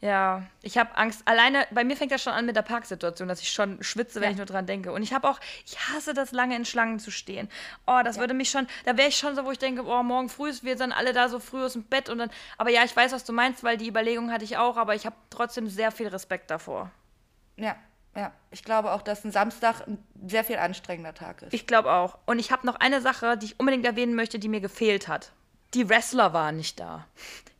Ja, 0.00 0.42
ich 0.60 0.76
habe 0.76 0.94
Angst. 0.98 1.22
Alleine, 1.24 1.66
bei 1.70 1.82
mir 1.82 1.96
fängt 1.96 2.12
das 2.12 2.22
schon 2.22 2.34
an 2.34 2.44
mit 2.44 2.56
der 2.56 2.60
Parksituation, 2.62 3.26
dass 3.26 3.40
ich 3.40 3.50
schon 3.50 3.82
schwitze, 3.82 4.16
wenn 4.20 4.24
Ja. 4.24 4.30
ich 4.32 4.36
nur 4.36 4.44
dran 4.44 4.66
denke. 4.66 4.92
Und 4.92 5.02
ich 5.02 5.14
habe 5.14 5.26
auch, 5.26 5.40
ich 5.64 5.78
hasse 5.88 6.12
das 6.12 6.30
lange 6.32 6.54
in 6.56 6.66
Schlangen 6.66 6.98
zu 6.98 7.10
stehen. 7.10 7.48
Oh, 7.86 8.00
das 8.04 8.18
würde 8.18 8.34
mich 8.34 8.50
schon, 8.50 8.66
da 8.84 8.98
wäre 8.98 9.08
ich 9.08 9.16
schon 9.16 9.34
so, 9.34 9.46
wo 9.46 9.50
ich 9.50 9.58
denke, 9.58 9.82
oh, 9.86 10.02
morgen 10.02 10.28
früh 10.28 10.50
ist, 10.50 10.62
wir 10.62 10.76
sind 10.76 10.92
alle 10.92 11.14
da 11.14 11.30
so 11.30 11.38
früh 11.40 11.64
aus 11.64 11.72
dem 11.72 11.84
Bett 11.84 12.10
und 12.10 12.18
dann, 12.18 12.30
aber 12.58 12.68
ja, 12.68 12.84
ich 12.84 12.94
weiß, 12.94 13.12
was 13.12 13.24
du 13.24 13.32
meinst, 13.32 13.64
weil 13.64 13.78
die 13.78 13.88
Überlegung 13.88 14.30
hatte 14.30 14.44
ich 14.44 14.58
auch, 14.58 14.76
aber 14.76 14.94
ich 14.94 15.06
habe 15.06 15.16
trotzdem 15.30 15.68
sehr 15.68 15.90
viel 15.90 16.08
Respekt 16.08 16.50
davor. 16.50 16.90
Ja, 17.56 17.76
ja. 18.16 18.32
Ich 18.50 18.62
glaube 18.62 18.92
auch, 18.92 19.02
dass 19.02 19.24
ein 19.24 19.32
Samstag 19.32 19.86
ein 19.86 19.98
sehr 20.26 20.44
viel 20.44 20.56
anstrengender 20.56 21.14
Tag 21.14 21.42
ist. 21.42 21.52
Ich 21.52 21.66
glaube 21.66 21.92
auch. 21.92 22.18
Und 22.26 22.38
ich 22.38 22.52
habe 22.52 22.66
noch 22.66 22.76
eine 22.76 23.00
Sache, 23.00 23.36
die 23.36 23.46
ich 23.46 23.60
unbedingt 23.60 23.84
erwähnen 23.84 24.14
möchte, 24.14 24.38
die 24.38 24.48
mir 24.48 24.60
gefehlt 24.60 25.08
hat. 25.08 25.32
Die 25.74 25.88
Wrestler 25.88 26.32
waren 26.32 26.56
nicht 26.56 26.78
da. 26.78 27.06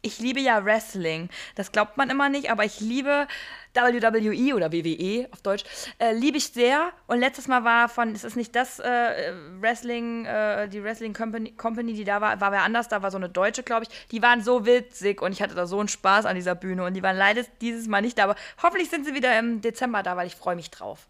Ich 0.03 0.19
liebe 0.19 0.39
ja 0.39 0.65
Wrestling. 0.65 1.31
Das 1.55 1.73
glaubt 1.73 1.97
man 1.97 2.11
immer 2.11 2.29
nicht, 2.29 2.51
aber 2.51 2.65
ich 2.65 2.79
liebe 2.79 3.27
WWE 3.73 4.55
oder 4.55 4.71
WWE 4.71 5.29
auf 5.33 5.41
Deutsch. 5.41 5.65
Äh, 5.99 6.12
liebe 6.12 6.37
ich 6.37 6.49
sehr. 6.49 6.93
Und 7.07 7.21
letztes 7.21 7.49
Mal 7.49 7.65
war 7.65 7.89
von, 7.89 8.12
es 8.12 8.23
ist 8.23 8.37
nicht 8.37 8.55
das 8.55 8.79
äh, 8.81 9.33
Wrestling, 9.61 10.27
äh, 10.27 10.69
die 10.69 10.85
Wrestling 10.85 11.15
Company, 11.15 11.53
Company, 11.53 11.95
die 11.95 12.05
da 12.05 12.21
war, 12.21 12.39
war 12.41 12.53
wer 12.53 12.62
anders, 12.62 12.89
da 12.89 13.03
war 13.03 13.11
so 13.11 13.17
eine 13.17 13.31
Deutsche, 13.31 13.62
glaube 13.62 13.87
ich. 13.89 14.09
Die 14.09 14.21
waren 14.21 14.45
so 14.45 14.67
witzig 14.67 15.23
und 15.23 15.33
ich 15.33 15.41
hatte 15.41 15.55
da 15.55 15.67
so 15.67 15.81
einen 15.81 15.89
Spaß 15.89 16.27
an 16.27 16.37
dieser 16.37 16.55
Bühne. 16.55 16.85
Und 16.85 16.95
die 16.95 17.03
waren 17.03 17.17
leider 17.17 17.43
dieses 17.62 17.89
Mal 17.89 18.03
nicht 18.03 18.19
da, 18.19 18.25
aber 18.25 18.37
hoffentlich 18.62 18.91
sind 18.91 19.07
sie 19.07 19.15
wieder 19.15 19.37
im 19.39 19.62
Dezember 19.62 20.03
da, 20.03 20.17
weil 20.17 20.27
ich 20.27 20.37
freue 20.37 20.55
mich 20.55 20.71
drauf. 20.71 21.09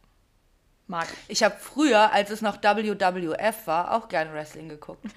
Mag 0.87 1.09
ich. 1.11 1.39
Ich 1.39 1.43
habe 1.43 1.57
früher, 1.59 2.13
als 2.13 2.31
es 2.31 2.43
noch 2.43 2.63
WWF 2.63 3.67
war, 3.67 3.93
auch 3.93 4.09
gerne 4.09 4.33
Wrestling 4.33 4.69
geguckt. 4.69 5.05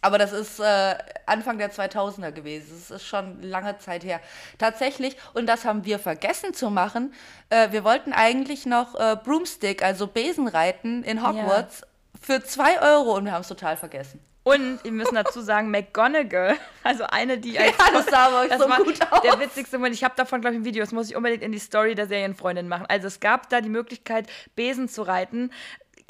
Aber 0.00 0.18
das 0.18 0.32
ist 0.32 0.60
äh, 0.60 0.94
Anfang 1.26 1.58
der 1.58 1.72
2000er 1.72 2.32
gewesen. 2.32 2.66
Das 2.70 2.90
ist 3.00 3.06
schon 3.06 3.42
lange 3.42 3.78
Zeit 3.78 4.04
her. 4.04 4.20
Tatsächlich, 4.58 5.16
und 5.34 5.46
das 5.46 5.64
haben 5.64 5.84
wir 5.84 5.98
vergessen 5.98 6.54
zu 6.54 6.70
machen, 6.70 7.12
äh, 7.50 7.72
wir 7.72 7.84
wollten 7.84 8.12
eigentlich 8.12 8.66
noch 8.66 8.94
äh, 8.94 9.16
Broomstick, 9.22 9.82
also 9.82 10.06
Besenreiten 10.06 11.02
in 11.04 11.26
Hogwarts 11.26 11.82
für 12.20 12.42
zwei 12.42 12.80
Euro 12.80 13.16
und 13.16 13.24
wir 13.24 13.32
haben 13.32 13.42
es 13.42 13.48
total 13.48 13.76
vergessen. 13.76 14.20
Und 14.44 14.82
wir 14.82 14.92
müssen 14.92 15.14
dazu 15.14 15.42
sagen, 15.42 15.70
McGonagall, 15.70 16.56
also 16.82 17.04
eine, 17.04 17.36
die 17.36 17.58
als 17.58 17.72
Ja, 17.76 17.90
das 17.92 18.06
sah 18.06 18.26
aber 18.28 18.48
das 18.48 18.58
so 18.62 18.68
war 18.68 18.78
gut 18.78 18.98
aus. 19.10 19.20
der 19.20 19.38
witzigste 19.40 19.76
Moment. 19.76 19.94
Ich 19.94 20.04
habe 20.04 20.14
davon, 20.16 20.40
glaube 20.40 20.54
ich, 20.54 20.62
ein 20.62 20.64
Video, 20.64 20.82
das 20.82 20.92
muss 20.92 21.10
ich 21.10 21.16
unbedingt 21.16 21.42
in 21.42 21.52
die 21.52 21.58
Story 21.58 21.94
der 21.94 22.06
Serienfreundin 22.06 22.66
machen. 22.66 22.86
Also 22.88 23.08
es 23.08 23.20
gab 23.20 23.50
da 23.50 23.60
die 23.60 23.68
Möglichkeit, 23.68 24.26
Besen 24.54 24.88
zu 24.88 25.02
reiten. 25.02 25.50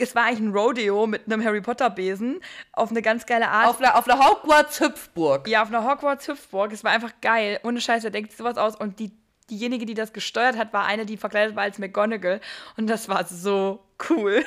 Es 0.01 0.15
war 0.15 0.25
eigentlich 0.25 0.41
ein 0.41 0.53
Rodeo 0.53 1.07
mit 1.07 1.27
einem 1.27 1.45
Harry 1.45 1.61
Potter 1.61 1.91
Besen 1.91 2.41
auf 2.73 2.91
eine 2.91 3.03
ganz 3.03 3.27
geile 3.27 3.49
Art. 3.49 3.69
Auf 3.69 3.81
einer, 3.81 3.97
auf 3.97 4.09
einer 4.09 4.19
Hogwarts-Hüpfburg. 4.19 5.49
ja, 5.49 5.63
auf 5.63 5.69
einer 5.69 5.85
Hogwarts 5.85 6.29
Hüpfburg. 6.29 6.73
Es 6.73 6.85
war 6.85 6.93
einfach 6.93 7.13
geil. 7.21 7.59
Ohne 7.65 7.81
Scheiß, 7.81 8.05
wer 8.05 8.11
denkt 8.11 8.31
sich 8.31 8.39
sowas 8.39 8.57
aus? 8.57 8.77
Und 8.77 9.01
die, 9.01 9.13
diejenige, 9.51 9.87
die 9.87 9.95
das 9.95 10.13
gesteuert 10.13 10.57
hat, 10.57 10.73
war 10.73 10.85
eine, 10.85 11.05
die 11.05 11.17
verkleidet 11.17 11.57
war 11.57 11.65
als 11.65 11.79
McGonagall. 11.79 12.41
Und 12.77 12.89
das 12.89 13.09
war 13.09 13.25
so 13.27 13.81
cool. 14.09 14.45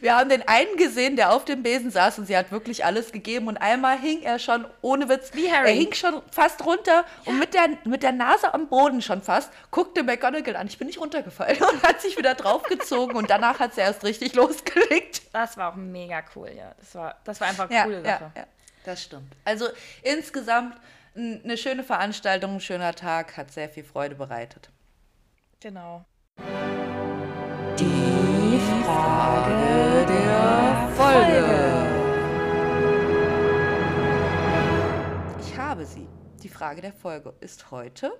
Wir 0.00 0.16
haben 0.16 0.28
den 0.28 0.46
einen 0.48 0.76
gesehen, 0.76 1.16
der 1.16 1.32
auf 1.32 1.44
dem 1.44 1.62
Besen 1.62 1.90
saß 1.90 2.18
und 2.18 2.26
sie 2.26 2.36
hat 2.36 2.50
wirklich 2.52 2.84
alles 2.84 3.12
gegeben 3.12 3.48
und 3.48 3.56
einmal 3.56 3.98
hing 3.98 4.22
er 4.22 4.38
schon, 4.38 4.66
ohne 4.82 5.08
Witz, 5.08 5.30
Wie 5.34 5.50
Harry. 5.52 5.68
er 5.68 5.74
hing 5.74 5.92
schon 5.94 6.22
fast 6.30 6.64
runter 6.64 7.04
und 7.24 7.38
mit 7.38 7.54
der, 7.54 7.68
mit 7.84 8.02
der 8.02 8.12
Nase 8.12 8.52
am 8.54 8.68
Boden 8.68 9.02
schon 9.02 9.22
fast, 9.22 9.50
guckte 9.70 10.02
McGonagall 10.02 10.56
an, 10.56 10.66
ich 10.66 10.78
bin 10.78 10.86
nicht 10.86 11.00
runtergefallen 11.00 11.58
und 11.72 11.82
hat 11.82 12.00
sich 12.00 12.16
wieder 12.16 12.34
draufgezogen 12.34 13.16
und 13.16 13.30
danach 13.30 13.58
hat 13.60 13.74
sie 13.74 13.80
erst 13.80 14.04
richtig 14.04 14.34
losgelegt. 14.36 15.22
Das 15.32 15.56
war 15.56 15.72
auch 15.72 15.76
mega 15.76 16.22
cool, 16.36 16.50
ja. 16.56 16.74
Das 16.78 16.94
war, 16.94 17.16
das 17.24 17.40
war 17.40 17.48
einfach 17.48 17.64
eine 17.68 17.74
Ja, 17.76 17.84
coole 17.84 17.96
ja, 18.04 18.18
Sache. 18.18 18.32
ja, 18.36 18.44
das 18.84 19.02
stimmt. 19.02 19.32
Also 19.44 19.66
insgesamt 20.02 20.76
eine 21.16 21.56
schöne 21.56 21.84
Veranstaltung, 21.84 22.54
ein 22.54 22.60
schöner 22.60 22.94
Tag, 22.94 23.36
hat 23.36 23.52
sehr 23.52 23.68
viel 23.68 23.84
Freude 23.84 24.14
bereitet. 24.16 24.70
Genau 25.60 26.04
die 28.64 28.84
Frage 28.84 30.06
der 30.06 30.88
Folge. 30.96 31.44
Ich 35.40 35.58
habe 35.58 35.84
sie. 35.86 36.08
Die 36.42 36.48
Frage 36.48 36.80
der 36.80 36.92
Folge 36.92 37.34
ist 37.40 37.70
heute, 37.70 38.12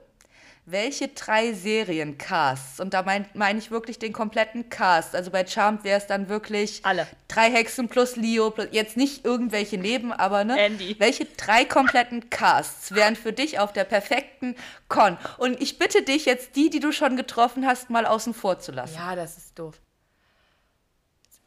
welche 0.67 1.09
drei 1.09 1.53
Seriencasts, 1.53 2.81
und 2.81 2.95
da 2.95 3.03
meine 3.03 3.27
mein 3.35 3.59
ich 3.59 3.71
wirklich 3.71 3.99
den 3.99 4.13
kompletten 4.15 4.71
Cast, 4.71 5.15
also 5.15 5.31
bei 5.31 5.47
Charmed 5.47 5.85
wäre 5.85 5.99
es 5.99 6.07
dann 6.07 6.29
wirklich 6.29 6.81
alle. 6.85 7.07
Drei 7.29 7.51
Hexen 7.51 7.89
plus 7.89 8.17
Leo, 8.17 8.51
plus, 8.51 8.69
jetzt 8.71 8.97
nicht 8.97 9.25
irgendwelche 9.27 9.77
Neben, 9.77 10.13
aber 10.13 10.45
ne? 10.45 10.59
Andy. 10.59 10.97
Welche 10.99 11.27
drei 11.27 11.65
kompletten 11.67 12.31
Casts 12.31 12.95
wären 12.95 13.15
für 13.15 13.33
dich 13.33 13.59
auf 13.59 13.73
der 13.73 13.85
perfekten 13.85 14.57
Con? 14.89 15.19
Und 15.37 15.61
ich 15.61 15.79
bitte 15.79 16.03
dich 16.03 16.25
jetzt, 16.25 16.57
die, 16.57 16.71
die 16.71 16.81
du 16.81 16.93
schon 16.93 17.17
getroffen 17.17 17.67
hast, 17.67 17.91
mal 17.91 18.07
außen 18.07 18.33
vor 18.33 18.59
zu 18.59 18.73
lassen. 18.73 18.97
Ja, 18.97 19.15
das 19.17 19.37
ist 19.37 19.59
doof. 19.59 19.81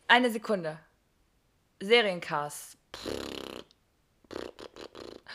Eine 0.09 0.31
Sekunde. 0.31 0.79
Seriencast. 1.81 2.77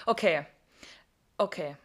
Okay. 0.06 0.46
Okay. 1.36 1.76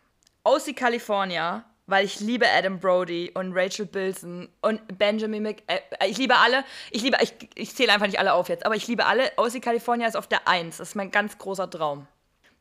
Aussie 0.44 0.74
California, 0.74 1.66
weil 1.86 2.06
ich 2.06 2.22
liebe 2.22 2.46
Adam 2.50 2.80
Brody 2.80 3.30
und 3.34 3.52
Rachel 3.54 3.86
Bilson 3.86 4.48
und 4.62 4.98
Benjamin 4.98 5.44
Mc... 5.44 5.64
Äh, 5.68 6.08
ich 6.08 6.18
liebe 6.18 6.38
alle. 6.38 6.64
Ich 6.90 7.02
liebe... 7.02 7.18
Ich, 7.22 7.34
ich 7.56 7.76
zähle 7.76 7.92
einfach 7.92 8.06
nicht 8.08 8.20
alle 8.20 8.34
auf 8.34 8.48
jetzt, 8.48 8.66
aber 8.66 8.76
ich 8.76 8.88
liebe 8.88 9.06
alle. 9.06 9.38
Aussie 9.38 9.60
California 9.60 10.08
ist 10.08 10.16
auf 10.16 10.28
der 10.28 10.48
Eins. 10.48 10.78
Das 10.78 10.90
ist 10.90 10.96
mein 10.96 11.12
ganz 11.12 11.38
großer 11.38 11.70
Traum. 11.70 12.08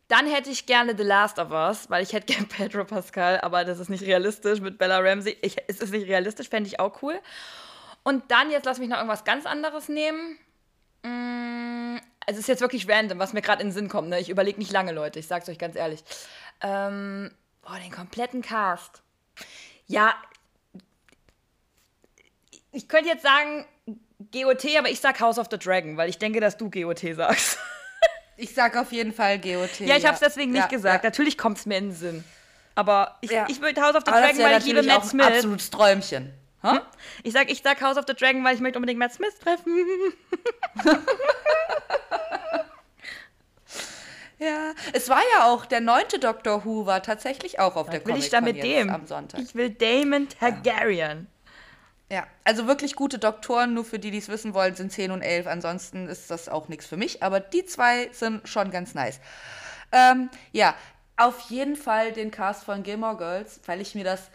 Dann 0.08 0.26
hätte 0.26 0.50
ich 0.50 0.66
gerne 0.66 0.96
The 0.96 1.04
Last 1.04 1.38
of 1.38 1.52
Us, 1.52 1.88
weil 1.88 2.02
ich 2.02 2.12
hätte 2.12 2.26
gerne 2.32 2.46
Pedro 2.46 2.84
Pascal, 2.84 3.40
aber 3.42 3.64
das 3.64 3.78
ist 3.78 3.90
nicht 3.90 4.02
realistisch 4.02 4.60
mit 4.60 4.76
Bella 4.76 4.98
Ramsey. 4.98 5.36
Ich, 5.40 5.56
es 5.68 5.80
ist 5.80 5.92
nicht 5.92 6.08
realistisch, 6.08 6.48
fände 6.48 6.66
ich 6.66 6.80
auch 6.80 7.00
cool. 7.02 7.20
Und 8.06 8.30
dann, 8.30 8.52
jetzt 8.52 8.64
lass 8.66 8.78
mich 8.78 8.88
noch 8.88 8.98
irgendwas 8.98 9.24
ganz 9.24 9.46
anderes 9.46 9.88
nehmen. 9.88 10.38
Mm, 11.02 11.96
Also 12.24 12.38
es 12.38 12.44
ist 12.44 12.48
jetzt 12.48 12.60
wirklich 12.60 12.88
random, 12.88 13.18
was 13.18 13.32
mir 13.32 13.42
gerade 13.42 13.62
in 13.62 13.68
den 13.68 13.74
Sinn 13.74 13.88
kommt. 13.88 14.08
Ne? 14.08 14.20
Ich 14.20 14.28
überlege 14.30 14.58
nicht 14.58 14.70
lange, 14.70 14.92
Leute. 14.92 15.18
Ich 15.18 15.26
sag's 15.26 15.48
euch 15.48 15.58
ganz 15.58 15.74
ehrlich. 15.74 16.04
Ähm, 16.60 17.32
boah, 17.62 17.78
den 17.78 17.90
kompletten 17.90 18.42
Cast. 18.42 19.02
Ja, 19.88 20.14
ich 22.72 22.88
könnte 22.88 23.08
jetzt 23.08 23.22
sagen 23.22 23.64
GOT, 24.32 24.64
aber 24.78 24.88
ich 24.90 25.00
sag 25.00 25.20
House 25.20 25.38
of 25.38 25.48
the 25.50 25.58
Dragon, 25.58 25.96
weil 25.96 26.08
ich 26.08 26.18
denke, 26.18 26.40
dass 26.40 26.56
du 26.56 26.70
GOT 26.70 27.00
sagst. 27.14 27.58
Ich 28.38 28.52
sag 28.54 28.76
auf 28.76 28.92
jeden 28.92 29.14
Fall 29.14 29.38
GOT. 29.40 29.80
ja, 29.80 29.96
ich 29.96 30.04
habe 30.04 30.12
es 30.12 30.20
deswegen 30.20 30.52
nicht 30.52 30.60
Ja, 30.64 30.68
gesagt. 30.68 31.02
Ja. 31.02 31.08
Natürlich 31.08 31.38
kommt 31.38 31.56
es 31.56 31.64
mir 31.64 31.78
in 31.78 31.88
den 31.88 31.94
Sinn. 31.96 32.22
Aber 32.74 33.16
ich, 33.22 33.30
Ja. 33.30 33.46
ich 33.48 33.62
würde 33.62 33.80
House 33.80 33.94
of 33.94 34.02
the 34.04 34.10
Aber 34.12 34.20
Dragon, 34.20 34.38
weil 34.42 34.58
ich 34.58 34.66
liebe 34.66 34.82
Matt 34.82 34.98
auch 34.98 35.02
ein 35.04 35.08
Smith. 35.08 35.26
absolutes 35.26 35.70
Träumchen. 35.70 36.34
Hä? 36.72 36.80
Ich 37.22 37.32
sag, 37.32 37.50
ich 37.50 37.62
sag 37.62 37.80
House 37.80 37.96
of 37.96 38.04
the 38.06 38.14
Dragon, 38.14 38.44
weil 38.44 38.54
ich 38.54 38.60
möchte 38.60 38.78
unbedingt 38.78 38.98
Matt 38.98 39.12
Smith 39.12 39.38
treffen. 39.38 39.72
Ja, 44.38 44.74
es 44.92 45.08
war 45.08 45.22
ja 45.34 45.46
auch, 45.46 45.64
der 45.64 45.80
neunte 45.80 46.18
Doctor 46.18 46.64
Who 46.64 46.84
war 46.84 47.02
tatsächlich 47.02 47.58
auch 47.58 47.74
auf 47.74 47.88
der 47.88 48.00
Will 48.04 48.12
Comic 48.12 48.24
ich 48.24 48.30
da 48.30 48.42
mit 48.42 48.62
dem? 48.62 48.90
am 48.90 49.06
Sonntag. 49.06 49.40
Ich 49.40 49.54
will 49.54 49.70
Damon 49.70 50.28
Targaryen. 50.28 51.26
Ja, 52.10 52.24
also 52.44 52.66
wirklich 52.66 52.94
gute 52.94 53.18
Doktoren, 53.18 53.72
nur 53.72 53.84
für 53.84 53.98
die, 53.98 54.10
die 54.10 54.18
es 54.18 54.28
wissen 54.28 54.52
wollen, 54.54 54.76
sind 54.76 54.92
10 54.92 55.10
und 55.10 55.22
11. 55.22 55.46
Ansonsten 55.46 56.06
ist 56.06 56.30
das 56.30 56.48
auch 56.48 56.68
nichts 56.68 56.86
für 56.86 56.96
mich, 56.98 57.22
aber 57.22 57.40
die 57.40 57.64
zwei 57.64 58.10
sind 58.12 58.46
schon 58.46 58.70
ganz 58.70 58.94
nice. 58.94 59.20
Ähm, 59.90 60.28
ja, 60.52 60.74
auf 61.16 61.40
jeden 61.48 61.74
Fall 61.74 62.12
den 62.12 62.30
Cast 62.30 62.64
von 62.64 62.82
Gilmore 62.82 63.16
Girls, 63.16 63.60
weil 63.66 63.80
ich 63.80 63.94
mir 63.94 64.04
das 64.04 64.30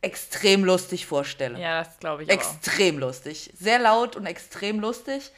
extrem 0.00 0.64
lustig 0.64 1.06
vorstelle. 1.06 1.58
Ja, 1.58 1.82
das 1.84 1.98
glaube 1.98 2.22
ich 2.22 2.30
aber 2.30 2.40
auch. 2.40 2.44
Extrem 2.54 2.98
lustig. 2.98 3.52
Sehr 3.58 3.78
laut 3.78 4.16
und 4.16 4.26
extrem 4.26 4.80
lustig. 4.80 5.32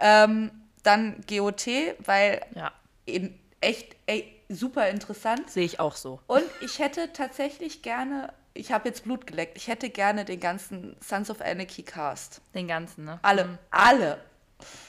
Ähm, 0.00 0.50
dann 0.82 1.20
GOT, 1.28 1.66
weil 1.98 2.40
Ja, 2.54 2.72
eben 3.06 3.38
echt 3.60 3.96
ey, 4.06 4.32
super 4.48 4.88
interessant. 4.88 5.50
sehe 5.50 5.64
ich 5.64 5.80
auch 5.80 5.96
so. 5.96 6.20
Und 6.26 6.44
ich 6.60 6.78
hätte 6.78 7.12
tatsächlich 7.12 7.82
gerne, 7.82 8.32
ich 8.54 8.72
habe 8.72 8.88
jetzt 8.88 9.04
Blut 9.04 9.26
geleckt, 9.26 9.56
ich 9.56 9.68
hätte 9.68 9.90
gerne 9.90 10.24
den 10.24 10.40
ganzen 10.40 10.96
Sons 11.00 11.30
of 11.30 11.40
Anarchy 11.40 11.82
Cast. 11.82 12.40
Den 12.54 12.68
ganzen, 12.68 13.04
ne? 13.04 13.18
Alle, 13.22 13.58
alle. 13.70 14.18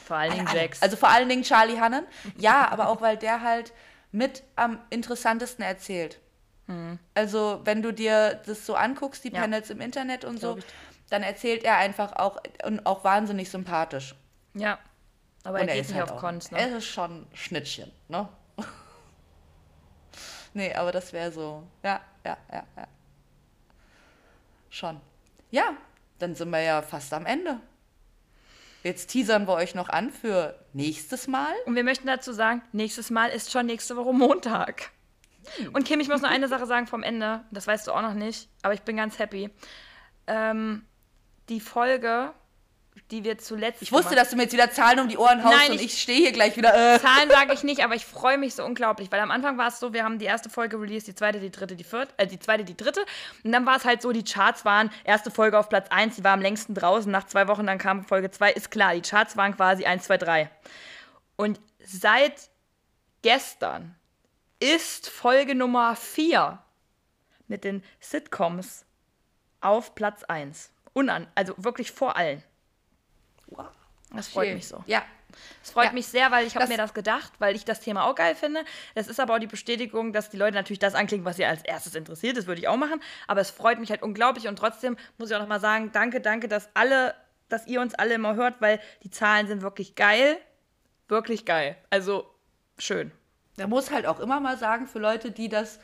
Vor 0.06 0.16
allen 0.18 0.32
Dingen. 0.34 0.48
Jax. 0.54 0.82
Also 0.82 0.96
vor 0.96 1.10
allen 1.10 1.28
Dingen 1.28 1.44
Charlie 1.44 1.80
Hannon. 1.80 2.06
Ja, 2.38 2.70
aber 2.70 2.88
auch, 2.88 3.02
weil 3.02 3.18
der 3.18 3.42
halt 3.42 3.74
mit 4.12 4.44
am 4.56 4.80
interessantesten 4.90 5.64
erzählt. 5.66 6.20
Also 7.14 7.62
wenn 7.64 7.82
du 7.82 7.94
dir 7.94 8.42
das 8.46 8.66
so 8.66 8.76
anguckst, 8.76 9.24
die 9.24 9.30
Mhm. 9.30 9.36
Ja. 9.36 9.42
Panels 9.42 9.70
im 9.70 9.80
Internet 9.82 10.26
und 10.26 10.40
so, 10.40 10.58
dann 11.10 11.24
erzählt 11.24 11.64
er 11.64 11.78
einfach 11.78 12.14
auch 12.18 12.38
und 12.66 12.86
auch 12.86 13.04
wahnsinnig 13.04 13.50
sympathisch. 13.50 14.16
ja. 14.54 14.78
Aber 15.44 15.62
Und 15.62 15.70
er 15.70 15.70
er 15.70 15.76
geht 15.76 15.84
ist 15.86 15.92
nicht 15.92 16.00
halt 16.02 16.12
auf 16.12 16.20
Cons, 16.20 16.52
Er 16.52 16.68
ne? 16.68 16.78
ist 16.78 16.86
schon 16.88 17.26
Schnittchen, 17.34 17.90
ne? 18.10 18.28
nee, 20.54 20.74
aber 20.74 20.92
das 20.92 21.14
wäre 21.14 21.32
so. 21.32 21.64
Ja, 21.84 22.02
ja, 22.26 22.36
ja, 22.52 22.64
ja. 22.76 22.88
Schon. 24.70 25.00
Ja, 25.52 25.78
dann 26.20 26.36
sind 26.36 26.50
wir 26.50 26.60
ja 26.62 26.82
fast 26.82 27.14
am 27.14 27.26
Ende. 27.26 27.62
Jetzt 28.84 29.08
teasern 29.08 29.48
wir 29.48 29.54
euch 29.54 29.74
noch 29.74 29.88
an 29.88 30.12
für 30.12 30.60
nächstes 30.74 31.28
Mal. 31.28 31.54
Und 31.66 31.76
wir 31.76 31.84
möchten 31.86 32.08
dazu 32.08 32.34
sagen, 32.34 32.62
nächstes 32.74 33.10
Mal 33.10 33.28
ist 33.30 33.50
schon 33.52 33.66
nächste 33.68 33.96
Woche 33.96 34.14
Montag. 34.14 34.92
Hm. 35.56 35.70
Und 35.74 35.86
Kim, 35.86 36.00
ich 36.00 36.08
muss 36.10 36.22
noch 36.22 36.30
eine 36.30 36.48
Sache 36.48 36.66
sagen 36.66 36.88
vom 36.88 37.04
Ende. 37.04 37.44
Das 37.52 37.68
weißt 37.68 37.88
du 37.88 37.92
auch 37.94 38.02
noch 38.02 38.14
nicht, 38.14 38.50
aber 38.62 38.74
ich 38.74 38.82
bin 38.82 38.98
ganz 38.98 39.18
happy. 39.20 39.50
Ähm, 40.28 40.86
die 41.50 41.62
Folge, 41.62 42.34
die 43.12 43.24
wir 43.24 43.38
zuletzt. 43.38 43.82
Ich 43.82 43.92
wusste, 43.92 44.16
dass 44.16 44.32
du 44.32 44.36
mir 44.36 44.44
jetzt 44.44 44.54
wieder 44.54 44.70
Zahlen 44.72 45.00
um 45.00 45.08
die 45.08 45.18
Ohren 45.18 45.44
haust 45.44 45.56
Nein, 45.56 45.72
und 45.72 45.76
ich- 45.78 45.86
ich 45.94 46.02
stehe 46.02 46.20
hier 46.20 46.32
gleich 46.34 46.58
wieder. 46.58 46.74
Äh. 46.96 47.00
Zahlen 47.00 47.30
sage 47.30 47.54
ich 47.54 47.64
nicht, 47.64 47.84
aber 47.84 47.96
ich 47.96 48.06
freue 48.06 48.38
mich 48.38 48.56
so 48.56 48.66
unglaublich, 48.66 49.12
weil 49.12 49.20
am 49.22 49.32
Anfang 49.32 49.58
war 49.58 49.68
es 49.68 49.80
so, 49.80 49.94
wir 49.94 50.04
haben 50.04 50.20
die 50.20 50.26
erste 50.26 50.50
Folge 50.50 50.78
released, 50.82 51.08
die 51.08 51.16
zweite, 51.16 51.40
die 51.40 51.52
dritte, 51.52 51.76
die 51.76 51.84
vierte, 51.86 52.12
äh, 52.18 52.28
die 52.28 52.40
zweite, 52.40 52.66
die 52.66 52.76
dritte. 52.76 53.06
Und 53.44 53.52
dann 53.54 53.66
war 53.66 53.78
es 53.78 53.86
halt 53.86 54.02
so, 54.02 54.12
die 54.12 54.24
Charts 54.24 54.66
waren, 54.66 54.90
erste 55.06 55.32
Folge 55.32 55.58
auf 55.58 55.70
Platz 55.70 55.88
1, 55.90 56.16
die 56.18 56.24
war 56.24 56.34
am 56.34 56.42
längsten 56.42 56.74
draußen, 56.74 57.10
nach 57.12 57.26
zwei 57.28 57.48
Wochen, 57.48 57.66
dann 57.66 57.78
kam 57.78 58.04
Folge 58.04 58.30
2, 58.32 58.52
ist 58.52 58.72
klar, 58.72 58.94
die 58.96 59.02
Charts 59.02 59.38
waren 59.38 59.56
quasi 59.56 59.86
1, 59.86 60.04
2, 60.04 60.18
3. 60.18 60.50
Und 61.38 61.62
seit 61.86 62.34
gestern 63.22 63.96
ist 64.60 65.10
Folge 65.10 65.56
Nummer 65.56 65.96
4 65.96 66.60
mit 67.48 67.64
den 67.64 67.84
Sitcoms 68.00 68.86
auf 69.62 69.96
Platz 69.96 70.24
1. 70.24 70.72
Unan, 70.94 71.28
also 71.36 71.54
wirklich 71.58 71.92
vor 71.92 72.16
allen. 72.18 72.44
Das 74.14 74.30
freut 74.30 74.54
mich 74.54 74.68
so. 74.68 74.84
Ja. 74.88 75.04
Es 75.62 75.72
freut 75.72 75.88
Ja. 75.88 75.92
mich 75.92 76.08
sehr, 76.08 76.32
weil 76.32 76.48
ich 76.48 76.56
habe 76.56 76.64
Das- 76.64 76.70
mir 76.70 76.78
das 76.78 76.94
gedacht, 76.94 77.34
weil 77.40 77.56
ich 77.56 77.66
das 77.66 77.82
Thema 77.82 78.06
auch 78.06 78.16
geil 78.16 78.34
finde. 78.34 78.64
Es 78.96 79.08
ist 79.08 79.20
aber 79.20 79.36
auch 79.36 79.40
die 79.40 79.46
Bestätigung, 79.48 80.14
dass 80.14 80.30
die 80.30 80.38
Leute 80.38 80.56
natürlich 80.56 80.80
das 80.80 80.96
anklicken, 80.96 81.26
was 81.26 81.36
sie 81.36 81.46
als 81.46 81.62
erstes 81.64 81.94
interessiert. 81.96 82.38
Das 82.38 82.48
würde 82.48 82.62
ich 82.62 82.68
auch 82.68 82.78
machen. 82.78 83.02
Aber 83.28 83.42
es 83.42 83.52
freut 83.52 83.78
mich 83.80 83.92
halt 83.92 84.02
unglaublich. 84.02 84.48
Und 84.48 84.56
trotzdem 84.58 84.98
muss 85.18 85.30
ich 85.30 85.36
auch 85.36 85.42
nochmal 85.42 85.60
sagen, 85.60 85.92
danke, 85.92 86.22
danke, 86.22 86.48
dass 86.48 86.70
alle, 86.74 87.14
dass 87.50 87.68
ihr 87.68 87.82
uns 87.82 87.94
alle 87.94 88.14
immer 88.16 88.36
hört, 88.36 88.62
weil 88.62 88.80
die 89.04 89.12
Zahlen 89.12 89.48
sind 89.48 89.62
wirklich 89.62 89.96
geil. 89.96 90.38
Wirklich 91.10 91.46
geil. 91.46 91.78
Also 91.90 92.34
schön. 92.80 93.12
Da 93.58 93.68
muss 93.68 93.92
halt 93.92 94.06
auch 94.06 94.20
immer 94.20 94.40
mal 94.40 94.58
sagen, 94.58 94.88
für 94.88 95.00
Leute, 95.00 95.32
die 95.32 95.50
das 95.50 95.80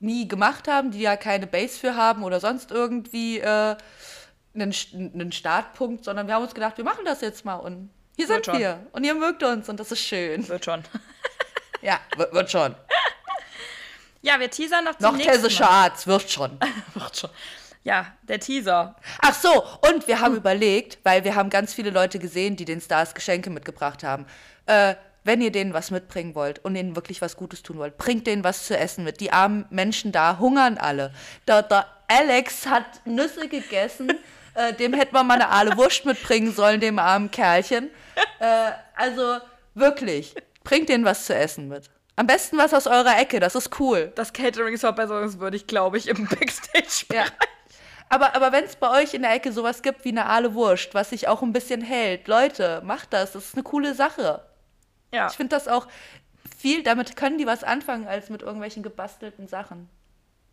nie 0.00 0.26
gemacht 0.26 0.66
haben, 0.66 0.90
die 0.90 1.00
ja 1.00 1.16
keine 1.16 1.46
Base 1.46 1.78
für 1.78 1.94
haben 1.94 2.24
oder 2.24 2.40
sonst 2.40 2.70
irgendwie 2.70 3.38
äh, 3.38 3.76
einen, 4.54 4.74
einen 4.94 5.32
Startpunkt, 5.32 6.04
sondern 6.04 6.26
wir 6.26 6.34
haben 6.34 6.42
uns 6.42 6.54
gedacht, 6.54 6.78
wir 6.78 6.84
machen 6.84 7.04
das 7.04 7.20
jetzt 7.20 7.44
mal 7.44 7.56
und 7.56 7.90
hier 8.16 8.28
Wird 8.28 8.44
sind 8.46 8.54
schon. 8.54 8.60
wir 8.60 8.86
und 8.92 9.04
ihr 9.04 9.14
mögt 9.14 9.42
uns 9.42 9.68
und 9.68 9.78
das 9.78 9.92
ist 9.92 10.00
schön. 10.00 10.48
Wird 10.48 10.64
schon. 10.64 10.82
Ja, 11.82 11.98
wird, 12.16 12.34
wird 12.34 12.50
schon. 12.50 12.74
Ja, 14.22 14.38
wir 14.38 14.50
teasern 14.50 14.84
noch 14.84 14.98
zum 14.98 15.16
Noch 15.16 15.24
Mal. 15.24 15.48
Charts, 15.48 16.06
wird 16.06 16.30
schon. 16.30 16.58
Wird 16.94 17.16
schon. 17.16 17.30
Ja, 17.84 18.06
der 18.24 18.38
Teaser. 18.38 18.94
Ach 19.22 19.32
so, 19.32 19.64
und 19.88 20.06
wir 20.06 20.20
haben 20.20 20.36
überlegt, 20.36 20.98
weil 21.04 21.24
wir 21.24 21.34
haben 21.34 21.48
ganz 21.48 21.72
viele 21.72 21.88
Leute 21.88 22.18
gesehen, 22.18 22.54
die 22.56 22.66
den 22.66 22.82
Stars 22.82 23.14
Geschenke 23.14 23.48
mitgebracht 23.48 24.04
haben. 24.04 24.26
Äh, 24.66 24.94
wenn 25.24 25.40
ihr 25.40 25.52
denen 25.52 25.74
was 25.74 25.90
mitbringen 25.90 26.34
wollt 26.34 26.64
und 26.64 26.76
ihnen 26.76 26.96
wirklich 26.96 27.20
was 27.20 27.36
Gutes 27.36 27.62
tun 27.62 27.78
wollt, 27.78 27.98
bringt 27.98 28.26
denen 28.26 28.44
was 28.44 28.66
zu 28.66 28.76
essen 28.76 29.04
mit. 29.04 29.20
Die 29.20 29.32
armen 29.32 29.66
Menschen 29.70 30.12
da 30.12 30.38
hungern 30.38 30.78
alle. 30.78 31.12
Der, 31.46 31.62
der 31.62 31.86
Alex 32.08 32.66
hat 32.66 33.04
Nüsse 33.04 33.48
gegessen. 33.48 34.12
äh, 34.54 34.72
dem 34.74 34.94
hätten 34.94 35.14
wir 35.14 35.22
mal 35.22 35.34
eine 35.34 35.48
Aale 35.48 35.76
Wurst 35.76 36.04
mitbringen 36.04 36.52
sollen, 36.52 36.80
dem 36.80 36.98
armen 36.98 37.30
Kerlchen. 37.30 37.90
Äh, 38.38 38.72
also 38.96 39.38
wirklich, 39.74 40.34
bringt 40.64 40.88
denen 40.88 41.04
was 41.04 41.26
zu 41.26 41.34
essen 41.34 41.68
mit. 41.68 41.90
Am 42.16 42.26
besten 42.26 42.58
was 42.58 42.74
aus 42.74 42.86
eurer 42.86 43.18
Ecke, 43.18 43.40
das 43.40 43.54
ist 43.54 43.80
cool. 43.80 44.12
Das 44.14 44.32
Catering 44.32 44.74
ist 44.74 44.80
verbesserungswürdig, 44.80 45.66
glaube 45.66 45.98
ich, 45.98 46.08
im 46.08 46.26
Backstage. 46.28 47.06
Ja. 47.12 47.24
Aber, 48.08 48.34
aber 48.34 48.52
wenn 48.52 48.64
es 48.64 48.76
bei 48.76 48.90
euch 49.00 49.14
in 49.14 49.22
der 49.22 49.32
Ecke 49.32 49.52
sowas 49.52 49.82
gibt 49.82 50.04
wie 50.04 50.10
eine 50.10 50.26
Aale 50.26 50.54
Wurst, 50.54 50.94
was 50.94 51.10
sich 51.10 51.28
auch 51.28 51.42
ein 51.42 51.52
bisschen 51.52 51.80
hält, 51.80 52.26
Leute, 52.26 52.82
macht 52.84 53.12
das. 53.12 53.32
Das 53.32 53.46
ist 53.46 53.54
eine 53.54 53.62
coole 53.62 53.94
Sache. 53.94 54.42
Ja. 55.12 55.28
Ich 55.28 55.36
finde 55.36 55.56
das 55.56 55.68
auch 55.68 55.88
viel, 56.58 56.82
damit 56.82 57.16
können 57.16 57.38
die 57.38 57.46
was 57.46 57.64
anfangen, 57.64 58.06
als 58.06 58.30
mit 58.30 58.42
irgendwelchen 58.42 58.82
gebastelten 58.82 59.48
Sachen. 59.48 59.88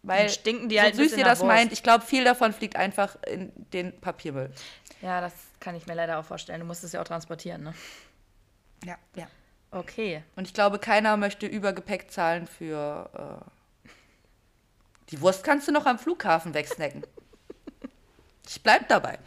Weil 0.04 0.26
Dann 0.26 0.30
stinken 0.30 0.70
die 0.70 0.76
so 0.76 0.82
halt 0.82 0.94
ein 0.94 0.98
süß 0.98 1.18
ihr 1.18 1.24
das 1.26 1.40
Wurst. 1.40 1.48
meint, 1.48 1.72
ich 1.74 1.84
glaube, 1.84 2.06
viel 2.06 2.24
davon 2.24 2.54
fliegt 2.54 2.76
einfach 2.76 3.18
in 3.28 3.52
den 3.74 4.00
Papiermüll. 4.00 4.52
ja, 5.02 5.22
das 5.22 5.34
kann 5.60 5.76
ich 5.76 5.86
mir 5.88 5.96
leider 5.96 6.20
auch 6.20 6.26
vorstellen. 6.26 6.60
Du 6.60 6.66
musst 6.66 6.84
es 6.84 6.92
ja 6.92 7.02
auch 7.02 7.08
transportieren, 7.08 7.64
ne? 7.64 7.74
Ja, 8.86 8.96
ja. 9.16 9.28
Okay. 9.72 10.24
Und 10.36 10.48
ich 10.48 10.54
glaube, 10.54 10.80
keiner 10.80 11.18
möchte 11.18 11.46
Übergepäck 11.46 12.10
zahlen 12.12 12.48
für 12.48 13.42
Die 15.10 15.20
Wurst 15.22 15.44
kannst 15.44 15.68
du 15.68 15.72
noch 15.72 15.86
am 15.86 16.00
Flughafen 16.00 16.54
wegsnacken. 16.54 17.04
Ich 18.50 18.64
bleib 18.64 18.88
dabei. 18.88 19.20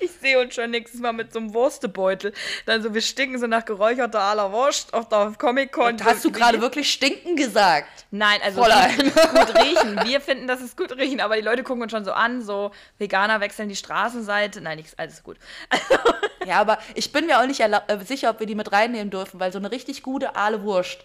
Ich 0.00 0.10
sehe 0.12 0.38
uns 0.38 0.54
schon 0.54 0.70
nächstes 0.70 1.00
Mal 1.00 1.12
mit 1.12 1.32
so 1.32 1.38
einem 1.38 1.54
Wurstebeutel. 1.54 2.32
Dann 2.66 2.82
so, 2.82 2.92
wir 2.92 3.00
stinken 3.00 3.38
so 3.38 3.46
nach 3.46 3.64
geräucherter 3.64 4.20
aller 4.20 4.52
Wurst 4.52 4.92
auf 4.92 5.08
der 5.08 5.32
Comic-Con. 5.38 6.04
Hast 6.04 6.24
du 6.24 6.30
gerade 6.30 6.60
wirklich 6.60 6.92
stinken 6.92 7.36
gesagt? 7.36 8.06
Nein, 8.10 8.40
also 8.44 8.60
gut, 8.60 8.70
gut 8.70 9.62
riechen. 9.62 10.00
Wir 10.04 10.20
finden, 10.20 10.46
dass 10.46 10.60
es 10.60 10.76
gut 10.76 10.92
riechen, 10.96 11.20
aber 11.20 11.36
die 11.36 11.42
Leute 11.42 11.62
gucken 11.62 11.82
uns 11.82 11.92
schon 11.92 12.04
so 12.04 12.12
an, 12.12 12.42
so 12.42 12.70
Veganer 12.98 13.40
wechseln 13.40 13.68
die 13.68 13.76
Straßenseite. 13.76 14.60
Nein, 14.60 14.76
nichts, 14.76 14.98
alles 14.98 15.22
gut. 15.22 15.38
Ja, 16.46 16.60
aber 16.60 16.78
ich 16.94 17.12
bin 17.12 17.26
mir 17.26 17.40
auch 17.40 17.46
nicht 17.46 17.60
äh, 17.60 17.80
sicher, 18.04 18.30
ob 18.30 18.40
wir 18.40 18.46
die 18.46 18.54
mit 18.54 18.72
reinnehmen 18.72 19.10
dürfen, 19.10 19.40
weil 19.40 19.52
so 19.52 19.58
eine 19.58 19.70
richtig 19.70 20.02
gute 20.02 20.36
Aale 20.36 20.62
Wurst, 20.62 20.98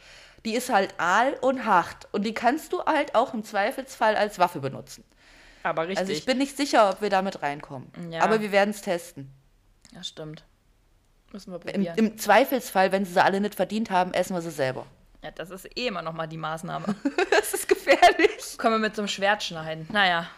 die 0.45 0.55
ist 0.55 0.69
halt 0.69 0.93
aal 0.97 1.37
und 1.41 1.65
hart. 1.65 2.07
Und 2.11 2.23
die 2.23 2.33
kannst 2.33 2.73
du 2.73 2.83
halt 2.83 3.15
auch 3.15 3.33
im 3.33 3.43
Zweifelsfall 3.43 4.15
als 4.15 4.39
Waffe 4.39 4.59
benutzen. 4.59 5.03
Aber 5.63 5.83
richtig. 5.83 5.99
Also 5.99 6.11
ich 6.11 6.25
bin 6.25 6.37
nicht 6.37 6.57
sicher, 6.57 6.89
ob 6.89 7.01
wir 7.01 7.09
damit 7.09 7.41
reinkommen. 7.41 7.91
Ja. 8.09 8.21
Aber 8.21 8.41
wir 8.41 8.51
werden 8.51 8.71
es 8.71 8.81
testen. 8.81 9.31
ja, 9.93 10.03
stimmt. 10.03 10.43
Müssen 11.31 11.51
wir 11.51 11.61
Im, 11.65 11.73
probieren. 11.73 11.97
Im 11.97 12.17
Zweifelsfall, 12.17 12.91
wenn 12.91 13.05
sie 13.05 13.13
sie 13.13 13.23
alle 13.23 13.39
nicht 13.39 13.55
verdient 13.55 13.89
haben, 13.89 14.13
essen 14.13 14.35
wir 14.35 14.41
sie 14.41 14.51
selber. 14.51 14.85
ja, 15.23 15.31
das 15.31 15.49
ist 15.49 15.65
eh 15.77 15.87
immer 15.87 16.01
noch 16.01 16.13
mal 16.13 16.27
die 16.27 16.37
Maßnahme. 16.37 16.95
Das 17.31 17.53
ist 17.53 17.67
gefährlich. 17.67 18.57
Können 18.57 18.75
wir 18.75 18.79
mit 18.79 18.95
so 18.95 19.01
einem 19.01 19.07
Schwert 19.07 19.41
schneiden. 19.43 19.87
Naja. 19.91 20.29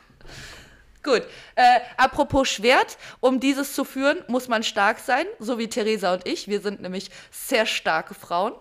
Gut. 1.03 1.23
Äh, 1.55 1.79
apropos 1.97 2.47
Schwert, 2.47 2.97
um 3.19 3.39
dieses 3.39 3.73
zu 3.73 3.83
führen, 3.83 4.23
muss 4.27 4.47
man 4.47 4.63
stark 4.63 4.99
sein, 4.99 5.25
so 5.39 5.57
wie 5.57 5.67
Theresa 5.67 6.13
und 6.13 6.25
ich. 6.27 6.47
Wir 6.47 6.61
sind 6.61 6.81
nämlich 6.81 7.11
sehr 7.29 7.65
starke 7.65 8.13
Frauen. 8.13 8.53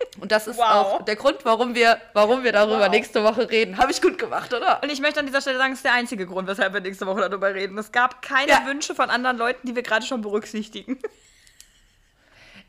Und 0.20 0.32
das 0.32 0.46
ist 0.46 0.56
Wow. 0.58 0.64
auch 0.64 1.02
der 1.04 1.16
Grund, 1.16 1.38
warum 1.44 1.74
wir, 1.74 2.00
warum 2.14 2.42
wir 2.42 2.52
darüber 2.52 2.88
nächste 2.88 3.22
Woche 3.24 3.48
reden. 3.50 3.78
Habe 3.78 3.90
ich 3.90 4.00
gut 4.02 4.18
gemacht, 4.18 4.52
oder? 4.52 4.82
Und 4.82 4.90
ich 4.90 5.00
möchte 5.00 5.20
an 5.20 5.26
dieser 5.26 5.40
Stelle 5.40 5.58
sagen, 5.58 5.72
es 5.72 5.78
ist 5.80 5.84
der 5.84 5.92
einzige 5.94 6.26
Grund, 6.26 6.48
weshalb 6.48 6.72
wir 6.72 6.80
nächste 6.80 7.06
Woche 7.06 7.20
darüber 7.20 7.54
reden. 7.54 7.76
Es 7.78 7.92
gab 7.92 8.22
keine 8.22 8.50
Ja. 8.50 8.66
Wünsche 8.66 8.94
von 8.94 9.10
anderen 9.10 9.36
Leuten, 9.38 9.66
die 9.66 9.76
wir 9.76 9.82
gerade 9.82 10.04
schon 10.04 10.20
berücksichtigen. 10.22 10.98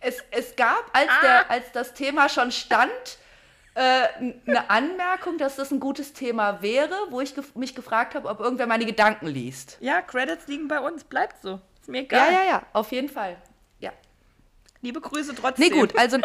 Es, 0.03 0.17
es 0.31 0.55
gab, 0.55 0.83
als, 0.93 1.11
der, 1.21 1.51
als 1.51 1.71
das 1.73 1.93
Thema 1.93 2.27
schon 2.27 2.51
stand, 2.51 2.91
äh, 3.75 4.07
eine 4.47 4.67
Anmerkung, 4.71 5.37
dass 5.37 5.57
das 5.57 5.69
ein 5.69 5.79
gutes 5.79 6.13
Thema 6.13 6.63
wäre, 6.63 6.95
wo 7.11 7.21
ich 7.21 7.35
gef 7.35 7.53
mich 7.53 7.75
gefragt 7.75 8.15
habe, 8.15 8.27
ob 8.27 8.39
irgendwer 8.39 8.65
meine 8.65 8.85
Gedanken 8.87 9.27
liest. 9.27 9.77
Ja, 9.79 10.01
Credits 10.01 10.47
liegen 10.47 10.67
bei 10.67 10.79
uns. 10.79 11.03
Bleibt 11.03 11.43
so. 11.43 11.61
Ist 11.79 11.87
mir 11.87 11.99
Ja, 11.99 12.03
egal. 12.05 12.33
ja, 12.33 12.43
ja, 12.45 12.63
auf 12.73 12.91
jeden 12.91 13.09
Fall. 13.09 13.37
Ja. 13.77 13.91
Liebe 14.81 14.99
Grüße 15.01 15.35
trotzdem. 15.35 15.69
Nee, 15.71 15.79
gut, 15.79 15.95
also 15.95 16.17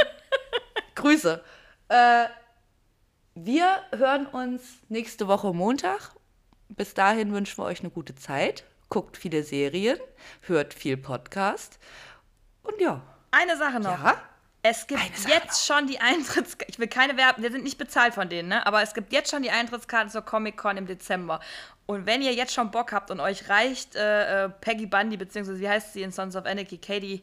Grüße. 0.97 1.43
Äh, 1.89 2.27
wir 3.35 3.83
hören 3.95 4.27
uns 4.27 4.63
nächste 4.89 5.29
Woche 5.29 5.53
Montag. 5.55 6.11
Bis 6.69 6.95
dahin 6.95 7.33
wünschen 7.33 7.59
wir 7.59 7.67
euch 7.67 7.81
eine 7.81 7.91
gute 7.91 8.17
Zeit. 8.17 8.65
Guckt 8.89 9.17
viele 9.17 9.43
Serien, 9.43 9.99
hört 10.43 10.75
viel 10.75 10.97
Podcast. 10.97 11.79
Und 12.63 12.81
ja. 12.81 13.03
Eine 13.31 13.57
Sache 13.57 13.79
noch. 13.79 14.03
Ja? 14.03 14.21
Es 14.63 14.87
gibt 14.87 15.03
jetzt 15.29 15.65
schon 15.65 15.87
die 15.87 16.01
Eintritts... 16.01 16.57
Ich 16.67 16.79
will 16.79 16.89
keine 16.89 17.17
Werbung, 17.17 17.43
wir 17.45 17.53
sind 17.53 17.63
nicht 17.63 17.79
bezahlt 17.79 18.15
von 18.15 18.29
denen, 18.29 18.49
ne? 18.49 18.67
Aber 18.67 18.83
es 18.83 18.95
gibt 18.95 19.13
jetzt 19.13 19.31
schon 19.31 19.43
die 19.43 19.51
Eintrittskarten 19.51 20.11
zur 20.11 20.23
Comic-Con 20.23 20.77
im 20.77 20.87
Dezember. 20.87 21.41
Und 21.87 22.07
wenn 22.07 22.23
ihr 22.23 22.33
jetzt 22.33 22.53
schon 22.53 22.73
Bock 22.73 22.93
habt 22.93 23.13
und 23.13 23.21
euch 23.21 23.49
reicht 23.49 23.95
äh, 23.95 24.47
äh, 24.47 24.49
Peggy 24.49 24.87
Bundy, 24.87 25.17
beziehungsweise 25.17 25.61
wie 25.61 25.69
heißt 25.69 25.93
sie 25.93 26.03
in 26.03 26.11
Sons 26.11 26.35
of 26.35 26.47
Anarchy? 26.47 26.79
Katie 26.79 27.23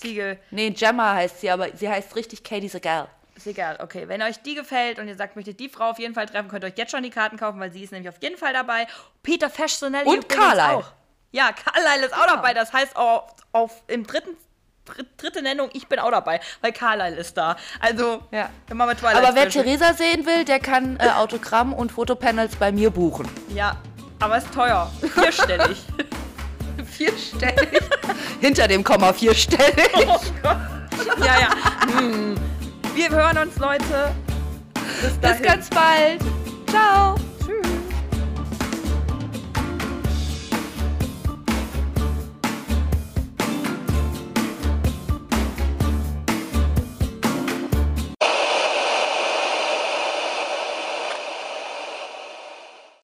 Siegel. 0.00 0.38
Nee, 0.50 0.70
Gemma 0.70 1.14
heißt 1.14 1.40
sie, 1.40 1.50
aber 1.50 1.68
sie 1.76 1.88
heißt 1.88 2.14
richtig 2.16 2.42
Katie 2.44 2.68
the 2.68 2.80
Gal. 2.80 3.08
Ist 3.36 3.46
egal, 3.46 3.78
okay. 3.80 4.08
Wenn 4.08 4.20
euch 4.22 4.42
die 4.42 4.54
gefällt 4.56 4.98
und 4.98 5.06
ihr 5.06 5.14
sagt, 5.14 5.36
möchtet 5.36 5.60
die 5.60 5.68
Frau 5.68 5.90
auf 5.90 5.98
jeden 6.00 6.12
Fall 6.14 6.26
treffen, 6.26 6.48
könnt 6.48 6.64
ihr 6.64 6.68
euch 6.68 6.76
jetzt 6.76 6.90
schon 6.90 7.04
die 7.04 7.10
Karten 7.10 7.36
kaufen, 7.36 7.60
weil 7.60 7.70
sie 7.72 7.84
ist 7.84 7.92
nämlich 7.92 8.08
auf 8.08 8.20
jeden 8.20 8.36
Fall 8.36 8.52
dabei. 8.52 8.86
Peter 9.22 9.48
Fashionelli 9.48 10.08
Und 10.08 10.28
Carlyle. 10.28 10.78
auch. 10.78 10.92
Ja, 11.30 11.50
Carlyle 11.52 12.06
ist 12.06 12.14
auch 12.14 12.26
dabei. 12.26 12.52
Das 12.54 12.72
heißt, 12.72 12.96
auf, 12.96 13.22
auf 13.52 13.82
im 13.86 14.04
dritten 14.06 14.30
dritt- 14.86 15.06
dritte 15.18 15.42
Nennung, 15.42 15.68
ich 15.72 15.86
bin 15.86 15.98
auch 16.00 16.10
dabei, 16.10 16.40
weil 16.62 16.72
Carlyle 16.72 17.14
ist 17.14 17.36
da. 17.36 17.56
Also, 17.78 18.22
Ja. 18.32 18.48
man 18.74 18.88
mit 18.88 18.98
Twilight 18.98 19.16
Aber 19.24 19.34
wer 19.36 19.48
Theresa 19.48 19.94
sehen 19.94 20.26
will, 20.26 20.44
der 20.44 20.58
kann 20.58 20.98
äh, 20.98 21.08
Autogramm 21.10 21.72
und 21.72 21.92
Fotopanels 21.92 22.56
bei 22.56 22.72
mir 22.72 22.90
buchen. 22.90 23.28
Ja, 23.54 23.76
aber 24.18 24.38
ist 24.38 24.52
teuer. 24.52 24.90
Vierstellig. 25.14 25.78
Vierstellig. 26.98 27.80
Hinter 28.40 28.66
dem 28.66 28.82
Komma 28.82 29.12
vierstellig. 29.12 29.90
oh 30.04 30.18
Gott. 30.42 30.56
Ja, 31.20 31.40
ja. 31.40 31.96
Hm. 31.96 32.34
Wir 32.94 33.08
hören 33.10 33.38
uns, 33.38 33.56
Leute. 33.58 34.12
Bis 35.00 35.12
Bis 35.12 35.42
ganz 35.42 35.70
bald. 35.70 36.20
Ciao. 36.68 37.14